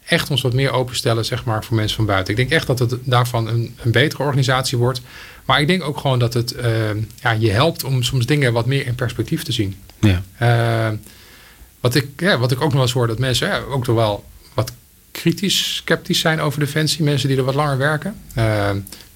echt 0.05 0.29
ons 0.29 0.41
wat 0.41 0.53
meer 0.53 0.71
openstellen 0.71 1.25
zeg 1.25 1.43
maar, 1.43 1.63
voor 1.63 1.75
mensen 1.75 1.95
van 1.95 2.05
buiten. 2.05 2.33
Ik 2.33 2.39
denk 2.39 2.51
echt 2.51 2.67
dat 2.67 2.79
het 2.79 2.95
daarvan 3.03 3.47
een, 3.47 3.75
een 3.83 3.91
betere 3.91 4.23
organisatie 4.23 4.77
wordt. 4.77 5.01
Maar 5.45 5.61
ik 5.61 5.67
denk 5.67 5.83
ook 5.83 5.97
gewoon 5.97 6.19
dat 6.19 6.33
het 6.33 6.55
uh, 6.55 6.63
ja, 7.21 7.31
je 7.31 7.51
helpt 7.51 7.83
om 7.83 8.03
soms 8.03 8.25
dingen 8.25 8.53
wat 8.53 8.65
meer 8.65 8.85
in 8.85 8.95
perspectief 8.95 9.43
te 9.43 9.51
zien. 9.51 9.75
Ja. 9.99 10.23
Uh, 10.41 10.97
wat, 11.79 11.95
ik, 11.95 12.07
ja, 12.17 12.37
wat 12.37 12.51
ik 12.51 12.61
ook 12.61 12.73
nog 12.73 12.81
eens 12.81 12.91
hoor, 12.91 13.07
dat 13.07 13.19
mensen 13.19 13.47
ja, 13.47 13.59
ook 13.59 13.83
toch 13.83 13.95
wel 13.95 14.25
wat 14.53 14.71
kritisch, 15.11 15.75
sceptisch 15.75 16.19
zijn 16.19 16.39
over 16.39 16.59
defensie. 16.59 17.03
Mensen 17.03 17.27
die 17.27 17.37
er 17.37 17.43
wat 17.43 17.55
langer 17.55 17.77
werken. 17.77 18.15
Uh, 18.37 18.69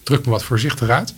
druk 0.04 0.26
me 0.26 0.32
wat 0.32 0.44
voorzichtig 0.44 0.90
uit. 0.90 1.14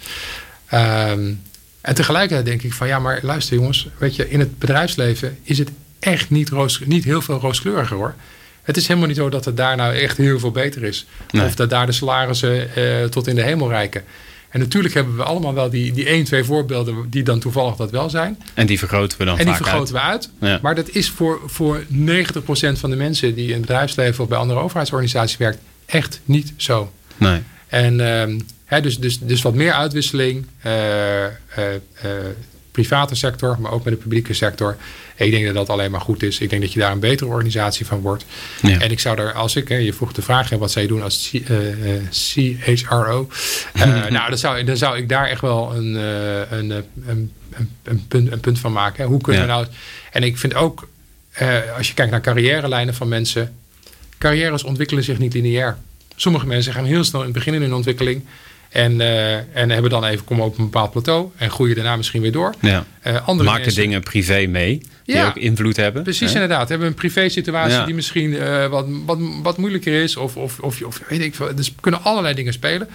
Um, 0.73 1.41
en 1.81 1.95
tegelijkertijd 1.95 2.45
denk 2.45 2.63
ik 2.63 2.73
van 2.73 2.87
ja, 2.87 2.99
maar 2.99 3.19
luister 3.21 3.55
jongens, 3.55 3.87
weet 3.97 4.15
je, 4.15 4.29
in 4.29 4.39
het 4.39 4.59
bedrijfsleven 4.59 5.37
is 5.43 5.57
het 5.57 5.69
echt 5.99 6.29
niet, 6.29 6.49
roos, 6.49 6.81
niet 6.85 7.03
heel 7.03 7.21
veel 7.21 7.39
rooskleuriger 7.39 7.97
hoor. 7.97 8.13
Het 8.61 8.77
is 8.77 8.87
helemaal 8.87 9.07
niet 9.07 9.17
zo 9.17 9.29
dat 9.29 9.45
het 9.45 9.57
daar 9.57 9.75
nou 9.75 9.95
echt 9.95 10.17
heel 10.17 10.39
veel 10.39 10.51
beter 10.51 10.83
is. 10.83 11.05
Of 11.33 11.55
dat 11.55 11.69
daar 11.69 11.85
de 11.85 11.91
salarissen 11.91 12.69
tot 13.09 13.27
in 13.27 13.35
de 13.35 13.41
hemel 13.43 13.69
reiken. 13.69 14.03
En 14.53 14.59
natuurlijk 14.59 14.93
hebben 14.93 15.15
we 15.15 15.23
allemaal 15.23 15.53
wel 15.53 15.69
die, 15.69 15.93
die 15.93 16.05
één, 16.05 16.23
twee 16.23 16.43
voorbeelden 16.43 17.09
die 17.09 17.23
dan 17.23 17.39
toevallig 17.39 17.75
dat 17.75 17.91
wel 17.91 18.09
zijn. 18.09 18.37
En 18.53 18.65
die 18.65 18.79
vergroten 18.79 19.17
we 19.17 19.25
dan 19.25 19.37
En 19.37 19.45
die 19.45 19.53
vergroten 19.53 19.93
we 19.93 19.99
uit. 19.99 20.29
Maar 20.61 20.75
dat 20.75 20.89
is 20.89 21.09
voor, 21.09 21.41
voor 21.45 21.83
90% 21.83 21.85
van 22.73 22.89
de 22.89 22.95
mensen 22.95 23.35
die 23.35 23.47
in 23.47 23.51
het 23.51 23.61
bedrijfsleven 23.61 24.23
of 24.23 24.29
bij 24.29 24.37
andere 24.37 24.59
overheidsorganisaties 24.59 25.37
werkt, 25.37 25.59
echt 25.85 26.21
niet 26.25 26.53
zo. 26.55 26.91
Nee. 27.17 27.41
En 27.67 27.99
uh, 27.99 28.39
hè, 28.65 28.81
dus, 28.81 28.99
dus, 28.99 29.19
dus 29.19 29.41
wat 29.41 29.53
meer 29.53 29.73
uitwisseling. 29.73 30.45
Uh, 30.65 30.71
private 32.73 33.15
sector, 33.15 33.57
maar 33.59 33.71
ook 33.71 33.83
met 33.83 33.93
de 33.93 33.99
publieke 33.99 34.33
sector. 34.33 34.77
ik 35.15 35.31
denk 35.31 35.45
dat 35.45 35.53
dat 35.53 35.69
alleen 35.69 35.91
maar 35.91 36.01
goed 36.01 36.23
is. 36.23 36.39
Ik 36.39 36.49
denk 36.49 36.61
dat 36.61 36.73
je 36.73 36.79
daar 36.79 36.91
een 36.91 36.99
betere 36.99 37.29
organisatie 37.29 37.85
van 37.85 37.99
wordt. 37.99 38.25
Ja. 38.61 38.79
En 38.79 38.91
ik 38.91 38.99
zou 38.99 39.19
er, 39.19 39.33
als 39.33 39.55
ik, 39.55 39.69
je 39.69 39.93
vroeg 39.93 40.13
de 40.13 40.21
vraag, 40.21 40.49
wat 40.49 40.71
zou 40.71 40.85
je 40.85 40.91
doen 40.91 41.03
als 41.03 41.33
CHRO? 42.11 43.29
Uh, 43.75 43.83
nou, 44.17 44.29
dan 44.29 44.37
zou, 44.37 44.63
dan 44.63 44.77
zou 44.77 44.97
ik 44.97 45.09
daar 45.09 45.27
echt 45.27 45.41
wel 45.41 45.75
een, 45.75 45.93
een, 45.93 46.69
een, 47.05 47.31
een, 47.83 48.05
punt, 48.07 48.31
een 48.31 48.39
punt 48.39 48.59
van 48.59 48.71
maken. 48.71 49.05
Hoe 49.05 49.21
kunnen 49.21 49.41
we 49.41 49.47
nou... 49.47 49.65
En 50.11 50.23
ik 50.23 50.37
vind 50.37 50.53
ook, 50.53 50.87
als 51.77 51.87
je 51.87 51.93
kijkt 51.93 52.11
naar 52.11 52.21
carrièrelijnen 52.21 52.93
van 52.93 53.07
mensen... 53.07 53.55
carrières 54.17 54.63
ontwikkelen 54.63 55.03
zich 55.03 55.17
niet 55.17 55.33
lineair. 55.33 55.77
Sommige 56.15 56.45
mensen 56.45 56.73
gaan 56.73 56.85
heel 56.85 57.03
snel 57.03 57.21
in 57.21 57.27
het 57.27 57.35
begin 57.35 57.53
in 57.53 57.61
hun 57.61 57.73
ontwikkeling... 57.73 58.23
En, 58.73 58.99
uh, 58.99 59.35
en 59.35 59.69
hebben 59.69 59.89
dan 59.89 60.05
even 60.05 60.25
komen 60.25 60.45
op 60.45 60.57
een 60.57 60.63
bepaald 60.63 60.91
plateau 60.91 61.29
en 61.35 61.51
groeien 61.51 61.75
daarna 61.75 61.95
misschien 61.95 62.21
weer 62.21 62.31
door. 62.31 62.53
Ja. 62.59 62.85
Uh, 63.07 63.27
andere 63.27 63.49
Maken 63.49 63.63
mensen, 63.63 63.81
dingen 63.81 64.01
privé 64.01 64.45
mee 64.45 64.81
die 65.05 65.15
ja, 65.15 65.27
ook 65.27 65.35
invloed 65.35 65.75
hebben. 65.75 66.03
Precies, 66.03 66.33
hè? 66.33 66.41
inderdaad. 66.41 66.69
Hebben 66.69 66.87
een 66.87 66.93
privé 66.93 67.29
situatie 67.29 67.85
die 67.85 67.95
misschien 67.95 68.31
uh, 68.31 68.67
wat, 68.67 68.85
wat, 69.05 69.17
wat 69.43 69.57
moeilijker 69.57 70.03
is. 70.03 70.17
Of, 70.17 70.37
of, 70.37 70.59
of, 70.59 70.81
of 70.81 71.01
weet 71.07 71.21
ik 71.21 71.35
veel. 71.35 71.55
Dus 71.55 71.73
kunnen 71.79 72.03
allerlei 72.03 72.35
dingen 72.35 72.53
spelen. 72.53 72.87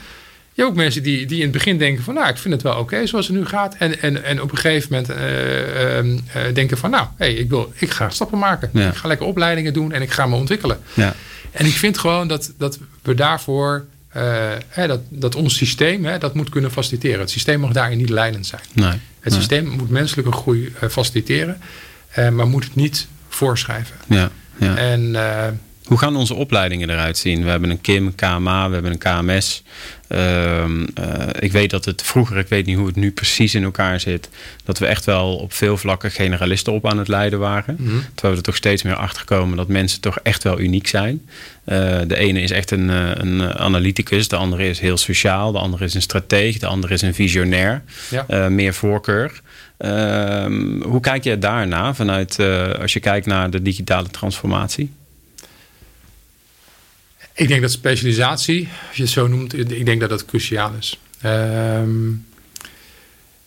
Je 0.53 0.63
hebt 0.65 0.69
ook 0.69 0.83
mensen 0.83 1.03
die, 1.03 1.27
die 1.27 1.37
in 1.37 1.43
het 1.43 1.53
begin 1.53 1.79
denken 1.79 2.05
van 2.05 2.15
nou, 2.15 2.29
ik 2.29 2.37
vind 2.37 2.55
het 2.55 2.63
wel 2.63 2.79
oké 2.79 3.07
zoals 3.07 3.27
het 3.27 3.37
nu 3.37 3.47
gaat. 3.47 3.75
En, 3.75 4.01
en, 4.01 4.25
en 4.25 4.43
op 4.43 4.51
een 4.51 4.59
gegeven 4.59 4.89
moment 4.91 5.11
ehm, 5.11 6.55
denken 6.55 6.79
van 6.79 6.91
nou, 6.91 7.07
hey, 7.17 7.35
ik, 7.35 7.49
wil, 7.49 7.73
ik 7.77 7.91
ga 7.91 8.11
stappen 8.11 8.39
maken. 8.39 8.71
Ik 8.73 8.95
ga 8.95 9.09
lekker 9.09 9.27
opleidingen 9.27 9.73
doen 9.73 9.93
en 9.93 10.03
ik 10.03 10.11
ga 10.11 10.27
me 10.27 10.37
ontwikkelen. 10.37 10.79
Ja. 10.95 11.15
En 11.51 11.67
ik 11.67 11.73
vind 11.73 11.99
gewoon 11.99 12.29
dat, 12.29 12.53
dat 12.57 12.79
we 13.03 13.15
daarvoor 13.15 13.87
uh, 14.79 14.87
dat, 14.89 15.01
dat 15.09 15.35
ons 15.35 15.57
systeem 15.57 16.05
hè, 16.05 16.19
dat 16.19 16.35
moet 16.35 16.49
kunnen 16.49 16.71
faciliteren. 16.71 17.21
Het 17.21 17.31
systeem 17.31 17.61
mag 17.61 17.73
daarin 17.73 17.99
niet 17.99 18.09
leidend 18.09 18.47
zijn. 18.47 18.63
Nee, 18.73 18.99
het 19.21 19.33
systeem 19.33 19.69
moet 19.69 19.91
menselijke 19.91 20.33
groei 20.33 20.73
uh, 20.83 20.89
faciliteren, 20.89 21.61
uh, 22.19 22.29
maar 22.29 22.47
moet 22.47 22.65
het 22.65 22.75
niet 22.75 23.07
voorschrijven. 23.29 23.97
Ja, 24.07 24.31
ja. 24.59 24.77
En 24.77 25.17
hoe 25.89 25.99
gaan 25.99 26.17
onze 26.17 26.35
opleidingen 26.35 26.91
eruit 26.91 27.19
zien? 27.19 27.45
We 27.45 27.51
hebben 27.51 27.71
een 27.71 27.81
KIM, 27.81 28.15
KMA, 28.15 28.69
we 28.69 28.75
hebben 28.75 28.93
een 28.93 28.99
KMS. 28.99 29.63
Ehm, 30.09 30.87
eh, 30.95 31.27
ik 31.39 31.53
weet 31.53 31.71
dat 31.71 31.85
het 31.85 32.03
vroeger, 32.03 32.37
ik 32.37 32.49
weet 32.49 32.67
niet 32.67 32.77
hoe 32.77 32.87
het 32.87 32.97
nu 32.97 33.11
precies 33.11 33.55
in 33.55 33.65
elkaar 33.65 34.01
zit, 34.01 34.29
dat 34.65 34.79
we 34.79 34.87
echt 34.87 35.05
wel 35.05 35.37
op 35.37 35.53
veel 35.53 35.77
vlakken 35.77 36.11
generalisten 36.11 36.73
op 36.73 36.87
aan 36.87 36.99
het 36.99 37.09
leiden 37.09 37.39
waren. 37.39 37.77
Mhm. 37.79 37.97
Terwijl 38.15 38.33
we 38.33 38.39
er 38.39 38.43
toch 38.43 38.57
steeds 38.57 38.83
meer 38.83 38.95
achter 38.95 39.25
komen 39.25 39.57
dat 39.57 39.69
mensen 39.69 40.01
toch 40.01 40.19
echt 40.23 40.43
wel 40.43 40.61
uniek 40.61 40.87
zijn. 40.87 41.29
Uh, 41.67 41.99
de 42.07 42.17
ene 42.17 42.41
is 42.41 42.51
echt 42.51 42.71
een, 42.71 42.91
eh, 42.91 43.11
een 43.15 43.55
analyticus, 43.59 44.29
de 44.29 44.37
andere 44.37 44.69
is 44.69 44.81
heel 44.81 44.97
sociaal, 44.97 45.53
de 45.53 45.59
andere 45.59 45.85
is 45.85 45.95
een 45.95 46.03
strateeg, 46.03 46.59
de 46.59 46.67
andere 46.67 46.95
is 46.95 47.03
een 47.03 47.15
visionair. 47.15 47.83
Ja. 48.11 48.49
meer 48.49 48.75
voorkeur. 48.75 49.41
Ehm, 49.79 50.83
hoe 50.83 51.01
kijk 51.01 51.25
je 51.25 51.39
daarna 51.39 51.95
vanuit 51.95 52.39
als 52.81 52.93
je 52.93 53.01
kijkt 53.01 53.27
naar 53.27 53.51
de 53.51 53.63
digitale 53.63 54.09
transformatie? 54.09 54.91
Ik 57.39 57.49
denk 57.49 57.61
dat 57.61 57.71
specialisatie, 57.71 58.69
als 58.89 58.97
je 58.97 59.03
het 59.03 59.13
zo 59.13 59.27
noemt, 59.27 59.59
ik 59.59 59.87
denk 59.87 60.01
dat 60.01 60.09
dat 60.09 60.25
cruciaal 60.25 60.73
is. 60.79 60.99
Ehm, 61.21 62.11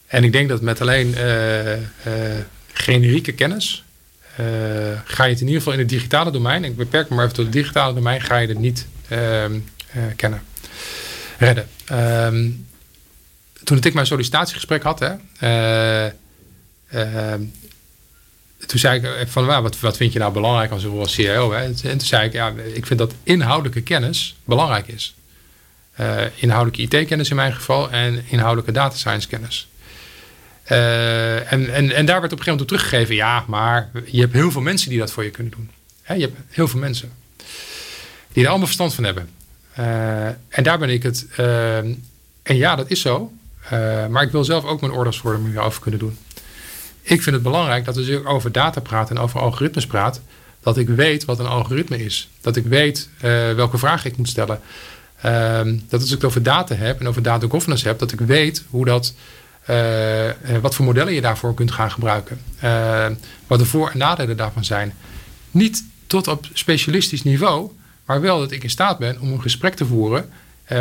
en 0.08 0.24
ik 0.24 0.32
denk 0.32 0.50
dat 0.50 0.62
met 0.62 0.82
alleen 0.82 1.16
uh, 1.18 1.74
generieke 2.74 3.32
kennis 3.32 3.84
uh, 4.40 4.46
ga 5.06 5.24
je 5.24 5.32
het 5.32 5.40
in 5.40 5.46
ieder 5.46 5.62
geval 5.62 5.74
in 5.74 5.80
het 5.80 5.90
digitale 5.90 6.32
domein, 6.32 6.64
ik 6.64 6.76
beperk 6.76 7.10
me 7.10 7.16
maar 7.16 7.24
even 7.24 7.36
tot 7.36 7.46
het 7.46 7.54
digitale 7.54 7.94
domein, 7.94 8.22
ga 8.22 8.38
je 8.38 8.48
het 8.48 8.60
niet 8.60 8.88
ehm, 9.08 9.60
kennen, 10.16 10.42
redden. 11.38 11.68
Um, 11.92 12.66
toen 13.64 13.78
ik 13.82 13.94
mijn 13.94 14.06
sollicitatiegesprek 14.06 14.84
had, 14.84 15.00
hè, 15.00 16.08
toen 18.72 18.80
zei 18.80 18.98
ik 18.98 19.04
eh, 19.04 19.28
van 19.28 19.46
wat, 19.46 19.80
wat 19.80 19.98
vind 19.98 20.14
je 20.14 20.20
nou 20.20 20.34
belangrijk 20.34 20.72
als, 20.72 20.86
als 20.86 21.14
CEO? 21.14 21.52
Hè? 21.54 21.64
En 21.64 21.76
toen 21.76 22.00
zei 22.00 22.26
ik, 22.28 22.34
ja, 22.34 22.54
ik 22.74 22.86
vind 22.86 23.00
dat 23.00 23.14
inhoudelijke 23.24 23.82
kennis 23.82 24.36
belangrijk 24.44 24.88
is. 24.88 25.16
Uh, 26.00 26.22
inhoudelijke 26.36 26.98
IT-kennis 26.98 27.30
in 27.30 27.36
mijn 27.36 27.54
geval 27.54 27.92
en 27.92 28.24
inhoudelijke 28.30 28.72
data 28.72 28.96
science 28.96 29.28
kennis. 29.28 29.68
Uh, 30.72 31.52
en, 31.52 31.74
en, 31.74 31.92
en 31.92 32.06
daar 32.06 32.22
werd 32.22 32.34
op 32.34 32.40
een 32.40 32.44
gegeven 32.44 32.46
moment 32.46 32.62
op 32.62 32.68
teruggegeven, 32.68 33.16
ja, 33.16 33.44
maar 33.48 33.90
je 34.06 34.20
hebt 34.20 34.34
heel 34.34 34.52
veel 34.52 34.62
mensen 34.62 34.90
die 34.90 35.00
dat 35.00 35.12
voor 35.12 35.24
je 35.24 35.30
kunnen 35.30 35.54
doen. 35.54 35.70
Hè? 36.02 36.14
Je 36.14 36.22
hebt 36.22 36.38
heel 36.50 36.68
veel 36.68 36.80
mensen 36.80 37.12
die 38.34 38.44
er 38.44 38.50
allemaal 38.50 38.68
verstand 38.68 38.94
van 38.94 39.04
hebben. 39.04 39.30
En 40.48 40.64
daar 40.64 40.78
ben 40.80 40.90
ik 40.90 41.04
het. 41.04 41.26
en 42.44 42.56
ja, 42.58 42.76
dat 42.76 42.90
is 42.90 43.02
zo. 43.02 43.32
maar 44.10 44.24
ik 44.24 44.32
wil 44.32 44.44
zelf 44.44 44.64
ook 44.64 44.82
mijn 44.82 44.94
orders 44.94 45.24
over 45.24 45.82
kunnen 45.82 46.00
doen. 46.00 46.18
Ik 47.02 47.22
vind 47.22 47.36
het 47.36 47.44
belangrijk 47.44 47.86
dat 47.86 47.98
als 47.98 48.08
ik 48.08 48.30
over 48.30 48.52
data 48.52 48.82
praat 48.82 49.10
en 49.10 49.18
over 49.18 49.40
algoritmes 49.40 49.88
praat, 49.88 50.22
dat 50.60 50.78
ik 50.78 50.90
weet 50.90 51.26
wat 51.26 51.40
een 51.40 51.46
algoritme 51.46 52.04
is. 52.04 52.30
Dat 52.42 52.56
ik 52.56 52.66
weet 52.66 53.10
uh, 53.16 53.22
welke 53.54 53.78
vragen 53.78 54.10
ik 54.12 54.18
moet 54.18 54.30
stellen. 54.30 54.60
Uh, 55.26 55.60
dat 55.90 56.02
als 56.02 56.10
ik 56.10 56.16
het 56.16 56.24
over 56.24 56.44
data 56.44 56.76
heb 56.76 57.00
en 57.00 57.08
over 57.08 57.22
data 57.22 57.48
governance 57.48 57.88
heb, 57.88 58.00
dat 58.00 58.12
ik 58.12 58.20
weet 58.20 58.64
hoe 58.70 58.86
dat, 58.86 59.14
uh, 59.70 60.30
wat 60.62 60.76
voor 60.76 60.86
modellen 60.86 61.14
je 61.14 61.22
daarvoor 61.22 61.54
kunt 61.54 61.72
gaan 61.72 61.92
gebruiken. 61.92 62.40
wat 63.48 63.60
de 63.60 63.66
voor- 63.66 63.90
en 63.90 63.98
nadelen 63.98 64.38
daarvan 64.38 64.66
zijn. 64.66 64.94
Niet 65.52 65.84
tot 66.08 66.28
op 66.28 66.46
specialistisch 66.54 67.24
niveau, 67.24 67.72
maar 68.06 68.22
wel 68.22 68.40
dat 68.40 68.52
ik 68.52 68.64
in 68.64 68.70
staat 68.70 68.98
ben 68.98 69.20
om 69.20 69.32
een 69.32 69.42
gesprek 69.42 69.74
te 69.76 69.86
voeren 69.86 70.30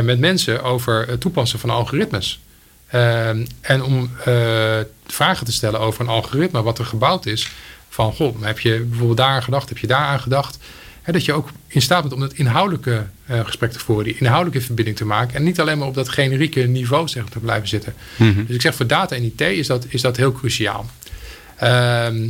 met 0.02 0.18
mensen 0.18 0.62
over 0.62 1.08
het 1.08 1.20
toepassen 1.20 1.58
van 1.58 1.70
algoritmes. 1.70 2.40
Ehm, 2.90 3.46
en 3.60 3.82
om 3.82 4.10
uh, 4.28 4.78
vragen 5.06 5.46
te 5.46 5.52
stellen 5.52 5.80
over 5.80 6.00
een 6.00 6.08
algoritme 6.08 6.62
wat 6.62 6.78
er 6.78 6.84
gebouwd 6.84 7.26
is. 7.26 7.50
Van, 7.88 8.12
goh, 8.12 8.42
heb 8.42 8.58
je 8.58 8.80
bijvoorbeeld 8.80 9.18
daar 9.18 9.28
aan 9.28 9.42
gedacht? 9.42 9.68
Heb 9.68 9.78
je 9.78 9.86
daar 9.86 10.06
aan 10.06 10.20
gedacht? 10.20 10.58
dat 11.04 11.24
je 11.24 11.32
ook 11.32 11.48
in 11.66 11.82
staat 11.82 12.00
bent 12.02 12.14
om 12.14 12.20
het 12.20 12.32
inhoudelijke 12.32 13.06
uh, 13.30 13.40
gesprek 13.44 13.72
te 13.72 13.78
voeren. 13.78 14.04
Die 14.04 14.18
inhoudelijke 14.18 14.60
verbinding 14.66 14.96
te 14.96 15.04
maken. 15.04 15.34
En 15.34 15.42
niet 15.42 15.60
alleen 15.60 15.78
maar 15.78 15.86
op 15.86 15.94
dat 15.94 16.08
generieke 16.08 16.60
niveau 16.60 17.08
zeg, 17.08 17.24
te 17.24 17.38
blijven 17.38 17.68
zitten. 17.68 17.94
Mhm. 18.16 18.44
Dus 18.46 18.54
ik 18.54 18.60
zeg 18.60 18.74
voor 18.74 18.86
data 18.86 19.16
en 19.16 19.22
IT 19.22 19.40
is 19.40 19.66
dat, 19.66 19.86
is 19.88 20.00
dat 20.00 20.16
heel 20.16 20.32
cruciaal. 20.32 20.90
Ehm 21.56 22.28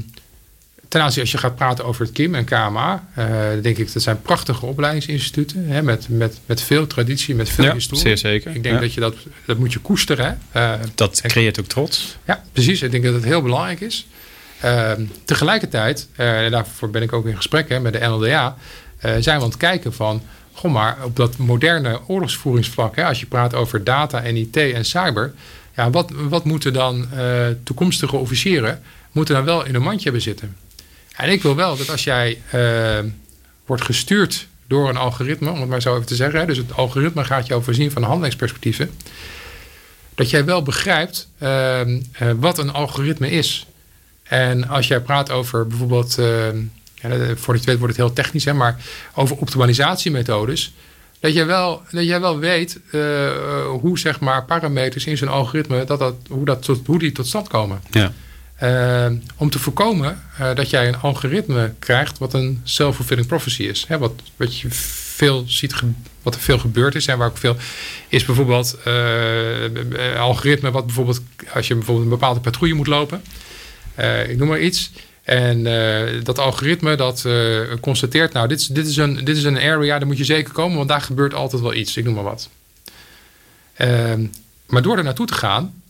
ten 0.91 1.03
aanzien 1.03 1.21
als 1.21 1.31
je 1.31 1.39
gaat 1.39 1.57
praten 1.57 1.85
over 1.85 2.05
het 2.05 2.13
KIM 2.13 2.35
en 2.35 2.45
KMA, 2.45 3.09
uh, 3.19 3.27
denk 3.63 3.79
ik 3.79 3.93
dat 3.93 4.03
zijn 4.03 4.23
prachtige 4.23 4.67
opleidingsinstituten 4.67 5.67
hè, 5.67 5.83
met, 5.83 6.09
met, 6.09 6.39
met 6.47 6.63
veel 6.63 6.87
traditie, 6.87 7.35
met 7.35 7.49
veel 7.49 7.65
ja, 7.65 7.73
historie. 7.73 8.03
Zeer 8.03 8.19
zeker. 8.19 8.55
Ik 8.55 8.63
denk 8.63 8.81
dat 8.81 8.95
je 8.95 9.01
dat, 9.01 9.15
dat 9.47 9.59
moet 9.59 9.73
je 9.73 9.79
koesteren. 9.79 10.39
Uh, 10.57 10.73
dat 10.95 11.21
creëert 11.21 11.61
ook 11.61 11.67
trots. 11.67 12.17
Ja, 12.25 12.43
precies. 12.53 12.83
Ik 12.83 12.91
denk 12.91 13.05
dat 13.05 13.15
het 13.15 13.25
heel 13.25 13.43
belangrijk 13.43 13.81
is. 13.81 14.07
Uh, 14.65 14.93
tegelijkertijd, 15.25 16.09
en 16.17 16.51
daarvoor 16.51 16.91
ben 16.91 17.03
ik 17.03 17.13
ook 17.13 17.27
in 17.27 17.37
gesprek 17.37 17.69
hè, 17.69 17.81
met 17.81 17.93
de 17.93 17.99
NLDA, 17.99 18.57
zijn 19.01 19.23
we 19.23 19.31
aan 19.31 19.43
het 19.43 19.57
kijken 19.57 19.93
van, 19.93 20.23
goh 20.53 20.73
maar, 20.73 20.97
op 21.05 21.17
dat 21.17 21.37
moderne 21.37 22.01
oorlogsvoeringsvlak, 22.07 22.97
hè, 22.97 23.05
als 23.05 23.21
je 23.21 23.27
praat 23.27 23.55
over 23.55 23.85
data 23.85 24.23
en 24.23 24.37
IT 24.37 24.57
en 24.57 24.85
cyber, 24.85 25.33
ja, 25.77 25.91
wat, 25.91 26.13
wat 26.29 26.45
moeten 26.45 26.73
dan 26.73 27.09
toekomstige 27.63 28.17
officieren 28.17 28.83
moeten 29.13 29.35
dan 29.35 29.45
wel 29.45 29.65
in 29.65 29.75
een 29.75 29.83
mandje 29.83 30.03
hebben 30.03 30.23
zitten? 30.23 30.57
En 31.21 31.31
ik 31.31 31.43
wil 31.43 31.57
wel 31.57 31.77
dat 31.77 31.91
als 31.91 32.05
jij 32.05 32.39
uh, 32.55 32.99
wordt 33.67 33.83
gestuurd 33.83 34.47
door 34.67 34.89
een 34.89 34.97
algoritme, 34.97 35.51
om 35.51 35.61
het 35.61 35.69
maar 35.69 35.83
zo 35.83 35.95
even 35.95 36.07
te 36.07 36.15
zeggen, 36.15 36.47
dus 36.47 36.57
het 36.57 36.77
algoritme 36.77 37.25
gaat 37.25 37.47
jou 37.47 37.63
voorzien 37.63 37.91
van 37.91 38.03
handelingsperspectieven, 38.03 38.91
dat 40.15 40.31
jij 40.31 40.45
wel 40.45 40.63
begrijpt 40.63 41.29
uh, 41.43 41.81
uh, 41.87 42.01
wat 42.37 42.59
een 42.59 42.73
algoritme 42.73 43.31
is. 43.31 43.67
En 44.23 44.69
als 44.69 44.89
jij 44.89 45.01
praat 45.01 45.31
over 45.31 45.67
bijvoorbeeld, 45.67 46.15
ja, 46.95 47.37
voor 47.37 47.57
je 47.57 47.63
weet 47.65 47.79
wordt 47.79 47.97
het 47.97 48.07
heel 48.07 48.13
technisch, 48.13 48.45
hè, 48.45 48.53
maar 48.53 48.81
over 49.15 49.37
optimalisatiemethodes, 49.37 50.75
dat 51.21 51.35
jij 51.35 51.47
wel, 51.47 51.83
dat 51.91 52.05
jij 52.05 52.21
wel 52.21 52.39
weet 52.39 52.81
hoe 53.81 53.99
zeg 53.99 54.21
maar, 54.21 54.45
parameters 54.45 55.07
in 55.07 55.17
zo'n 55.17 55.29
algoritme, 55.29 55.85
dat 55.85 55.99
dat, 55.99 56.15
hoe, 56.29 56.45
dat 56.45 56.67
hoe 56.87 56.99
die 56.99 57.13
tot 57.13 57.27
stand 57.27 57.49
komen. 57.49 57.81
Ja. 57.91 58.13
Uh, 58.63 59.07
om 59.37 59.51
te 59.51 59.59
voorkomen 59.59 60.23
uh, 60.41 60.55
dat 60.55 60.71
jij 60.71 60.89
een 60.89 60.97
algoritme 60.97 61.73
krijgt 61.79 62.19
wat 62.19 62.35
een 62.35 62.61
self-fulfilling 62.65 63.27
prophecy 63.27 63.63
is. 63.63 63.85
Hè, 63.89 63.99
wat, 63.99 64.13
wat 64.37 64.59
je 64.59 64.67
veel 64.71 65.45
ziet, 65.47 65.75
wat 66.23 66.35
er 66.35 66.41
veel 66.41 66.59
gebeurd 66.59 66.95
is 66.95 67.07
en 67.07 67.19
waar 67.19 67.29
ook 67.29 67.37
veel 67.37 67.57
is 68.09 68.25
bijvoorbeeld 68.25 68.79
uh, 68.87 70.21
algoritme 70.21 70.71
wat 70.71 70.87
bijvoorbeeld 70.87 71.21
als 71.53 71.69
je 71.69 71.75
bijvoorbeeld 71.75 72.07
een 72.07 72.19
bepaalde 72.19 72.41
patrouille 72.41 72.75
moet 72.75 72.87
lopen. 72.87 73.23
ik 74.29 74.37
noem 74.37 74.49
maar 74.49 74.61
iets. 74.61 74.91
En 75.23 75.63
dat 76.25 76.39
algoritme 76.39 76.95
dat 76.95 77.29
constateert, 77.81 78.33
nou, 78.33 78.49
dit 78.49 78.61
is, 78.61 78.67
dit, 78.67 78.87
is 78.87 78.97
een, 78.97 79.25
dit 79.25 79.37
is 79.37 79.45
een 79.45 79.59
area, 79.59 79.99
daar 79.99 80.07
moet 80.07 80.19
je 80.19 80.25
zeker 80.25 80.53
komen, 80.53 80.77
want 80.77 80.89
daar 80.89 81.03
gebeurt 81.03 81.35
altijd 81.35 81.63
wel 81.63 81.75
iets. 81.75 81.97
Ik 81.97 82.05
noem 82.05 82.15
maar 82.15 82.25
wat. 82.25 82.49
Ehm, 83.75 84.27
maar 84.67 84.83
door 84.83 84.97
er 84.97 85.05
naartoe 85.05 85.27
te 85.27 85.35
gaan, 85.35 85.83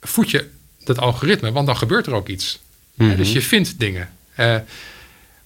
voed 0.00 0.30
je 0.30 0.48
dat 0.84 0.98
algoritme, 0.98 1.52
want 1.52 1.66
dan 1.66 1.76
gebeurt 1.76 2.06
er 2.06 2.14
ook 2.14 2.28
iets. 2.28 2.60
Mhm. 2.94 3.16
dus 3.16 3.32
je 3.32 3.42
vindt 3.42 3.78
dingen. 3.78 4.08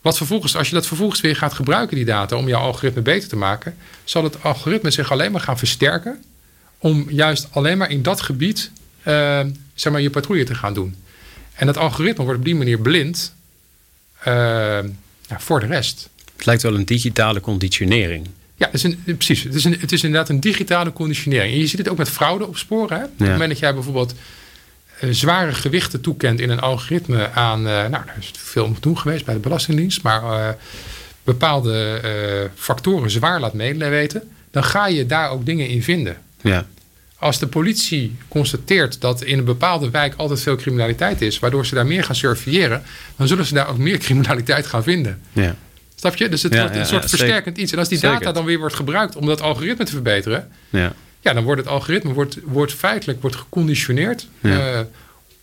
Wat 0.00 0.16
vervolgens, 0.16 0.56
als 0.56 0.68
je 0.68 0.74
dat 0.74 0.86
vervolgens 0.86 1.20
weer 1.20 1.36
gaat 1.36 1.52
gebruiken, 1.52 1.96
die 1.96 2.04
data, 2.04 2.36
om 2.36 2.48
jouw 2.48 2.60
algoritme 2.60 3.02
beter 3.02 3.28
te 3.28 3.36
maken, 3.36 3.76
zal 4.04 4.24
het 4.24 4.42
algoritme 4.42 4.90
zich 4.90 5.12
alleen 5.12 5.32
maar 5.32 5.40
gaan 5.40 5.58
versterken. 5.58 6.24
Om 6.78 7.06
juist 7.08 7.48
alleen 7.50 7.78
maar 7.78 7.90
in 7.90 8.02
dat 8.02 8.20
gebied 8.20 8.70
uh, 9.06 9.40
zeg 9.74 9.92
maar, 9.92 10.00
je 10.00 10.10
patrouille 10.10 10.44
te 10.44 10.54
gaan 10.54 10.74
doen. 10.74 10.94
En 11.54 11.66
dat 11.66 11.76
algoritme 11.76 12.24
wordt 12.24 12.38
op 12.38 12.44
die 12.44 12.54
manier 12.54 12.78
blind 12.78 13.34
uh, 14.18 14.24
ja, 15.28 15.38
voor 15.38 15.60
de 15.60 15.66
rest. 15.66 16.08
Het 16.36 16.46
lijkt 16.46 16.62
wel 16.62 16.74
een 16.74 16.84
digitale 16.84 17.40
conditionering. 17.40 18.26
Ja, 18.56 18.66
het 18.66 18.74
is 18.74 18.82
een, 18.82 19.02
precies. 19.04 19.42
Het 19.42 19.54
is, 19.54 19.64
een, 19.64 19.76
het 19.80 19.92
is 19.92 20.02
inderdaad 20.02 20.28
een 20.28 20.40
digitale 20.40 20.92
conditionering. 20.92 21.52
En 21.52 21.60
je 21.60 21.66
ziet 21.66 21.78
het 21.78 21.88
ook 21.88 21.98
met 21.98 22.08
fraude 22.08 22.46
op 22.46 22.56
sporen. 22.56 22.98
Hè? 22.98 23.04
Op 23.04 23.18
het 23.18 23.28
moment 23.28 23.50
dat 23.50 23.58
jij 23.58 23.74
bijvoorbeeld 23.74 24.12
eh, 24.12 24.18
zware 25.10 25.52
gewichten 25.52 26.01
toekent 26.01 26.40
in 26.40 26.51
een 26.51 26.60
algoritme 26.60 27.31
aan, 27.31 27.59
uh, 27.59 27.66
nou, 27.66 28.05
er 28.06 28.14
is 28.18 28.32
veel 28.36 28.64
om 28.64 28.74
te 28.74 28.81
doen 28.81 28.98
geweest 28.98 29.24
bij 29.24 29.35
de 29.35 29.40
Belastingdienst, 29.40 30.02
maar 30.02 30.23
uh, 30.23 30.48
bepaalde 31.24 32.01
factoren 32.55 33.10
zwaar 33.10 33.40
laat 33.40 33.52
weten, 33.52 34.23
dan 34.51 34.64
ga 34.64 34.86
je 34.86 35.06
daar 35.06 35.31
ook 35.31 35.47
dingen 35.47 35.68
in 35.68 35.82
vinden. 35.82 36.16
Ja. 36.40 36.66
Als 37.18 37.39
de 37.39 37.47
politie 37.47 38.16
constateert 38.28 39.01
dat 39.01 39.23
in 39.23 39.39
een 39.39 39.44
bepaalde 39.44 39.90
wijk 39.90 40.14
altijd 40.16 40.40
veel 40.40 40.56
criminaliteit 40.56 41.23
is, 41.23 41.39
waardoor 41.39 41.66
ze 41.66 41.74
daar 41.74 41.86
meer 41.86 42.05
gaan 42.05 42.14
surveilleren, 42.14 42.82
dan 43.16 43.28
zullen 43.28 43.44
ze 43.44 43.55
daar 43.55 43.68
ook 43.68 43.78
meer 43.78 43.98
criminaliteit 44.06 44.66
gaan 44.66 44.82
vinden. 44.82 45.20
Ja. 45.32 45.56
Snap 45.94 46.14
je? 46.14 46.28
Dus 46.28 46.43
het 46.43 46.59
wordt 46.59 46.77
een 46.77 46.86
soort 46.86 47.09
versterkend 47.09 47.59
iets. 47.59 47.73
En 47.73 47.78
als 47.78 47.89
die 47.89 48.01
data 48.01 48.32
dan 48.32 48.44
weer 48.44 48.59
wordt 48.59 48.74
gebruikt 48.74 49.16
om 49.16 49.27
dat 49.27 49.40
algoritme 49.40 49.85
te 49.85 49.93
verbeteren, 49.93 50.48
ja 50.70 50.93
ja, 51.20 51.32
dan 51.32 51.44
wordt 51.44 51.60
het 51.60 51.70
algoritme 51.70 52.12
wordt, 52.12 52.38
wordt 52.44 52.72
feitelijk 52.72 53.20
wordt 53.20 53.36
geconditioneerd 53.36 54.28
uh, 54.40 54.80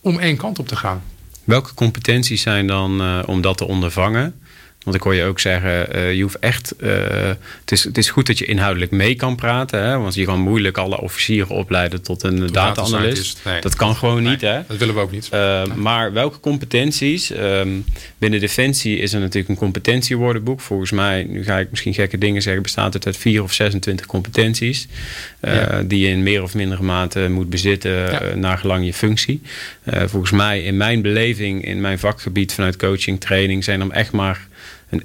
om 0.00 0.18
één 0.18 0.36
kant 0.36 0.58
op 0.58 0.68
te 0.68 0.76
gaan. 0.76 1.02
Welke 1.44 1.74
competenties 1.74 2.42
zijn 2.42 2.66
dan 2.66 3.00
uh, 3.00 3.22
om 3.26 3.40
dat 3.40 3.56
te 3.56 3.64
ondervangen? 3.64 4.40
Want 4.84 4.96
ik 4.96 5.02
hoor 5.02 5.14
je 5.14 5.24
ook 5.24 5.40
zeggen, 5.40 5.96
uh, 5.96 6.14
je 6.14 6.22
hoeft 6.22 6.38
echt. 6.38 6.74
Uh, 6.78 6.90
het, 7.60 7.72
is, 7.72 7.84
het 7.84 7.98
is 7.98 8.10
goed 8.10 8.26
dat 8.26 8.38
je 8.38 8.44
inhoudelijk 8.44 8.90
mee 8.90 9.14
kan 9.14 9.36
praten. 9.36 9.82
Hè? 9.82 9.98
Want 9.98 10.14
je 10.14 10.24
kan 10.24 10.40
moeilijk 10.40 10.78
alle 10.78 11.00
officieren 11.00 11.48
opleiden 11.48 12.02
tot 12.02 12.22
een 12.22 12.46
data-analyst. 12.52 13.40
dat 13.60 13.74
kan 13.74 13.96
gewoon 13.96 14.22
niet. 14.22 14.40
Hè? 14.40 14.60
Dat 14.68 14.76
willen 14.76 14.94
we 14.94 15.00
ook 15.00 15.10
niet. 15.10 15.28
Uh, 15.34 15.64
maar 15.74 16.12
welke 16.12 16.40
competenties? 16.40 17.30
Um, 17.30 17.84
binnen 18.18 18.40
Defensie 18.40 18.98
is 18.98 19.12
er 19.12 19.20
natuurlijk 19.20 19.48
een 19.48 19.56
competentiewoordenboek. 19.56 20.60
Volgens 20.60 20.90
mij, 20.90 21.26
nu 21.28 21.44
ga 21.44 21.58
ik 21.58 21.70
misschien 21.70 21.94
gekke 21.94 22.18
dingen 22.18 22.42
zeggen, 22.42 22.62
bestaat 22.62 22.92
het 22.94 23.06
uit 23.06 23.16
4 23.16 23.42
of 23.42 23.52
26 23.52 24.06
competenties. 24.06 24.88
Ja. 25.42 25.82
Die 25.82 26.00
je 26.00 26.08
in 26.08 26.22
meer 26.22 26.42
of 26.42 26.54
mindere 26.54 26.82
mate 26.82 27.28
moet 27.30 27.50
bezitten 27.50 27.90
ja. 27.90 28.34
naar 28.34 28.58
gelang 28.58 28.84
je 28.84 28.94
functie. 28.94 29.40
volgens 29.84 30.32
mij, 30.32 30.62
in 30.62 30.76
mijn 30.76 31.02
beleving, 31.02 31.64
in 31.64 31.80
mijn 31.80 31.98
vakgebied 31.98 32.52
vanuit 32.52 32.76
coaching, 32.76 33.20
training, 33.20 33.64
zijn 33.64 33.80
er 33.80 33.90
echt 33.90 34.12
maar 34.12 34.46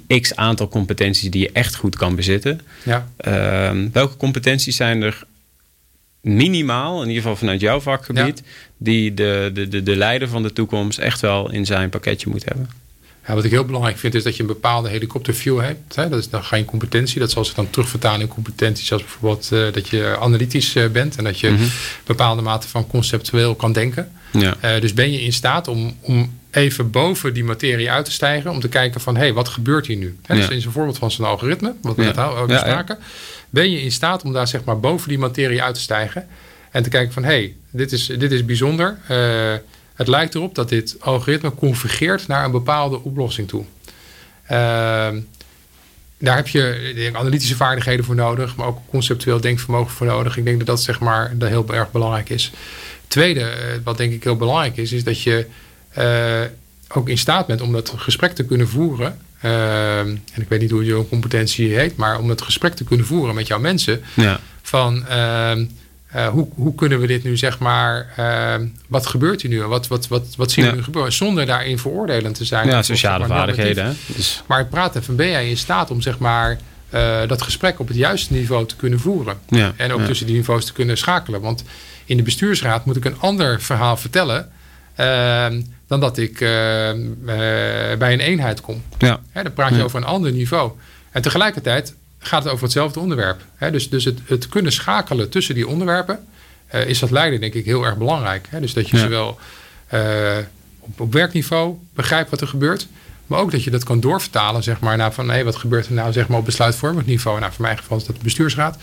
een 0.06 0.20
x 0.20 0.36
aantal 0.36 0.68
competenties 0.68 1.30
die 1.30 1.42
je 1.42 1.50
echt 1.52 1.74
goed 1.74 1.96
kan 1.96 2.14
bezitten. 2.14 2.60
Ja. 2.82 3.08
Ehm, 3.16 3.88
welke 3.92 4.16
competenties 4.16 4.76
zijn 4.76 5.02
er 5.02 5.22
minimaal, 6.20 7.02
in 7.02 7.08
ieder 7.08 7.22
geval 7.22 7.36
vanuit 7.36 7.60
jouw 7.60 7.80
vakgebied, 7.80 8.42
die 8.76 9.14
de, 9.14 9.50
de, 9.54 9.68
de, 9.68 9.82
de 9.82 9.96
leider 9.96 10.28
van 10.28 10.42
de 10.42 10.52
toekomst 10.52 10.98
echt 10.98 11.20
wel 11.20 11.50
in 11.50 11.66
zijn 11.66 11.90
pakketje 11.90 12.30
moet 12.30 12.44
hebben? 12.44 12.70
Ja, 13.26 13.34
wat 13.34 13.44
ik 13.44 13.50
heel 13.50 13.64
belangrijk 13.64 13.98
vind 13.98 14.14
is 14.14 14.22
dat 14.22 14.36
je 14.36 14.40
een 14.42 14.48
bepaalde 14.48 14.88
helikopterview 14.88 15.60
hebt. 15.60 15.96
Hè? 15.96 16.08
Dat 16.08 16.18
is 16.18 16.30
dan 16.30 16.44
geen 16.44 16.64
competentie. 16.64 17.20
Dat 17.20 17.30
zal 17.30 17.44
zich 17.44 17.54
dan 17.54 17.70
terugvertalen 17.70 18.20
in 18.20 18.28
competenties 18.28 18.86
zoals 18.86 19.02
bijvoorbeeld 19.02 19.50
uh, 19.52 19.72
dat 19.72 19.88
je 19.88 20.16
analytisch 20.20 20.74
uh, 20.74 20.88
bent 20.88 21.16
en 21.16 21.24
dat 21.24 21.40
je 21.40 21.48
mm 21.50 21.58
bepaalde 22.04 22.42
mate 22.42 22.68
van 22.68 22.86
conceptueel 22.86 23.54
kan 23.54 23.72
denken. 23.72 24.12
Ja. 24.32 24.56
Uh, 24.64 24.80
dus 24.80 24.94
ben 24.94 25.12
je 25.12 25.20
in 25.20 25.32
staat 25.32 25.68
om, 25.68 25.96
om 26.00 26.38
even 26.50 26.90
boven 26.90 27.34
die 27.34 27.44
materie 27.44 27.90
uit 27.90 28.04
te 28.04 28.12
stijgen. 28.12 28.50
Om 28.50 28.60
te 28.60 28.68
kijken 28.68 29.00
van, 29.00 29.14
hé, 29.14 29.20
hey, 29.20 29.32
wat 29.32 29.48
gebeurt 29.48 29.86
hier 29.86 29.96
nu? 29.96 30.18
Hè, 30.26 30.34
dus 30.34 30.48
in 30.48 30.60
zo'n 30.60 30.72
voorbeeld 30.72 30.98
van 30.98 31.10
zo'n 31.10 31.26
algoritme, 31.26 31.74
wat 31.82 31.96
we 31.96 32.02
net 32.02 32.18
ook 32.18 32.46
bespraken. 32.46 32.98
Ben 33.50 33.70
je 33.70 33.82
in 33.82 33.92
staat 33.92 34.22
om 34.22 34.32
daar 34.32 34.48
zeg 34.48 34.64
maar 34.64 34.80
boven 34.80 35.08
die 35.08 35.18
materie 35.18 35.62
uit 35.62 35.74
te 35.74 35.80
stijgen. 35.80 36.26
En 36.70 36.82
te 36.82 36.88
kijken 36.88 37.12
van, 37.12 37.22
hé, 37.22 37.30
hey, 37.30 37.54
dit, 37.70 37.92
is, 37.92 38.06
dit 38.06 38.32
is 38.32 38.44
bijzonder. 38.44 38.98
Uh, 39.10 39.54
het 39.94 40.08
lijkt 40.08 40.34
erop 40.34 40.54
dat 40.54 40.68
dit 40.68 40.96
algoritme 41.00 41.54
convergeert 41.54 42.26
naar 42.26 42.44
een 42.44 42.50
bepaalde 42.50 43.02
oplossing 43.02 43.48
toe. 43.48 43.64
Uh, 44.50 45.08
daar 46.20 46.36
heb 46.36 46.48
je 46.48 46.92
denk, 46.94 47.16
analytische 47.16 47.56
vaardigheden 47.56 48.04
voor 48.04 48.14
nodig, 48.14 48.56
maar 48.56 48.66
ook 48.66 48.78
conceptueel 48.88 49.40
denkvermogen 49.40 49.92
voor 49.92 50.06
nodig. 50.06 50.36
Ik 50.36 50.44
denk 50.44 50.58
dat 50.58 50.66
dat 50.66 50.82
zeg 50.82 51.00
maar 51.00 51.32
dat 51.38 51.48
heel 51.48 51.74
erg 51.74 51.90
belangrijk 51.90 52.30
is. 52.30 52.50
Tweede, 53.08 53.40
eh, 53.40 53.78
wat 53.84 53.96
denk 53.96 54.12
ik 54.12 54.24
heel 54.24 54.36
belangrijk 54.36 54.76
is, 54.76 54.92
is 54.92 55.04
dat 55.04 55.22
je 55.22 55.46
uh, 55.98 56.40
ook 56.88 57.08
in 57.08 57.18
staat 57.18 57.46
bent 57.46 57.60
om 57.60 57.72
dat 57.72 57.92
gesprek 57.96 58.32
te 58.32 58.44
kunnen 58.44 58.68
voeren. 58.68 59.18
Uh, 59.44 59.98
en 59.98 60.22
ik 60.34 60.48
weet 60.48 60.60
niet 60.60 60.70
hoe 60.70 60.84
je 60.84 61.08
competentie 61.08 61.74
heet, 61.74 61.96
maar 61.96 62.18
om 62.18 62.28
het 62.28 62.42
gesprek 62.42 62.74
te 62.74 62.84
kunnen 62.84 63.06
voeren 63.06 63.34
met 63.34 63.46
jouw 63.46 63.58
mensen. 63.58 64.02
Ja. 64.14 64.40
Van 64.62 65.04
uh, 65.08 65.52
hoe, 66.28 66.48
hoe 66.54 66.74
kunnen 66.74 67.00
we 67.00 67.06
dit 67.06 67.24
nu, 67.24 67.36
zeg 67.36 67.58
maar, 67.58 68.06
wat 68.86 69.06
gebeurt 69.06 69.42
hier 69.42 69.50
nu? 69.50 69.62
Wat, 69.62 69.88
wat, 69.88 70.08
wat, 70.08 70.34
wat 70.36 70.50
zien 70.50 70.64
we 70.64 70.72
nu 70.72 70.82
gebeuren? 70.82 71.12
Zonder 71.12 71.46
daarin 71.46 71.78
veroordelend 71.78 72.34
te 72.34 72.44
zijn. 72.44 72.68
Ja, 72.68 72.82
sociale 72.82 73.26
vaardigheden. 73.26 73.96
Dus. 74.06 74.42
Maar 74.46 74.58
het 74.58 74.70
praten 74.70 75.02
van 75.02 75.16
ben 75.16 75.28
jij 75.28 75.48
in 75.48 75.56
staat 75.56 75.90
om, 75.90 76.00
zeg 76.00 76.18
maar, 76.18 76.58
dat 77.26 77.42
gesprek 77.42 77.80
op 77.80 77.88
het 77.88 77.96
juiste 77.96 78.32
niveau 78.32 78.66
te 78.66 78.76
kunnen 78.76 79.00
voeren. 79.00 79.38
Ja. 79.48 79.72
En 79.76 79.92
ook 79.92 80.00
tussen 80.00 80.26
die 80.26 80.36
niveaus 80.36 80.64
te 80.64 80.72
kunnen 80.72 80.98
schakelen. 80.98 81.40
Want 81.40 81.64
in 82.04 82.16
de 82.16 82.22
bestuursraad 82.22 82.84
moet 82.84 82.96
ik 82.96 83.04
een 83.04 83.18
ander 83.18 83.60
verhaal 83.60 83.96
vertellen 83.96 84.50
Ehm, 85.00 85.60
dan 85.90 86.00
dat 86.00 86.18
ik 86.18 86.40
ehm, 86.40 87.00
eh, 87.26 87.36
bij 87.98 88.12
een 88.12 88.20
eenheid 88.20 88.60
kom. 88.60 88.82
Ja. 88.98 89.20
dan 89.32 89.52
praat 89.52 89.74
je 89.74 89.82
over 89.82 89.98
een 89.98 90.04
ander 90.04 90.32
niveau. 90.32 90.72
En 91.10 91.22
tegelijkertijd 91.22 91.94
gaat 92.18 92.42
het 92.42 92.52
over 92.52 92.64
hetzelfde 92.64 93.00
onderwerp. 93.00 93.40
dus 93.58 93.88
dus 93.88 94.04
het, 94.04 94.18
het 94.24 94.48
kunnen 94.48 94.72
schakelen 94.72 95.28
tussen 95.28 95.54
die 95.54 95.68
onderwerpen 95.68 96.26
uh, 96.74 96.86
is 96.86 96.98
dat 96.98 97.10
leiden 97.10 97.40
denk 97.40 97.54
ik 97.54 97.64
heel 97.64 97.84
erg 97.84 97.96
belangrijk. 97.96 98.48
dus 98.60 98.72
dat 98.72 98.88
je 98.88 98.98
zowel 98.98 99.38
op, 100.80 101.00
op, 101.00 101.12
werkniveau 101.12 101.74
begrijpt 101.94 102.30
wat 102.30 102.40
er 102.40 102.48
gebeurt. 102.48 102.86
Maar 103.26 103.38
ook 103.38 103.50
dat 103.50 103.64
je 103.64 103.70
dat 103.70 103.84
kan 103.84 104.00
doorvertalen 104.00 104.62
zeg 104.62 104.80
maar, 104.80 104.96
naar 104.96 105.12
van 105.12 105.30
hey, 105.30 105.44
wat 105.44 105.56
gebeurt 105.56 105.86
er 105.86 105.92
nou 105.92 106.12
zeg 106.12 106.28
maar, 106.28 106.38
op 106.38 106.44
besluitvormend 106.44 107.06
niveau. 107.06 107.40
Nou, 107.40 107.52
voor 107.52 107.62
mijn 107.62 107.78
geval 107.78 107.96
is 107.96 108.04
dat 108.04 108.16
de 108.16 108.22
bestuursraad. 108.22 108.78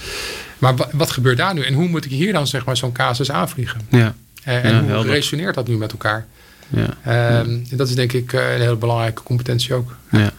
Maar 0.57 0.73
wat 0.91 1.11
gebeurt 1.11 1.38
daar 1.38 1.53
nu? 1.53 1.61
En 1.63 1.73
hoe 1.73 1.88
moet 1.88 2.05
ik 2.05 2.11
hier 2.11 2.34
dan 2.34 2.47
zeg 2.47 2.65
maar, 2.65 2.77
zo'n 2.77 2.91
casus 2.91 3.31
aanvliegen? 3.31 3.81
Ja. 3.89 4.15
Eh, 4.43 4.65
en 4.65 4.93
hoe 4.93 5.05
resoneert 5.05 5.55
dat 5.55 5.67
nu 5.67 5.77
met 5.77 5.91
elkaar? 5.91 6.25
Ja. 6.69 7.39
Um, 7.39 7.65
dat 7.72 7.89
is 7.89 7.95
denk 7.95 8.14
ik 8.14 8.34
eh, 8.34 8.53
een 8.53 8.61
hele 8.61 8.76
belangrijke 8.76 9.23
competentie 9.23 9.73
ook. 9.73 9.95
Ja. 10.11 10.31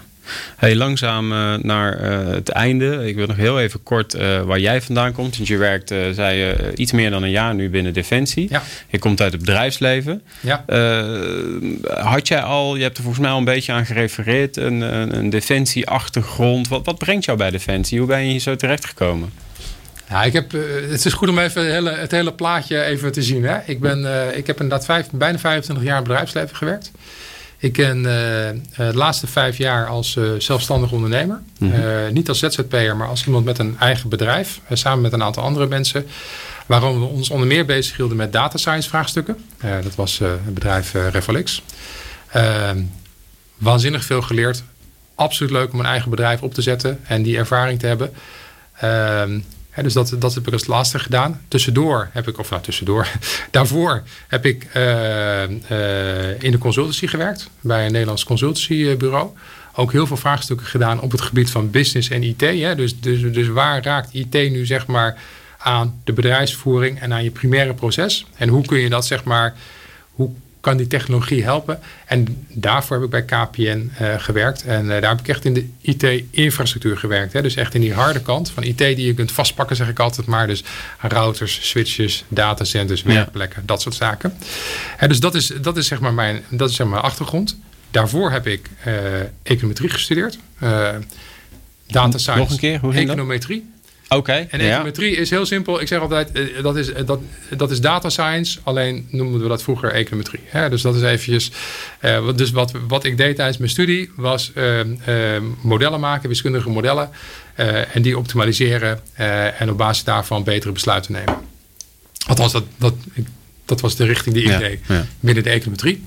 Hey, 0.56 0.76
langzaam 0.76 1.32
uh, 1.32 1.54
naar 1.54 2.00
uh, 2.00 2.34
het 2.34 2.48
einde. 2.48 3.06
Ik 3.06 3.16
wil 3.16 3.26
nog 3.26 3.36
heel 3.36 3.60
even 3.60 3.82
kort 3.82 4.14
uh, 4.14 4.42
waar 4.42 4.58
jij 4.58 4.82
vandaan 4.82 5.12
komt. 5.12 5.36
Want 5.36 5.48
je 5.48 5.56
werkt, 5.56 5.88
zei 5.88 6.36
je, 6.36 6.72
iets 6.74 6.92
meer 6.92 7.10
dan 7.10 7.22
een 7.22 7.30
jaar 7.30 7.54
nu 7.54 7.70
binnen 7.70 7.92
Defensie. 7.92 8.46
Ja. 8.50 8.62
Je 8.88 8.98
komt 8.98 9.20
uit 9.20 9.32
het 9.32 9.40
bedrijfsleven. 9.40 10.22
Ja. 10.40 10.64
had 11.94 12.28
jij 12.28 12.42
al, 12.42 12.76
je 12.76 12.82
hebt 12.82 12.96
er 12.96 13.02
volgens 13.02 13.22
mij 13.22 13.32
al 13.32 13.38
een 13.38 13.44
beetje 13.44 13.72
aan 13.72 13.86
gerefereerd, 13.86 14.56
een, 14.56 14.80
een, 14.80 15.16
een 15.16 15.30
Defensie-achtergrond. 15.30 16.68
Wat, 16.68 16.84
wat 16.84 16.98
brengt 16.98 17.24
jou 17.24 17.38
bij 17.38 17.50
Defensie? 17.50 17.98
Hoe 17.98 18.08
ben 18.08 18.24
je 18.24 18.30
hier 18.30 18.40
zo 18.40 18.56
terechtgekomen? 18.56 19.32
Ja, 20.08 20.22
ik 20.22 20.32
heb, 20.32 20.52
het 20.90 21.04
is 21.04 21.12
goed 21.12 21.28
om 21.28 21.38
even 21.38 21.62
het 21.62 21.70
hele, 21.70 21.90
het 21.90 22.10
hele 22.10 22.32
plaatje 22.32 22.82
even 22.82 23.12
te 23.12 23.22
zien. 23.22 23.44
Hè? 23.44 23.58
Ik, 23.64 23.80
ben, 23.80 24.02
uh, 24.02 24.36
ik 24.36 24.46
heb 24.46 24.60
inderdaad 24.60 24.84
vijf, 24.84 25.10
bijna 25.10 25.38
25 25.38 25.84
jaar 25.84 25.96
in 25.96 26.00
het 26.00 26.08
bedrijfsleven 26.08 26.56
gewerkt. 26.56 26.90
Ik 27.58 27.72
ben 27.72 27.96
uh, 27.96 28.04
de 28.76 28.94
laatste 28.94 29.26
vijf 29.26 29.56
jaar 29.56 29.86
als 29.86 30.16
uh, 30.16 30.30
zelfstandig 30.38 30.92
ondernemer. 30.92 31.40
Mm 31.58 31.72
-hmm. 31.72 32.12
niet 32.12 32.28
als 32.28 32.38
ZZP'er, 32.38 32.96
maar 32.96 33.08
als 33.08 33.26
iemand 33.26 33.44
met 33.44 33.58
een 33.58 33.76
eigen 33.78 34.08
bedrijf. 34.08 34.60
samen 34.72 35.00
met 35.00 35.12
een 35.12 35.22
aantal 35.22 35.42
andere 35.42 35.66
mensen. 35.66 36.06
Waarom 36.66 37.00
we 37.00 37.06
ons 37.06 37.30
onder 37.30 37.46
meer 37.46 37.64
bezig 37.64 37.96
hielden 37.96 38.16
met 38.16 38.32
data 38.32 38.58
science 38.58 38.88
vraagstukken. 38.88 39.44
dat 39.82 39.94
was 39.94 40.18
het 40.18 40.54
bedrijf 40.54 40.92
Revolix. 40.92 41.62
Ehm, 42.32 42.82
waanzinnig 43.56 44.04
veel 44.04 44.22
geleerd. 44.22 44.62
Absoluut 45.14 45.52
leuk 45.52 45.72
om 45.72 45.80
een 45.80 45.86
eigen 45.86 46.10
bedrijf 46.10 46.42
op 46.42 46.54
te 46.54 46.62
zetten. 46.62 47.00
En 47.06 47.22
die 47.22 47.36
ervaring 47.36 47.78
te 47.78 47.86
hebben. 47.86 48.12
Dus 49.82 49.92
dat, 49.92 50.14
dat 50.18 50.34
heb 50.34 50.46
ik 50.46 50.52
als 50.52 50.66
laatste 50.66 50.98
gedaan. 50.98 51.40
Tussendoor 51.48 52.08
heb 52.12 52.28
ik, 52.28 52.38
of 52.38 52.50
nou 52.50 52.62
tussendoor, 52.62 53.08
daarvoor 53.50 54.02
heb 54.28 54.46
ik 54.46 54.66
uh, 54.76 55.42
uh, 55.42 56.42
in 56.42 56.50
de 56.50 56.58
consultancy 56.58 57.06
gewerkt. 57.06 57.50
Bij 57.60 57.86
een 57.86 57.92
Nederlands 57.92 58.24
consultancybureau. 58.24 59.30
Ook 59.74 59.92
heel 59.92 60.06
veel 60.06 60.16
vraagstukken 60.16 60.66
gedaan 60.66 61.00
op 61.00 61.10
het 61.10 61.20
gebied 61.20 61.50
van 61.50 61.70
business 61.70 62.08
en 62.08 62.22
IT. 62.22 62.38
Dus, 62.76 63.00
dus, 63.00 63.32
dus 63.32 63.48
waar 63.48 63.82
raakt 63.82 64.14
IT 64.14 64.32
nu 64.32 64.66
zeg 64.66 64.86
maar 64.86 65.18
aan 65.58 66.00
de 66.04 66.12
bedrijfsvoering 66.12 67.00
en 67.00 67.12
aan 67.12 67.24
je 67.24 67.30
primaire 67.30 67.74
proces? 67.74 68.26
En 68.36 68.48
hoe 68.48 68.64
kun 68.64 68.78
je 68.78 68.88
dat 68.88 69.06
zeg 69.06 69.24
maar, 69.24 69.54
hoe 70.10 70.30
kan 70.60 70.76
die 70.76 70.86
technologie 70.86 71.42
helpen? 71.42 71.78
En 72.06 72.46
daarvoor 72.48 72.96
heb 72.96 73.04
ik 73.04 73.10
bij 73.10 73.38
KPN 73.38 73.90
gewerkt. 74.18 74.64
En 74.64 74.86
daar 74.86 75.08
heb 75.08 75.20
ik 75.20 75.28
echt 75.28 75.44
in 75.44 75.54
de 75.54 75.68
IT-infrastructuur 75.80 76.96
gewerkt. 76.96 77.32
Hè? 77.32 77.42
Dus 77.42 77.54
echt 77.54 77.74
in 77.74 77.80
die 77.80 77.94
harde 77.94 78.20
kant 78.20 78.50
van 78.50 78.62
IT 78.62 78.78
die 78.78 79.06
je 79.06 79.14
kunt 79.14 79.32
vastpakken, 79.32 79.76
zeg 79.76 79.88
ik 79.88 79.98
altijd 79.98 80.26
maar. 80.26 80.46
Dus 80.46 80.64
routers, 80.98 81.68
switches, 81.68 82.24
datacenters, 82.28 83.02
werkplekken, 83.02 83.62
dat 83.66 83.82
soort 83.82 83.94
zaken. 83.94 84.34
En 84.98 85.08
dus 85.08 85.20
dat 85.20 85.34
is, 85.34 85.46
dat 85.60 85.76
is, 85.76 85.86
zeg, 85.86 86.00
maar 86.00 86.14
mijn, 86.14 86.42
dat 86.48 86.70
is 86.70 86.76
zeg 86.76 86.86
maar 86.86 86.94
mijn 86.94 87.10
achtergrond. 87.10 87.58
Daarvoor 87.90 88.30
heb 88.30 88.46
ik 88.46 88.70
econometrie 89.42 89.90
gestudeerd. 89.90 90.38
data 91.86 92.18
science, 92.18 92.40
Nog 92.40 92.50
een 92.50 92.58
keer, 92.58 92.80
hoe 92.80 92.92
econometrie. 92.92 93.70
Oké. 94.08 94.32
en 94.32 94.60
econometrie 94.60 95.16
is 95.16 95.30
heel 95.30 95.46
simpel. 95.46 95.80
Ik 95.80 95.88
zeg 95.88 96.00
altijd, 96.00 96.30
uh, 96.32 96.62
dat, 96.62 96.76
is, 96.76 96.88
uh, 96.88 96.96
dat, 97.06 97.20
dat 97.56 97.70
is 97.70 97.80
data 97.80 98.08
science. 98.08 98.58
Alleen 98.62 99.08
noemden 99.10 99.42
we 99.42 99.48
dat 99.48 99.62
vroeger 99.62 99.92
econometrie. 99.92 100.40
Hè? 100.44 100.68
Dus 100.68 100.82
dat 100.82 100.94
is 100.94 101.02
eventjes... 101.02 101.50
Uh, 102.02 102.28
dus 102.36 102.50
wat, 102.50 102.72
wat 102.88 103.04
ik 103.04 103.16
deed 103.16 103.36
tijdens 103.36 103.58
mijn 103.58 103.70
studie 103.70 104.10
was 104.16 104.52
modellen 105.60 106.00
maken, 106.00 106.28
wiskundige 106.28 106.70
modellen. 106.70 107.10
en 107.92 108.02
die 108.02 108.18
optimaliseren. 108.18 109.00
en 109.58 109.70
op 109.70 109.78
basis 109.78 110.04
daarvan 110.04 110.44
betere 110.44 110.72
besluiten 110.72 111.12
nemen. 111.12 111.34
Althans, 112.26 112.52
dat, 112.52 112.64
dat, 112.76 112.94
dat 113.64 113.80
was 113.80 113.96
de 113.96 114.04
richting 114.04 114.34
die 114.34 114.44
ik 114.44 114.50
ja, 114.50 114.58
deed 114.58 114.80
ja. 114.88 115.06
binnen 115.20 115.42
de 115.42 115.50
econometrie. 115.50 116.02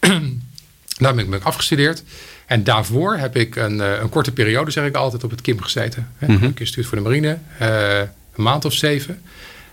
Daar 0.98 1.14
ben 1.14 1.24
ik, 1.24 1.30
ben 1.30 1.38
ik 1.38 1.44
afgestudeerd. 1.44 2.02
En 2.46 2.64
daarvoor 2.64 3.16
heb 3.16 3.36
ik 3.36 3.56
een, 3.56 3.80
eh, 3.80 4.00
een 4.00 4.08
korte 4.08 4.32
periode, 4.32 4.70
zeg 4.70 4.84
ik 4.84 4.94
altijd, 4.94 5.24
op 5.24 5.30
het 5.30 5.40
KIM 5.40 5.60
gezeten. 5.60 6.10
Mm 6.18 6.36
-hmm. 6.36 6.52
Gestuurd 6.54 6.86
voor 6.86 6.96
de 6.96 7.02
marine, 7.02 7.38
uh, 7.62 7.98
een 7.98 8.42
maand 8.42 8.64
of 8.64 8.72
zeven. 8.72 9.22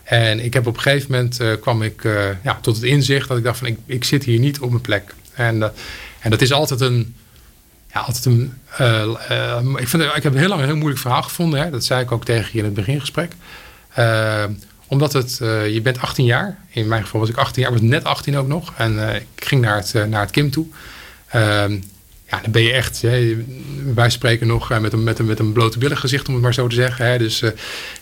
En 0.04 0.40
ik 0.40 0.54
heb 0.54 0.68
op 0.68 0.76
een 0.76 0.82
gegeven 0.82 1.12
moment 1.12 1.42
uh, 1.42 1.54
kwam 1.62 1.82
ik 1.82 2.04
uh, 2.04 2.26
ja, 2.44 2.58
tot 2.62 2.76
het 2.76 2.86
inzicht 2.86 3.28
dat 3.28 3.38
ik 3.38 3.44
dacht 3.44 3.58
van 3.58 3.68
ik, 3.68 3.78
ik 3.86 4.04
zit 4.04 4.24
hier 4.24 4.40
niet 4.40 4.60
op 4.60 4.70
mijn 4.70 4.82
plek. 4.82 5.14
En, 5.34 5.74
en 6.20 6.30
dat 6.30 6.42
is 6.42 6.52
altijd 6.52 6.82
een. 6.82 7.16
Ja, 7.94 8.00
altijd 8.00 8.26
een 8.26 8.54
ik, 9.78 9.88
vind, 9.88 10.04
ik 10.04 10.24
heb 10.24 10.34
heel 10.34 10.48
lang 10.48 10.62
een 10.62 10.68
heel 10.68 10.76
moeilijk 10.76 11.02
verhaal 11.02 11.22
gevonden. 11.24 11.62
Hè? 11.62 11.70
Dat 11.70 11.84
zei 11.84 12.02
ik 12.02 12.12
ook 12.12 12.26
tegen 12.26 12.50
je 12.52 12.58
in 12.58 12.64
het 12.64 12.74
begingesprek. 12.74 13.32
omdat 14.88 15.14
het, 15.14 15.38
je 15.72 15.80
bent 15.84 16.00
18 16.00 16.26
jaar. 16.26 16.58
In 16.70 16.88
mijn 16.88 17.04
geval 17.04 17.20
was 17.20 17.30
ik 17.30 17.38
18 17.38 17.62
jaar, 17.62 17.72
was 17.72 17.82
net 17.82 18.04
18 18.04 18.38
ook 18.38 18.48
nog. 18.48 18.74
En 18.78 19.16
ik 19.16 19.46
ging 19.46 19.62
naar 19.62 19.76
het, 19.76 19.94
naar 20.10 20.22
het 20.22 20.32
KIM 20.32 20.52
toe. 20.52 20.66
Ehm, 21.28 21.78
ja, 22.34 22.42
dan 22.42 22.52
ben 22.52 22.62
je 22.62 22.72
echt, 22.72 23.02
hè, 23.02 23.44
wij 23.94 24.10
spreken 24.10 24.48
nog 24.48 24.72
eh, 24.72 24.80
met 24.80 24.94
een, 24.94 25.04
met, 25.04 25.24
met 25.24 25.40
een 25.40 25.52
blote 25.52 25.78
billen 25.78 25.98
gezicht, 25.98 26.28
om 26.28 26.34
het 26.34 26.44
maar 26.44 26.54
zo 26.54 26.68
te 26.68 26.76
zeggen. 26.76 27.06
Hè. 27.06 27.18
Dus 27.18 27.42
uh, 27.42 27.50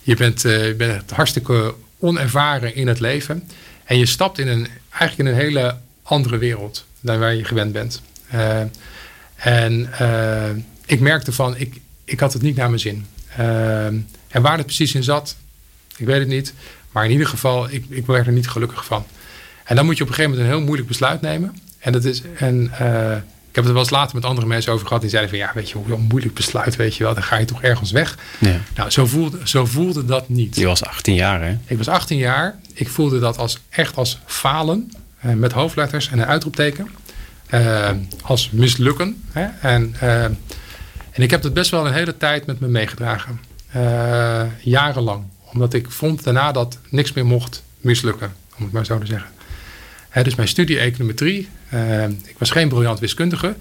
je, 0.01 0.15
bent, 0.15 0.45
uh, 0.45 0.67
je 0.67 0.73
bent 0.73 1.11
hartstikke 1.11 1.75
onervaren 1.99 2.75
in 2.75 2.87
het 2.87 2.99
leven. 2.99 3.49
En 3.83 3.97
je 3.97 4.05
stapt 4.05 4.39
in 4.39 4.47
een, 4.47 4.67
eigenlijk 4.89 5.17
in 5.17 5.35
een 5.35 5.41
hele 5.41 5.77
andere 6.03 6.37
wereld 6.37 6.85
dan 6.99 7.19
waar 7.19 7.35
je 7.35 7.43
gewend 7.43 7.71
bent. 7.71 8.01
En 9.35 9.89
ik 10.85 10.99
merkte 10.99 11.31
van, 11.31 11.57
ik, 11.57 11.79
ik 12.05 12.19
had 12.19 12.33
het 12.33 12.41
niet 12.41 12.55
naar 12.55 12.69
mijn 12.69 12.79
zin. 12.79 13.05
en 14.27 14.41
waar 14.41 14.57
het 14.57 14.65
precies 14.65 14.95
in 14.95 15.03
zat, 15.03 15.35
ik 15.97 16.05
weet 16.05 16.19
het 16.19 16.27
niet. 16.27 16.53
Maar 16.91 17.05
in 17.05 17.11
ieder 17.11 17.27
geval, 17.27 17.69
ik, 17.69 17.85
ik 17.89 18.05
werd 18.05 18.27
er 18.27 18.33
niet 18.33 18.47
gelukkig 18.49 18.85
van. 18.85 19.05
En 19.63 19.75
dan 19.75 19.85
moet 19.85 19.97
je 19.97 20.03
op 20.03 20.09
een 20.09 20.15
gegeven 20.15 20.37
moment 20.37 20.49
een 20.49 20.57
heel 20.57 20.65
moeilijk 20.65 20.87
besluit 20.87 21.21
nemen. 21.21 21.57
En 21.79 21.91
dat 21.91 22.03
is, 22.03 22.21
en 22.35 22.71
ik 23.51 23.57
heb 23.57 23.65
het 23.65 23.73
wel 23.73 23.83
eens 23.83 23.91
later 23.91 24.15
met 24.15 24.25
andere 24.25 24.47
mensen 24.47 24.73
over 24.73 24.87
gehad. 24.87 25.01
Die 25.01 25.09
zeiden 25.09 25.31
van 25.31 25.39
ja, 25.39 25.51
weet 25.53 25.69
je, 25.69 25.77
hoe 25.77 25.93
een 25.93 26.07
moeilijk 26.09 26.33
besluit, 26.33 26.75
weet 26.75 26.95
je 26.95 27.03
wel. 27.03 27.13
Dan 27.13 27.23
ga 27.23 27.37
je 27.37 27.45
toch 27.45 27.61
ergens 27.61 27.91
weg. 27.91 28.17
Ja. 28.39 28.59
Nou, 28.75 28.89
zo 28.89 29.05
voelde, 29.05 29.39
zo 29.43 29.65
voelde 29.65 30.05
dat 30.05 30.29
niet. 30.29 30.55
Je 30.55 30.65
was 30.65 30.83
18 30.83 31.15
jaar, 31.15 31.41
hè? 31.41 31.57
Ik 31.65 31.77
was 31.77 31.87
18 31.87 32.17
jaar. 32.17 32.59
Ik 32.73 32.89
voelde 32.89 33.19
dat 33.19 33.37
als, 33.37 33.59
echt 33.69 33.95
als 33.95 34.19
falen. 34.25 34.91
Eh, 35.19 35.33
met 35.33 35.51
hoofdletters 35.51 36.09
en 36.09 36.19
een 36.19 36.25
uitroepteken. 36.25 36.89
Uh, 37.53 37.89
als 38.21 38.49
mislukken. 38.49 39.23
Hè? 39.31 39.47
En, 39.61 39.95
uh, 40.03 40.23
en 40.23 40.37
ik 41.11 41.31
heb 41.31 41.41
dat 41.41 41.53
best 41.53 41.71
wel 41.71 41.87
een 41.87 41.93
hele 41.93 42.17
tijd 42.17 42.45
met 42.45 42.59
me 42.59 42.67
meegedragen. 42.67 43.39
Uh, 43.75 44.41
jarenlang. 44.61 45.23
Omdat 45.53 45.73
ik 45.73 45.91
vond 45.91 46.23
daarna 46.23 46.51
dat 46.51 46.77
niks 46.89 47.13
meer 47.13 47.25
mocht 47.25 47.63
mislukken. 47.77 48.33
Om 48.57 48.63
het 48.63 48.73
maar 48.73 48.85
zo 48.85 48.99
te 48.99 49.05
zeggen 49.05 49.29
dus 50.13 50.35
mijn 50.35 50.47
studie 50.47 50.79
econometrie. 50.79 51.49
Uh, 51.73 52.03
ik 52.03 52.35
was 52.37 52.51
geen 52.51 52.69
briljant 52.69 52.99
wiskundige. 52.99 53.55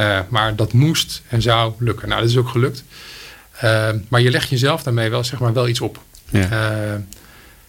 Uh, 0.00 0.20
maar 0.28 0.56
dat 0.56 0.72
moest 0.72 1.22
en 1.28 1.42
zou 1.42 1.72
lukken. 1.78 2.08
Nou, 2.08 2.20
dat 2.20 2.30
is 2.30 2.36
ook 2.36 2.48
gelukt. 2.48 2.84
Uh, 3.64 3.88
maar 4.08 4.20
je 4.20 4.30
legt 4.30 4.48
jezelf 4.48 4.82
daarmee 4.82 5.10
wel, 5.10 5.24
zeg 5.24 5.40
maar, 5.40 5.52
wel 5.52 5.68
iets 5.68 5.80
op. 5.80 6.02
Ja. 6.30 6.48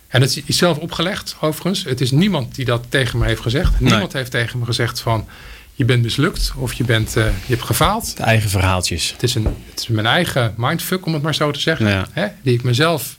en 0.07 0.21
het 0.21 0.41
is 0.45 0.57
zelf 0.57 0.77
opgelegd, 0.77 1.35
overigens. 1.41 1.83
Het 1.83 2.01
is 2.01 2.11
niemand 2.11 2.55
die 2.55 2.65
dat 2.65 2.85
tegen 2.89 3.19
me 3.19 3.25
heeft 3.25 3.41
gezegd. 3.41 3.79
Nee. 3.79 3.89
Niemand 3.89 4.13
heeft 4.13 4.31
tegen 4.31 4.59
me 4.59 4.65
gezegd 4.65 4.99
van... 4.99 5.27
je 5.73 5.85
bent 5.85 6.03
mislukt 6.03 6.53
of 6.55 6.73
je, 6.73 6.83
bent, 6.83 7.13
je 7.13 7.31
hebt 7.45 7.63
gefaald. 7.63 8.17
De 8.17 8.23
eigen 8.23 8.49
verhaaltjes. 8.49 9.11
Het 9.11 9.23
is, 9.23 9.35
een, 9.35 9.45
het 9.69 9.79
is 9.79 9.87
mijn 9.87 10.05
eigen 10.05 10.53
mindfuck, 10.57 11.05
om 11.05 11.13
het 11.13 11.21
maar 11.21 11.35
zo 11.35 11.51
te 11.51 11.59
zeggen. 11.59 11.87
Ja. 11.87 12.35
Die 12.41 12.53
ik 12.53 12.63
mezelf 12.63 13.17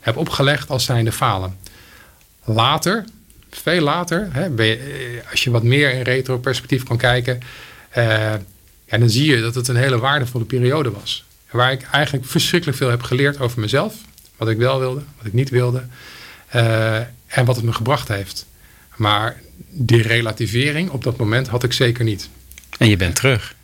heb 0.00 0.16
opgelegd 0.16 0.70
als 0.70 0.84
zijnde 0.84 1.12
falen. 1.12 1.56
Later, 2.44 3.04
veel 3.50 3.80
later, 3.80 4.28
hè, 4.32 4.56
eh, 4.56 4.76
als 5.30 5.44
je 5.44 5.50
wat 5.50 5.62
meer 5.62 5.92
in 5.92 6.02
retro-perspectief 6.02 6.82
kan 6.82 6.96
kijken, 6.96 7.40
ja, 8.86 8.98
dan 8.98 9.10
zie 9.10 9.30
je 9.30 9.40
dat 9.40 9.54
het 9.54 9.68
een 9.68 9.76
hele 9.76 9.98
waardevolle 9.98 10.44
periode 10.44 10.90
was. 10.90 11.24
Waar 11.50 11.72
ik 11.72 11.82
eigenlijk 11.82 12.26
verschrikkelijk 12.26 12.78
veel 12.78 12.90
heb 12.90 13.02
geleerd 13.02 13.40
over 13.40 13.60
mezelf. 13.60 13.94
Wat 14.36 14.48
ik 14.48 14.56
wel 14.56 14.78
wilde, 14.78 15.02
wat 15.16 15.26
ik 15.26 15.32
niet 15.32 15.50
wilde. 15.50 15.82
Uh, 16.54 16.96
en 17.26 17.44
wat 17.44 17.56
het 17.56 17.64
me 17.64 17.72
gebracht 17.72 18.08
heeft. 18.08 18.46
Maar 18.96 19.40
die 19.70 20.02
relativering 20.02 20.90
op 20.90 21.04
dat 21.04 21.16
moment 21.16 21.48
had 21.48 21.62
ik 21.62 21.72
zeker 21.72 22.04
niet. 22.04 22.28
En 22.78 22.88
je 22.88 22.96
bent 22.96 23.14
terug. 23.14 23.54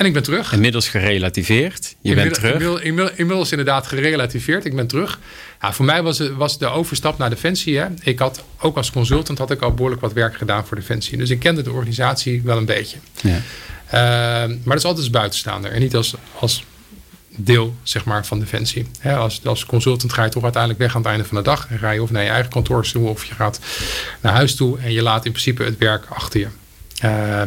En 0.00 0.06
ik 0.06 0.12
ben 0.12 0.22
terug. 0.22 0.52
Inmiddels 0.52 0.88
gerelativeerd. 0.88 1.96
Je 2.00 2.14
bent 2.14 2.34
terug. 2.34 2.82
Inmiddels, 2.82 3.10
inmiddels, 3.10 3.50
inderdaad 3.50 3.86
gerelativeerd. 3.86 4.64
Ik 4.64 4.76
ben 4.76 4.86
terug. 4.86 5.18
Ja, 5.60 5.72
voor 5.72 5.84
mij 5.84 6.02
was, 6.02 6.18
het, 6.18 6.34
was 6.34 6.58
de 6.58 6.66
overstap 6.66 7.18
naar 7.18 7.30
Defensie. 7.30 7.78
Hè. 7.78 7.86
Ik 8.02 8.18
had 8.18 8.44
ook 8.58 8.76
als 8.76 8.90
consultant 8.90 9.38
had 9.38 9.50
ik 9.50 9.60
al 9.60 9.74
behoorlijk 9.74 10.00
wat 10.00 10.12
werk 10.12 10.36
gedaan 10.36 10.66
voor 10.66 10.76
Defensie. 10.76 11.18
Dus 11.18 11.30
ik 11.30 11.38
kende 11.38 11.62
de 11.62 11.72
organisatie 11.72 12.42
wel 12.42 12.56
een 12.56 12.64
beetje. 12.64 12.96
Ja. 13.20 13.28
Uh, 13.30 13.42
maar 14.48 14.48
dat 14.64 14.76
is 14.76 14.84
altijd 14.84 14.96
als 14.96 15.10
buitenstaander. 15.10 15.72
En 15.72 15.80
niet 15.80 15.94
als, 15.94 16.14
als 16.38 16.64
deel 17.28 17.74
zeg 17.82 18.04
maar, 18.04 18.26
van 18.26 18.38
Defensie. 18.38 18.86
Hè, 18.98 19.16
als, 19.16 19.40
als 19.44 19.66
consultant 19.66 20.12
ga 20.12 20.24
je 20.24 20.30
toch 20.30 20.42
uiteindelijk 20.42 20.82
weg 20.82 20.94
aan 20.94 21.02
het 21.02 21.10
einde 21.10 21.24
van 21.24 21.36
de 21.36 21.42
dag. 21.42 21.66
En 21.70 21.78
ga 21.78 21.90
je 21.90 22.02
of 22.02 22.10
naar 22.10 22.22
je 22.22 22.30
eigen 22.30 22.50
kantoor 22.50 22.82
toe 22.82 23.08
of 23.08 23.24
je 23.24 23.34
gaat 23.34 23.60
naar 24.20 24.32
huis 24.32 24.54
toe. 24.54 24.78
En 24.78 24.92
je 24.92 25.02
laat 25.02 25.24
in 25.24 25.32
principe 25.32 25.64
het 25.64 25.78
werk 25.78 26.04
achter 26.08 26.40
je. 26.40 26.48
Uh, 27.04 27.42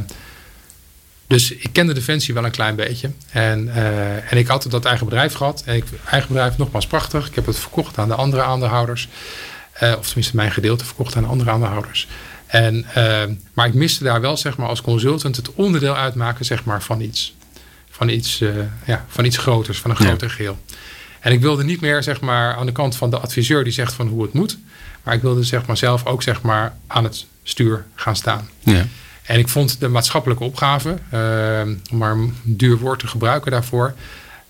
dus 1.33 1.51
ik 1.51 1.69
kende 1.71 1.93
Defensie 1.93 2.33
wel 2.33 2.45
een 2.45 2.51
klein 2.51 2.75
beetje. 2.75 3.11
En, 3.29 3.65
uh, 3.65 4.31
en 4.31 4.37
ik 4.37 4.47
had 4.47 4.65
dat 4.69 4.85
eigen 4.85 5.05
bedrijf 5.05 5.33
gehad. 5.33 5.63
En 5.65 5.75
ik, 5.75 5.85
eigen 6.09 6.29
bedrijf 6.29 6.57
nogmaals 6.57 6.87
prachtig. 6.87 7.27
Ik 7.27 7.35
heb 7.35 7.45
het 7.45 7.59
verkocht 7.59 7.97
aan 7.97 8.07
de 8.07 8.15
andere 8.15 8.41
aandeelhouders. 8.41 9.09
Uh, 9.83 9.93
of 9.97 10.05
tenminste 10.05 10.35
mijn 10.35 10.51
gedeelte 10.51 10.85
verkocht 10.85 11.15
aan 11.15 11.23
de 11.23 11.29
andere 11.29 11.51
aandeelhouders. 11.51 12.07
En, 12.45 12.85
uh, 12.97 13.21
maar 13.53 13.67
ik 13.67 13.73
miste 13.73 14.03
daar 14.03 14.21
wel 14.21 14.37
zeg 14.37 14.57
maar, 14.57 14.67
als 14.67 14.81
consultant 14.81 15.35
het 15.35 15.53
onderdeel 15.53 15.95
uitmaken 15.95 16.45
zeg 16.45 16.63
maar, 16.63 16.81
van 16.81 17.01
iets. 17.01 17.35
Van 17.89 18.09
iets, 18.09 18.43
ja, 18.85 19.05
van 19.07 19.25
iets 19.25 19.37
groters, 19.37 19.79
van 19.79 19.89
een 19.89 19.95
groter 19.95 20.27
ja. 20.27 20.33
geheel. 20.33 20.57
En 21.19 21.31
ik 21.31 21.41
wilde 21.41 21.63
niet 21.63 21.81
meer 21.81 22.03
zeg 22.03 22.21
maar, 22.21 22.55
aan 22.55 22.65
de 22.65 22.71
kant 22.71 22.95
van 22.95 23.09
de 23.09 23.17
adviseur 23.17 23.63
die 23.63 23.73
zegt 23.73 23.93
van 23.93 24.07
hoe 24.07 24.21
het 24.21 24.33
moet. 24.33 24.57
Maar 25.03 25.13
ik 25.13 25.21
wilde 25.21 25.43
zeg 25.43 25.65
maar, 25.65 25.77
zelf 25.77 26.05
ook 26.05 26.23
zeg 26.23 26.41
maar, 26.41 26.73
aan 26.87 27.03
het 27.03 27.25
stuur 27.43 27.85
gaan 27.95 28.15
staan. 28.15 28.49
Ja. 28.59 28.85
En 29.23 29.39
ik 29.39 29.47
vond 29.47 29.79
de 29.79 29.87
maatschappelijke 29.87 30.43
opgave, 30.43 30.97
uh, 31.13 31.75
om 31.91 31.97
maar 31.97 32.11
een 32.11 32.35
duur 32.43 32.77
woord 32.77 32.99
te 32.99 33.07
gebruiken 33.07 33.51
daarvoor, 33.51 33.93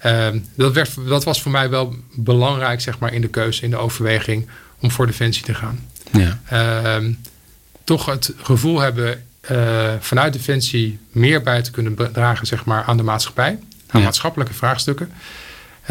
uh, 0.05 0.27
dat, 0.55 0.73
werd, 0.73 0.91
dat 1.07 1.23
was 1.23 1.41
voor 1.41 1.51
mij 1.51 1.69
wel 1.69 1.95
belangrijk 2.13 2.81
zeg 2.81 2.99
maar, 2.99 3.13
in 3.13 3.21
de 3.21 3.27
keuze, 3.27 3.63
in 3.63 3.69
de 3.69 3.77
overweging 3.77 4.47
om 4.79 4.91
voor 4.91 5.07
Defensie 5.07 5.43
te 5.43 5.53
gaan. 5.53 5.87
Ja. 6.11 6.39
Uh, 6.53 7.09
toch 7.83 8.05
het 8.05 8.33
gevoel 8.37 8.79
hebben 8.79 9.23
uh, 9.51 9.93
vanuit 9.99 10.33
Defensie 10.33 10.99
meer 11.11 11.41
bij 11.41 11.61
te 11.61 11.71
kunnen 11.71 12.13
dragen 12.13 12.47
zeg 12.47 12.65
maar, 12.65 12.83
aan 12.83 12.97
de 12.97 13.03
maatschappij, 13.03 13.59
aan 13.87 13.99
ja. 13.99 14.05
maatschappelijke 14.05 14.53
vraagstukken. 14.53 15.11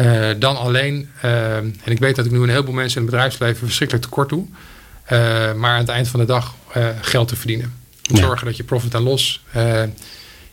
Uh, 0.01 0.29
dan 0.39 0.57
alleen, 0.57 1.09
uh, 1.25 1.55
en 1.55 1.73
ik 1.85 1.99
weet 1.99 2.15
dat 2.15 2.25
ik 2.25 2.31
nu 2.31 2.41
een 2.41 2.49
heleboel 2.49 2.73
mensen 2.73 2.97
in 2.97 3.01
het 3.01 3.11
bedrijfsleven 3.11 3.65
verschrikkelijk 3.65 4.05
tekort 4.05 4.29
doe, 4.29 4.45
uh, 4.45 5.53
maar 5.53 5.71
aan 5.71 5.79
het 5.79 5.89
eind 5.89 6.07
van 6.07 6.19
de 6.19 6.25
dag 6.25 6.55
geld 7.01 7.27
te 7.27 7.35
verdienen. 7.35 7.82
Ja. 8.03 8.17
zorgen 8.17 8.45
dat 8.45 8.57
je 8.57 8.63
profit 8.63 8.93
en 8.93 9.01
loss 9.01 9.43
uh, 9.55 9.83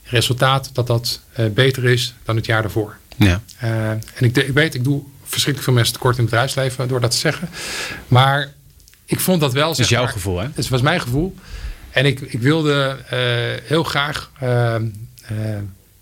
resultaat 0.03 0.71
dat 0.73 0.87
dat 0.87 1.21
uh, 1.39 1.47
beter 1.47 1.85
is 1.85 2.15
dan 2.25 2.37
het 2.37 2.47
jaar 2.47 2.63
daarvoor. 2.63 2.97
Ja. 3.17 3.41
Uh, 3.65 3.91
en 3.91 4.03
ik, 4.19 4.37
ik, 4.37 4.53
weet, 4.55 4.75
ik 4.75 4.85
doe 4.85 5.03
verschrikkelijk 5.23 5.65
veel 5.65 5.75
mensen 5.75 5.95
tekort 5.95 6.15
in 6.17 6.21
het 6.21 6.31
bedrijfsleven 6.31 6.89
door 6.89 7.01
dat 7.01 7.11
te 7.11 7.17
zeggen. 7.17 7.49
Maar 8.09 8.53
ik 9.05 9.21
vond 9.21 9.41
dat 9.41 9.53
wel. 9.53 9.69
Dat 9.69 9.79
is 9.79 9.89
jouw 9.89 10.03
maar, 10.03 10.13
gevoel, 10.13 10.39
hè? 10.39 10.49
Het 10.55 10.69
was 10.69 10.81
mijn 10.81 11.01
gevoel. 11.01 11.35
En 11.91 12.07
ik, 12.07 12.21
ik 12.21 12.41
wilde 12.41 12.99
heel 13.65 13.85
graag 13.85 14.31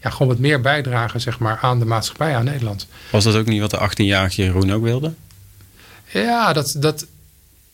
ja, 0.00 0.10
gewoon 0.10 0.28
wat 0.28 0.38
meer 0.38 0.60
bijdragen 0.60 1.20
zeg 1.20 1.38
maar, 1.38 1.58
aan 1.62 1.78
de 1.78 1.84
maatschappij, 1.84 2.36
aan 2.36 2.44
Nederland. 2.44 2.86
Was 3.10 3.24
dat 3.24 3.34
ook 3.34 3.46
niet 3.46 3.60
wat 3.60 3.70
de 3.70 3.90
18-jarige 3.90 4.42
Jeroen 4.42 4.72
ook 4.72 4.82
wilde? 4.82 5.12
Ja, 6.12 6.52
dat, 6.52 6.74
dat, 6.78 7.06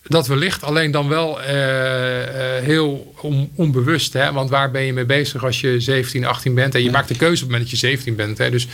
dat 0.08 0.26
wellicht, 0.26 0.62
alleen 0.62 0.90
dan 0.90 1.08
wel 1.08 1.42
eh, 1.42 2.56
eh, 2.56 2.64
heel 2.64 3.14
onbewust. 3.54 4.12
Hè? 4.12 4.32
Want 4.32 4.50
waar 4.50 4.70
ben 4.70 4.82
je 4.82 4.92
mee 4.92 5.04
bezig 5.04 5.44
als 5.44 5.60
je 5.60 5.80
17, 5.80 6.24
18 6.24 6.54
bent? 6.54 6.74
En 6.74 6.82
je 6.82 6.90
maakt 6.90 7.08
de 7.08 7.16
keuze 7.16 7.34
op 7.34 7.40
het 7.40 7.50
moment 7.50 7.70
dat 7.70 7.80
je 7.80 7.86
17 7.86 8.16
bent. 8.16 8.38
Hè? 8.38 8.50
Dus 8.50 8.68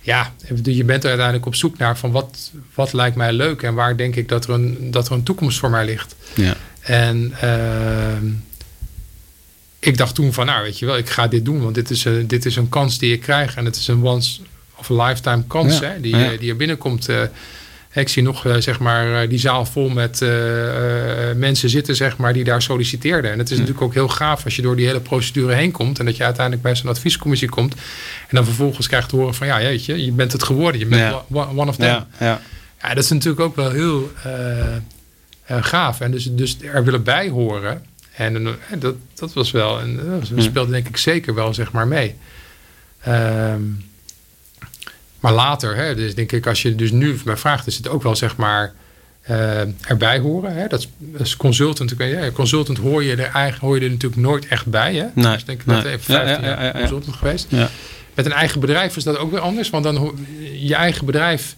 ja, 0.00 0.32
je 0.62 0.84
bent 0.84 1.02
er 1.02 1.08
uiteindelijk 1.08 1.46
op 1.46 1.54
zoek 1.54 1.78
naar 1.78 1.98
van 1.98 2.10
wat, 2.10 2.50
wat 2.74 2.92
lijkt 2.92 3.16
mij 3.16 3.32
leuk 3.32 3.62
en 3.62 3.74
waar 3.74 3.96
denk 3.96 4.16
ik 4.16 4.28
dat 4.28 4.44
er 4.44 4.50
een, 4.50 4.90
dat 4.90 5.06
er 5.06 5.12
een 5.12 5.22
toekomst 5.22 5.58
voor 5.58 5.70
mij 5.70 5.84
ligt. 5.84 6.14
Ja. 6.34 6.56
En 6.80 7.34
uh, 7.44 8.30
ik 9.78 9.96
dacht 9.96 10.14
toen 10.14 10.32
van, 10.32 10.46
nou 10.46 10.62
weet 10.62 10.78
je 10.78 10.86
wel, 10.86 10.96
ik 10.96 11.08
ga 11.08 11.28
dit 11.28 11.44
doen, 11.44 11.62
want 11.62 11.74
dit 11.74 11.90
is 11.90 12.04
een, 12.04 12.26
dit 12.26 12.44
is 12.44 12.56
een 12.56 12.68
kans 12.68 12.98
die 12.98 13.12
ik 13.12 13.20
krijg 13.20 13.56
en 13.56 13.64
het 13.64 13.76
is 13.76 13.88
een 13.88 14.04
once 14.04 14.40
of 14.74 14.90
a 14.90 15.06
lifetime 15.06 15.44
kans 15.46 15.80
hè, 15.80 16.00
die, 16.00 16.16
ja. 16.16 16.36
die 16.36 16.50
er 16.50 16.56
binnenkomt. 16.56 17.08
Uh, 17.08 17.22
ik 18.00 18.08
zie 18.08 18.22
nog 18.22 18.44
uh, 18.44 18.56
zeg 18.56 18.78
maar, 18.78 19.22
uh, 19.22 19.28
die 19.28 19.38
zaal 19.38 19.66
vol 19.66 19.88
met 19.88 20.20
uh, 20.20 20.30
mensen 21.36 21.68
zitten 21.68 21.96
zeg 21.96 22.16
maar, 22.16 22.32
die 22.32 22.44
daar 22.44 22.62
solliciteerden. 22.62 23.32
En 23.32 23.38
het 23.38 23.50
is 23.50 23.56
natuurlijk 23.58 23.84
ook 23.84 23.94
heel 23.94 24.08
gaaf 24.08 24.44
als 24.44 24.56
je 24.56 24.62
door 24.62 24.76
die 24.76 24.86
hele 24.86 25.00
procedure 25.00 25.54
heen 25.54 25.70
komt. 25.70 25.98
En 25.98 26.04
dat 26.04 26.16
je 26.16 26.24
uiteindelijk 26.24 26.64
bij 26.64 26.76
zo'n 26.76 26.90
adviescommissie 26.90 27.48
komt. 27.48 27.74
En 28.28 28.36
dan 28.36 28.44
vervolgens 28.44 28.86
krijgt 28.86 29.08
te 29.08 29.16
horen 29.16 29.34
van 29.34 29.46
ja, 29.46 29.62
jeetje, 29.62 30.04
je 30.04 30.12
bent 30.12 30.32
het 30.32 30.42
geworden. 30.42 30.80
Je 30.80 30.86
bent 30.86 31.14
Ja. 31.28 31.46
one 31.54 31.68
of 31.68 31.76
them. 31.76 31.86
Ja, 31.86 32.06
ja. 32.18 32.40
Ja, 32.82 32.94
dat 32.94 33.04
is 33.04 33.10
natuurlijk 33.10 33.40
ook 33.40 33.56
wel 33.56 33.70
heel 33.70 34.12
gaaf. 35.46 36.00
En 36.00 36.10
dus, 36.10 36.28
dus 36.30 36.56
er 36.60 36.84
willen 36.84 37.02
bij 37.02 37.28
horen. 37.28 37.82
En 38.16 38.58
dat, 38.78 38.94
dat 39.14 39.32
was 39.32 39.50
wel, 39.50 39.80
en 39.80 40.00
dat 40.32 40.42
speelde 40.42 40.70
denk 40.70 40.88
ik 40.88 40.96
zeker 40.96 41.34
wel 41.34 41.54
zeg 41.54 41.72
maar 41.72 41.88
mee. 41.88 42.14
Um, 43.08 43.84
maar 45.24 45.32
later, 45.32 45.76
hè, 45.76 45.94
dus 45.94 46.14
denk 46.14 46.32
ik, 46.32 46.46
als 46.46 46.62
je 46.62 46.74
dus 46.74 46.90
nu 46.90 47.20
mij 47.24 47.36
vraagt, 47.36 47.66
is 47.66 47.76
het 47.76 47.88
ook 47.88 48.02
wel 48.02 48.16
zeg 48.16 48.36
maar 48.36 48.72
uh, 49.30 49.60
erbij 49.88 50.18
horen. 50.18 50.56
Hè? 50.56 50.66
Dat 50.66 50.86
is 51.18 51.36
consultant. 51.36 51.94
Ja, 51.98 52.30
consultant 52.30 52.78
hoor 52.78 53.04
je 53.04 53.12
er 53.12 53.18
eigenlijk 53.18 53.58
hoor 53.58 53.78
je 53.78 53.84
er 53.84 53.90
natuurlijk 53.90 54.22
nooit 54.22 54.46
echt 54.46 54.66
bij. 54.66 54.94
Hè? 54.94 55.06
Nee, 55.14 55.32
dus 55.32 55.44
denk 55.44 55.60
ik 55.60 55.66
nee. 55.66 55.76
net 55.76 55.86
even 55.86 56.00
15 56.00 56.44
ja, 56.44 56.50
ja, 56.50 56.56
ja, 56.56 56.62
jaar 56.62 56.78
consultant 56.78 57.16
geweest. 57.16 57.46
Ja. 57.48 57.70
Met 58.14 58.26
een 58.26 58.32
eigen 58.32 58.60
bedrijf 58.60 58.96
is 58.96 59.04
dat 59.04 59.16
ook 59.16 59.30
weer 59.30 59.40
anders. 59.40 59.70
Want 59.70 59.84
dan 59.84 60.16
je 60.52 60.74
eigen 60.74 61.06
bedrijf 61.06 61.56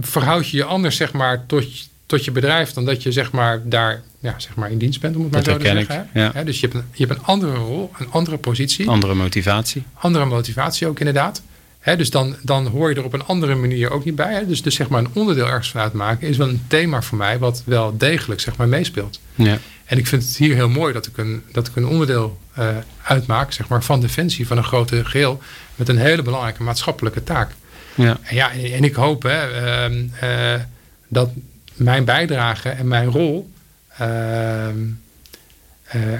verhoud 0.00 0.48
je 0.48 0.56
je 0.56 0.64
anders 0.64 0.96
zeg 0.96 1.12
maar 1.12 1.46
tot, 1.46 1.64
tot 2.06 2.24
je 2.24 2.30
bedrijf 2.30 2.72
dan 2.72 2.84
dat 2.84 3.02
je 3.02 3.12
zeg 3.12 3.32
maar 3.32 3.68
daar 3.68 4.02
ja, 4.18 4.34
zeg 4.38 4.54
maar 4.54 4.70
in 4.70 4.78
dienst 4.78 5.00
bent, 5.00 5.16
om 5.16 5.22
het 5.22 5.32
maar 5.32 5.42
dat 5.42 5.52
zo 5.52 5.58
te 5.58 5.66
zeggen. 5.66 6.08
Ik, 6.14 6.34
ja. 6.34 6.44
dus 6.44 6.60
je 6.60 6.66
hebt, 6.66 6.78
een, 6.78 6.88
je 6.92 7.06
hebt 7.06 7.18
een 7.18 7.24
andere 7.24 7.54
rol, 7.54 7.90
een 7.98 8.10
andere 8.10 8.36
positie. 8.36 8.88
Andere 8.88 9.14
motivatie. 9.14 9.84
Andere 9.94 10.24
motivatie 10.24 10.86
ook 10.86 10.98
inderdaad. 10.98 11.42
He, 11.84 11.96
dus 11.96 12.10
dan, 12.10 12.36
dan 12.42 12.66
hoor 12.66 12.90
je 12.90 12.96
er 12.96 13.04
op 13.04 13.12
een 13.12 13.24
andere 13.24 13.54
manier 13.54 13.90
ook 13.90 14.04
niet 14.04 14.14
bij. 14.14 14.34
He. 14.34 14.46
Dus, 14.46 14.62
dus 14.62 14.74
zeg 14.74 14.88
maar 14.88 15.00
een 15.00 15.10
onderdeel 15.12 15.46
ergens 15.46 15.70
van 15.70 15.80
uitmaken 15.80 16.28
is 16.28 16.36
wel 16.36 16.48
een 16.48 16.64
thema 16.66 17.02
voor 17.02 17.18
mij 17.18 17.38
wat 17.38 17.62
wel 17.66 17.96
degelijk 17.96 18.40
zeg 18.40 18.56
maar 18.56 18.68
meespeelt. 18.68 19.20
Ja. 19.34 19.58
En 19.84 19.98
ik 19.98 20.06
vind 20.06 20.22
het 20.22 20.36
hier 20.36 20.54
heel 20.54 20.68
mooi 20.68 20.92
dat 20.92 21.06
ik 21.06 21.16
een, 21.16 21.42
dat 21.52 21.66
ik 21.66 21.76
een 21.76 21.86
onderdeel 21.86 22.40
uh, 22.58 22.68
uitmaak 23.02 23.52
zeg 23.52 23.68
maar, 23.68 23.82
van 23.82 24.00
defensie 24.00 24.46
van 24.46 24.56
een 24.56 24.64
grote 24.64 25.04
geheel 25.04 25.42
met 25.74 25.88
een 25.88 25.98
hele 25.98 26.22
belangrijke 26.22 26.62
maatschappelijke 26.62 27.24
taak. 27.24 27.50
Ja. 27.94 28.18
En, 28.22 28.34
ja, 28.34 28.52
en 28.52 28.84
ik 28.84 28.94
hoop 28.94 29.22
hè, 29.22 29.48
uh, 29.88 29.98
uh, 30.22 30.60
dat 31.08 31.30
mijn 31.74 32.04
bijdrage 32.04 32.68
en 32.68 32.88
mijn 32.88 33.10
rol 33.10 33.50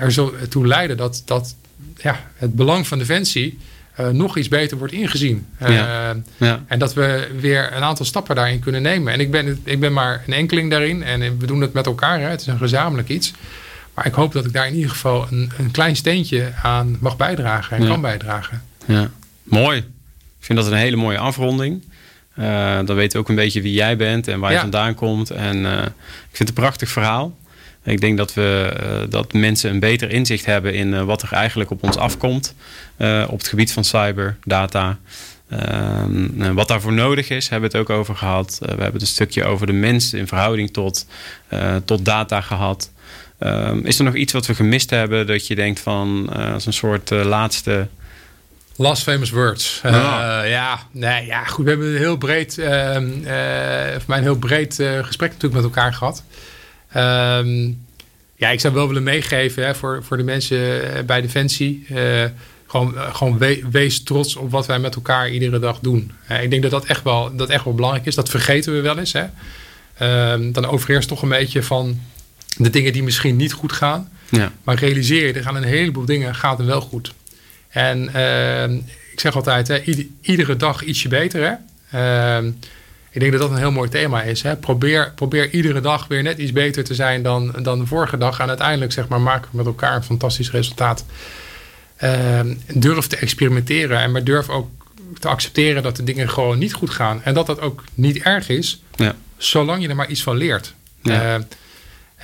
er 0.01 0.13
zo 0.13 0.35
toe 0.49 0.67
leiden 0.67 0.97
dat, 0.97 1.23
dat 1.25 1.55
ja, 1.97 2.31
het 2.35 2.55
belang 2.55 2.87
van 2.87 2.99
defensie 2.99 3.59
uh, 4.01 4.09
nog 4.09 4.37
iets 4.37 4.49
beter 4.49 4.79
wordt 4.79 4.93
ingezien. 4.93 5.47
Uh, 5.63 5.75
ja. 5.75 6.17
Ja. 6.37 6.63
En 6.67 6.79
dat 6.79 6.95
we 6.95 7.29
weer 7.41 7.73
een 7.73 7.83
aantal 7.83 8.05
stappen 8.05 8.37
daarin 8.37 8.59
kunnen 8.59 8.83
nemen. 8.83 9.13
En 9.13 9.21
ik 9.21 9.31
ben, 9.31 9.61
ik 9.65 9.81
ben 9.81 9.93
maar 9.93 10.23
een 10.27 10.33
enkeling 10.33 10.71
daarin. 10.71 11.03
En 11.03 11.39
we 11.39 11.47
doen 11.47 11.61
het 11.61 11.73
met 11.73 11.87
elkaar. 11.87 12.21
Hè. 12.21 12.29
Het 12.29 12.41
is 12.41 12.47
een 12.47 12.59
gezamenlijk 12.59 13.09
iets. 13.09 13.33
Maar 13.95 14.07
ik 14.07 14.15
hoop 14.15 14.33
dat 14.33 14.45
ik 14.45 14.53
daar 14.53 14.67
in 14.67 14.75
ieder 14.75 14.91
geval 14.91 15.27
een, 15.31 15.53
een 15.59 15.71
klein 15.71 15.97
steentje 15.97 16.53
aan 16.63 16.97
mag 17.01 17.17
bijdragen 17.17 17.77
en 17.77 17.83
ja. 17.83 17.89
kan 17.89 18.01
bijdragen. 18.01 18.63
Ja, 18.87 19.11
mooi. 19.43 19.79
Ik 20.39 20.51
vind 20.51 20.59
dat 20.59 20.69
een 20.69 20.79
hele 20.79 20.97
mooie 20.97 21.19
afronding. 21.19 21.85
Uh, 22.39 22.77
dan 22.85 22.97
weten 22.97 23.13
we 23.13 23.19
ook 23.19 23.29
een 23.29 23.35
beetje 23.35 23.63
wie 23.63 23.73
jij 23.73 23.97
bent 23.97 24.29
en 24.29 24.41
waar 24.41 24.53
je 24.53 24.59
vandaan 24.59 24.95
komt. 24.95 25.31
En 25.31 25.65
ik 25.65 25.93
vind 26.31 26.39
het 26.39 26.49
een 26.49 26.55
prachtig 26.55 26.89
verhaal. 26.89 27.37
Ik 27.85 28.01
denk 28.01 28.17
dat, 28.17 28.35
we, 28.35 28.77
uh, 28.83 29.11
dat 29.11 29.33
mensen 29.33 29.71
een 29.71 29.81
beter 29.81 30.11
inzicht 30.11 30.45
hebben 30.45 30.75
in 30.75 30.93
uh, 30.93 31.03
wat 31.03 31.23
er 31.23 31.33
eigenlijk 31.33 31.71
op 31.71 31.83
ons 31.83 31.97
afkomt. 31.97 32.55
Uh, 32.99 33.25
op 33.29 33.39
het 33.39 33.49
gebied 33.49 33.73
van 33.73 33.85
cyber, 33.85 34.37
data. 34.45 34.99
Ehm, 35.49 36.55
wat 36.55 36.69
daarvoor 36.69 36.93
nodig 36.93 37.29
is, 37.29 37.49
hebben 37.49 37.71
we 37.71 37.77
het 37.77 37.89
ook 37.89 37.97
over 37.97 38.17
gehad. 38.17 38.57
we 38.61 38.67
hebben 38.67 38.93
het 38.93 39.01
een 39.01 39.07
stukje 39.07 39.45
over 39.45 39.67
de 39.67 39.73
mens 39.73 40.13
in 40.13 40.27
verhouding 40.27 40.73
tot, 40.73 41.07
tot 41.85 42.05
data 42.05 42.41
gehad. 42.41 42.91
Ehm, 43.39 43.79
is 43.79 43.99
er 43.99 44.05
nog 44.05 44.15
iets 44.15 44.33
wat 44.33 44.47
we 44.47 44.55
gemist 44.55 44.91
hebben 44.91 45.27
dat 45.27 45.47
je 45.47 45.55
denkt 45.55 45.81
van 45.81 46.29
als 46.53 46.67
een 46.67 46.73
soort 46.73 47.11
laatste. 47.11 47.89
Last 48.77 49.03
famous 49.03 49.31
words. 49.31 49.81
Uh, 49.87 49.93
ja, 50.45 50.79
nee, 50.91 51.27
ja, 51.27 51.45
goed. 51.45 51.65
We 51.65 51.71
hebben 51.71 51.89
een 51.89 51.97
heel 51.97 52.17
breed, 52.17 52.59
uh, 52.59 52.95
voor 53.93 54.05
mij 54.07 54.19
een 54.19 54.23
heel 54.23 54.39
breed 54.39 54.75
gesprek 55.03 55.31
natuurlijk 55.31 55.55
met 55.55 55.65
elkaar 55.65 55.95
gehad. 55.95 56.23
Um, 56.97 57.83
ja, 58.37 58.51
ik 58.51 58.61
zou 58.61 58.75
wel 58.75 58.87
willen 58.87 59.03
meegeven 59.03 59.65
hè, 59.65 59.75
voor, 59.75 60.05
voor 60.05 60.17
de 60.17 60.23
mensen 60.23 61.07
bij 61.07 61.21
Defensie. 61.21 61.87
Uh, 61.91 62.25
gewoon 62.67 62.95
gewoon 62.97 63.39
we, 63.39 63.63
wees 63.71 64.03
trots 64.03 64.37
op 64.37 64.51
wat 64.51 64.67
wij 64.67 64.79
met 64.79 64.95
elkaar 64.95 65.31
iedere 65.31 65.59
dag 65.59 65.79
doen. 65.81 66.13
Uh, 66.31 66.43
ik 66.43 66.51
denk 66.51 66.63
dat 66.63 66.71
dat 66.71 66.85
echt, 66.85 67.03
wel, 67.03 67.37
dat 67.37 67.49
echt 67.49 67.65
wel 67.65 67.75
belangrijk 67.75 68.07
is. 68.07 68.15
Dat 68.15 68.29
vergeten 68.29 68.73
we 68.73 68.81
wel 68.81 68.99
eens. 68.99 69.13
Hè. 69.13 69.25
Uh, 70.03 70.53
dan 70.53 70.67
overheerst 70.67 71.09
toch 71.09 71.23
een 71.23 71.29
beetje 71.29 71.63
van 71.63 72.01
de 72.57 72.71
dingen 72.71 72.93
die 72.93 73.03
misschien 73.03 73.37
niet 73.37 73.53
goed 73.53 73.73
gaan. 73.73 74.09
Ja. 74.31 74.53
Maar 74.65 74.79
realiseer 74.79 75.27
je, 75.27 75.33
er 75.33 75.43
gaan 75.43 75.57
een 75.57 75.63
heleboel 75.63 76.05
dingen 76.05 76.35
gaat 76.35 76.59
er 76.59 76.67
wel 76.67 76.81
goed. 76.81 77.13
En 77.69 78.15
ehm, 78.15 78.75
ik 79.13 79.21
zeg 79.21 79.37
altijd, 79.37 79.69
hè, 79.69 79.83
ieder, 79.83 80.07
iedere 80.21 80.57
dag 80.57 80.85
ietsje 80.85 81.09
beter. 81.09 81.59
Hè. 81.89 82.53
Ehm, 83.15 83.25
ik 83.25 83.31
denk 83.31 83.33
dat 83.33 83.41
dat 83.41 83.51
een 83.51 83.63
heel 83.65 83.73
mooi 83.73 83.89
thema 83.89 84.23
is. 84.23 84.43
Hè? 84.43 84.57
Probeer, 84.57 85.13
probeer 85.15 85.51
iedere 85.51 85.81
dag 85.81 86.07
weer 86.07 86.23
net 86.23 86.39
iets 86.39 86.53
beter 86.53 86.85
te 86.85 86.95
zijn 86.95 87.23
dan, 87.23 87.55
dan 87.63 87.79
de 87.79 87.87
vorige 87.87 88.19
dag. 88.19 88.39
En 88.39 88.49
uiteindelijk 88.49 88.93
zeg 88.93 89.09
maar, 89.09 89.21
maken 89.21 89.51
we 89.51 89.57
met 89.57 89.67
elkaar 89.67 89.95
een 89.95 90.05
fantastisch 90.05 90.51
resultaat. 90.51 91.05
Uh, 92.03 92.41
durf 92.75 93.07
te 93.07 93.17
experimenteren. 93.17 94.01
En 94.01 94.13
maar 94.13 94.25
durf 94.25 94.49
ook 94.49 94.71
te 95.19 95.29
accepteren 95.29 95.83
dat 95.83 95.97
de 95.97 96.05
dingen 96.05 96.31
gewoon 96.31 96.59
niet 96.59 96.73
goed 96.73 96.91
gaan. 96.91 97.23
En 97.23 97.35
dat 97.35 97.47
dat 97.47 97.61
ook 97.61 97.85
niet 97.95 98.19
erg 98.19 98.49
is. 98.49 98.83
Ja. 98.97 99.15
Zolang 99.37 99.83
je 99.83 99.89
er 99.89 99.97
maar 99.97 100.09
iets 100.09 100.23
van 100.23 100.37
leert. 100.37 100.75
Ja. 101.03 101.45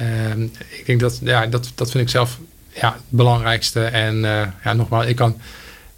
Uh, 0.00 0.42
ik 0.68 0.86
denk 0.86 1.00
dat, 1.00 1.20
ja, 1.22 1.46
dat, 1.46 1.72
dat 1.74 1.90
vind 1.90 2.04
ik 2.04 2.10
zelf 2.10 2.38
ja, 2.72 2.92
het 2.92 3.02
belangrijkste. 3.08 3.84
En 3.84 4.16
uh, 4.16 4.42
ja, 4.64 4.72
nogmaals, 4.72 5.06
ik 5.06 5.16
kan 5.16 5.40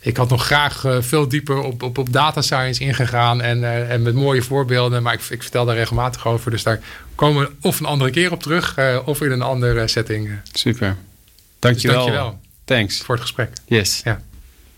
ik 0.04 0.16
had 0.16 0.28
nog 0.28 0.44
graag 0.44 0.84
uh, 0.84 0.96
veel 1.00 1.28
dieper 1.28 1.60
op, 1.60 1.82
op, 1.82 1.98
op 1.98 2.12
data 2.12 2.42
science 2.42 2.84
ingegaan 2.84 3.40
en, 3.40 3.58
uh, 3.58 3.90
en 3.90 4.02
met 4.02 4.14
mooie 4.14 4.42
voorbeelden. 4.42 5.02
Maar 5.02 5.14
ik, 5.14 5.20
ik, 5.28 5.42
vertel 5.42 5.64
daar 5.64 5.76
regelmatig 5.76 6.26
over. 6.26 6.50
Dus 6.50 6.62
daar 6.62 6.80
komen 7.14 7.42
we 7.42 7.50
of 7.60 7.80
een 7.80 7.86
andere 7.86 8.10
keer 8.10 8.32
op 8.32 8.42
terug 8.42 8.78
uh, 8.78 8.98
of 9.04 9.20
in 9.20 9.30
een 9.30 9.42
andere 9.42 9.88
setting. 9.88 10.30
Super. 10.52 10.96
Dankjewel. 11.58 11.96
Dus 11.96 12.04
dankjewel. 12.04 12.40
Thanks. 12.64 13.02
Voor 13.02 13.14
het 13.14 13.24
gesprek. 13.24 13.50
Yes. 13.66 14.00
Ja. 14.04 14.20